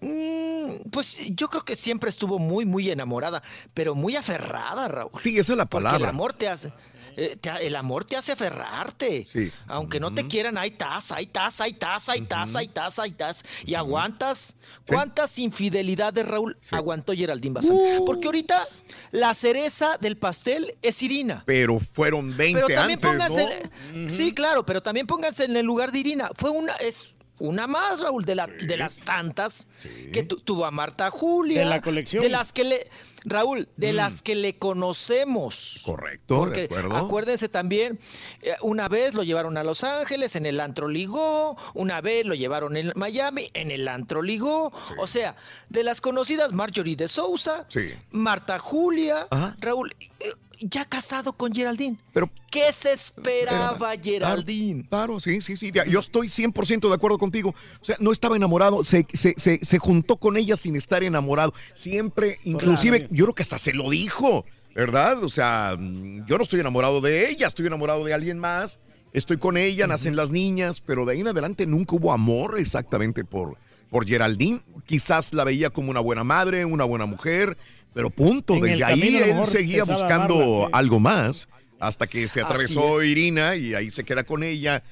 [0.00, 3.42] Mm, pues yo creo que siempre estuvo muy, muy enamorada,
[3.74, 5.10] pero muy aferrada, Raúl.
[5.18, 6.10] Sí, esa es la Porque el palabra.
[6.10, 6.72] amor te hace.
[7.16, 9.24] Eh, te- el amor te hace aferrarte.
[9.24, 9.50] Sí.
[9.66, 13.10] Aunque no te quieran, ahí estás, ahí estás, ahí estás, ahí estás, ahí estás, ahí
[13.10, 13.42] estás.
[13.64, 14.56] Y aguantas.
[14.86, 17.72] ¿Cuántas infidelidades, Raúl, aguantó Geraldine Bazán?
[17.74, 18.04] Uh.
[18.04, 18.68] Porque ahorita
[19.10, 21.42] la cereza del pastel es Irina.
[21.46, 23.70] Pero fueron 20 Pero también antes, pónganse.
[23.94, 24.08] ¿no?
[24.08, 26.30] Sí, claro, pero también pónganse en el lugar de Irina.
[26.36, 26.74] Fue una.
[26.76, 29.66] Es una más, Raúl, de, la, de las tantas
[30.12, 31.60] que tu- tuvo a Marta Julia.
[31.60, 32.22] De la colección.
[32.22, 32.90] De las que le.
[33.28, 33.96] Raúl, de Mm.
[33.96, 35.82] las que le conocemos.
[35.84, 36.96] Correcto, Porque de acuerdo.
[36.96, 37.98] acuérdense también,
[38.42, 42.34] eh, una vez lo llevaron a Los Ángeles, en el antro ligó, una vez lo
[42.34, 44.72] llevaron en Miami, en el antro ligó.
[44.98, 45.34] O sea,
[45.68, 47.92] de las conocidas Marjorie de Sousa, Sí.
[48.12, 49.26] Marta Julia,
[49.60, 51.96] Raúl, eh, ya casado con Geraldine.
[52.12, 54.86] Pero ¿Qué se esperaba, Era- Geraldine?
[54.88, 55.70] Claro, claro, sí, sí, sí.
[55.72, 57.54] ya, Yo estoy 100% de acuerdo contigo.
[57.80, 61.52] O sea, no estaba enamorado, se, se, se, se juntó con ella sin estar enamorado.
[61.74, 63.14] Siempre, inclusive, Claro.
[63.14, 64.44] yo creo que hasta se lo dijo,
[64.74, 65.22] ¿verdad?
[65.22, 68.78] O sea, yo no estoy enamorado de ella, estoy enamorado de alguien más.
[69.12, 73.24] Estoy con ella, nacen las niñas, pero de ahí en adelante nunca hubo amor exactamente
[73.24, 73.56] por,
[73.90, 74.60] por Geraldine.
[74.84, 77.56] Quizás la veía como una buena madre, una buena mujer,
[77.96, 80.70] Pero punto, En desde ahí él seguía buscando amarla, sí.
[80.74, 81.48] algo más
[81.80, 83.06] hasta que se atravesó es.
[83.06, 84.82] Irina y ahí se queda con ella.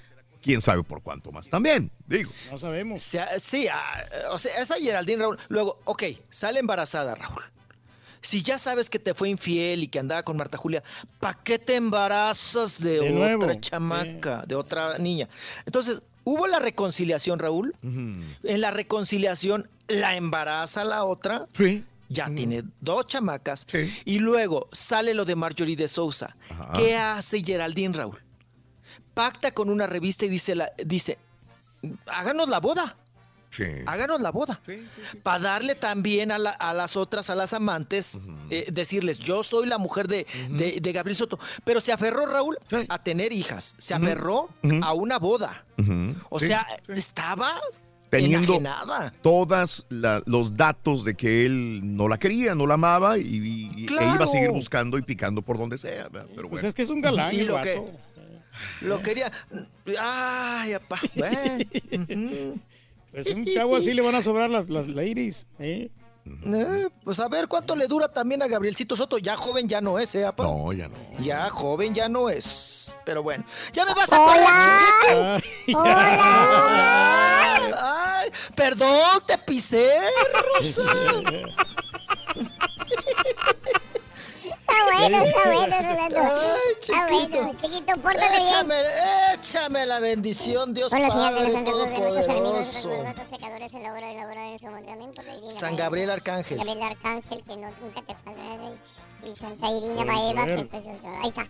[0.40, 2.30] Quién sabe por cuánto más también, digo.
[2.50, 3.02] No sabemos.
[3.02, 5.38] Sí, ah, sí, ah, o sea, esa Geraldine Raúl.
[5.48, 7.42] Luego, ok, sale embarazada, Raúl.
[8.22, 10.82] Si ya sabes que te fue infiel y que andaba con Marta Julia,
[11.20, 15.28] ¿para qué te embarazas de, De otra nuevo, chamaca, de otra niña?
[15.66, 17.74] Entonces, hubo la reconciliación, Raúl.
[17.82, 21.46] En la reconciliación la embaraza la otra.
[22.14, 23.66] Ya tiene dos chamacas.
[24.04, 26.36] Y luego sale lo de Marjorie de Sousa.
[26.74, 28.18] ¿Qué hace Geraldine Raúl?
[29.12, 31.18] Pacta con una revista y dice, la, dice
[32.06, 32.96] háganos la boda.
[33.50, 33.62] Sí.
[33.86, 34.60] Háganos la boda.
[35.22, 38.20] Para darle también a, la- a las otras, a las amantes,
[38.50, 41.38] eh, decirles, yo soy la mujer de, de- de Gabriel Soto.
[41.62, 43.76] Pero se aferró Raúl a tener hijas.
[43.78, 44.48] Se aferró
[44.82, 45.64] a una boda.
[46.30, 46.46] O sí.
[46.48, 47.60] sea, estaba
[48.18, 49.14] teniendo enajenada.
[49.22, 49.86] todos
[50.26, 54.26] los datos de que él no la quería, no la amaba y, e iba a
[54.26, 56.08] seguir buscando y picando por donde sea.
[56.10, 56.68] Pero Pues bueno.
[56.68, 57.82] es que es un galán Y lo que-
[58.82, 59.30] Lo quería.
[59.98, 61.00] Ay, apá.
[63.12, 65.46] Pues un chavo así le van a sobrar las, las ladies.
[65.60, 65.88] ¿eh?
[66.26, 69.18] Eh, pues a ver cuánto le dura también a Gabrielcito Soto.
[69.18, 70.26] Ya joven ya no es, ¿eh?
[70.38, 70.94] No, ya no.
[71.18, 72.98] Ya joven ya no es.
[73.04, 73.44] Pero bueno.
[73.72, 75.80] ¡Ya me vas a correr, chiquito!
[75.80, 77.72] Ay.
[77.78, 78.30] ¡Ay!
[78.54, 80.00] Perdón, te pisé,
[80.56, 80.82] Rosa.
[84.74, 86.20] Está bueno, está bueno, Rolando.
[86.20, 88.42] Ay, Está bueno, chiquito, pórtate bien.
[88.42, 88.74] Échame,
[89.34, 92.90] échame la bendición, Dios de Padre hermanos, Todopoderoso.
[95.50, 95.76] San.
[95.76, 96.58] Gabriel Arcángel.
[96.58, 98.70] Gabriel Arcángel, que no, nunca te faltará.
[99.24, 100.84] Y, Santa Irina Baeva, que pues,
[101.22, 101.46] ahí está.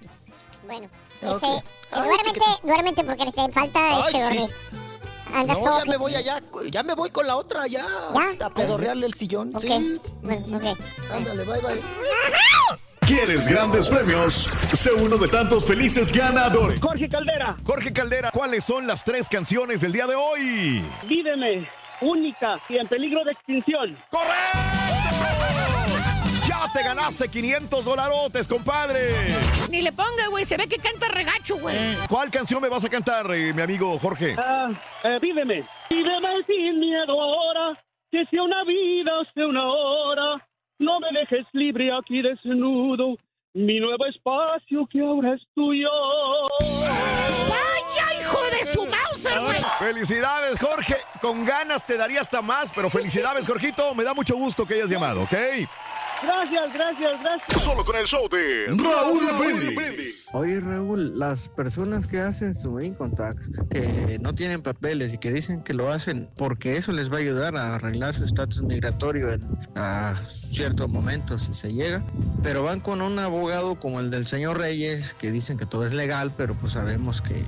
[0.67, 0.89] Bueno,
[1.23, 1.53] Ah, este, ok.
[1.57, 1.63] eh,
[1.93, 4.21] Ay, duérmete, duérmete porque te falta Ay, este sí.
[4.23, 4.51] dormir.
[5.35, 7.85] Andas No, todo ya me voy allá, ya me voy con la otra, ya.
[8.39, 8.47] ¿Ya?
[8.47, 9.55] A pedorrearle el sillón.
[9.55, 10.01] Ok, Sí.
[10.23, 10.79] bueno, ok.
[11.13, 11.81] Ándale, bye, bye.
[13.07, 14.45] ¿Quieres grandes premios?
[14.73, 16.81] Sé uno de tantos felices ganadores.
[16.81, 17.55] Jorge Caldera.
[17.63, 20.83] Jorge Caldera, ¿cuáles son las tres canciones del día de hoy?
[21.07, 21.69] Víveme,
[22.01, 23.99] única y en peligro de extinción.
[26.49, 29.11] Ya te ganaste 500 dolarotes, compadre.
[29.71, 30.47] Ni le ponga, güey.
[30.47, 31.77] Se ve que canta regacho, güey.
[32.09, 34.35] ¿Cuál canción me vas a cantar, eh, mi amigo Jorge?
[34.39, 34.71] Ah,
[35.03, 35.63] eh, víveme.
[35.91, 37.79] Víveme sin miedo ahora,
[38.11, 40.49] que sea una vida, sea una hora.
[40.85, 43.17] No me dejes libre aquí desnudo,
[43.55, 45.89] mi nuevo espacio que ahora es tuyo.
[47.49, 49.63] ¡Vaya, hijo de su Mauser, güey!
[49.79, 50.97] Felicidades, Jorge.
[51.23, 53.95] Con ganas te daría hasta más, pero felicidades, Jorgito.
[53.95, 55.33] Me da mucho gusto que hayas llamado, ¿ok?
[56.23, 57.63] Gracias, gracias, gracias.
[57.63, 60.29] Solo con el show de Raúl Brindis.
[60.33, 65.31] Oye Raúl, las personas que hacen su income tax, que no tienen papeles y que
[65.31, 69.33] dicen que lo hacen porque eso les va a ayudar a arreglar su estatus migratorio
[69.33, 69.43] en
[69.77, 72.05] a cierto momento si se llega,
[72.43, 75.93] pero van con un abogado como el del señor Reyes que dicen que todo es
[75.93, 77.45] legal, pero pues sabemos que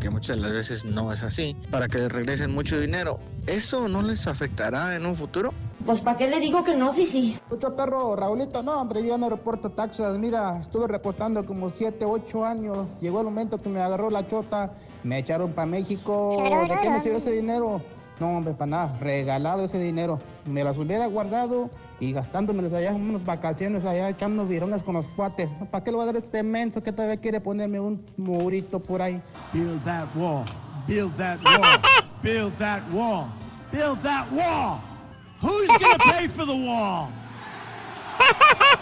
[0.00, 3.18] que muchas de las veces no es así, para que les regresen mucho dinero.
[3.46, 5.52] ¿Eso no les afectará en un futuro?
[5.84, 6.90] Pues ¿para qué le digo que no?
[6.90, 7.38] Sí, sí.
[7.50, 10.16] Mucho perro, Raulito, no, hombre, yo ya no reporto taxas.
[10.18, 12.86] Mira, estuve reportando como 7, 8 años.
[13.00, 16.42] Llegó el momento que me agarró la chota, me echaron para México.
[16.42, 17.82] ¿De qué me sirvió ese dinero?
[18.20, 20.18] No, hombre, para nada, regalado ese dinero.
[20.46, 25.08] Me las hubiera guardado y gastándomelas allá en unas vacaciones, allá echando vironas con los
[25.08, 25.48] cuates.
[25.70, 29.02] ¿Para qué le voy a dar este menso que todavía quiere ponerme un murito por
[29.02, 29.20] ahí?
[29.52, 30.44] Build that wall.
[30.86, 31.80] Build that wall.
[32.22, 33.26] Build that wall.
[33.72, 34.80] Build that wall.
[35.40, 37.08] Who's gonna pay for the wall?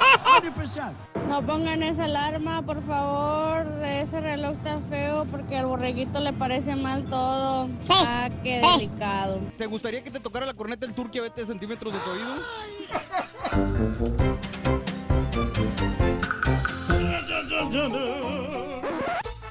[0.43, 0.93] 100%.
[1.29, 3.67] No pongan esa alarma, por favor.
[3.85, 7.69] Ese reloj está feo porque al borreguito le parece mal todo.
[7.89, 9.39] Ah, qué delicado.
[9.57, 12.35] ¿Te gustaría que te tocara la corneta el turqui a 20 centímetros de tu oído?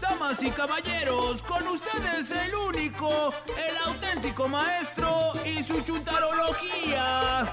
[0.01, 7.51] Damas y caballeros, con ustedes el único, el auténtico maestro y su chuntarología.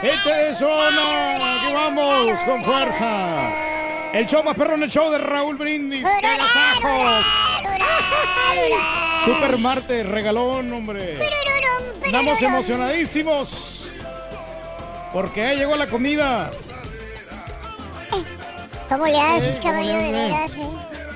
[0.00, 3.50] Gente de zona, aquí vamos con fuerza.
[4.12, 6.04] El show más perrón, el show de Raúl Brindis.
[6.20, 7.22] ¡Qué agasajo!
[9.24, 11.18] Super martes, regalón, hombre.
[12.04, 13.86] Estamos emocionadísimos.
[15.12, 16.50] Porque llegó la comida.
[18.88, 20.54] ¿Cómo le haces, Eh, ¿cómo caballo de veras?
[20.54, 20.60] eh?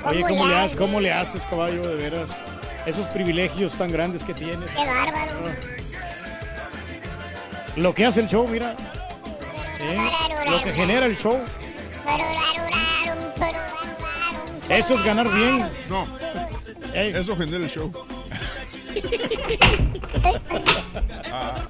[0.06, 0.78] Oye, ¿cómo le, haces?
[0.78, 2.30] ¿cómo le haces, caballo, de veras?
[2.86, 4.70] Esos privilegios tan grandes que tienes.
[4.70, 5.32] Qué bárbaro.
[7.74, 8.76] Lo que hace el show, mira.
[9.80, 9.98] ¿Eh?
[10.48, 11.38] Lo que genera el show.
[14.68, 15.68] Eso es ganar bien.
[15.88, 16.06] No.
[16.94, 17.92] Eso genera el show.
[21.30, 21.66] Ah.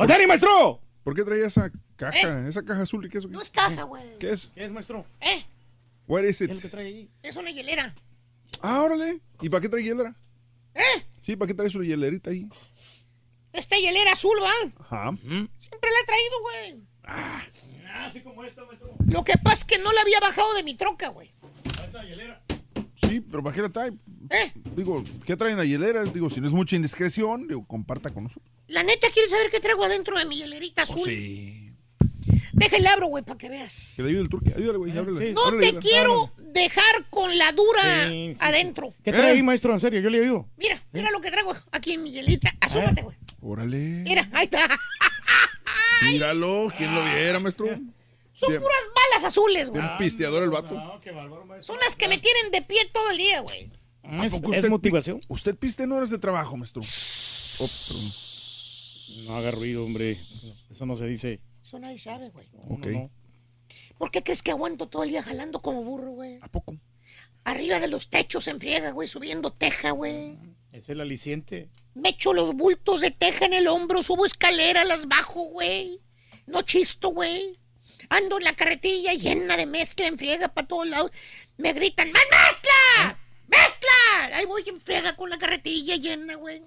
[0.00, 0.80] ¡Con Dani, maestro!
[1.04, 2.48] ¿Por qué traía esa caja?
[2.48, 3.28] Esa caja azul, ¿qué es?
[3.28, 4.16] No es caja, güey.
[4.18, 4.50] ¿Qué es?
[4.54, 5.04] ¿Qué es, maestro?
[5.20, 5.44] ¿Eh?
[6.08, 6.52] What is it?
[7.22, 7.94] Es una hielera.
[8.62, 9.20] Ah, órale.
[9.42, 10.16] ¿Y para qué trae hielera?
[10.72, 11.04] ¿Eh?
[11.20, 12.48] Sí, ¿para qué trae su hielerita ahí?
[13.52, 14.72] Esta hielera azul, ¿va?
[14.78, 15.14] Ajá.
[15.18, 16.86] Siempre la he traído, güey.
[17.04, 17.42] Ah,
[18.06, 18.94] así como esta, maestro.
[19.06, 21.30] Lo que pasa es que no la había bajado de mi troca, güey.
[21.84, 22.42] Esta hielera.
[23.06, 23.92] Sí, pero ¿para qué la trae?
[24.30, 24.52] ¿Eh?
[24.76, 26.04] Digo, ¿qué traen la hielera?
[26.04, 28.48] Digo, si no es mucha indiscreción, digo, comparta con nosotros.
[28.68, 31.00] La neta, ¿quieres saber qué traigo adentro de mi hielerita azul?
[31.02, 31.66] Oh, sí.
[32.52, 33.94] Déjale abro, güey, para que veas.
[33.96, 34.52] Que le ayude el turque.
[34.54, 34.96] Ayúdale, güey.
[34.96, 35.32] ábrele.
[35.32, 35.78] No Ábrele, te ábrele.
[35.78, 38.94] quiero dejar con la dura Sí, sí, adentro.
[39.02, 39.72] ¿Qué trae ahí, maestro?
[39.72, 40.48] En serio, yo le he oído.
[40.56, 42.52] Mira, mira lo que traigo aquí en mi hielita.
[42.60, 43.16] Asúmate, güey.
[43.40, 43.78] Órale.
[43.78, 44.68] Mira, ahí está.
[46.02, 46.72] Míralo.
[46.76, 47.66] ¿Quién lo viera, maestro?
[48.32, 49.82] Son puras balas azules, güey.
[49.82, 50.74] bien pisteador el vato.
[51.60, 53.70] Son las que me tienen de pie todo el día, güey.
[54.02, 55.20] ¿A Es- usted motivación.
[55.28, 56.82] Usted piste en horas de trabajo, maestro.
[59.26, 60.16] No haga ruido, hombre.
[60.70, 61.40] Eso no se dice.
[61.62, 62.46] Eso nadie sabe, güey.
[62.68, 63.10] Ok.
[63.98, 66.38] ¿Por qué crees que aguanto todo el día jalando como burro, güey?
[66.40, 66.76] ¿A poco?
[67.44, 70.38] Arriba de los techos en friega, güey, subiendo teja, güey.
[70.72, 71.68] Es el aliciente.
[71.94, 76.00] Me echo los bultos de teja en el hombro, subo escaleras, las bajo, güey.
[76.46, 77.58] No chisto, güey.
[78.08, 81.10] Ando en la carretilla llena de mezcla en friega para todos lados.
[81.58, 83.18] Me gritan, ¡más mezcla!
[83.50, 84.36] ¡Mezcla!
[84.36, 86.62] Ahí voy en friega con la carretilla llena, güey.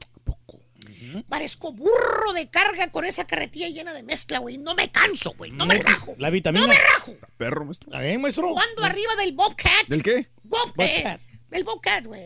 [1.30, 4.58] Parezco burro de carga con esa carretilla llena de mezcla, güey.
[4.58, 5.52] No me canso, güey.
[5.52, 6.16] No me rajo.
[6.18, 6.66] La vitamina.
[6.66, 7.16] No me rajo.
[7.38, 7.92] Perro, maestro.
[7.92, 8.48] ¿La ven, maestro?
[8.58, 9.88] Ando arriba del Bobcat.
[9.88, 10.30] ¿Del qué?
[10.44, 10.76] Bobcat.
[10.76, 11.22] Bobcat.
[11.52, 12.22] El Bobcat, güey.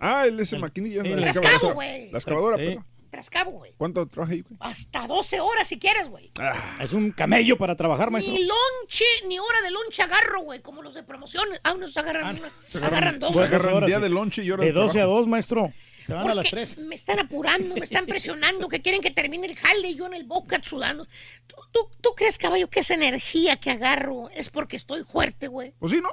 [0.00, 1.02] Ah, el ese maquinilla.
[1.02, 1.50] sí, la el excavadora.
[1.50, 2.10] Trascabo, güey.
[2.10, 2.64] La excavadora, Sí.
[2.66, 2.84] perro.
[3.14, 3.72] Trascabo, güey.
[3.76, 4.56] ¿Cuánto trabaja ahí, güey?
[4.58, 6.32] Hasta 12 horas si quieres, güey.
[6.80, 8.34] Es un camello para trabajar, maestro.
[8.34, 11.60] Ni lonche, ni hora de lonche agarro, güey, como los de promociones.
[11.62, 13.30] Ah, unos agarran una, Se agarran dos.
[13.30, 13.46] se güey.
[13.46, 14.02] agarran día sí.
[14.02, 15.18] de lonche y hora De 12 a trabajo.
[15.20, 15.72] 2, maestro.
[16.06, 16.78] Se van a las Porque 3.
[16.78, 20.14] me están apurando, me están presionando, que quieren que termine el jale y yo en
[20.14, 21.06] el Bobcat sudando.
[21.46, 25.72] ¿Tú, tú, tú crees, caballo, que esa energía que agarro es porque estoy fuerte, güey?
[25.78, 26.10] Pues sí, ¿no?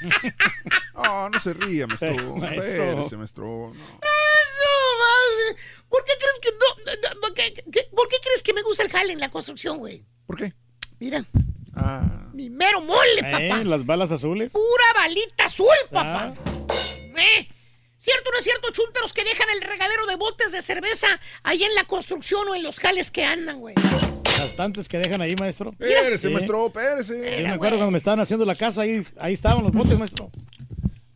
[0.94, 2.10] No, no se ría, maestro.
[2.44, 3.44] Espérese, maestro.
[3.44, 3.72] No.
[3.72, 5.62] ¡Eso, madre!
[5.88, 7.20] ¿Por qué crees que no?
[7.20, 10.04] ¿Por qué, qué- por qué crees que me gusta el jale en la construcción, güey?
[10.26, 10.52] ¿Por qué?
[11.00, 11.24] Mira,
[11.74, 12.28] Ah.
[12.34, 13.64] mi mero mole, Eh, papá.
[13.64, 14.52] las balas azules.
[14.52, 16.34] Pura balita azul, papá.
[16.36, 16.74] Ah.
[17.16, 17.48] ¿Eh?
[18.02, 21.06] ¿Cierto o no es cierto, chúntaros que dejan el regadero de botes de cerveza
[21.44, 23.76] ahí en la construcción o en los jales que andan, güey?
[24.24, 25.70] Bastantes que dejan ahí, maestro.
[25.70, 26.34] Espérese, Sí.
[26.34, 27.42] maestro, Yo espérese.
[27.44, 30.32] me acuerdo cuando me estaban haciendo la casa, ahí, ahí estaban los botes, maestro.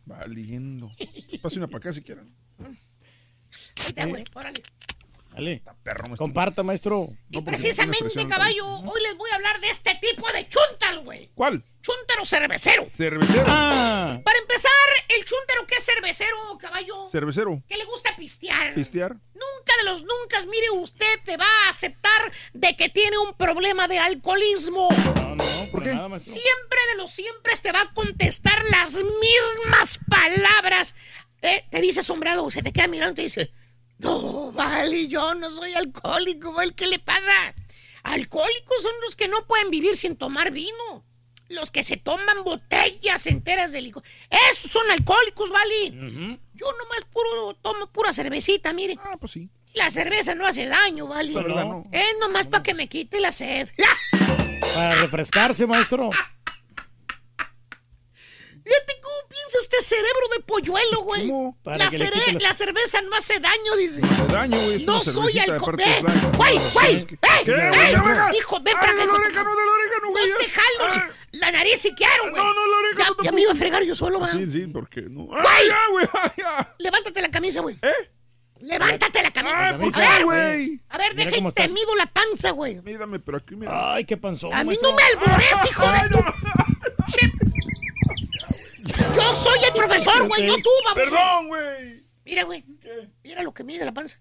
[0.05, 0.89] Valiendo.
[1.41, 2.33] Pase una para acá si quieren.
[2.63, 2.77] Ahí
[3.87, 4.61] está, güey, órale.
[5.37, 5.61] Dale.
[5.83, 6.17] Perro, maestro.
[6.17, 7.09] Comparta, maestro.
[7.29, 11.29] No, porque Precisamente, caballo, hoy les voy a hablar de este tipo de chúntaros, güey.
[11.35, 11.63] ¿Cuál?
[11.81, 12.87] Chúntaro cervecero.
[12.91, 13.45] Cervecero.
[13.47, 14.71] Ah, Para empezar,
[15.09, 17.63] el chúntaro que es cervecero, caballo, Cervecero.
[17.69, 18.73] que le gusta pistear.
[18.73, 19.13] Pistear.
[19.13, 23.87] Nunca de los nunca, mire, usted te va a aceptar de que tiene un problema
[23.87, 24.89] de alcoholismo.
[25.15, 25.93] no, no, ¿Por qué?
[25.93, 26.19] nada.
[26.19, 30.93] Siempre de los siempre te va a contestar las mismas palabras.
[31.41, 33.51] Eh, te dice asombrado, se te queda mirando y te dice,
[33.99, 36.73] no, vale, yo no soy alcohólico, ¿vale?
[36.73, 37.55] ¿qué le pasa?
[38.03, 41.03] Alcohólicos son los que no pueden vivir sin tomar vino.
[41.49, 44.03] Los que se toman botellas enteras de licor.
[44.51, 45.91] Esos son alcohólicos, ¿vale?
[46.53, 48.97] Yo nomás puro, tomo pura cervecita, mire.
[49.01, 49.49] Ah, pues sí.
[49.73, 51.31] La cerveza no hace daño, ¿vale?
[51.31, 51.85] La verdad, no.
[51.91, 53.69] Es nomás para que me quite la sed.
[54.73, 56.09] Para refrescarse, maestro.
[58.67, 61.21] Fíjate cómo piensa este cerebro de polluelo, güey.
[61.27, 61.57] ¿Cómo?
[61.63, 64.01] Para La, que le la cerveza no hace daño, dice.
[64.01, 64.73] No hace daño, güey.
[64.75, 65.89] Es No una soy cervecita de alcohólico.
[66.01, 66.31] parte ¡Eh!
[66.37, 66.95] ¡Güey, güey!
[66.97, 67.05] ¡Eh!
[67.45, 67.51] ¿Qué?
[67.51, 67.69] ¡Eh!
[67.97, 68.37] Güey.
[68.37, 69.03] ¡Hijo, ven Ay, para no, acá!
[69.03, 70.29] el orégano, del orégano, güey.
[70.29, 70.93] ¡No te jalo!
[70.93, 71.09] Ah.
[71.31, 72.35] La nariz si quiero, güey.
[72.35, 74.31] No, no, la oreja Ya, no ya me iba a fregar yo solo, va.
[74.33, 75.23] Sí, sí, ¿por qué no?
[75.25, 75.41] Güey.
[75.47, 76.07] ¡Ay, ya, güey!
[76.13, 76.75] ¡Ay, ya!
[76.79, 77.77] Levántate la camisa, güey.
[77.81, 78.11] ¿Eh?
[78.59, 79.55] Levántate la camisa.
[79.67, 80.81] ¡Ay, por camisa, qué, a ver, güey!
[80.89, 81.73] a ver, Mira deja cómo y te estás.
[81.73, 82.81] mido la panza, güey.
[82.81, 83.93] Mírame, pero aquí, mira.
[83.93, 86.19] Ay, qué panzón, A mí no me albores, hijo de tu...
[87.11, 87.31] Che.
[89.15, 90.95] Yo soy el profesor, güey, no tú, vamos.
[90.95, 92.03] Perdón, güey.
[92.25, 92.63] Mira, güey.
[92.81, 93.09] ¿Qué?
[93.23, 94.19] Mira lo que mide la panza.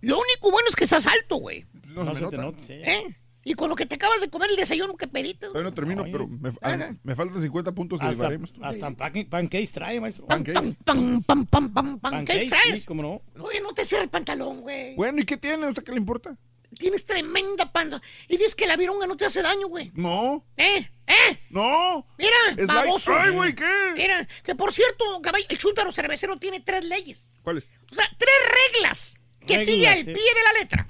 [0.00, 1.66] Lo único bueno es que estás alto, güey.
[1.86, 2.58] No, No se te nota.
[2.68, 3.04] ¿Eh?
[3.44, 5.52] Y con lo que te acabas de comer el desayuno que pediste, güey.
[5.52, 6.94] Todavía no termino, pero me, Nada.
[7.02, 8.28] me faltan 50 puntos de Hasta,
[8.62, 10.26] hasta pan- pancakes trae, maestro.
[10.26, 10.76] Pancakes.
[10.84, 12.80] pam, pam, pam, pam, ¿Qué Pancakes, sabes?
[12.80, 13.22] sí, cómo no.
[13.42, 14.94] Oye, no te cierra el pantalón, güey.
[14.96, 15.64] Bueno, ¿y qué tiene?
[15.66, 16.36] ¿A usted qué le importa?
[16.76, 18.00] Tienes tremenda panza.
[18.28, 19.90] Y dices que la vironga no te hace daño, güey.
[19.94, 20.44] No.
[20.56, 20.88] ¿Eh?
[21.06, 21.38] ¿Eh?
[21.50, 22.06] No.
[22.18, 23.14] Mira, Es like- baboso.
[23.16, 23.92] Ay, güey, ¿qué?
[23.96, 27.30] Mira, que por cierto, caballo, el chúntaro cervecero tiene tres leyes.
[27.42, 27.70] ¿Cuáles?
[27.90, 28.34] O sea, tres
[28.74, 29.14] reglas
[29.46, 30.12] que Reglas, sigue al sí.
[30.12, 30.86] pie de la letra.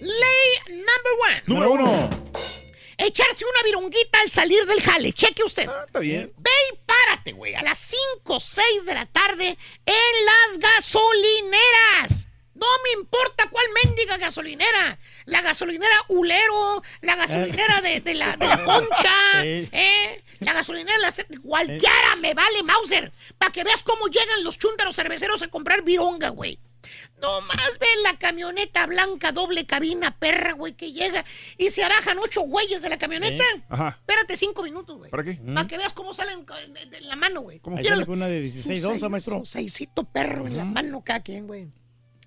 [0.00, 1.42] Ley number one.
[1.46, 2.10] Número uno.
[2.98, 5.12] Echarse una vironguita al salir del jale.
[5.12, 5.68] Cheque usted.
[5.68, 6.32] Ah, está bien.
[6.38, 12.26] Ve y párate, güey, a las 5 o 6 de la tarde en las gasolineras.
[12.62, 14.98] No me importa cuál mendiga gasolinera.
[15.24, 19.68] La gasolinera Ulero, la gasolinera de, de la, de la Concha, Sí.
[19.72, 20.22] ¿eh?
[20.40, 21.40] la gasolinera de la...
[21.42, 23.12] Cualquiera me vale Mauser.
[23.38, 26.60] Para que veas cómo llegan los chúntaros cerveceros a comprar vironga, güey.
[27.20, 31.24] Nomás ven la camioneta blanca, doble cabina, perra, güey, que llega
[31.56, 33.44] y se abajan ocho güeyes de la camioneta.
[33.68, 33.96] Ajá.
[34.00, 35.10] Espérate cinco minutos, güey.
[35.10, 35.34] ¿Para qué?
[35.54, 37.60] Para que veas cómo salen de, de la mano, güey.
[37.64, 38.02] Ahí Míralo.
[38.04, 39.44] sale una de 16 Su onzas, maestro.
[39.44, 41.68] seisito perro en la mano cada quien, güey.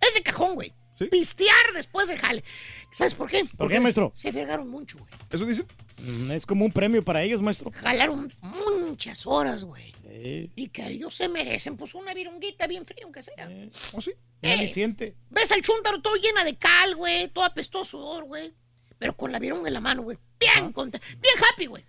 [0.08, 0.74] Es de cajón, güey.
[1.11, 2.43] Pistear después del jale.
[2.92, 3.43] ¿Sabes por qué?
[3.58, 4.14] ¿Por qué, maestro?
[4.16, 5.11] Se fregaron mucho, güey.
[5.30, 5.67] ¿Eso dicen?
[5.98, 7.69] Mm, Es como un premio para ellos, maestro.
[7.75, 9.92] Jalaron muchas horas, güey.
[9.92, 10.51] Sí.
[10.56, 13.50] Y que ellos se merecen, pues, una virunguita bien fría, aunque sea.
[13.92, 14.14] ¿Oh, sí?
[14.42, 15.16] Eh, siente.
[15.30, 17.27] Ves al chúntaro todo llena de cal, güey.
[17.27, 18.53] Todo apestoso sudor, güey.
[18.98, 20.17] Pero con la virunga en la mano, güey.
[20.40, 21.06] Bien contento.
[21.19, 21.84] Bien happy, güey.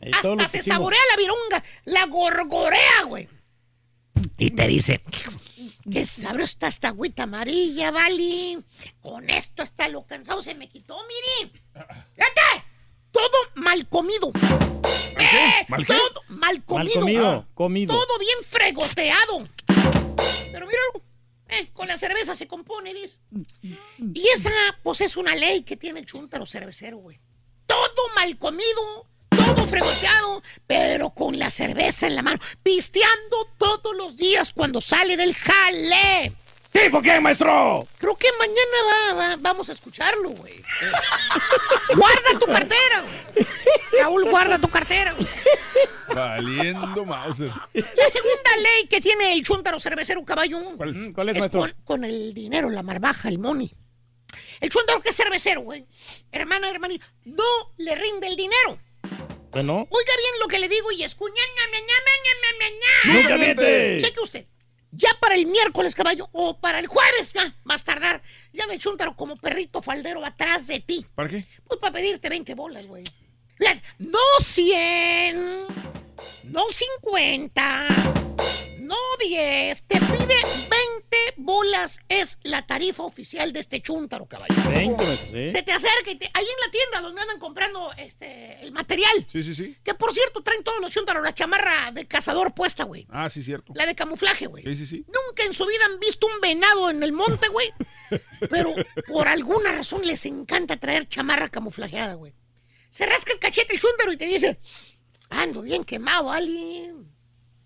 [0.00, 1.64] Eh, Hasta se saborea la virunga.
[1.84, 3.28] La gorgorea, güey.
[4.38, 5.00] Y te dice,
[5.90, 8.58] qué sabrosa está esta agüita amarilla, Vali.
[9.00, 11.52] Con esto hasta lo cansado se me quitó, mire.
[12.14, 12.64] Fíjate,
[13.10, 14.32] todo mal comido.
[15.18, 15.94] Eh, ¿Mal qué?
[15.94, 16.94] Todo mal comido.
[16.94, 17.94] Mal comido, comido.
[17.94, 19.48] Todo bien fregoteado.
[20.52, 21.02] Pero míralo,
[21.48, 23.20] eh, con la cerveza se compone, dice.
[23.62, 24.50] Y esa,
[24.82, 27.20] pues es una ley que tiene el chúntaro cervecero, güey.
[27.66, 34.16] Todo mal comido, todo fregoteado, pero con la cerveza en la mano, pisteando todos los
[34.16, 36.32] días cuando sale del jale.
[36.72, 37.86] ¿Tipo qué, maestro?
[37.98, 40.54] Creo que mañana va- va- vamos a escucharlo, güey.
[41.96, 43.46] guarda tu cartera, güey.
[44.00, 45.26] Raúl, guarda tu cartera, güey.
[46.14, 47.50] Valiendo Mauser.
[47.72, 51.60] La segunda ley que tiene el chúntaro cervecero caballo ¿Cuál, cuál es, maestro?
[51.60, 53.72] con, con el dinero, la marbaja, el money.
[54.60, 55.86] El chúntaro que es cervecero, güey.
[56.30, 57.44] Hermana, hermanita, no
[57.78, 58.78] le rinde el dinero.
[59.56, 59.88] Bueno.
[59.88, 61.32] Oiga bien lo que le digo y escucha.
[61.34, 61.94] ña, ña, ña,
[62.24, 63.22] ña, ña, ña, ña.
[63.22, 64.00] ¡Nunca miente!
[64.02, 64.46] Cheque usted.
[64.90, 68.22] Ya para el miércoles, caballo, o para el jueves, ya, más tardar.
[68.52, 71.06] Ya de chúntaro como perrito faldero atrás de ti.
[71.14, 71.46] ¿Para qué?
[71.66, 73.04] Pues para pedirte 20 bolas, güey.
[73.98, 75.66] No 100,
[76.44, 77.88] no 50,
[78.86, 79.82] no 10.
[79.84, 82.00] Te pide 20 bolas.
[82.08, 84.54] Es la tarifa oficial de este chúntaro, caballo.
[84.68, 85.50] 20, maestro, sí.
[85.50, 89.26] Se te acerca y te, ahí en la tienda donde andan comprando este, el material.
[89.30, 89.76] Sí, sí, sí.
[89.82, 93.06] Que por cierto traen todos los chúntaros la chamarra de cazador puesta, güey.
[93.10, 93.72] Ah, sí, cierto.
[93.74, 94.62] La de camuflaje, güey.
[94.64, 95.04] Sí, sí, sí.
[95.06, 97.72] Nunca en su vida han visto un venado en el monte, güey.
[98.50, 98.74] Pero
[99.08, 102.34] por alguna razón les encanta traer chamarra camuflajeada, güey.
[102.88, 104.58] Se rasca el cachete el chúntaro y te dice,
[105.28, 106.92] ando bien quemado, Ali.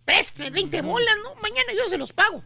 [0.05, 1.35] Préstame 20 bolas, ¿no?
[1.37, 2.43] Mañana yo se los pago.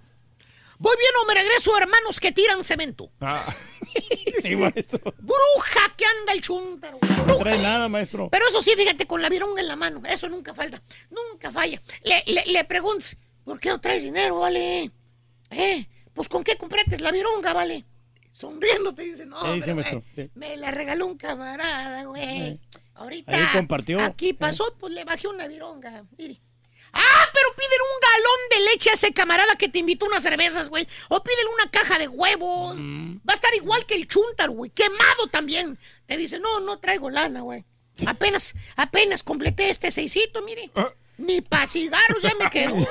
[0.79, 3.11] Voy bien o me regreso, hermanos que tiran cemento.
[3.21, 3.55] Ah,
[4.43, 5.01] Sí, maestro.
[5.19, 6.99] Bruja que anda el chúntaro.
[7.27, 8.29] No trae nada, maestro.
[8.31, 10.03] Pero eso sí, fíjate, con la vironga en la mano.
[10.07, 10.83] Eso nunca falta.
[11.11, 11.81] Nunca falla.
[12.03, 12.65] Le, le, le
[13.45, 14.91] ¿por qué no traes dinero, vale?
[15.51, 15.87] ¿Eh?
[16.13, 17.85] Pues con qué compraste la vironga, vale.
[18.33, 19.85] Sonriendo te dice, no, Sí, güey,
[20.17, 20.31] sí.
[20.35, 22.61] me la regaló un camarada, güey.
[22.95, 23.35] Ahorita.
[23.35, 24.01] Ahí compartió.
[24.01, 26.05] Aquí pasó, pues le bajé una vironga.
[26.19, 26.41] Mire.
[26.95, 30.69] Ah, pero pídele un galón de leche a ese camarada que te invitó unas cervezas,
[30.69, 30.87] güey.
[31.09, 32.77] O pídele una caja de huevos.
[32.77, 34.71] Va a estar igual que el chúntaro, güey.
[34.71, 35.79] Quemado también.
[36.07, 37.65] Te dice, no, no traigo lana, güey.
[38.07, 40.71] Apenas, apenas completé este seisito, mire.
[41.19, 42.75] Ni para cigarros ya me quedo.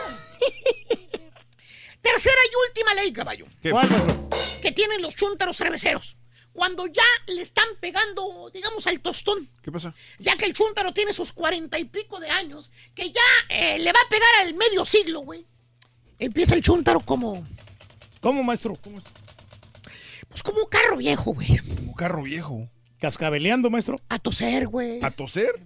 [2.01, 3.45] Tercera y última ley, caballo.
[3.69, 4.30] ¿Cuál, maestro?
[4.61, 6.17] Que tienen los chúntaros cerveceros.
[6.53, 9.49] Cuando ya le están pegando, digamos, al tostón.
[9.64, 9.93] ¿Qué pasa?
[10.19, 13.91] Ya que el chúntaro tiene sus cuarenta y pico de años, que ya eh, le
[13.91, 15.45] va a pegar al medio siglo, güey.
[16.19, 17.45] Empieza el chúntaro como,
[18.22, 18.75] ¿Cómo, maestro?
[20.30, 21.57] pues como un carro viejo, güey.
[21.75, 22.69] Como carro viejo.
[22.99, 23.99] Cascabeleando, maestro.
[24.09, 24.99] A toser, güey.
[25.03, 25.59] ¿A toser?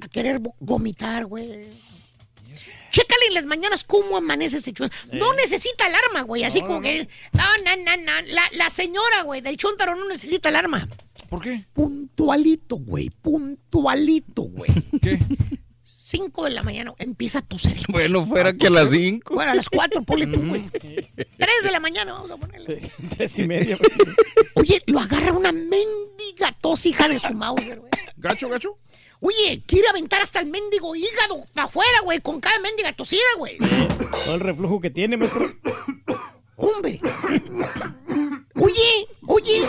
[0.00, 1.66] A querer vo- vomitar, güey.
[2.92, 5.02] Chécale en las mañanas cómo amanece este chúntaro.
[5.12, 6.44] No necesita alarma, güey.
[6.44, 7.08] Así No, como no, que.
[7.32, 8.12] No, no, no, no.
[8.28, 10.86] La, la señora, güey, del chúntaro no necesita alarma.
[11.28, 11.64] ¿Por qué?
[11.72, 13.08] Puntualito, güey.
[13.10, 14.70] Puntualito, güey.
[15.02, 15.18] ¿Qué?
[15.84, 17.72] 5 de la mañana empieza a toser.
[17.74, 17.84] el.
[17.88, 19.32] Bueno, fuera que a las 5.
[19.34, 20.62] Bueno, a las 4, ponle tú, güey.
[20.70, 21.26] 3
[21.64, 22.76] de la mañana, vamos a ponerle.
[23.16, 23.78] Tres y media.
[24.56, 27.90] Oye, lo agarra una mendiga tos, hija de su Mauser, güey.
[28.18, 28.78] ¿Gacho, gacho?
[29.24, 33.56] Oye, quiere aventar hasta el mendigo hígado para afuera, güey, con cada mendiga tosida, güey.
[34.24, 35.48] Todo el reflujo que tiene, maestro.
[36.56, 37.00] Hombre.
[38.56, 39.64] Oye, oye,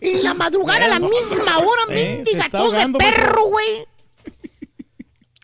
[0.00, 3.86] en la madrugada a la misma hora, Eh, mendiga tos de perro, güey.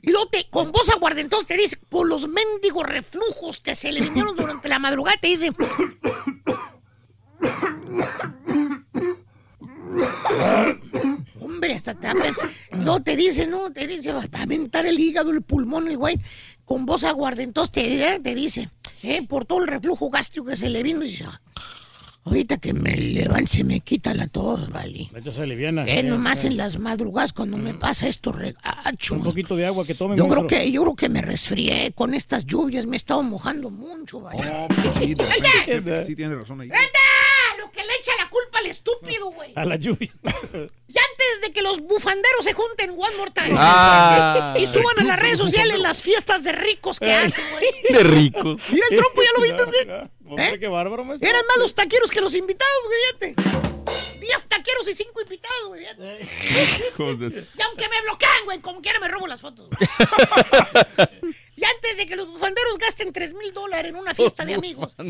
[0.01, 4.01] Y luego te, con voz aguardentosa te dice, por los mendigos reflujos que se le
[4.01, 5.51] vinieron durante la madrugada, te dice...
[11.41, 12.35] Hombre, hasta te apen-
[12.73, 16.19] No, te dice, no, te dice, va a aventar el hígado, el pulmón, el güey.
[16.65, 18.69] Con voz aguardentosa te, eh, te dice,
[19.03, 21.41] eh, por todo el reflujo gástrico que se le vino, y dice, "Ah,
[22.25, 25.09] ahorita que me levan se me quita la tos, vale.
[25.33, 25.85] Se aliviana.
[25.87, 26.49] Eh, nomás eh.
[26.49, 29.15] en las madrugadas cuando me pasa esto regacho.
[29.15, 32.15] Un poquito de agua que tome, Yo creo que, yo creo que me resfrié con
[32.15, 34.67] estas lluvias, me he estado mojando mucho, vaya.
[34.99, 35.33] Sí, de ¡Oye!
[35.69, 36.69] repente, sí tiene razón ahí.
[36.69, 36.81] ¡Vete!
[37.73, 39.53] Que le echa la culpa al estúpido, güey.
[39.55, 40.11] A la lluvia.
[40.23, 44.55] Y antes de que los bufanderos se junten one more time Ah.
[44.59, 47.67] y suban a las redes sociales las fiestas de ricos que hacen, güey.
[47.91, 48.61] De ricos.
[48.71, 50.09] Mira el trompo, ya lo viste, güey.
[50.29, 51.29] Hombre, qué bárbaro, maestro.
[51.29, 52.99] Eran más los taqueros que los invitados, güey,
[53.35, 54.19] fíjate.
[54.21, 56.29] Diez taqueros y cinco invitados, güey, fíjate.
[56.89, 59.69] Hijos de- Y aunque me bloquean, güey, como quiera me robo las fotos.
[59.69, 59.89] güey.
[61.57, 64.97] y antes de que los bufanderos gasten tres mil dólares en una fiesta de amigos,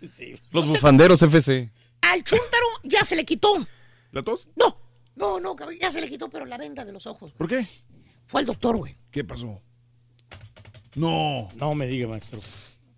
[0.52, 1.70] Los bufanderos FC.
[2.02, 3.66] al chúntaro ya se le quitó.
[4.12, 4.48] ¿La tos?
[4.56, 4.78] No,
[5.14, 7.32] no, no, cabrón, ya se le quitó, pero la venda de los ojos.
[7.32, 7.66] ¿Por qué?
[8.26, 8.96] Fue al doctor, güey.
[9.10, 9.60] ¿Qué pasó?
[10.94, 11.48] No.
[11.56, 12.40] No me diga, maestro.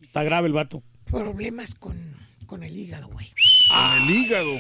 [0.01, 0.83] Está grave el vato.
[1.05, 3.33] Problemas con, con el hígado, güey.
[3.97, 4.57] En el hígado.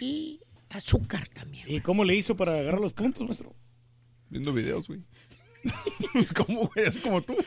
[0.00, 1.66] Y azúcar también.
[1.68, 3.54] ¿Y cómo le hizo para agarrar los puntos, maestro?
[4.28, 5.00] Viendo videos, güey.
[6.14, 7.36] Es como, güey, es como tú.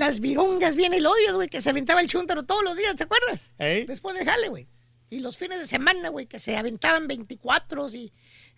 [0.00, 3.50] Las virongas bien elodias, güey, que se aventaba el chúntaro todos los días, ¿te acuerdas?
[3.58, 3.84] ¿Eh?
[3.86, 4.66] Después de jale, güey.
[5.10, 8.10] Y los fines de semana, güey, que se aventaban 24 y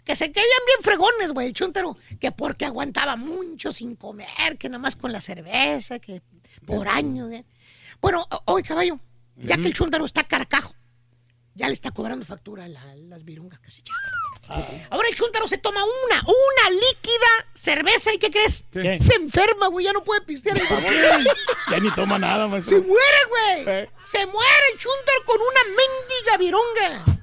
[0.05, 1.97] que se caían bien fregones, güey, el chúntaro.
[2.21, 6.23] Que porque aguantaba mucho sin comer, que nada más con la cerveza, que
[6.65, 7.45] por años, güey.
[8.01, 9.01] Bueno, hoy, caballo,
[9.37, 10.75] ya que el chúntaro está carcajo,
[11.55, 14.01] ya le está cobrando factura a la- las virungas que se echaban.
[14.91, 18.65] Ahora el chúntaro se toma una, una líquida cerveza y ¿qué crees?
[18.73, 18.99] ¿Qué?
[19.01, 21.25] Se enferma, güey, ya no puede pistear el ¿Por qué?
[21.71, 22.83] Ya ni toma nada, Se maestro.
[22.83, 23.19] muere,
[23.65, 23.77] güey.
[23.79, 23.91] Eh.
[24.05, 27.23] Se muere el chúntaro con una mendiga vironga.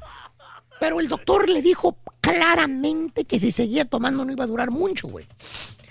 [0.80, 5.08] Pero el doctor le dijo claramente que si seguía tomando no iba a durar mucho,
[5.10, 5.28] güey.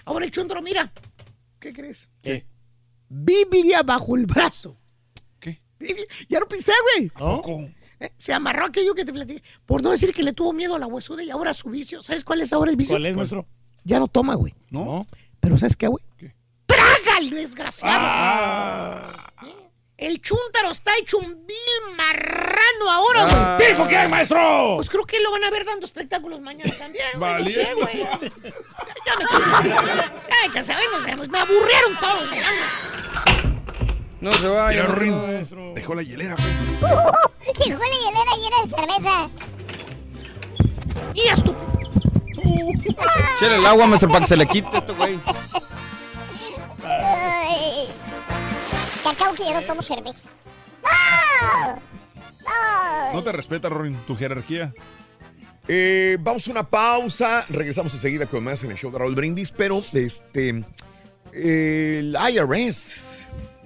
[0.07, 0.91] Ahora el chúntaro, mira.
[1.60, 2.08] ¿Qué crees?
[2.23, 2.47] ¿Qué?
[3.08, 4.76] Biblia bajo el brazo.
[5.41, 5.60] ¿Qué?
[5.78, 7.10] Biblia- Ya no pisé, güey.
[7.18, 7.42] ¿No?
[8.01, 9.43] Eh, Se amarró aquello que te platiqué.
[9.67, 12.02] Por no decir que le tuvo miedo a la huesuda y ahora su vicio.
[12.02, 12.94] ¿Sabes cuál es ahora el vicio?
[12.94, 13.47] ¿Cuál es, maestro?
[13.85, 14.55] Ya no toma, güey.
[14.70, 15.07] ¿No?
[15.41, 16.05] Pero ¿sabes qué, güey?
[16.67, 17.97] ¡Traga el desgraciado!
[18.01, 19.33] Ah.
[19.47, 19.55] ¿Eh?
[19.97, 23.35] El chúntaro está hecho un vil marrano ahora, güey.
[23.36, 23.59] Ah.
[23.59, 24.75] ¿Tipo qué, maestro?
[24.77, 27.20] Pues creo que lo van a ver dando espectáculos mañana también, güey.
[27.33, 27.51] No Vale.
[27.51, 27.99] sé, güey.
[27.99, 28.20] Ya,
[29.07, 29.51] ya me cansé.
[29.75, 31.28] Ya me cansé, güey, nos vemos.
[31.28, 32.41] Me aburrieron todos, güey.
[34.20, 34.88] No se vaya.
[34.88, 35.72] Maestro.
[35.74, 36.92] Dejó la hielera, güey.
[36.92, 37.12] Uh,
[37.64, 39.30] dejó la hielera llena de cerveza.
[41.14, 41.56] Y esto.
[43.55, 45.20] El agua, maestro, para que se le quite esto, güey.
[49.08, 50.28] Acabo que yo no tomo cerveza.
[50.82, 51.74] ¡No!
[52.44, 53.12] ¡No!
[53.14, 54.72] No te respeta, Rorin, tu jerarquía.
[55.66, 57.44] Eh, vamos a una pausa.
[57.48, 59.52] Regresamos enseguida con más en el show de Raúl Brindis.
[59.52, 60.64] Pero, este.
[61.32, 63.17] El IRS.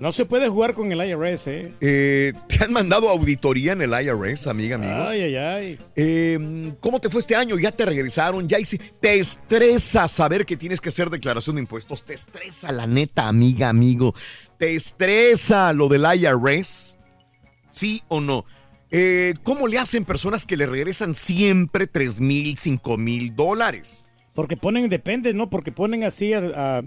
[0.03, 1.73] No se puede jugar con el IRS, ¿eh?
[1.81, 4.93] eh, ¿Te han mandado auditoría en el IRS, amiga, amigo?
[4.95, 5.79] Ay, ay, ay.
[5.95, 7.57] Eh, ¿Cómo te fue este año?
[7.57, 8.49] ¿Ya te regresaron?
[8.49, 8.79] ¿Ya hice?
[8.99, 12.05] ¿Te estresa saber que tienes que hacer declaración de impuestos?
[12.05, 14.13] ¿Te estresa la neta, amiga, amigo?
[14.59, 16.99] ¿Te estresa lo del IRS?
[17.71, 18.45] ¿Sí o no?
[18.91, 24.05] Eh, ¿Cómo le hacen personas que le regresan siempre 3 mil, 5 mil dólares?
[24.35, 25.49] Porque ponen, depende, ¿no?
[25.49, 26.83] Porque ponen así a, a-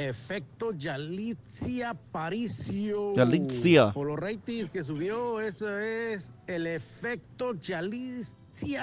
[0.00, 3.14] efecto Yalitza Aparicio.
[3.14, 3.92] Yalitza.
[3.92, 8.36] Por los ratings que subió, eso es el efecto Yalitza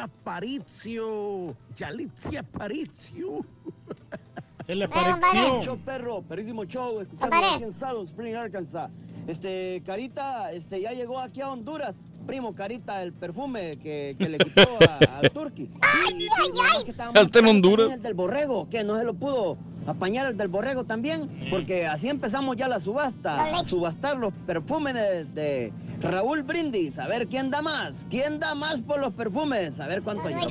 [0.04, 1.56] Aparicio.
[1.76, 3.46] Yalitza Aparicio.
[4.66, 4.90] Se le
[5.62, 8.92] Show, perro, perrísimo show, escuchando aquí en Salo Spring, Arkansas.
[9.26, 11.96] Este, Carita, este, ya llegó aquí a Honduras.
[12.28, 15.70] Primo, Carita, el perfume que, que le quitó a- al turqui.
[16.18, 17.92] Y- y nomás que estábamos Hasta en Honduras.
[17.92, 22.10] El del borrego, que no se lo pudo apañar el del borrego también, porque así
[22.10, 27.50] empezamos ya la subasta, a subastar los perfumes de, de Raúl Brindis, a ver quién
[27.50, 30.42] da más, quién da más por los perfumes, a ver cuánto lleva.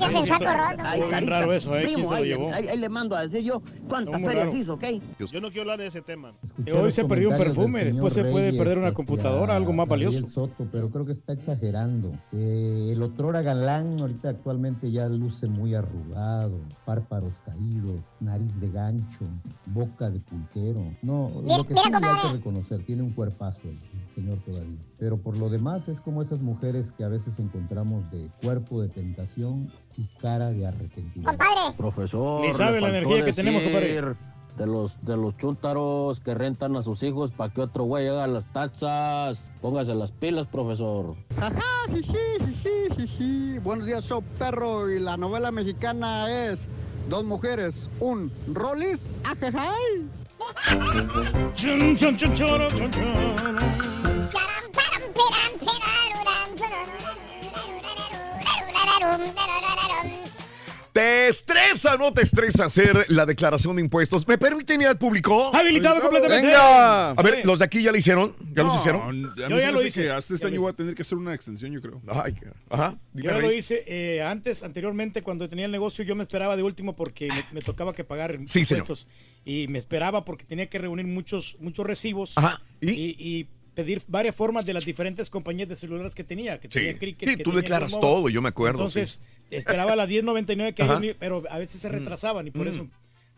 [0.55, 0.83] roto.
[0.83, 1.83] Ay, Carita, raro eso, ¿eh?
[1.85, 2.53] ¿Quién primo, se lo ahí, llevó?
[2.55, 4.85] ahí- ahí le mando a decir yo cuántas ferias hizo, ¿ok?
[5.31, 6.33] Yo no quiero hablar de ese tema.
[6.75, 10.27] Hoy se perdió un perfume, después se puede perder una computadora, algo más valioso.
[10.27, 11.35] Soto, pero creo que está
[11.67, 12.13] exagerando.
[12.33, 19.25] Eh, el otrora galán ahorita actualmente ya luce muy arrugado, párpados caídos, nariz de gancho,
[19.67, 20.83] boca de pulquero.
[21.03, 22.37] No, Mira, lo que mira, sí hay que compadre.
[22.39, 23.79] reconocer, tiene un cuerpazo el,
[24.15, 24.79] señor todavía.
[24.99, 28.89] Pero por lo demás es como esas mujeres que a veces encontramos de cuerpo de
[28.89, 31.45] tentación y cara de arrepentimiento.
[31.77, 34.36] Profesor, Ni sabe la energía que tenemos, decir compadre.
[34.57, 38.27] De los, de los chúntaros que rentan a sus hijos para que otro güey haga
[38.27, 39.51] las taxas.
[39.61, 41.15] Póngase las pilas, profesor.
[41.37, 42.17] Ajá, jiji,
[42.63, 43.59] jiji, jiji.
[43.59, 44.91] Buenos días, show perro.
[44.91, 46.69] Y la novela mexicana es
[47.09, 50.09] Dos mujeres, un Rollis, ajajay.
[60.97, 64.27] ¿Te estresa o no te estresa hacer la declaración de impuestos?
[64.27, 65.55] ¿Me permiten ir al público?
[65.55, 66.47] Habilitado completamente.
[66.47, 67.11] ¡Venga!
[67.11, 68.35] A ver, ¿los de aquí ya lo hicieron?
[68.55, 69.03] ¿Ya los No, hicieron?
[69.03, 70.05] a mí Yo ya lo hice.
[70.05, 72.01] que este Ya año voy a tener que hacer una extensión, yo creo.
[72.09, 72.35] Ay,
[72.71, 72.97] ajá.
[73.13, 76.63] Yo ya lo hice eh, antes, anteriormente, cuando tenía el negocio, yo me esperaba de
[76.63, 78.85] último porque me, me tocaba que pagar Sí, señor.
[78.85, 79.07] impuestos.
[79.45, 82.63] Y me esperaba porque tenía que reunir muchos, muchos recibos Ajá.
[82.81, 82.89] ¿Y?
[83.19, 86.59] y pedir varias formas de las diferentes compañías de celulares que tenía.
[86.59, 86.73] Que Sí.
[86.79, 89.36] tenía Cricket, Sí, que tú tenía declaras todo, yo me acuerdo, Entonces, sí.
[89.51, 92.71] Esperaba las 10.99 que ellos ni- pero a veces se retrasaban y por Mm.
[92.71, 92.89] eso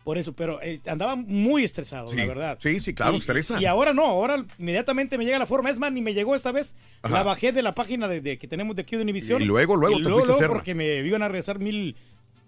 [0.05, 2.15] por eso, pero eh, andaba muy estresado, Sí.
[2.15, 2.57] la verdad.
[2.59, 3.61] Sí, sí, claro, Y- estresa.
[3.61, 5.69] Y ahora no, ahora inmediatamente me llega la forma.
[5.69, 6.73] Es más, ni me llegó esta vez.
[7.03, 7.13] Ajá.
[7.13, 9.39] La bajé de la página de, de que tenemos de aquí de Univision.
[9.41, 10.55] Y luego, luego te fuiste a hacerla.
[10.55, 11.95] porque me iban a regresar mil,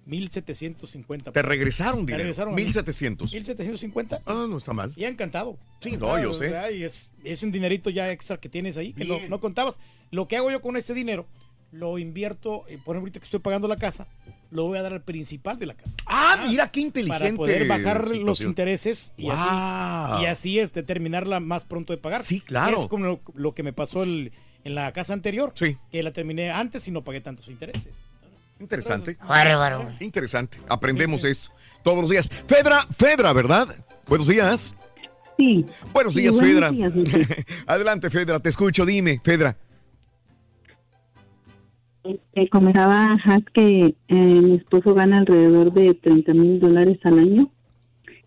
[0.05, 1.31] 1750.
[1.31, 2.19] Te regresaron dinero.
[2.23, 2.63] regresaron a mí.
[2.63, 3.31] 1700.
[3.31, 4.21] 1750.
[4.25, 4.93] Ah, no está mal.
[4.95, 5.57] Y encantado.
[5.81, 6.53] Sí, no, yo sé.
[6.75, 9.77] Y es, es un dinerito ya extra que tienes ahí que no, no contabas.
[10.09, 11.27] Lo que hago yo con ese dinero,
[11.71, 14.07] lo invierto, eh, por ejemplo, ahorita que estoy pagando la casa,
[14.51, 15.95] lo voy a dar al principal de la casa.
[16.05, 17.23] Ah, mira qué inteligente.
[17.23, 19.33] Para poder bajar los intereses y Wow.
[19.33, 22.23] así, y así este, terminarla más pronto de pagar.
[22.23, 22.81] Sí, claro.
[22.81, 24.31] Es como lo, lo que me pasó el-
[24.63, 25.77] en la casa anterior, Sí.
[25.91, 28.01] que la terminé antes y no pagué tantos intereses.
[28.59, 29.17] Interesante.
[29.27, 29.89] Bárbaro.
[29.99, 30.59] Interesante.
[30.69, 31.51] Aprendemos eso
[31.83, 32.29] todos los días.
[32.47, 33.67] Fedra, Fedra, ¿verdad?
[34.07, 34.75] Buenos días.
[35.37, 35.65] Sí.
[35.93, 36.71] Buenos Sí, días, buenos Fedra.
[36.71, 37.27] días, Luis.
[37.65, 38.85] Adelante, Fedra, te escucho.
[38.85, 39.57] Dime, Fedra.
[42.03, 47.51] Este, comentaba Haas que eh, mi esposo gana alrededor de 30 mil dólares al año.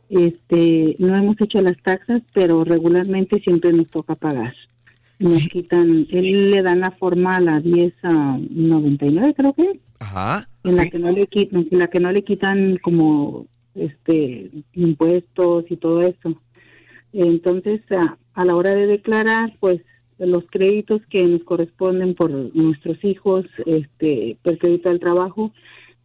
[0.08, 4.54] Este, no hemos hecho las taxas, pero regularmente siempre nos toca pagar.
[5.18, 10.48] Nos quitan, él le dan la forma a la 10 a 99, creo que, Ajá.
[10.64, 15.64] en la que no le quitan, en la que no le quitan como este impuestos
[15.70, 16.40] y todo eso.
[17.12, 19.80] Entonces, a, a la hora de declarar, pues
[20.26, 25.52] los créditos que nos corresponden por nuestros hijos, este, por el crédito del trabajo,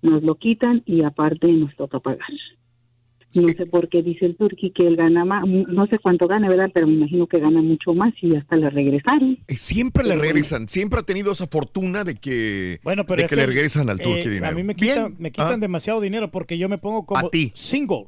[0.02, 2.28] nos lo quitan y aparte nos toca pagar.
[3.36, 6.50] No sé por qué dice el Turqui que él gana más, no sé cuánto gana,
[6.50, 6.72] ¿verdad?
[6.74, 9.38] Pero me imagino que gana mucho más y hasta le regresaron.
[9.48, 13.30] Eh, Siempre le regresan, siempre ha tenido esa fortuna de que, Bueno, pero de es
[13.30, 14.48] que, le regresan al eh, turque dinero.
[14.48, 17.30] A mí me quitan, me quitan Ah, demasiado dinero porque yo me pongo como A
[17.30, 17.52] ti.
[17.54, 18.06] single.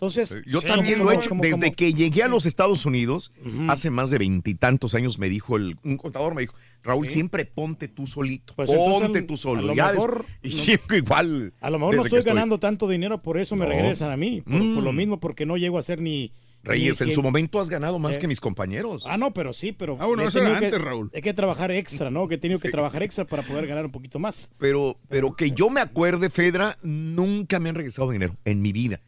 [0.00, 1.30] Entonces, Yo sí, también lo he hecho.
[1.34, 3.32] Desde que llegué a los Estados Unidos,
[3.68, 7.12] hace más de veintitantos años, me dijo el, un contador, me dijo, Raúl, Sí.
[7.14, 8.54] siempre ponte tú solito.
[8.56, 9.60] Pues entonces, ponte tú a solo.
[9.62, 10.56] lo Ya des- mejor y
[10.88, 11.52] no- igual.
[11.60, 13.72] A lo mejor no estoy ganando tanto dinero, por eso me No.
[13.72, 14.40] regresan a mí.
[14.40, 14.96] Por, por lo Mm.
[14.96, 16.32] mismo, porque no llego a ser ni.
[16.62, 18.18] Reyes, ni en su momento has ganado más Eh.
[18.20, 19.04] que mis compañeros.
[19.06, 19.96] Ah, no, pero sí, pero.
[19.98, 21.10] Ah, bueno, eso era tenido que- antes, Raúl.
[21.14, 22.28] Hay que trabajar extra, ¿no?
[22.28, 24.50] Que he tenido que trabajar extra para poder ganar un poquito más.
[24.58, 29.00] Pero, pero que yo me acuerde, Fedra, nunca me han regresado dinero en mi vida.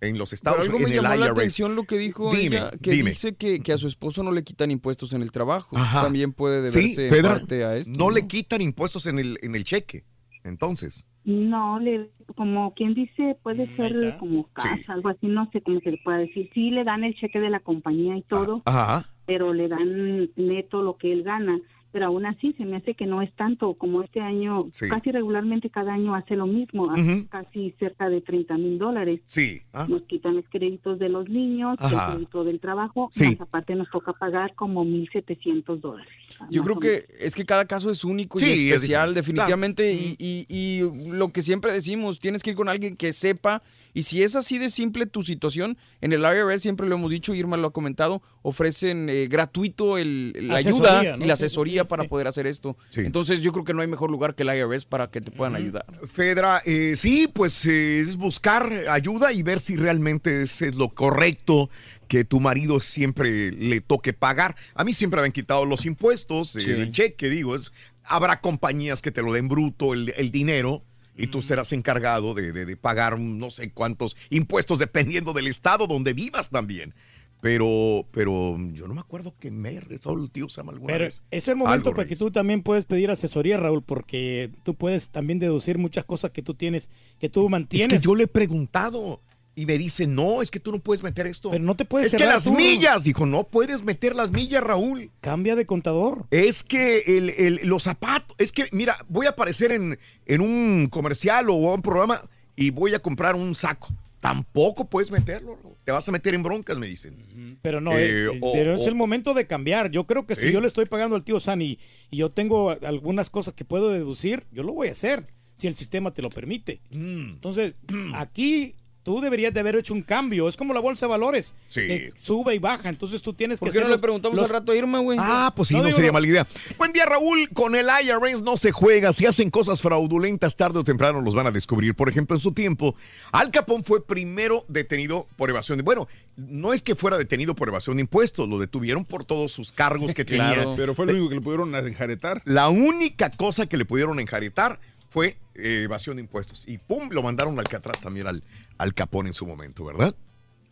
[0.00, 1.38] En los Estados algo Unidos, me en el llamó la IRS.
[1.38, 3.10] atención lo que dijo Dime, ella, que dime.
[3.10, 5.76] dice que, que a su esposo no le quitan impuestos en el trabajo.
[5.76, 6.02] Ajá.
[6.02, 7.92] También puede Sí, deberse parte a esto.
[7.96, 10.04] no, le quitan impuestos en el, en el cheque.
[10.44, 15.80] Entonces, No, le, como quien dice, puede ser como casa, algo así, no sé cómo
[15.80, 16.48] se le puede decir.
[16.54, 19.10] Sí, le dan el cheque de la compañía y todo, ajá.
[19.26, 21.60] pero le dan neto lo que él gana.
[21.92, 24.88] Pero aún así se me hace que no es tanto como este año, Sí.
[24.88, 26.92] casi regularmente cada año hace lo mismo,
[27.30, 29.20] casi cerca de 30 mil dólares.
[29.24, 29.62] Sí.
[29.72, 32.08] ah, Nos quitan los créditos de los niños, Ajá.
[32.08, 33.24] el crédito del trabajo, Sí.
[33.30, 36.12] más aparte nos toca pagar como 1.700 dólares.
[36.50, 39.92] Yo creo que es que cada caso es único Sí, y es especial, definitivamente.
[39.92, 43.62] Y, y- y lo que siempre decimos, tienes que ir con alguien que sepa.
[43.94, 47.34] Y si es así de simple tu situación, en el IRS siempre lo hemos dicho,
[47.34, 51.24] Irma lo ha comentado, ofrecen eh, gratuito el, la Asesoría, ayuda ¿no?
[51.24, 52.08] y la asesoría sí, para sí.
[52.08, 52.76] poder hacer esto.
[52.96, 55.56] Entonces yo creo que no hay mejor lugar que el IRS para que te puedan
[55.56, 55.84] ayudar.
[56.10, 60.90] Fedra, eh, sí, pues eh, es buscar ayuda y ver si realmente es, es lo
[60.90, 61.70] correcto
[62.08, 64.56] que tu marido siempre le toque pagar.
[64.74, 66.70] A mí siempre me han quitado los impuestos, Sí.
[66.70, 67.70] el cheque, digo, es,
[68.04, 70.82] habrá compañías que te lo den bruto el, el dinero
[71.18, 75.86] y tú serás encargado de, de- de pagar no sé cuántos impuestos dependiendo del estado
[75.86, 76.94] donde vivas también.
[77.40, 81.04] Pero, pero yo no me acuerdo que me he rezado el tío Sam alguna Pero
[81.04, 81.22] vez.
[81.30, 85.10] es el momento Algo, para que tú también puedes pedir asesoría, Raúl, porque tú puedes
[85.10, 86.88] también deducir muchas cosas que tú tienes,
[87.20, 87.98] que tú Es mantienes.
[88.00, 89.20] que yo le he preguntado
[89.60, 91.50] y me dice, no, es que tú no puedes meter esto.
[91.50, 92.52] Pero no te puedes Es que las tú.
[92.54, 95.10] millas, dijo, no puedes meter las millas, Raúl.
[95.20, 96.26] Cambia de contador.
[96.30, 100.86] Es que el, el- los zapatos, es que, mira, voy a aparecer en, en un
[100.88, 102.22] comercial o un programa
[102.54, 103.88] y voy a comprar un saco.
[104.20, 107.58] Tampoco puedes meterlo, te vas a meter en broncas, me dicen.
[107.62, 109.90] Pero no, Eh, eh, eh, pero es el momento de cambiar.
[109.90, 110.52] Yo creo que si Sí.
[110.52, 111.78] yo le estoy pagando al tío San y,
[112.10, 115.74] y yo tengo algunas cosas que puedo deducir, yo lo voy a hacer, si el
[115.74, 116.80] sistema te lo permite.
[116.90, 117.30] Mm.
[117.30, 117.74] Entonces,
[118.14, 120.48] aquí tú deberías de haber hecho un cambio.
[120.48, 121.54] Es como la bolsa de valores.
[121.68, 121.80] Sí.
[121.86, 122.88] que sube y baja.
[122.88, 125.18] Entonces tú tienes ¿Por que qué no le preguntamos los- al rato a Irma, güey?
[125.20, 126.14] Ah, pues sí, no, sería no.
[126.14, 126.46] mala idea.
[126.76, 127.48] Buen día, Raúl.
[127.54, 129.12] Con el IRS no se juega.
[129.12, 131.94] Si hacen cosas fraudulentas, tarde o temprano los van a descubrir.
[131.94, 132.94] Por ejemplo, en su tiempo,
[133.32, 135.82] Al Capón fue primero detenido por evasión de...
[135.84, 139.72] Bueno, no es que fuera detenido por evasión de impuestos, lo detuvieron por todos sus
[139.72, 140.66] cargos que tenía.
[140.76, 142.42] Pero fue lo único que le pudieron enjaretar.
[142.44, 144.78] La única cosa que le pudieron enjaretar
[145.08, 146.66] fue eh, evasión de impuestos.
[146.66, 148.42] Y pum, lo mandaron al Alcatraz también al,
[148.78, 150.14] al Capón en su momento, ¿verdad?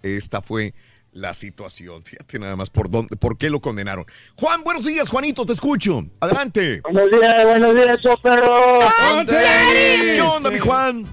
[0.03, 0.75] Esta fue
[1.13, 2.03] la situación.
[2.03, 4.05] Fíjate nada más por dónde, por qué lo condenaron.
[4.37, 6.05] Juan, buenos días, Juanito, te escucho.
[6.21, 6.81] Adelante.
[6.83, 8.81] Buenos días, buenos días, show perro.
[9.27, 11.07] ¿Qué onda, mi Juan?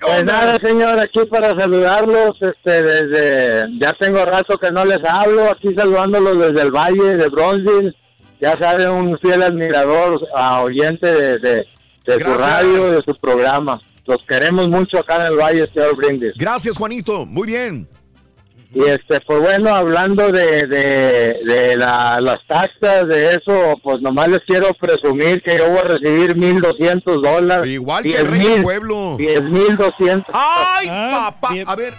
[0.00, 5.50] Pues nada, señor, aquí para saludarlos, este, desde, ya tengo rato que no les hablo,
[5.50, 7.94] aquí saludándolos desde el Valle de Bronzeville,
[8.40, 11.68] ya saben, un fiel admirador, a oyente de, de,
[12.06, 13.80] de su radio, de su programa.
[14.06, 16.32] Los queremos mucho acá en el Valle, señor Brindis.
[16.36, 17.24] Gracias, Juanito.
[17.26, 17.88] Muy bien.
[18.72, 24.28] Y este, pues bueno, hablando de, de, de la- las taxas, de eso, pues nomás
[24.28, 27.68] les quiero presumir que yo voy a recibir 1.200 dólares.
[27.70, 29.16] Igual que el rey del pueblo.
[29.18, 30.24] 10.200.
[30.32, 31.54] ¡Ay, Ah, papá!
[31.66, 31.94] A ver,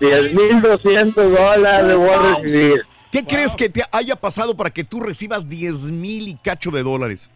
[0.00, 2.82] 10.200 dólares voy a recibir.
[3.10, 6.82] ¿qué crees que te haya pasado para que tú recibas 10 mil y cacho de
[6.82, 7.30] dólares?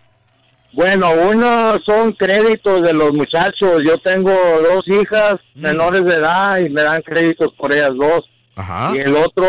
[0.77, 3.81] Bueno, uno son créditos de los muchachos.
[3.85, 5.63] Yo tengo dos hijas Mm.
[5.63, 8.21] menores de edad y me dan créditos por ellas dos.
[8.57, 8.93] Ajá.
[8.95, 9.47] Y el otro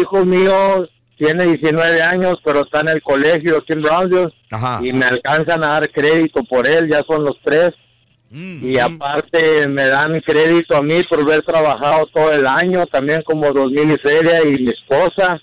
[0.00, 4.32] hijo mío tiene 19 años, pero está en el colegio aquí en Brownsville.
[4.82, 7.72] Y me alcanzan a dar crédito por él, ya son los tres.
[8.30, 8.70] Mm.
[8.70, 13.52] Y aparte me dan crédito a mí por haber trabajado todo el año, también como
[13.52, 15.38] dos mil y feria y mi esposa.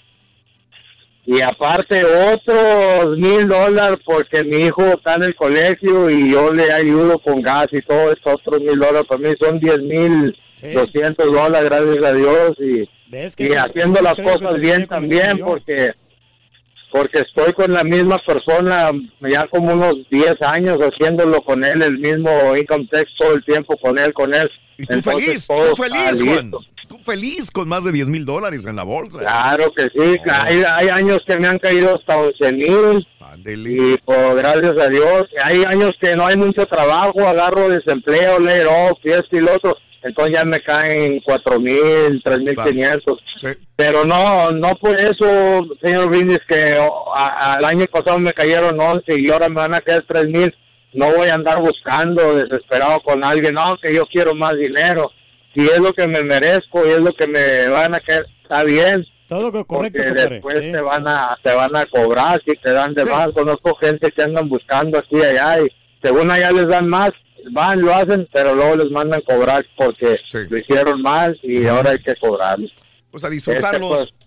[1.30, 6.72] Y aparte otros mil dólares porque mi hijo está en el colegio y yo le
[6.72, 10.34] ayudo con gas y todo esto, otros mil dólares para mí son diez mil
[10.74, 12.52] doscientos dólares, gracias a Dios.
[12.60, 15.92] Y, ¿Ves que y haciendo las cosas bien también porque
[16.94, 18.90] porque estoy con la misma persona
[19.30, 23.76] ya como unos 10 años haciéndolo con él, el mismo income tax todo el tiempo
[23.78, 24.50] con él, con él.
[24.78, 26.42] Y tú Entonces, feliz, todo tú feliz, Juan.
[26.42, 26.60] listo.
[27.08, 29.20] Feliz con más de 10 mil dólares en la bolsa.
[29.20, 33.08] Claro que sí, hay, hay años que me han caído hasta 11 mil
[33.70, 38.68] y pues gracias a Dios, hay años que no hay mucho trabajo, agarro desempleo, laid
[38.68, 43.20] off, y esto y lo otro, entonces ya me caen 4 mil, 3 mil 500.
[43.76, 48.80] Pero no, no por eso, señor Brindis, que oh, a- al año pasado me cayeron
[48.80, 50.54] 11 y ahora me van a caer 3 mil.
[50.94, 55.12] No voy a andar buscando desesperado con alguien, no, que yo quiero más dinero.
[55.58, 58.64] Si es lo que me merezco y es lo que me van a caer, está
[58.64, 59.04] bien.
[59.28, 60.72] Todo co- correcto, Porque después Sí.
[60.72, 63.30] te van a te van a cobrar si te dan de más.
[63.34, 65.68] Conozco gente que andan buscando aquí y allá y
[66.04, 67.10] según allá les dan más,
[67.52, 72.00] van, lo hacen, pero luego les mandan cobrar porque lo hicieron mal y ahora hay
[72.04, 72.58] que cobrar.
[73.10, 74.02] Pues a disfrutarlos.
[74.02, 74.27] Este, pues,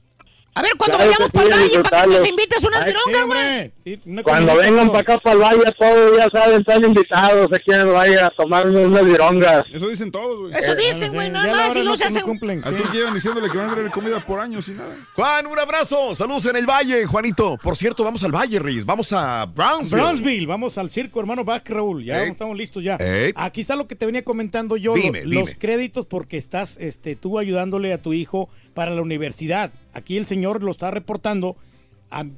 [0.53, 3.73] A ver, cuando Claro vayamos para el sí, valle, para que nos invites unas hombre.
[3.85, 4.23] güey.
[4.25, 7.87] Cuando vengan para acá, para el valle, todos ya saben, están invitados aquí en el
[7.87, 9.65] valle a tomarnos unas virongas.
[9.73, 10.53] Eso dicen todos, güey.
[10.55, 12.25] Eso dicen, güey, nada más, y luego se hacen...
[12.29, 14.97] Al tú llevan diciéndole que van a traer comida por años y nada.
[15.15, 16.15] Juan, un abrazo.
[16.17, 17.57] Saludos en el Valle, Juanito.
[17.63, 18.85] Por cierto, vamos al Valle, Reyes.
[18.85, 20.01] Vamos a Brownsville.
[20.03, 22.05] Brownsville, vamos al circo, hermano Vázquez, Raúl.
[22.05, 22.31] Ya Ey.
[22.31, 22.97] estamos listos ya.
[22.97, 23.33] Ey.
[23.37, 25.43] Aquí está lo que te venía comentando yo, Dime, lo- dime.
[25.43, 29.71] los créditos porque estás este, tú ayudándole a tu hijo para la universidad.
[29.93, 31.57] Aquí el señor lo está reportando.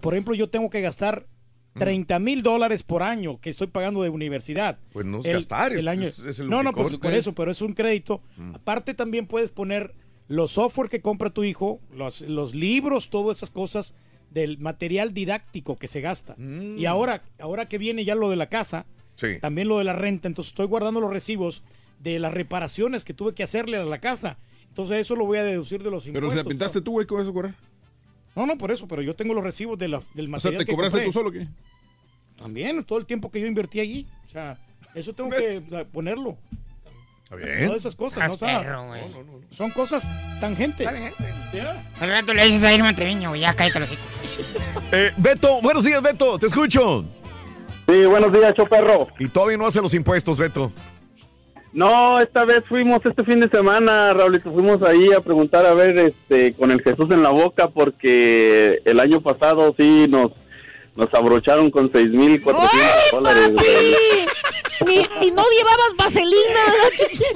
[0.01, 1.27] Por ejemplo, yo tengo que gastar
[1.75, 1.79] Mm.
[1.79, 4.79] 30 mil dólares por año que estoy pagando de universidad.
[4.93, 6.03] Pues no es gastar, es- año.
[6.07, 8.21] es- es el no, no, pues por eso, pero es un crédito.
[8.37, 8.57] Mm.
[8.57, 9.95] Aparte también puedes poner
[10.29, 13.95] los software que compra tu hijo, los, los libros, todas esas cosas
[14.31, 16.37] del material didáctico que se gasta.
[16.39, 19.39] Y ahora, ahora que viene ya lo de la casa, Sí.
[19.41, 21.63] también lo de la renta, entonces estoy guardando los recibos
[22.01, 24.39] de las reparaciones que tuve que hacerle a la casa.
[24.73, 26.33] Entonces eso lo voy a deducir de los Pero impuestos.
[26.41, 27.55] si la pintaste tú, güey, ¿qué vas a cobrar?
[28.34, 30.59] No, no, por eso, pero yo tengo los recibos de la- del O sea, material
[30.60, 31.07] ¿te que cobraste compré.
[31.09, 31.47] tú solo qué?
[32.39, 34.07] También, todo el tiempo que yo invertí allí.
[34.26, 34.59] O sea,
[34.94, 36.39] eso tengo que o sea, ponerlo.
[37.25, 37.67] Está bien.
[37.67, 38.34] Todas esas cosas, ¿no?
[38.34, 39.02] O sea, perro, güey.
[39.51, 40.02] son cosas
[40.41, 40.89] tangentes.
[41.52, 41.92] Ya.
[42.01, 44.05] Al rato le dices a Irma Treviño, ya cállate los hijos.
[44.94, 46.39] Eh, Beto, buenos días, Beto.
[46.39, 47.05] Te escucho.
[47.89, 49.09] Sí, buenos días, choperro.
[49.18, 50.70] Y todavía no hace los impuestos, Beto.
[51.73, 55.99] No, esta vez fuimos este fin de semana, Raulito, fuimos ahí a preguntar a ver
[55.99, 60.33] este con el Jesús en la boca porque el año pasado sí nos
[60.94, 63.51] nos abrocharon con 6.400 dólares.
[64.86, 66.60] Ni, y no llevabas vaselina,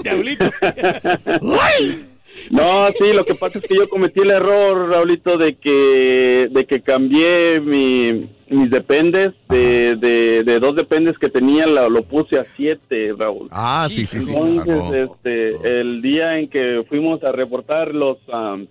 [0.05, 1.41] ¿verdad?
[1.63, 2.16] ¡Ay!
[2.51, 6.67] No, sí, lo que pasa es que yo cometí el error, Raulito, de que de
[6.67, 12.39] que cambié mi, mis dependes de, de, de dos dependes que tenía, lo, lo puse
[12.39, 13.49] a siete, Raúl.
[13.51, 14.33] Ah, sí, sí, sí.
[14.35, 15.05] Entonces, claro.
[15.15, 18.67] este, el día en que fuimos a reportar los am,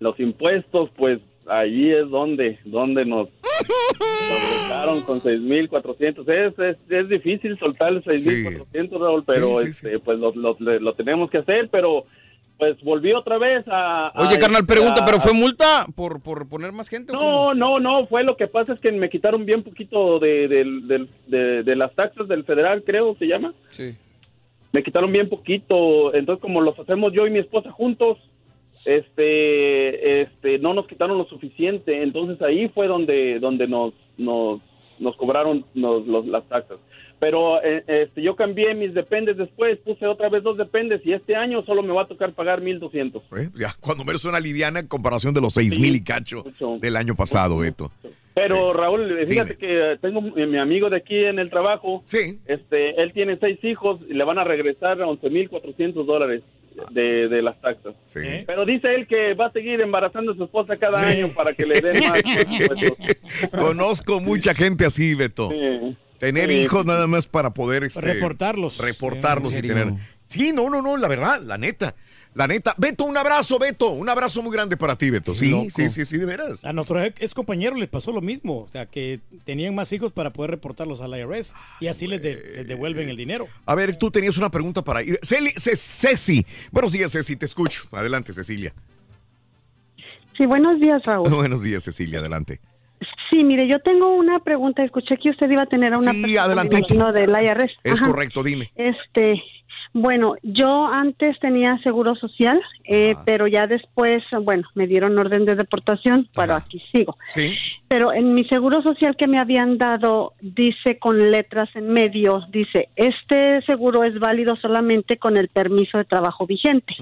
[0.00, 3.28] los impuestos, pues allí es donde donde nos
[4.28, 6.28] soltaron con 6.400.
[6.28, 10.56] Es, es, es difícil soltar los 6.400, Raúl, pero Sí, sí, este, pues lo, lo,
[10.58, 12.06] lo tenemos que hacer, pero
[12.58, 14.08] pues volví otra vez a...
[14.08, 17.12] a- Oye, carnal, pregunta, a- ¿pero fue multa por, por poner más gente?
[17.16, 20.48] o no, no, no, fue lo que pasa es que me quitaron bien poquito de,
[20.48, 23.52] de, de las taxas del federal, creo se llama.
[23.70, 23.94] Sí.
[24.72, 28.18] Me quitaron bien poquito, entonces como los hacemos yo y mi esposa juntos,
[28.84, 34.60] este, este, no nos quitaron lo suficiente, entonces ahí fue donde, donde nos, nos,
[34.98, 36.78] nos cobraron nos- los- las taxas.
[37.20, 41.34] Pero eh, este, yo cambié mis dependes después, puse otra vez dos dependes y este
[41.34, 43.22] año solo me va a tocar pagar 1.200.
[43.38, 43.48] ¿Eh?
[43.54, 46.44] Ya, cuando menos una liviana en comparación de los seis mil y cacho
[46.80, 47.90] del año pasado, Beto.
[48.34, 52.02] Pero Raúl, fíjate que eh, tengo mi mi amigo de aquí en el trabajo.
[52.04, 52.40] Sí.
[52.46, 56.42] Este, él tiene seis hijos y le van a regresar a 11.400 dólares
[56.90, 57.94] de, de las taxas.
[58.04, 58.20] Sí.
[58.46, 61.64] Pero dice él que va a seguir embarazando a su esposa cada año para que
[61.64, 62.20] le den más.
[62.24, 62.98] impuestos.
[63.52, 65.50] Conozco mucha gente así, Beto.
[66.18, 68.78] Tener hijos nada más para poder este, Reportarlos.
[68.78, 69.94] Reportarlos ¿En y tener.
[70.28, 71.94] Sí, no, no, no, la verdad, la neta.
[72.34, 72.74] La neta.
[72.78, 73.90] Beto, un abrazo, Beto.
[73.90, 75.34] Un abrazo muy grande para ti, Beto.
[75.36, 75.66] Sí, loco.
[75.70, 76.64] sí, sí, sí, de veras.
[76.64, 80.32] A nuestros ex compañeros les pasó lo mismo, o sea, que tenían más hijos para
[80.32, 83.46] poder reportarlos al IRS y así les, de- les devuelven el dinero.
[83.66, 85.20] A ver, tú tenías una pregunta para ir.
[85.22, 86.44] Celi, Ce- Ceci.
[86.72, 87.82] Buenos días, Ceci, te escucho.
[87.92, 88.74] Adelante, Cecilia.
[90.36, 91.30] Sí, buenos días, Raúl.
[91.34, 92.60] Buenos días, Cecilia, adelante.
[93.34, 94.84] Sí, mire, yo tengo una pregunta.
[94.84, 97.72] Escuché que usted iba a tener una Sí, imagino, del IRS.
[97.82, 98.12] Es Ajá.
[98.12, 98.70] correcto, dime.
[98.76, 99.42] Este,
[99.92, 105.56] bueno, yo antes tenía seguro social, eh, pero ya después, bueno, me dieron orden de
[105.56, 107.16] deportación, pero aquí sigo.
[107.28, 107.56] Sí.
[107.88, 112.88] Pero en mi seguro social que me habían dado, dice con letras en medio, dice,
[112.94, 116.94] este seguro es válido solamente con el permiso de trabajo vigente.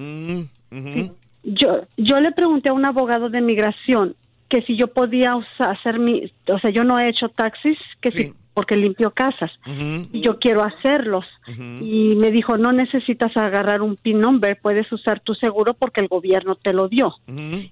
[1.44, 4.15] Yo, yo le pregunté a un abogado de migración
[4.52, 8.34] que si yo podía hacer mi, o sea, yo no he hecho taxis, que si,
[8.55, 11.24] porque limpio casas, y yo quiero hacerlos.
[11.81, 16.08] Y me dijo, no necesitas agarrar un PIN number, puedes usar tu seguro porque el
[16.08, 17.14] gobierno te lo dio.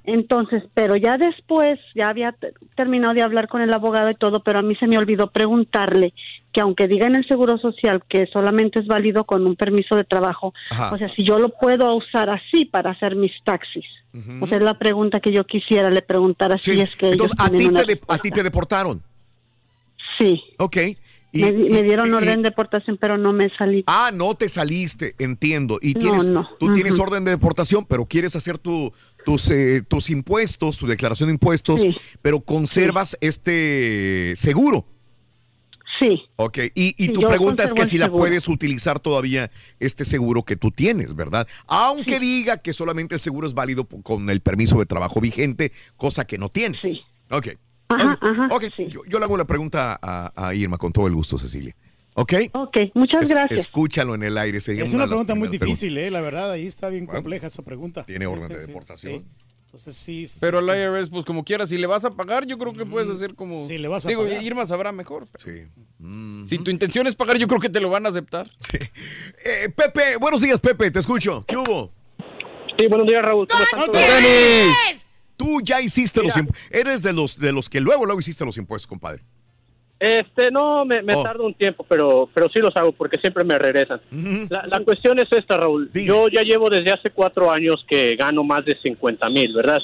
[0.05, 4.41] Entonces, pero ya después, ya había te- terminado de hablar con el abogado y todo,
[4.43, 6.13] pero a mí se me olvidó preguntarle
[6.53, 10.05] que aunque diga en el seguro social que solamente es válido con un permiso de
[10.05, 10.93] trabajo, Ajá.
[10.93, 13.85] o sea, si yo lo puedo usar así para hacer mis taxis.
[14.41, 17.47] O sea, es la pregunta que yo quisiera le preguntara si es que Entonces, ellos
[17.47, 19.01] a ti, una te de- a ti te deportaron.
[20.21, 20.41] Sí.
[20.59, 20.77] Ok.
[21.33, 23.85] Y- me, dieron y- orden de deportación, pero no me salí.
[23.87, 25.79] Ah, no te saliste, entiendo.
[25.81, 26.49] Y No, tienes, no.
[26.59, 28.93] tú tienes orden de deportación, pero quieres hacer tu,
[29.25, 31.83] tus, eh, tus impuestos, tu declaración de impuestos,
[32.21, 34.87] pero conservas este seguro.
[36.01, 36.21] Sí.
[36.37, 40.45] Ok, y, y Sí, tu pregunta es que si la puedes utilizar todavía este seguro
[40.45, 41.47] que tú tienes, ¿verdad?
[41.67, 46.27] Aunque diga que solamente el seguro es válido con el permiso de trabajo vigente, cosa
[46.27, 46.81] que no tienes.
[46.81, 47.01] Sí.
[47.31, 47.49] Ok.
[47.91, 51.07] Ajá, Ok, ajá, ok, Yo, yo le hago la pregunta a, a Irma con todo
[51.07, 51.75] el gusto, Cecilia.
[52.15, 52.33] ¿Ok?
[52.53, 53.61] Ok, muchas Es- gracias.
[53.61, 54.61] Escúchalo en el aire.
[54.61, 58.05] sería Es una pregunta muy difícil, eh, la verdad, ahí está bien compleja esa pregunta.
[58.05, 59.13] ¿Tiene orden Sí, de sí, deportación?
[59.21, 59.25] sí.
[59.67, 60.27] Entonces sí.
[60.27, 60.73] sí, Pero el sí.
[61.01, 63.69] IRS, pues como quieras, si le vas a pagar, yo creo que puedes hacer como.
[63.69, 64.43] Sí, le vas a Digo, pagar.
[64.43, 65.29] Irma sabrá mejor.
[65.39, 65.63] Sí.
[66.47, 68.51] Si tu intención es pagar, yo creo que te lo van a aceptar.
[68.73, 71.45] Eh, Pepe, buenos días, Pepe, te escucho.
[71.47, 71.93] ¿Qué hubo?
[72.77, 73.47] Sí, buenos días, Raúl.
[73.47, 74.03] ¿Cómo están todos?
[75.45, 76.71] Tú ya hiciste los impuestos.
[76.71, 79.23] Eres de los, de los que luego, luego hiciste los impuestos, compadre.
[79.99, 81.23] Este, no, me, me Oh.
[81.23, 84.01] tarda un tiempo, pero, pero sí los hago porque siempre me regresan.
[84.49, 85.91] la, la cuestión es esta, Raúl.
[85.93, 89.79] Yo ya llevo desde hace cuatro años que gano más de 50 mil, ¿verdad?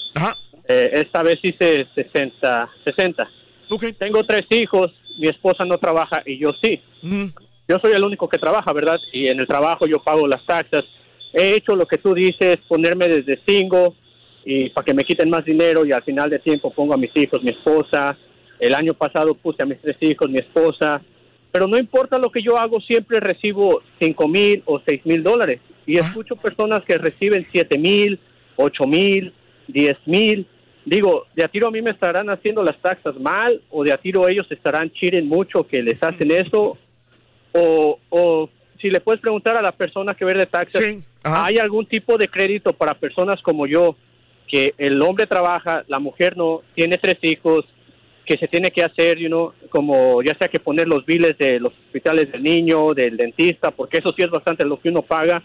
[0.69, 2.71] Eh, esta vez hice 60.
[2.85, 3.29] 60.
[3.99, 6.81] Tengo tres hijos, mi esposa no trabaja y yo sí.
[7.69, 8.99] Yo soy el único que trabaja, ¿verdad?
[9.13, 10.85] Y en el trabajo yo pago las taxas.
[11.35, 13.95] He hecho lo que tú dices, ponerme desde cinco
[14.49, 17.11] y para que me quiten más dinero y al final de tiempo pongo a mis
[17.17, 18.17] hijos, mi esposa.
[18.61, 21.03] El año pasado puse a mis tres hijos, mi esposa.
[21.51, 25.59] Pero no importa lo que yo hago, siempre recibo cinco mil o seis mil dólares.
[25.85, 28.21] Y escucho personas que reciben siete mil,
[28.55, 29.35] ocho mil,
[29.67, 30.47] diez mil.
[30.85, 33.97] Digo, de a tiro a mí me estarán haciendo las taxas mal o de a
[33.97, 36.79] tiro ellos estarán chiren mucho que les hacen eso.
[37.53, 38.49] O, o
[38.81, 40.85] si le puedes preguntar a la persona que ve de taxas,
[41.25, 43.97] ¿hay algún tipo de crédito para personas como yo
[44.47, 47.65] que el hombre trabaja, la mujer no, tiene tres hijos,
[48.25, 51.61] que se tiene que hacer, you know, como ya sea que poner los biles de
[51.61, 55.45] los hospitales del niño, del dentista, porque eso sí es bastante lo que uno paga,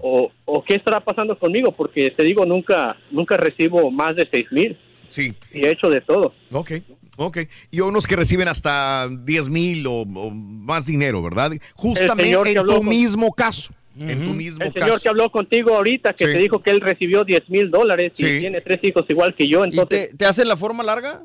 [0.00, 4.46] o, o qué estará pasando conmigo, porque te digo, nunca, nunca recibo más de seis
[4.50, 4.78] mil.
[5.08, 5.34] Sí.
[5.52, 6.32] Y he hecho de todo.
[6.52, 6.70] Ok,
[7.16, 7.38] ok.
[7.70, 11.52] Y unos que reciben hasta 10 mil o, o más dinero, ¿verdad?
[11.74, 13.74] Justamente en tu con- mismo caso.
[13.98, 14.84] En tu mismo El caso.
[14.86, 16.32] señor que habló contigo ahorita, que Sí.
[16.32, 18.38] te dijo que él recibió 10 mil dólares y Sí.
[18.40, 20.10] tiene tres hijos igual que yo, entonces...
[20.10, 21.22] ¿Te, te hacen la forma larga?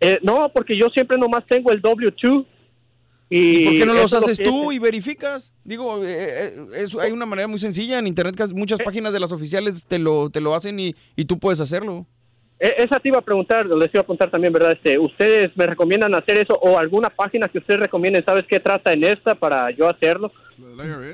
[0.00, 2.46] Eh, no, porque yo siempre nomás tengo el W2.
[3.30, 5.52] ¿Y, ¿Y por qué no los lo haces que tú es- y verificas?
[5.64, 7.98] Digo, eh, eh, es- hay una manera muy sencilla.
[7.98, 11.24] En internet casi muchas páginas de las oficiales te lo, te lo hacen y, y
[11.26, 12.06] tú puedes hacerlo.
[12.60, 14.72] Eh, Esa te iba a preguntar, les iba a preguntar también, ¿verdad?
[14.72, 18.24] Este, ¿Ustedes me recomiendan hacer eso o alguna página que ustedes recomienden?
[18.24, 20.32] ¿Sabes qué trata en esta para yo hacerlo?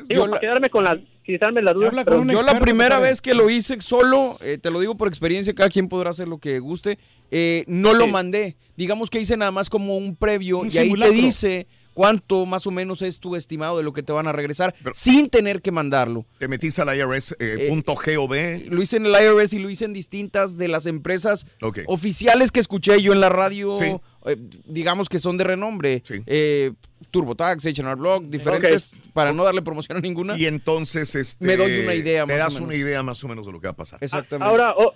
[0.09, 1.91] Digo, para quedarme con la, quitarme la duda.
[2.05, 5.55] pero- Yo la primera vez que lo hice solo, eh, te lo digo por experiencia,
[5.55, 6.99] cada quien podrá hacer lo que guste,
[7.31, 8.57] eh, no lo mandé.
[8.77, 12.67] Digamos que hice nada más como un previo Un y ahí te dice cuánto más
[12.67, 15.71] o menos es tu estimado de lo que te van a regresar sin tener que
[15.71, 16.27] mandarlo.
[16.39, 18.35] Te metiste al IRS eh, punto .gov.
[18.69, 21.47] Lo hice en el IRS y lo hice en distintas de las empresas
[21.87, 23.85] oficiales que escuché yo en la radio, Sí.
[24.27, 26.03] eh, digamos que son de renombre.
[26.27, 26.73] Eh,
[27.11, 30.37] TurboTax, H&R Block, diferentes, para no darle promoción a ninguna.
[30.37, 32.67] Y entonces este, Me doy una idea Me más o das menos.
[32.69, 33.99] una idea más o menos de lo que va a pasar.
[34.03, 34.49] Exactamente.
[34.51, 34.95] Ahora, o-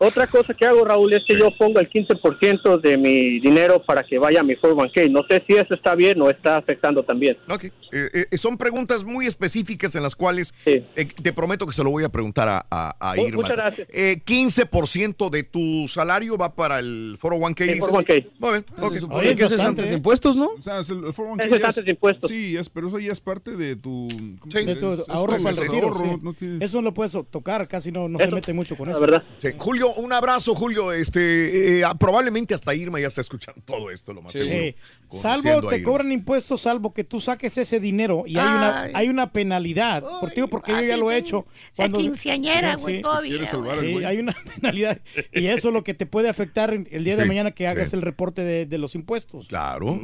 [0.00, 4.02] otra cosa que hago, Raúl, es que yo pongo el 15% de mi dinero para
[4.02, 5.10] que vaya a mi 401k.
[5.10, 7.36] No sé si eso está bien o está afectando también.
[7.48, 7.64] Ok.
[7.92, 10.80] Eh, eh, son preguntas muy específicas en las cuales eh,
[11.22, 13.36] te prometo que se lo voy a preguntar a, a, a Irma.
[13.42, 13.88] muchas gracias.
[13.92, 17.60] Eh, 15% de tu salario va para el 401k.
[17.68, 17.88] El dices?
[17.90, 18.26] 401k.
[18.38, 18.64] Muy bien.
[18.80, 18.92] ok.
[18.94, 20.46] Se supone que es antes de impuestos, ¿no?
[20.58, 22.30] O sea, es el, el 401k Ese es antes de impuestos.
[22.30, 24.08] Sí, es, pero eso ya es parte de tu...
[24.40, 25.88] ¿cómo se de tu Es- es ahorro para el retiro.
[25.88, 26.18] ahorro, sí.
[26.22, 28.86] no tiene- Eso no lo puedes tocar, casi no, no Eso, se mete mucho con
[28.86, 29.00] la eso.
[29.00, 29.22] verdad.
[29.38, 29.52] Sí,
[29.92, 30.92] Julio, un abrazo, Julio.
[30.92, 34.40] Este, eh, probablemente hasta Irma ya está escuchando todo esto, lo más Sí.
[34.42, 34.74] seguro.
[35.12, 38.92] Salvo te cobran impuestos, salvo que tú saques ese dinero y hay una, Ay.
[38.94, 40.02] hay una penalidad.
[40.20, 41.46] Por ti, porque yo ya lo he hecho.
[41.72, 43.02] Esa quinceañera, güey, Sí.
[43.02, 43.46] todavía.
[43.50, 44.04] Sí, güey.
[44.04, 45.00] hay una penalidad.
[45.32, 47.96] Y eso es lo que te puede afectar el día de mañana que hagas sí.
[47.96, 49.48] el reporte de, de los impuestos.
[49.48, 50.00] Claro.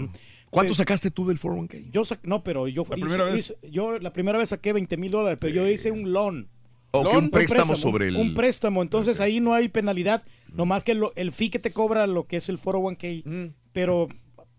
[0.50, 1.90] ¿Cuánto sacaste tú del 401k?
[1.90, 3.34] Yo no, pero yo La hice- primera vez.
[3.60, 6.48] hice- yo la primera vez saqué 20 mil dólares, pero yo hice un loan.
[6.92, 11.12] Loan, un préstamo sobre el- Un préstamo, entonces ahí no hay penalidad, nomás que lo-
[11.16, 13.54] el fee que te cobra lo que es el 401k, Mm.
[13.72, 14.06] pero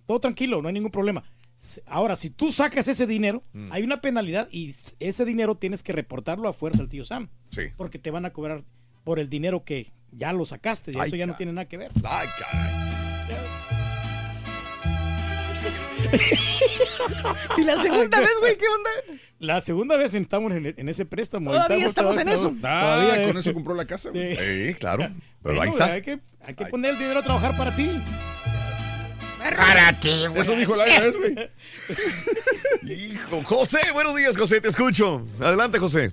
[0.05, 1.23] todo tranquilo, no hay ningún problema.
[1.87, 3.71] Ahora, si tú sacas ese dinero, Mm.
[3.71, 7.29] hay una penalidad y ese dinero tienes que reportarlo a fuerza al tío Sam.
[7.49, 7.63] Sí.
[7.75, 8.63] Porque te van a cobrar
[9.03, 11.91] por el dinero que ya lo sacaste, y eso ya no tiene nada que ver.
[12.03, 13.76] Ay, caray.
[17.57, 18.89] ¿Y la segunda vez, güey, qué onda?
[19.39, 21.51] La segunda vez estamos en, en ese préstamo.
[21.51, 22.53] Todavía estamos en eso.
[22.63, 23.39] Ah, Todavía, con eh.
[23.39, 24.35] eso compró la casa, güey.
[24.35, 25.09] Sí, claro.
[25.43, 25.85] Pero Bueno, ahí está.
[25.85, 28.01] Hay que, hay que poner el dinero a trabajar para ti.
[29.39, 30.41] Para ti, güey.
[30.41, 31.35] Eso dijo la IRS, güey.
[33.13, 35.25] Hijo, José, buenos días, José, te escucho.
[35.39, 36.11] Adelante, José.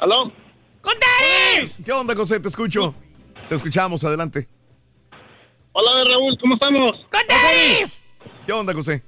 [0.00, 0.32] ¿Aló?
[0.80, 1.76] ¡Contares!
[1.84, 2.40] ¿Qué onda, José?
[2.40, 2.94] Te escucho.
[3.48, 4.48] Te escuchamos, adelante.
[5.72, 6.92] Hola, Raúl, ¿cómo estamos?
[7.10, 8.02] ¡Contares!
[8.22, 9.02] ¿Qué ¿Qué onda, José?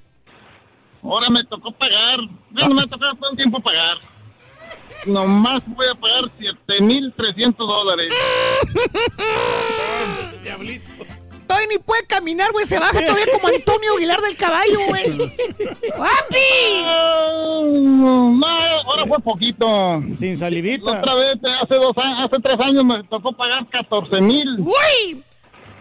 [1.03, 2.19] Ahora me tocó pagar.
[2.51, 3.97] Bueno, me ha tocado todo el tiempo pagar.
[5.07, 6.25] Nomás voy a pagar
[6.69, 8.13] 7.300 dólares.
[10.45, 10.89] Diablito.
[11.47, 12.65] Todavía ni puede caminar, güey.
[12.65, 15.19] Se baja todavía como Antonio Aguilar del caballo, güey.
[15.99, 16.83] ¡Papi!
[17.83, 20.03] No, ahora fue poquito.
[20.17, 20.93] Sin salivita.
[20.93, 24.59] La otra vez, hace dos años, hace tres años me tocó pagar 14 mil.
[24.61, 25.23] ¡Uy!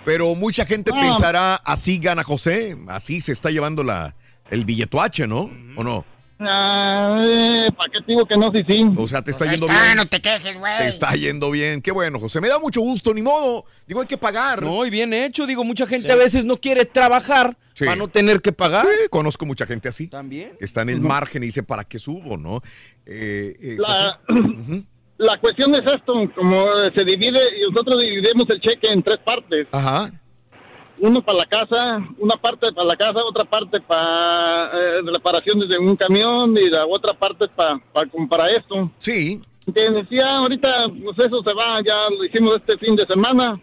[0.05, 0.99] Pero mucha gente Ah.
[0.99, 4.15] pensará, así gana José, así se está llevando la,
[4.49, 5.49] el billete H, ¿no?
[5.75, 6.05] ¿O no?
[6.43, 8.83] Ah, eh, ¿Para qué te digo que no, sí, sí?
[8.97, 9.97] O sea, te está Pues ahí yendo está, bien.
[9.97, 10.77] no te quejes, güey.
[10.79, 11.83] Te está yendo bien.
[11.83, 12.41] Qué bueno, José.
[12.41, 13.65] Me da mucho gusto, ni modo.
[13.85, 14.63] Digo, hay que pagar.
[14.63, 15.45] No, y bien hecho.
[15.45, 17.85] Digo, mucha gente a veces no quiere trabajar Sí.
[17.85, 18.87] para no tener que pagar.
[18.87, 20.07] Sí, conozco mucha gente así.
[20.07, 20.53] También.
[20.57, 22.63] Que está en el margen y dice, ¿para qué subo, no?
[23.05, 24.83] Eh, eh, La, José.
[25.21, 29.17] la cuestión es esto, como eh, se divide, y nosotros dividimos el cheque en tres
[29.17, 29.67] partes.
[29.71, 30.09] Ajá.
[30.97, 35.77] Uno para la casa, una parte para la casa, otra parte para eh, reparaciones de
[35.77, 37.79] un camión y la otra parte para
[38.29, 38.91] para esto.
[38.97, 39.41] Sí.
[39.73, 43.59] Que decía ahorita, pues eso se va, ya lo hicimos este fin de semana.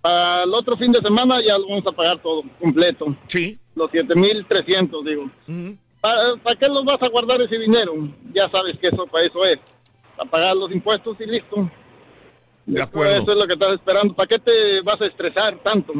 [0.00, 3.14] Para el otro fin de semana ya lo vamos a pagar todo, completo.
[3.26, 3.58] Sí.
[3.74, 5.30] Los 7.300, digo.
[6.00, 7.94] ¿Para, ¿Para qué los vas a guardar ese dinero?
[8.34, 9.58] Ya sabes que eso para eso es.
[10.20, 11.70] Para pagar los impuestos y listo.
[12.66, 13.22] De acuerdo.
[13.22, 14.14] Eso es lo que estás esperando.
[14.14, 15.94] ¿Para qué te vas a estresar tanto?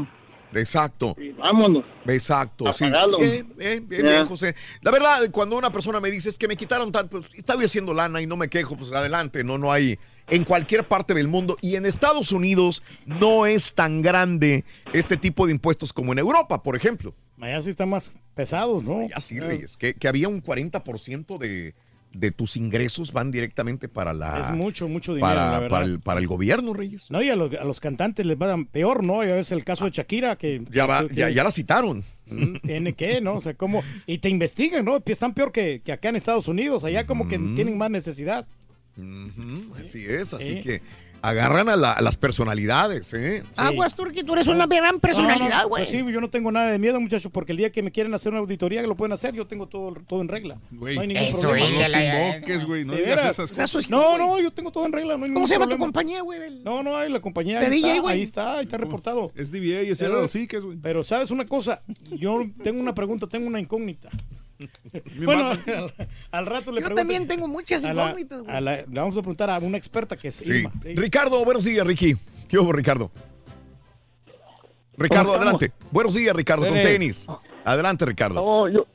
[0.52, 1.16] Exacto.
[1.38, 1.84] Vámonos.
[2.06, 2.84] Exacto, A sí.
[2.84, 3.16] pagarlo.
[3.16, 4.54] Bien, José.
[4.82, 7.94] La verdad, cuando una persona me dice es que me quitaron tanto, pues, estaba haciendo
[7.94, 9.98] lana y no me quejo, pues adelante, no, no hay.
[10.28, 15.46] En cualquier parte del mundo y en Estados Unidos no es tan grande este tipo
[15.46, 17.14] de impuestos como en Europa, por ejemplo.
[17.40, 19.08] Allá sí están más pesados, ¿no?
[19.08, 21.74] Ya sí, Reyes, que, que había un 40% de,
[22.12, 24.40] de tus ingresos van directamente para la.
[24.40, 25.68] Es mucho, mucho dinero, para, la verdad.
[25.70, 27.10] para el, para el gobierno, Reyes.
[27.10, 29.22] No, y a los, a los cantantes les va peor, ¿no?
[29.24, 30.64] Ya ves el caso de Shakira que...
[30.70, 32.02] Ya, va, que- ya, ya la citaron.
[32.26, 33.34] Mm, Tiene que, ¿no?
[33.34, 33.82] O sea, como...
[34.06, 35.00] Y te investigan, ¿no?
[35.06, 36.82] Están peor que, que acá en Estados Unidos.
[36.84, 38.46] Allá como que tienen más necesidad.
[38.96, 40.60] Ujú, así es, así Sí.
[40.60, 40.82] que
[41.22, 43.42] agarran a, la- a las personalidades, ¿eh?
[43.56, 45.84] Aguas, Turki, tú eres una gran personalidad, No, güey.
[45.86, 48.12] pues sí, yo no tengo nada de miedo, muchachos, porque el día que me quieren
[48.14, 49.34] hacer una auditoría, lo pueden hacer.
[49.34, 50.58] Yo tengo todo, todo en regla.
[50.70, 51.66] Güey, no hay ningún eso problema.
[51.68, 53.90] es de la- No invoques, güey, no ¿De digas esas cosas.
[53.90, 55.16] No, no, yo tengo todo en regla.
[55.16, 56.38] No hay ¿Cómo se llama tu compañía, güey?
[56.40, 57.60] del- No, no, hay la compañía.
[57.60, 58.14] ¿De ahí DJ, está, güey?
[58.14, 59.32] Ahí está, ahí está reportado.
[59.34, 60.78] Es DBA y ese era así que es, güey.
[60.82, 64.10] Pero sabes una cosa, yo tengo una pregunta, tengo una incógnita.
[65.16, 65.94] Mi bueno, al,
[66.30, 68.60] al rato le Yo pregunto- también tengo muchas incógnitas, güey.
[68.62, 70.52] le vamos a preguntar a una experta que es Sí.
[70.52, 70.72] Irma.
[70.82, 70.94] Sí.
[70.94, 72.14] Ricardo, buenos días, Ricky.
[72.48, 73.10] ¿Qué hubo, Ricardo?
[74.96, 75.72] Ricardo, adelante.
[75.90, 76.90] Buenos días, Ricardo, con Dele.
[76.90, 77.26] tenis.
[77.64, 78.34] Adelante, Ricardo.
[78.34, 78.86] No, yo,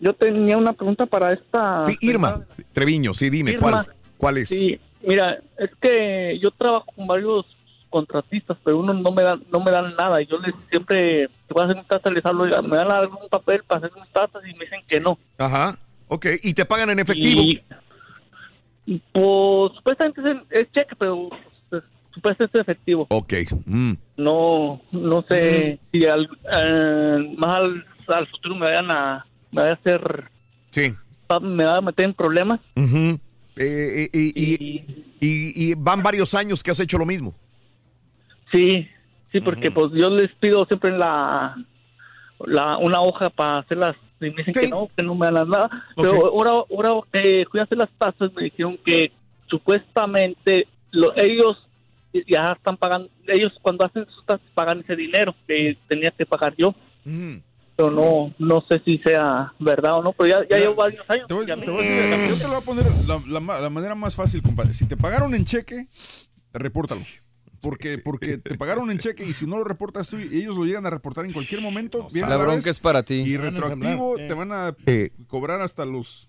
[0.00, 1.82] yo tenía una pregunta para esta...
[1.82, 2.46] Sí, Irma.
[2.72, 3.60] Treviño, sí, dime, Irma.
[3.84, 4.48] ¿cuál, ¿cuál es?
[4.48, 7.44] Sí, mira, es que yo trabajo con varios
[7.92, 10.20] contratistas, pero uno no me dan, no me dan nada.
[10.20, 13.28] Y yo les siempre, si voy a hacer un tasa, les hablo, me dan algún
[13.30, 15.16] papel para hacer un tasa y me dicen que no.
[15.38, 15.76] Ajá,
[16.08, 16.26] ok.
[16.42, 17.42] ¿Y te pagan en efectivo?
[17.42, 21.28] Y, pues, supuestamente es, cheque, pero
[21.70, 23.06] pues, supuestamente es efectivo.
[23.10, 23.32] Ok.
[23.66, 23.92] mm.
[24.16, 29.76] No, no sé si al, eh, más al, al futuro me vayan a, me vayan
[29.76, 30.24] a hacer,
[30.70, 30.94] Sí.
[31.42, 32.58] me van a meter en problemas.
[32.74, 33.18] Eh,
[33.56, 37.34] eh, y, y- y- y van varios años que has hecho lo mismo.
[38.52, 38.88] Sí,
[39.32, 41.56] sí, porque pues yo les pido siempre la,
[42.46, 45.68] la una hoja para hacerlas y me dicen que no, que no me dan nada.
[45.96, 49.10] Pero ahora, ahora que fui a hacer las tasas me dijeron que
[49.48, 51.66] supuestamente lo- ellos
[52.28, 56.54] ya están pagando, ellos cuando hacen sus tasas pagan ese dinero que tenía que pagar
[56.56, 56.74] yo.
[57.74, 61.26] Pero no, no sé si sea verdad o no, pero ya, ya llevo varios años.
[61.26, 63.40] Te voy, ya te voy a decir, yo te lo voy a poner la, la
[63.40, 64.74] ma- la manera más fácil, compadre.
[64.74, 65.86] Si te pagaron en cheque,
[66.52, 67.00] repórtalo.
[67.62, 70.64] Porque, porque te pagaron en cheque y si no lo reportas tú y ellos lo
[70.64, 73.14] llegan a reportar en cualquier momento, viene La la bronca vez es para ti.
[73.14, 76.28] Y retroactivo te van a Eh, cobrar hasta los...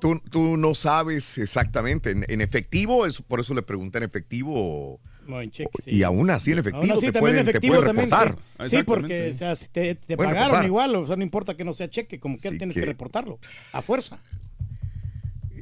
[0.00, 2.10] Tú, tú no sabes exactamente.
[2.10, 5.00] En, en efectivo, eso, por eso le pregunté en efectivo.
[5.26, 5.90] No, en cheque, sí.
[5.92, 8.76] Y aún así en Aún efectivo así, te, también pueden, en te efectivo también, sí.
[8.76, 10.64] Sí, porque o sea, si te, pagaron reportar.
[10.66, 12.86] igual, o sea, no importa que no sea cheque, como que Sí tienes que- que
[12.86, 13.38] reportarlo,
[13.72, 14.18] a fuerza.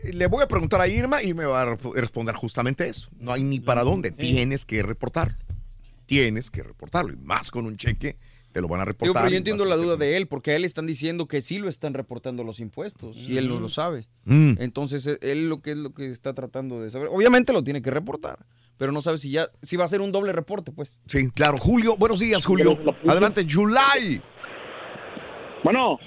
[0.04, 3.08] Le voy a preguntar a Irma y me va a responder justamente eso.
[3.18, 4.10] No hay ni para dónde.
[4.10, 5.36] Tienes que reportarlo.
[6.06, 7.12] Tienes que reportarlo.
[7.12, 8.16] Y más con un cheque,
[8.50, 9.22] te lo van a Digo, reportar.
[9.22, 11.58] pero yo entiendo la duda de él, porque a él le están diciendo que sí
[11.58, 14.08] lo están reportando los impuestos y él no lo sabe.
[14.24, 14.54] Mm.
[14.58, 17.08] Entonces, e- él lo que es lo que está tratando de saber.
[17.10, 18.44] Obviamente lo tiene que reportar,
[18.76, 20.98] pero no sabe si ya si va a ser un doble reporte, pues.
[21.06, 21.56] Sí, claro.
[21.58, 22.78] Julio, buenos días, Julio.
[23.06, 24.20] Adelante, July.
[25.64, 25.98] Bueno.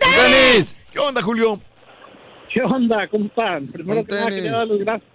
[0.00, 0.76] ¡Tenis!
[0.90, 1.60] ¿Qué onda, Julio?
[2.54, 3.08] ¿Qué onda?
[3.08, 3.66] ¿Cómo están?
[3.66, 5.10] Primero Con que nada, quería darles gracias.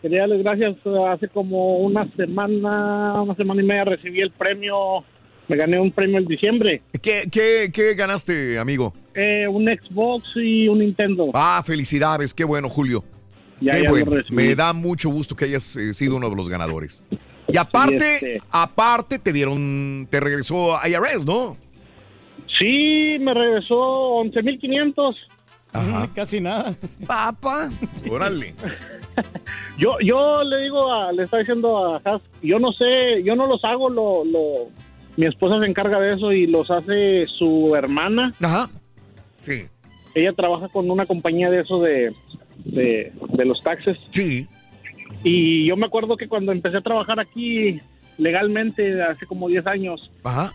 [0.00, 0.76] Quería darles gracias.
[0.84, 5.04] eh, Hace como una semana, una semana y media recibí el premio
[5.46, 6.80] Me gané un premio en diciembre.
[7.02, 8.94] ¿Qué, qué, qué ganaste, amigo?
[9.14, 11.30] Eh, un Xbox y un Nintendo.
[11.34, 13.04] Ah, felicidades, qué bueno, Julio.
[13.60, 14.12] Ya, qué ya bueno.
[14.30, 17.04] Me da mucho gusto que hayas eh, sido uno de los ganadores.
[17.46, 21.58] Y aparte, este- aparte te dieron, te regresó IRS, ¿no?
[22.58, 23.74] Sí, me regresó
[24.22, 25.14] 11.500.
[26.14, 26.74] Casi nada.
[27.06, 27.70] Papa.
[28.10, 28.54] Órale.
[29.78, 33.48] Yo, yo le digo, a, le está diciendo a Has, yo no sé, yo no
[33.48, 34.70] los hago, lo, lo,
[35.16, 38.32] mi esposa se encarga de eso y los hace su hermana.
[38.40, 38.70] Ajá.
[39.34, 39.66] Sí.
[40.14, 42.12] Ella trabaja con una compañía de eso de,
[42.64, 43.98] de, de los taxes.
[44.10, 44.46] Sí.
[45.24, 47.80] Y yo me acuerdo que cuando empecé a trabajar aquí
[48.16, 50.52] legalmente, hace como 10 años, Ajá.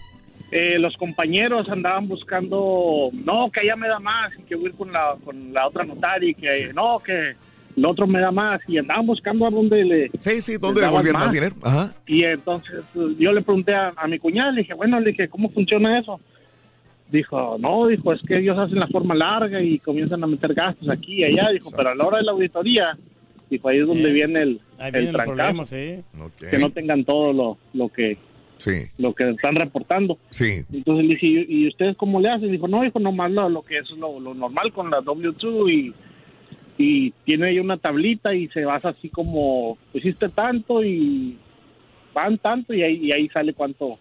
[0.51, 4.69] Eh, los compañeros andaban buscando, no, que ella me da más, y que voy a
[4.69, 7.35] ir con la, con la otra notaria, y que no, que
[7.77, 10.11] el otro me da más, y andaban buscando a dónde le...
[10.19, 11.55] Sí, sí, dónde devolvieron más dinero.
[11.61, 11.93] Ajá.
[12.07, 15.27] Y entonces pues, yo le pregunté a, a mi cuñada, le dije, bueno, le dije,
[15.29, 16.19] ¿cómo funciona eso?
[17.11, 20.89] Dijo, no, dijo, es que ellos hacen la forma larga y comienzan a meter gastos
[20.89, 22.97] aquí y allá, dijo, pero a la hora de la auditoría,
[23.49, 26.03] dijo, ahí es donde viene el, Ahí el el trancazo, sí.
[26.49, 28.17] que no tengan todo lo, lo que
[28.59, 28.89] Sí.
[28.97, 30.17] lo que están reportando.
[30.29, 30.65] Sí.
[30.71, 32.51] Entonces le dije, ¿y ustedes cómo le hacen?
[32.51, 35.93] Dijo, no, dijo, nomás lo, lo que es lo, lo normal con la W2 y,
[36.77, 41.37] y tiene ahí una tablita y se basa así como, hiciste tanto y
[42.13, 43.97] van tanto y ahí, y ahí sale cuánto,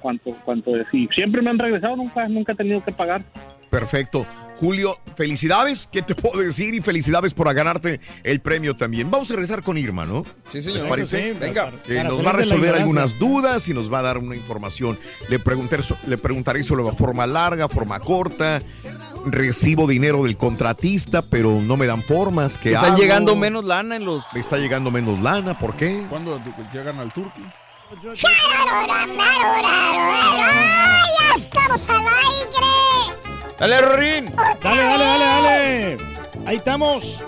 [0.00, 0.86] cuánto, cuánto es.
[0.92, 3.22] Y siempre me han regresado, nunca, nunca he tenido que pagar.
[3.70, 4.26] Perfecto.
[4.58, 6.74] Julio, felicidades, ¿qué te puedo decir?
[6.74, 9.10] Y felicidades por ganarte el premio también.
[9.10, 10.26] Vamos a regresar con Irma, ¿no?
[10.52, 10.80] Sí, señor.
[10.80, 11.32] ¿Les parece?
[11.32, 11.72] Sí, Venga.
[11.88, 14.98] Eh, para nos va a resolver algunas dudas y nos va a dar una información.
[15.30, 18.60] Le, pregunté, so- le preguntaré sobre la forma larga, forma corta.
[19.24, 22.58] Recibo dinero del contratista, pero no me dan formas.
[22.58, 22.98] ¿Qué Está hago?
[22.98, 24.24] llegando menos lana en los.
[24.34, 26.04] Me está llegando menos lana, ¿por qué?
[26.10, 26.38] ¿Cuándo
[26.72, 27.42] llegan al Turqui?
[28.02, 28.12] ¡Ya
[31.34, 33.19] estamos al aire!
[33.60, 34.24] Dale, Rorín.
[34.62, 35.98] Dale, dale, dale, dale.
[36.46, 37.22] Ahí estamos.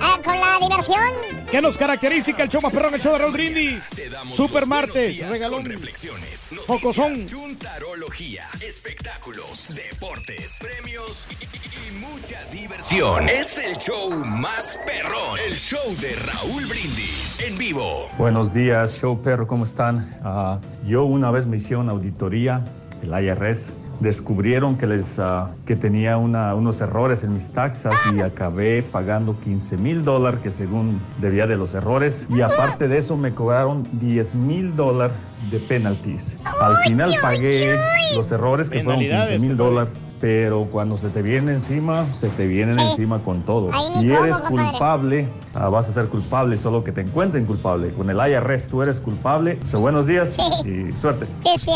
[0.00, 1.12] Ah, con la diversión.
[1.50, 3.88] ¿Qué nos caracteriza el show más perrón, el show de Raúl Brindis?
[4.32, 5.64] Super martes, regalón.
[5.64, 7.10] Reflexiones, Jocosón.
[7.12, 13.28] noticias, chuntarología, espectáculos, deportes, premios y, y mucha diversión.
[13.28, 15.38] Es el show más perrón.
[15.46, 18.08] El show de Raúl Brindis en vivo.
[18.18, 20.18] Buenos días, show perro, ¿cómo están?
[20.22, 22.64] Ah, yo una vez me hicieron auditoría,
[23.02, 23.72] el IRS,
[24.02, 29.38] descubrieron que, les, ah, que tenía una- unos errores en mis taxas y acabé pagando
[29.40, 33.86] 15 mil dólares que según debía de los errores y aparte de eso me cobraron
[33.92, 35.16] 10 mil dólares
[35.50, 36.38] de penalties.
[36.60, 37.74] Al final pagué
[38.16, 39.92] los errores que fueron 15 Penalidades, mil dólares.
[40.22, 43.70] Pero cuando se te viene encima, se te vienen encima con todo.
[44.00, 44.70] Y eres compadre.
[44.70, 47.90] culpable, ah, vas a ser culpable solo que te encuentren culpable.
[47.90, 49.58] Con el IRS tú eres culpable.
[49.64, 51.26] So, buenos días y suerte.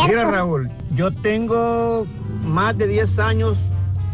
[0.06, 2.06] Mira, Raúl, yo tengo
[2.44, 3.58] más de 10 años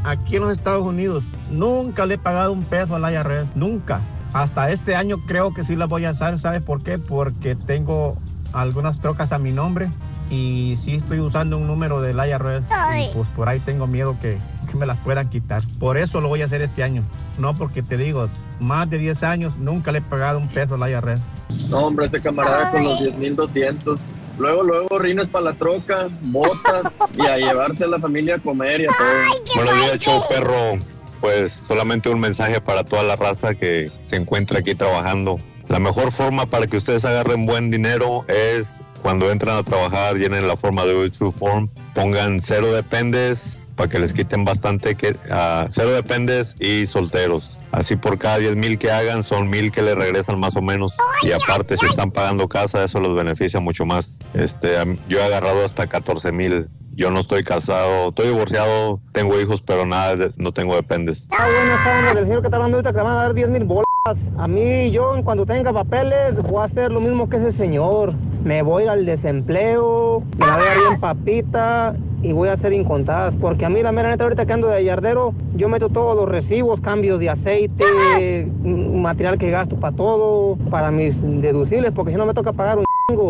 [0.02, 1.22] aquí en los Estados Unidos.
[1.50, 4.00] Nunca le he pagado un peso al IRS, nunca.
[4.32, 6.38] Hasta este año creo que sí la voy a hacer.
[6.38, 6.96] ¿Sabes por qué?
[6.96, 8.16] Porque tengo
[8.54, 9.90] algunas trocas a mi nombre
[10.32, 12.64] y sí estoy usando un número del IRS.
[12.96, 14.38] Y pues por ahí tengo miedo que,
[14.70, 15.62] que me las puedan quitar.
[15.78, 17.04] Por eso lo voy a hacer este año.
[17.36, 20.90] No porque te digo, más de 10 años nunca le he pagado un peso al
[20.90, 21.20] IRS.
[21.68, 24.06] No, hombre, este camarada con los 10.200.
[24.38, 28.80] Luego, luego, rines para la troca, botas y a llevarse a la familia a comer
[28.80, 29.54] y a todo.
[29.54, 30.78] Buenos días, show perro.
[31.20, 35.38] Pues solamente un mensaje para toda la raza que se encuentra aquí trabajando.
[35.72, 40.46] La mejor forma para que ustedes agarren buen dinero es cuando entran a trabajar, llenen
[40.46, 45.64] la forma de True Form, pongan cero dependes para que les quiten bastante, que, ah,
[45.70, 47.58] cero dependes y solteros.
[47.70, 50.94] Así por cada 10 mil que hagan son mil que le regresan más o menos.
[51.22, 54.18] Y aparte si están pagando casa, eso los beneficia mucho más.
[54.34, 54.76] Este,
[55.08, 56.68] yo he agarrado hasta 14 mil.
[56.94, 61.28] Yo no estoy casado, estoy divorciado, tengo hijos, pero nada, no tengo dependes.
[61.30, 63.64] Ah, bueno, onda del señor que está hablando ahorita que van a dar 10 mil
[63.64, 63.91] bolas.
[64.36, 68.14] A mí, yo, en cuanto tenga papeles, voy a hacer lo mismo que ese señor.
[68.42, 73.36] Me voy al desempleo, me la voy a bien papita y voy a hacer incontadas.
[73.36, 76.28] Porque a mí, la mera neta, ahorita que ando de yardero, yo meto todos los
[76.28, 82.26] recibos, cambios de aceite, material que gasto para todo, para mis deducibles, porque si no
[82.26, 82.84] me toca pagar un.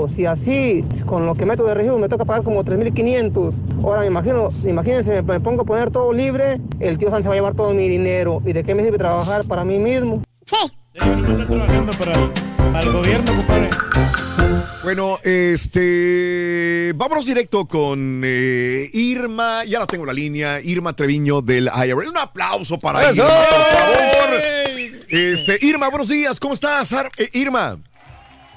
[0.09, 3.52] Si así, con lo que meto de recibo, me toca pagar como 3.500.
[3.84, 7.34] Ahora me imagino, imagínense, me pongo a poner todo libre, el tío San se va
[7.34, 8.41] a llevar todo mi dinero.
[8.47, 10.23] ¿Y de qué me sirve trabajar para mí mismo?
[11.47, 12.12] Trabajando para,
[12.72, 13.70] para el gobierno, compadre.
[14.84, 21.40] Bueno, este, vámonos directo con eh, Irma, ya la tengo en la línea, Irma Treviño
[21.40, 22.08] del IRS.
[22.08, 23.22] Un aplauso para ¡Eso!
[23.22, 24.40] Irma, por favor.
[25.08, 26.92] Este, Irma, buenos días, ¿cómo estás?
[26.92, 27.78] Ar- eh, Irma.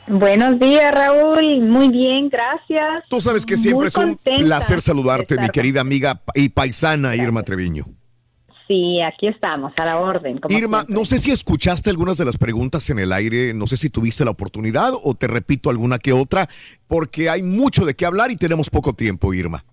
[0.08, 1.62] Buenos días, Raúl.
[1.62, 3.04] Muy bien, gracias.
[3.10, 7.44] Tú sabes que siempre Muy es un placer saludarte, mi querida amiga y paisana Irma
[7.44, 7.86] Treviño.
[8.68, 10.40] Sí, aquí estamos, a la orden.
[10.40, 10.96] como Irma, siempre.
[10.96, 14.26] no sé si escuchaste algunas de las preguntas en el aire, no sé si tuviste
[14.26, 16.48] la oportunidad o te repito alguna que otra,
[16.88, 19.64] porque hay mucho de qué hablar y tenemos poco tiempo, Irma.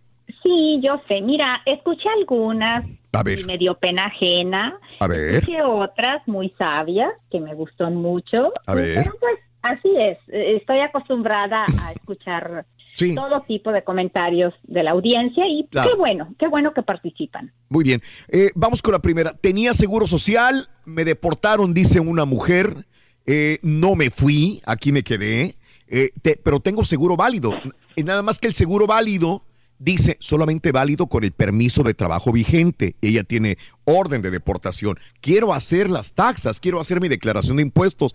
[0.43, 1.21] Sí, yo sé.
[1.23, 3.39] Mira, escuché algunas A ver.
[3.41, 4.79] y me dio pena ajena.
[5.01, 5.37] A ver.
[5.37, 8.53] Escuché otras muy sabias que me gustó mucho.
[8.67, 8.97] A ver.
[9.05, 10.19] Pero pues así es.
[10.29, 13.15] Eh, Estoy acostumbrada a escuchar Sí.
[13.15, 15.91] todo tipo de comentarios de la audiencia y Claro.
[15.91, 17.53] qué bueno, qué bueno que participan.
[17.69, 19.33] Muy bien, Eh, vamos con la primera.
[19.35, 22.87] Tenía seguro social, me deportaron, dice una mujer,
[23.25, 25.55] Eh, no me fui, aquí me quedé,
[25.87, 27.53] Eh, te- pero tengo seguro válido.
[27.97, 29.45] Y nada más que el seguro válido
[29.79, 32.97] dice solamente válido con el permiso de trabajo vigente.
[33.03, 34.99] Ella tiene orden de deportación.
[35.21, 38.15] Quiero hacer las taxas, quiero hacer mi declaración de impuestos.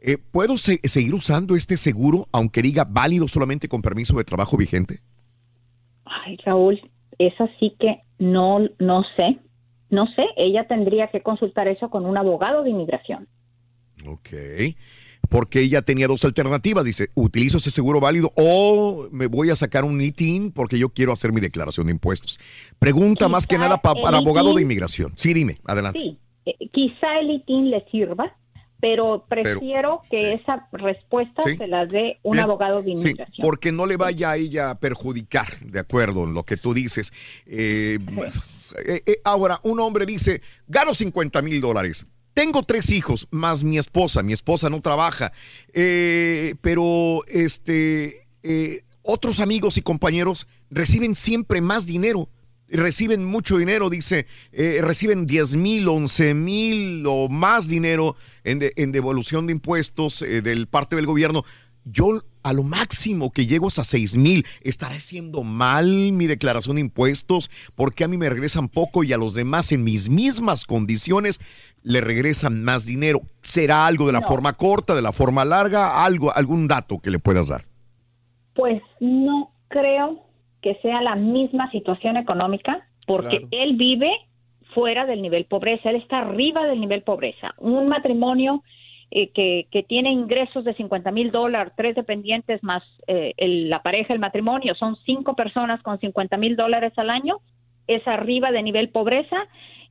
[0.00, 4.56] Eh, ¿Puedo se- seguir usando este seguro aunque diga válido solamente con permiso de trabajo
[4.56, 5.00] vigente?
[6.04, 6.80] Ay, Raúl,
[7.18, 9.38] es así que no, no sé.
[9.90, 13.26] No sé, ella tendría que consultar eso con un abogado de inmigración.
[14.06, 14.28] Ok.
[15.30, 16.84] Porque ella tenía dos alternativas.
[16.84, 21.12] Dice, utilizo ese seguro válido o me voy a sacar un ITIN porque yo quiero
[21.12, 22.38] hacer mi declaración de impuestos.
[22.78, 25.12] Pregunta más que nada para abogado de inmigración.
[25.16, 25.98] Sí, dime, adelante.
[25.98, 28.36] Sí, eh, quizá el ITIN le sirva,
[28.80, 31.56] pero prefiero que esa respuesta Sí.
[31.56, 32.44] se la dé un Bien.
[32.44, 33.42] abogado de Sí, inmigración.
[33.44, 37.12] porque no le vaya a ella a perjudicar, de acuerdo en lo que tú dices.
[37.46, 37.98] Eh,
[38.86, 42.06] eh, eh, ahora, un hombre dice, gano 50 mil dólares.
[42.34, 44.22] Tengo tres hijos, más mi esposa.
[44.22, 45.32] Mi esposa no trabaja.
[45.72, 48.28] Eh, pero este,
[49.02, 52.28] otros amigos y compañeros reciben siempre más dinero.
[52.70, 58.14] Reciben mucho dinero, dice, eh, reciben 10 mil, 11 mil o más dinero
[58.44, 61.44] en, de- en devolución de impuestos eh, del parte del gobierno.
[61.84, 64.44] Yo a lo máximo que llego es a 6 mil.
[64.60, 67.50] ¿Estaré haciendo mal mi declaración de impuestos?
[67.74, 71.40] porque a mí me regresan poco y a los demás en mis mismas condiciones
[71.82, 73.22] le regresan más dinero?
[73.40, 76.04] ¿Será algo de la forma corta, de la forma larga?
[76.04, 77.64] Algo, algún dato que le puedas dar.
[78.54, 80.18] Pues no creo
[80.74, 83.48] que sea la misma situación económica, porque Claro.
[83.52, 84.10] él vive
[84.74, 87.54] fuera del nivel pobreza, él está arriba del nivel pobreza.
[87.58, 88.62] Un matrimonio
[89.10, 93.80] eh, que, que tiene ingresos de 50 mil dólares, tres dependientes más eh, el- la
[93.82, 97.36] pareja, el matrimonio, son cinco personas con 50 mil dólares al año,
[97.86, 99.38] es arriba de nivel pobreza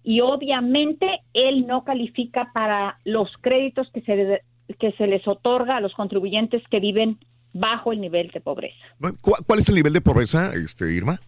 [0.04, 4.42] y obviamente él no califica para los créditos que se,
[4.78, 7.18] que se les otorga a los contribuyentes que viven
[7.60, 8.76] bajo el nivel de pobreza.
[9.22, 11.20] ¿Cu- ¿Cuál es el nivel de pobreza, este, Irma?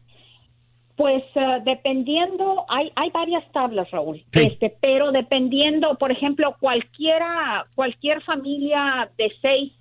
[0.96, 8.22] Pues eh, dependiendo, hay, hay varias tablas, Raúl, este, pero dependiendo, por ejemplo, cualquiera, cualquier
[8.22, 9.72] familia de seis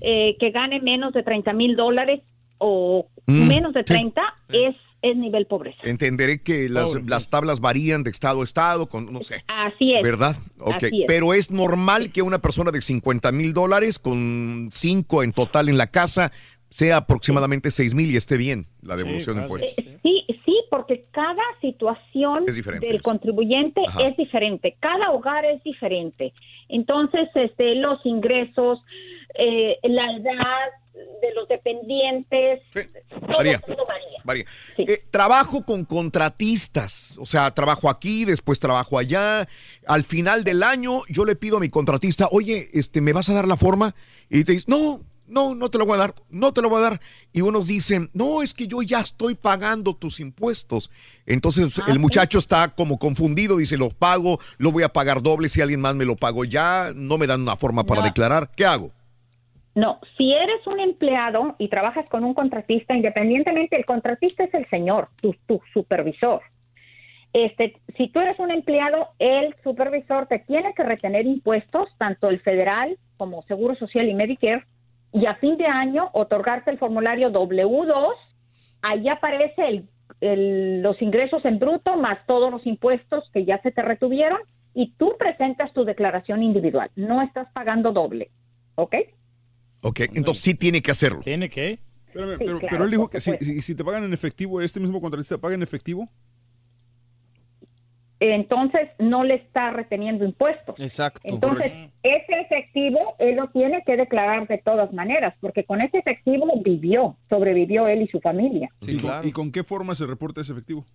[0.00, 2.20] eh, que gane menos de 30 mil dólares
[2.58, 3.84] o Mm, menos de sí.
[3.86, 5.82] 30 es, es nivel pobreza.
[5.84, 9.44] Entenderé que las, las tablas varían de estado a estado, con, no sé.
[9.46, 10.02] Así es.
[10.02, 10.34] ¿Verdad?
[10.58, 10.74] Ok.
[10.74, 11.04] Así es.
[11.06, 15.76] Pero es normal que una persona de 50 mil dólares con cinco en total en
[15.76, 16.32] la casa
[16.70, 19.78] sea aproximadamente 6 mil y esté bien la devolución de impuestos.
[19.78, 24.08] Eh, Sí, sí, porque cada situación del contribuyente Ajá.
[24.08, 26.32] es diferente, cada hogar es diferente.
[26.68, 28.80] Entonces, este, los ingresos,
[29.38, 33.58] eh, la edad de los dependientes, todo, Varía.
[33.60, 34.18] todo varía.
[34.24, 34.44] Varía.
[34.78, 39.48] Eh, trabajo con contratistas, o sea, trabajo aquí, después trabajo allá.
[39.86, 43.34] Al final del año, yo le pido a mi contratista, oye, este, ¿me vas a
[43.34, 43.94] dar la forma?
[44.30, 46.78] Y te dice, no, no, no te lo voy a dar, no te lo voy
[46.78, 47.00] a dar.
[47.32, 50.90] Y unos dicen, no, es que yo ya estoy pagando tus impuestos.
[51.26, 51.98] Entonces Ah, el sí.
[51.98, 55.94] muchacho está como confundido, dice, los pago, lo voy a pagar doble si alguien más
[55.96, 58.06] me lo pagó ya, no me dan una forma para No.
[58.06, 58.92] declarar, ¿qué hago?
[59.74, 64.68] No, si eres un empleado y trabajas con un contratista, independientemente, el contratista es el
[64.70, 65.34] señor, tu,
[65.72, 66.42] supervisor.
[67.32, 72.40] Este, si tú eres un empleado, el supervisor te tiene que retener impuestos, tanto el
[72.40, 74.64] federal como Seguro Social y Medicare,
[75.12, 78.14] y a fin de año otorgarte el formulario W2,
[78.82, 79.84] ahí aparece
[80.20, 84.38] los ingresos en bruto más todos los impuestos que ya se te retuvieron
[84.72, 88.30] y tú presentas tu declaración individual, no estás pagando doble,
[88.76, 88.94] ¿ok?
[89.84, 91.20] Ok, entonces sí tiene que hacerlo.
[91.20, 91.78] ¿Tiene que?
[92.08, 94.60] Espérame, Sí, pero, claro, pero él dijo que si, si- si te pagan en efectivo,
[94.60, 96.08] este mismo contratista paga en efectivo.
[98.20, 100.76] entonces no le está reteniendo impuestos.
[100.78, 101.20] Exacto.
[101.24, 101.72] Entonces,
[102.02, 107.16] ese efectivo él lo tiene que declarar de todas maneras, porque con ese efectivo vivió,
[107.28, 108.70] sobrevivió él y su familia.
[108.80, 110.86] ¿Y, con, y con qué forma se reporta ese efectivo?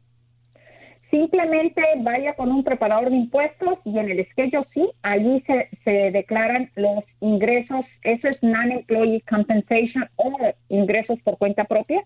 [1.09, 6.11] Simplemente vaya con un preparador de impuestos y en el schedule sí, allí se, se
[6.11, 10.37] declaran los ingresos, eso es non-employee compensation o
[10.69, 12.03] ingresos por cuenta propia.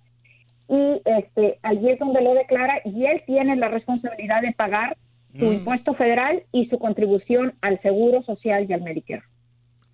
[0.70, 4.96] Y este, allí es donde lo declara y él tiene la responsabilidad de pagar
[5.38, 5.54] su Mm.
[5.54, 9.24] impuesto federal y su contribución al Seguro Social y al Medicare.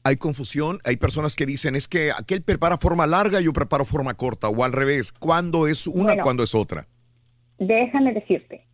[0.04, 4.14] Hay confusión, hay personas que dicen es que aquel prepara forma larga, yo preparo forma
[4.16, 6.24] corta, o al revés, ¿cuándo es una, Bueno.
[6.24, 6.88] cuándo es otra?
[7.58, 8.66] Déjame decirte,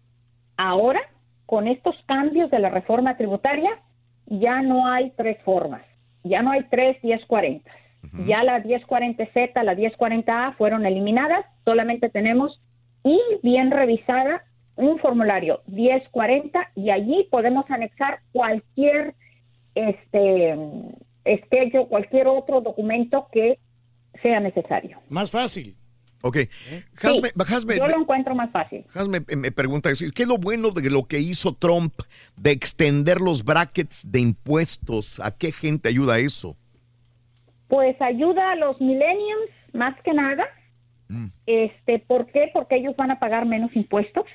[0.58, 1.02] ahora
[1.46, 3.80] con estos cambios de la reforma tributaria
[4.28, 5.84] ya no hay tres formas,
[6.24, 7.70] ya no hay tres 1040.
[8.28, 12.62] Ya la 1040Z, la 1040A fueron eliminadas, solamente tenemos
[13.04, 14.44] y bien revisada
[14.76, 19.16] un formulario 1040 y allí podemos anexar cualquier
[19.74, 20.56] este
[21.24, 23.60] esquello, cualquier otro documento que
[24.22, 25.00] sea necesario.
[25.10, 25.76] Más fácil.
[26.26, 26.38] Ok.
[26.38, 28.84] Sí, Hasme, Hasme, yo lo encuentro más fácil.
[28.96, 31.94] Hasme, eh, me pregunta, ¿qué es lo bueno de lo que hizo Trump
[32.36, 35.20] de extender los brackets de impuestos?
[35.20, 36.56] ¿A qué gente ayuda eso?
[37.68, 40.46] Pues ayuda a los millennials más que nada.
[41.46, 42.50] Este, ¿por qué?
[42.52, 44.26] Porque ellos van a pagar menos impuestos.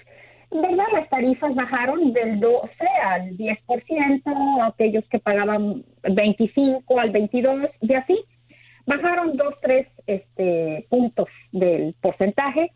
[0.53, 0.87] ¿Verdad?
[0.93, 2.71] Las tarifas bajaron del 12
[3.05, 8.25] al 10%, aquellos que pagaban 25 al 22 y así.
[8.91, 12.73] Bajaron dos, tres este, puntos del porcentaje.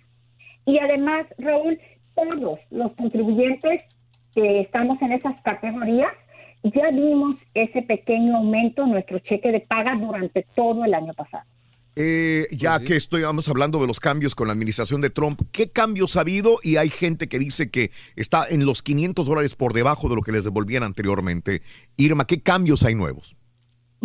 [0.65, 1.77] Y además, Raúl,
[2.15, 3.83] todos los contribuyentes
[4.33, 6.13] que estamos en esas categorías
[6.63, 11.45] ya vimos ese pequeño aumento en nuestro cheque de paga durante todo el año pasado.
[11.97, 16.17] Eh, ya que estamos hablando de los cambios con la administración de Trump, ¿qué cambios
[16.17, 16.59] ha habido?
[16.63, 20.23] Y hay gente que dice que está en los 500 dólares por debajo de lo
[20.23, 21.63] que les devolvían anteriormente.
[21.97, 23.37] Irma, ¿qué cambios hay nuevos?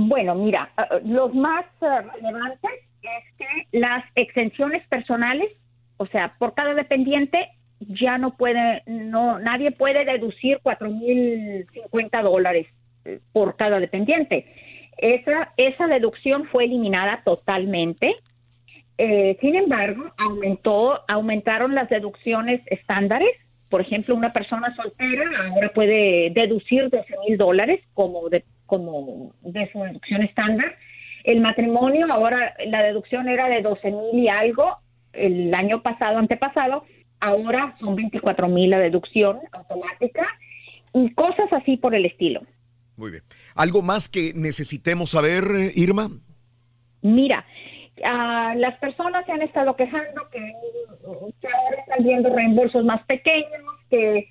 [0.01, 2.71] Bueno, mira, eh, los más eh, relevantes
[3.01, 5.51] es que las exenciones personales,
[5.97, 7.49] o sea, por cada dependiente
[7.81, 12.67] ya no puede, no, nadie puede deducir cuatro mil cincuenta dólares
[13.03, 14.45] eh, por cada dependiente.
[14.97, 18.15] Esa, esa deducción fue eliminada totalmente.
[18.97, 23.35] Eh, sin embargo, aumentó, aumentaron las deducciones estándares.
[23.67, 29.69] Por ejemplo, una persona soltera ahora puede deducir 12 mil dólares como de, como de
[29.71, 30.77] su deducción estándar.
[31.23, 34.77] El matrimonio, ahora la deducción era de 12 mil y algo
[35.11, 36.85] el año pasado, antepasado,
[37.19, 40.25] ahora son 24 mil la deducción automática
[40.93, 42.41] y cosas así por el estilo.
[42.95, 43.23] Muy bien.
[43.55, 45.43] ¿Algo más que necesitemos saber,
[45.75, 46.09] Irma?
[47.01, 47.45] Mira,
[48.05, 50.39] ah, las personas se han estado quejando que,
[51.41, 54.27] que ahora están viendo reembolsos más pequeños, que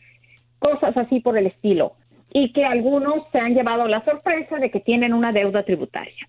[0.58, 1.94] cosas así por el estilo,
[2.32, 6.28] y que algunos se han llevado la sorpresa de que tienen una deuda tributaria.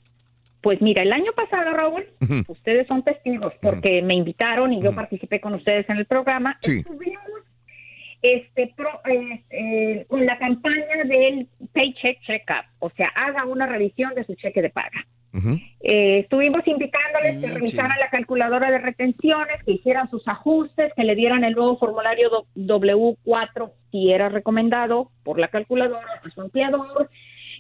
[0.61, 2.05] Pues mira, el año pasado, Raúl,
[2.47, 6.57] ustedes son testigos porque me invitaron y yo participé con ustedes en el programa.
[6.61, 6.79] Sí.
[6.79, 7.23] Estuvimos
[8.21, 14.13] este, pro- eh, eh, con la campaña del Paycheck Checkup, o sea, haga una revisión
[14.15, 15.05] de su cheque de paga.
[15.81, 21.15] Eh, estuvimos invitándoles que revisaran la calculadora de retenciones, que hicieran sus ajustes, que le
[21.15, 27.09] dieran el nuevo formulario do- W4 si era recomendado por la calculadora a su empleador,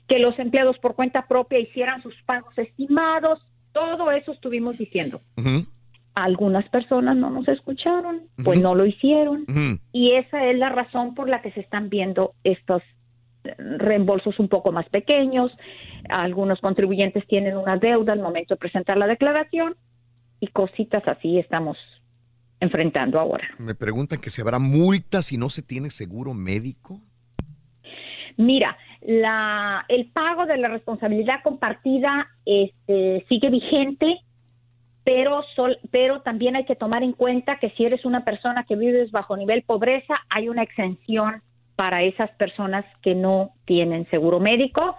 [0.07, 3.45] que los empleados por cuenta propia hicieran sus pagos estimados.
[3.71, 5.21] Todo eso estuvimos diciendo.
[6.15, 9.45] Algunas personas no nos escucharon, pues no lo hicieron.
[9.93, 12.81] Y esa es la razón por la que se están viendo estos
[13.43, 15.51] reembolsos un poco más pequeños.
[16.09, 19.75] Algunos contribuyentes tienen una deuda al momento de presentar la declaración
[20.39, 21.77] y cositas así estamos
[22.59, 23.47] enfrentando ahora.
[23.57, 26.99] Me preguntan que si habrá multas si no se tiene seguro médico.
[28.37, 34.19] Mira, la, el pago de la responsabilidad compartida este, sigue vigente,
[35.03, 38.75] pero, sol, pero también hay que tomar en cuenta que si eres una persona que
[38.75, 41.41] vives bajo nivel pobreza, hay una exención
[41.79, 44.97] para esas personas que no tienen seguro médico.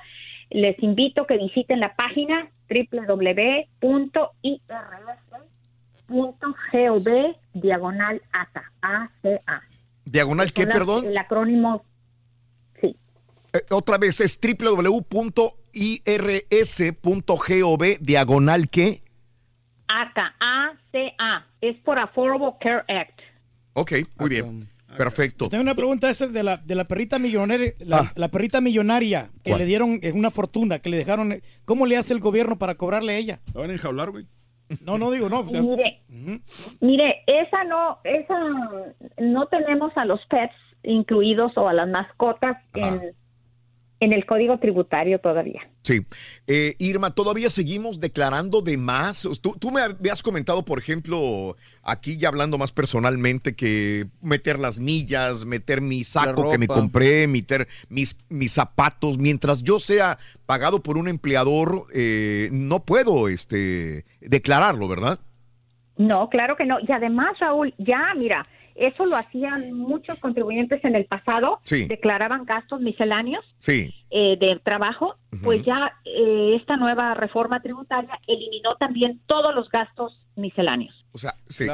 [0.49, 4.17] Les invito a que visiten la página www.irs.gov
[7.53, 8.73] diagonal ACA.
[8.81, 9.63] ACA.
[10.07, 11.05] ¿Diagonal qué, perdón?
[11.05, 11.85] El acrónimo
[12.83, 12.93] Eh,
[13.73, 15.03] otra vez es www.irs.gov
[18.01, 19.03] diagonal qué.
[19.87, 23.21] ACA, ACA, es por Affordable Care Act.
[23.75, 24.70] Ok, muy bien.
[24.97, 25.49] Perfecto.
[25.49, 29.51] Tengo una pregunta esa de la, de la perrita millonaria, la, la perrita millonaria que
[29.51, 29.61] ¿Cuál?
[29.61, 31.41] le dieron eh, una fortuna, que le dejaron.
[31.65, 33.41] ¿Cómo le hace el gobierno para cobrarle a ella?
[33.55, 34.27] ¿La van a enjaular, güey?
[34.85, 35.41] No, no digo, no.
[35.41, 36.03] o sea, Mire,
[36.81, 38.39] mire, esa no, esa
[39.19, 43.15] no tenemos a los pets incluidos o a las mascotas en,
[44.01, 45.69] en el código tributario todavía.
[45.83, 46.01] Sí.
[46.47, 49.29] Eh, Irma, ¿todavía seguimos declarando de más?
[49.43, 54.81] Tú, tú me habías comentado, por ejemplo, aquí ya hablando más personalmente, que meter las
[54.81, 60.83] millas, meter mi saco que me compré, meter mis, mis zapatos, mientras yo sea pagado
[60.83, 65.19] por un empleador, eh, no puedo este, declararlo, ¿verdad?
[65.99, 66.79] No, claro que no.
[66.81, 68.47] Y además, Raúl, ya, mira,
[68.81, 71.87] eso lo hacían muchos contribuyentes en el pasado, Sí.
[71.87, 73.95] declaraban gastos misceláneos Sí.
[74.11, 80.21] eh, de trabajo, pues ya eh, esta nueva reforma tributaria eliminó también todos los gastos
[80.35, 81.05] misceláneos.
[81.13, 81.67] O sea, sí.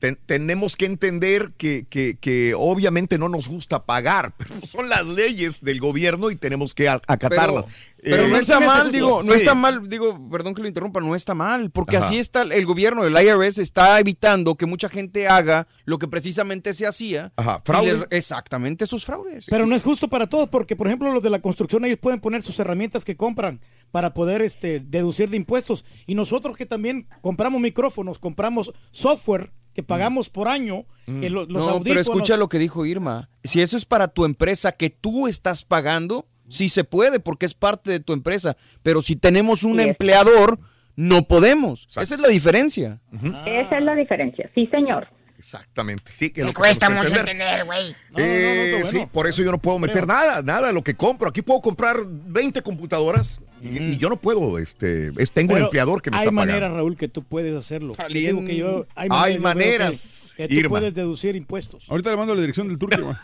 [0.00, 5.06] Ten- tenemos que entender que, que- que obviamente no nos gusta pagar, pero son las
[5.06, 7.66] leyes del gobierno y tenemos que acatarlas.
[8.02, 9.38] Pero Eh, no está mal, digo, no Sí.
[9.40, 12.06] está mal, digo, perdón que lo interrumpa, no está mal, porque Ajá.
[12.06, 16.72] así está el gobierno, el IRS está evitando que mucha gente haga lo que precisamente
[16.72, 17.32] se hacía.
[17.36, 19.44] Ajá, les- exactamente esos fraudes.
[19.50, 22.20] Pero no es justo para todos, porque por ejemplo los de la construcción ellos pueden
[22.20, 25.84] poner sus herramientas que compran para poder este, deducir de impuestos.
[26.06, 31.64] Y nosotros que también compramos micrófonos, compramos software que pagamos por año, que lo- los
[31.66, 31.68] Mm.
[31.70, 33.28] no, pero escucha lo que dijo Irma.
[33.44, 37.54] Si eso es para tu empresa que tú estás pagando, sí se puede porque es
[37.54, 38.56] parte de tu empresa.
[38.82, 40.58] Pero si tenemos un Sí, empleador,
[40.96, 41.86] no podemos.
[41.90, 43.00] Esa es la diferencia.
[43.46, 45.08] Esa es la diferencia, sí, señor.
[45.40, 46.12] Exactamente.
[46.14, 47.96] Sí, que lo cuesta que mucho entender, güey.
[48.16, 51.28] Eh, Sí, por eso yo no puedo meter nada, nada de lo que compro.
[51.30, 55.66] Aquí puedo comprar 20 computadoras y, y yo no puedo, este, es- tengo un Pero
[55.66, 56.76] empleador que me hay está maneras, pagando.
[56.76, 57.94] Raúl, que tú puedes hacerlo.
[57.94, 58.36] Te Bien.
[58.36, 60.68] digo que yo- hay Hay maneras, maneras, que, que tú Irma.
[60.78, 61.84] puedes deducir impuestos.
[61.88, 63.16] Ahorita le mando la dirección del turco.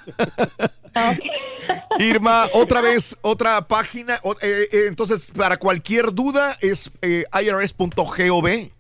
[1.99, 4.21] Irma, otra vez, otra página.
[4.41, 8.71] eh, eh, entonces, para cualquier duda es eh, irs.gov.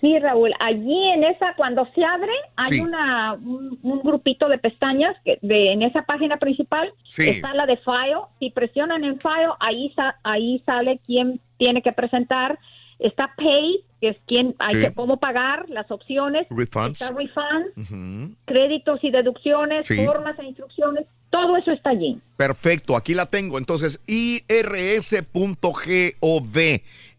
[0.00, 2.80] Sí, Raúl, allí en esa, cuando se abre, hay Sí.
[2.80, 6.92] una, un, un grupito de pestañas que de, en esa página principal.
[7.04, 7.28] Sí.
[7.28, 8.20] Está la de File.
[8.38, 12.58] Si presionan en File, ahí, sa- ahí sale quién tiene que presentar.
[13.00, 14.80] Está Pay, que es quién hay Sí.
[14.86, 16.46] que cómo pagar, las opciones.
[16.50, 17.00] Refunds.
[17.00, 18.34] Está Refunds, Ujú.
[18.44, 21.06] créditos y deducciones, formas e instrucciones.
[21.30, 22.18] Todo eso está allí.
[22.36, 23.58] Perfecto, aquí la tengo.
[23.58, 24.00] Entonces,
[25.48, 26.58] irs.gov.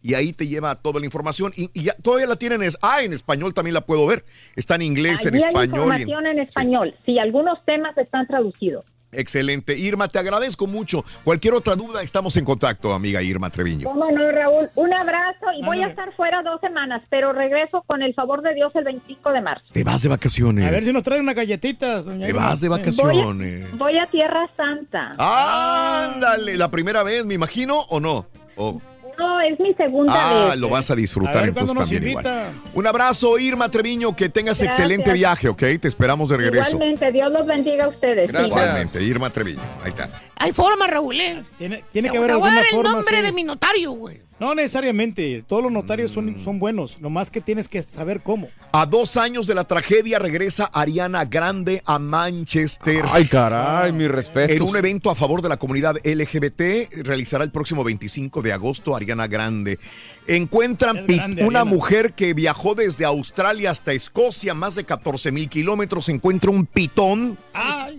[0.02, 1.52] Y ahí te lleva toda la información.
[1.56, 2.64] Y, y ya, todavía la tienen.
[2.64, 4.24] Es, ah, en español también la puedo ver.
[4.56, 5.72] Está en inglés, en Allí hay español.
[5.72, 6.96] y en- información en español.
[7.06, 8.86] Sí, algunos temas están traducidos.
[9.12, 9.76] Excelente.
[9.76, 11.04] Irma, te agradezco mucho.
[11.24, 13.86] Cualquier otra duda, estamos en contacto, amiga Irma Treviño.
[13.90, 14.70] ¿Cómo no, Raúl?
[14.76, 18.54] Un abrazo y voy a estar fuera dos semanas, pero regreso con el favor de
[18.54, 19.66] Dios el 25 de marzo.
[19.74, 20.68] Te vas de vacaciones.
[20.68, 22.46] A ver si nos trae unas galletitas, doña Te Irma.
[22.50, 23.78] vas de vacaciones.
[23.80, 25.16] Voy a Tierra Santa.
[25.18, 28.28] Ándale, la primera vez, me imagino, ¿o no?
[28.58, 28.80] Oh.
[29.20, 30.60] No, es mi segunda Ah, vez.
[30.60, 32.26] lo vas a disfrutar A ver entonces también igual.
[32.74, 34.80] Un abrazo, Irma Treviño, que tengas Gracias.
[34.80, 35.64] excelente viaje, ¿ok?
[35.82, 36.72] Te esperamos de regreso.
[36.72, 38.30] Igualmente, Dios los bendiga a ustedes.
[38.30, 39.62] Igualmente, Irma Treviño.
[39.84, 40.10] Ahí está.
[40.38, 41.44] Hay forma, Raúl, ¿eh?
[41.58, 43.24] Tiene, tiene que haber te voy a alguna dar el nombre sí.
[43.24, 44.22] de mi notario, güey.
[44.40, 45.44] No necesariamente.
[45.46, 47.02] Todos los notarios son, son buenos.
[47.02, 48.48] Nomás que tienes que saber cómo.
[48.72, 53.04] A dos años de la tragedia regresa Ariana Grande a Manchester.
[53.12, 54.54] Ay, caray, mi respeto.
[54.54, 58.96] En un evento a favor de la comunidad LGBT realizará el próximo 25 de agosto
[58.96, 59.80] Ariana Grande.
[60.28, 61.66] Encuentran grande, una Ariana.
[61.66, 66.08] mujer que viajó desde Australia hasta Escocia, más de 14 mil kilómetros.
[66.10, 67.38] Encuentra un pitón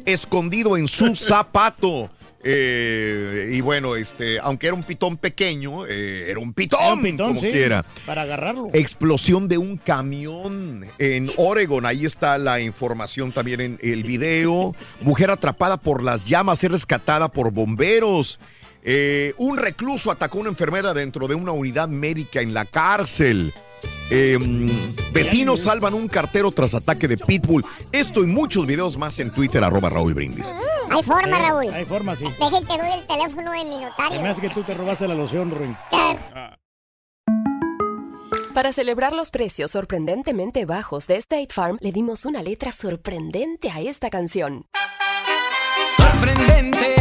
[0.06, 2.10] escondido en su zapato.
[2.42, 7.02] Eh, y bueno, este, aunque era un pitón pequeño, eh, era un pitón, Era un
[7.02, 7.84] pitón, como sí, quiera.
[8.06, 8.70] Para agarrarlo.
[8.72, 11.84] Explosión de un camión en Oregon.
[11.84, 14.74] Ahí está la información también en el video.
[15.02, 18.40] Mujer atrapada por las llamas es rescatada por bomberos.
[18.82, 23.52] Eh, un recluso atacó a una enfermera dentro de una unidad médica en la cárcel.
[24.10, 24.38] Eh,
[25.12, 27.64] vecinos salvan un cartero tras ataque de Pitbull.
[27.92, 30.52] Esto y muchos videos más en Twitter, arroba Raúl Brindis.
[30.90, 31.72] Hay forma, Raúl.
[31.72, 32.24] Hay forma, sí.
[32.24, 34.30] Deje que doy el teléfono de mi notario.
[34.30, 35.76] hace que tú te robaste la loción, Ruin.
[38.54, 43.80] Para celebrar los precios sorprendentemente bajos de State Farm, le dimos una letra sorprendente a
[43.80, 44.66] esta canción.
[45.96, 46.94] Sorprendente,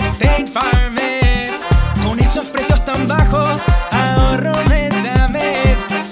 [0.00, 1.62] State Farm es.
[2.04, 4.97] Con esos precios tan bajos, ahorro mes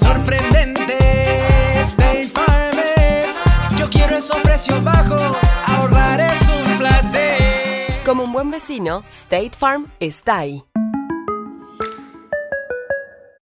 [0.02, 0.16] a mes.
[0.16, 3.36] Sorprendente, State Farm es.
[3.78, 8.02] Yo quiero esos precios bajos, ahorrar es un placer.
[8.04, 10.64] Como un buen vecino, State Farm está ahí.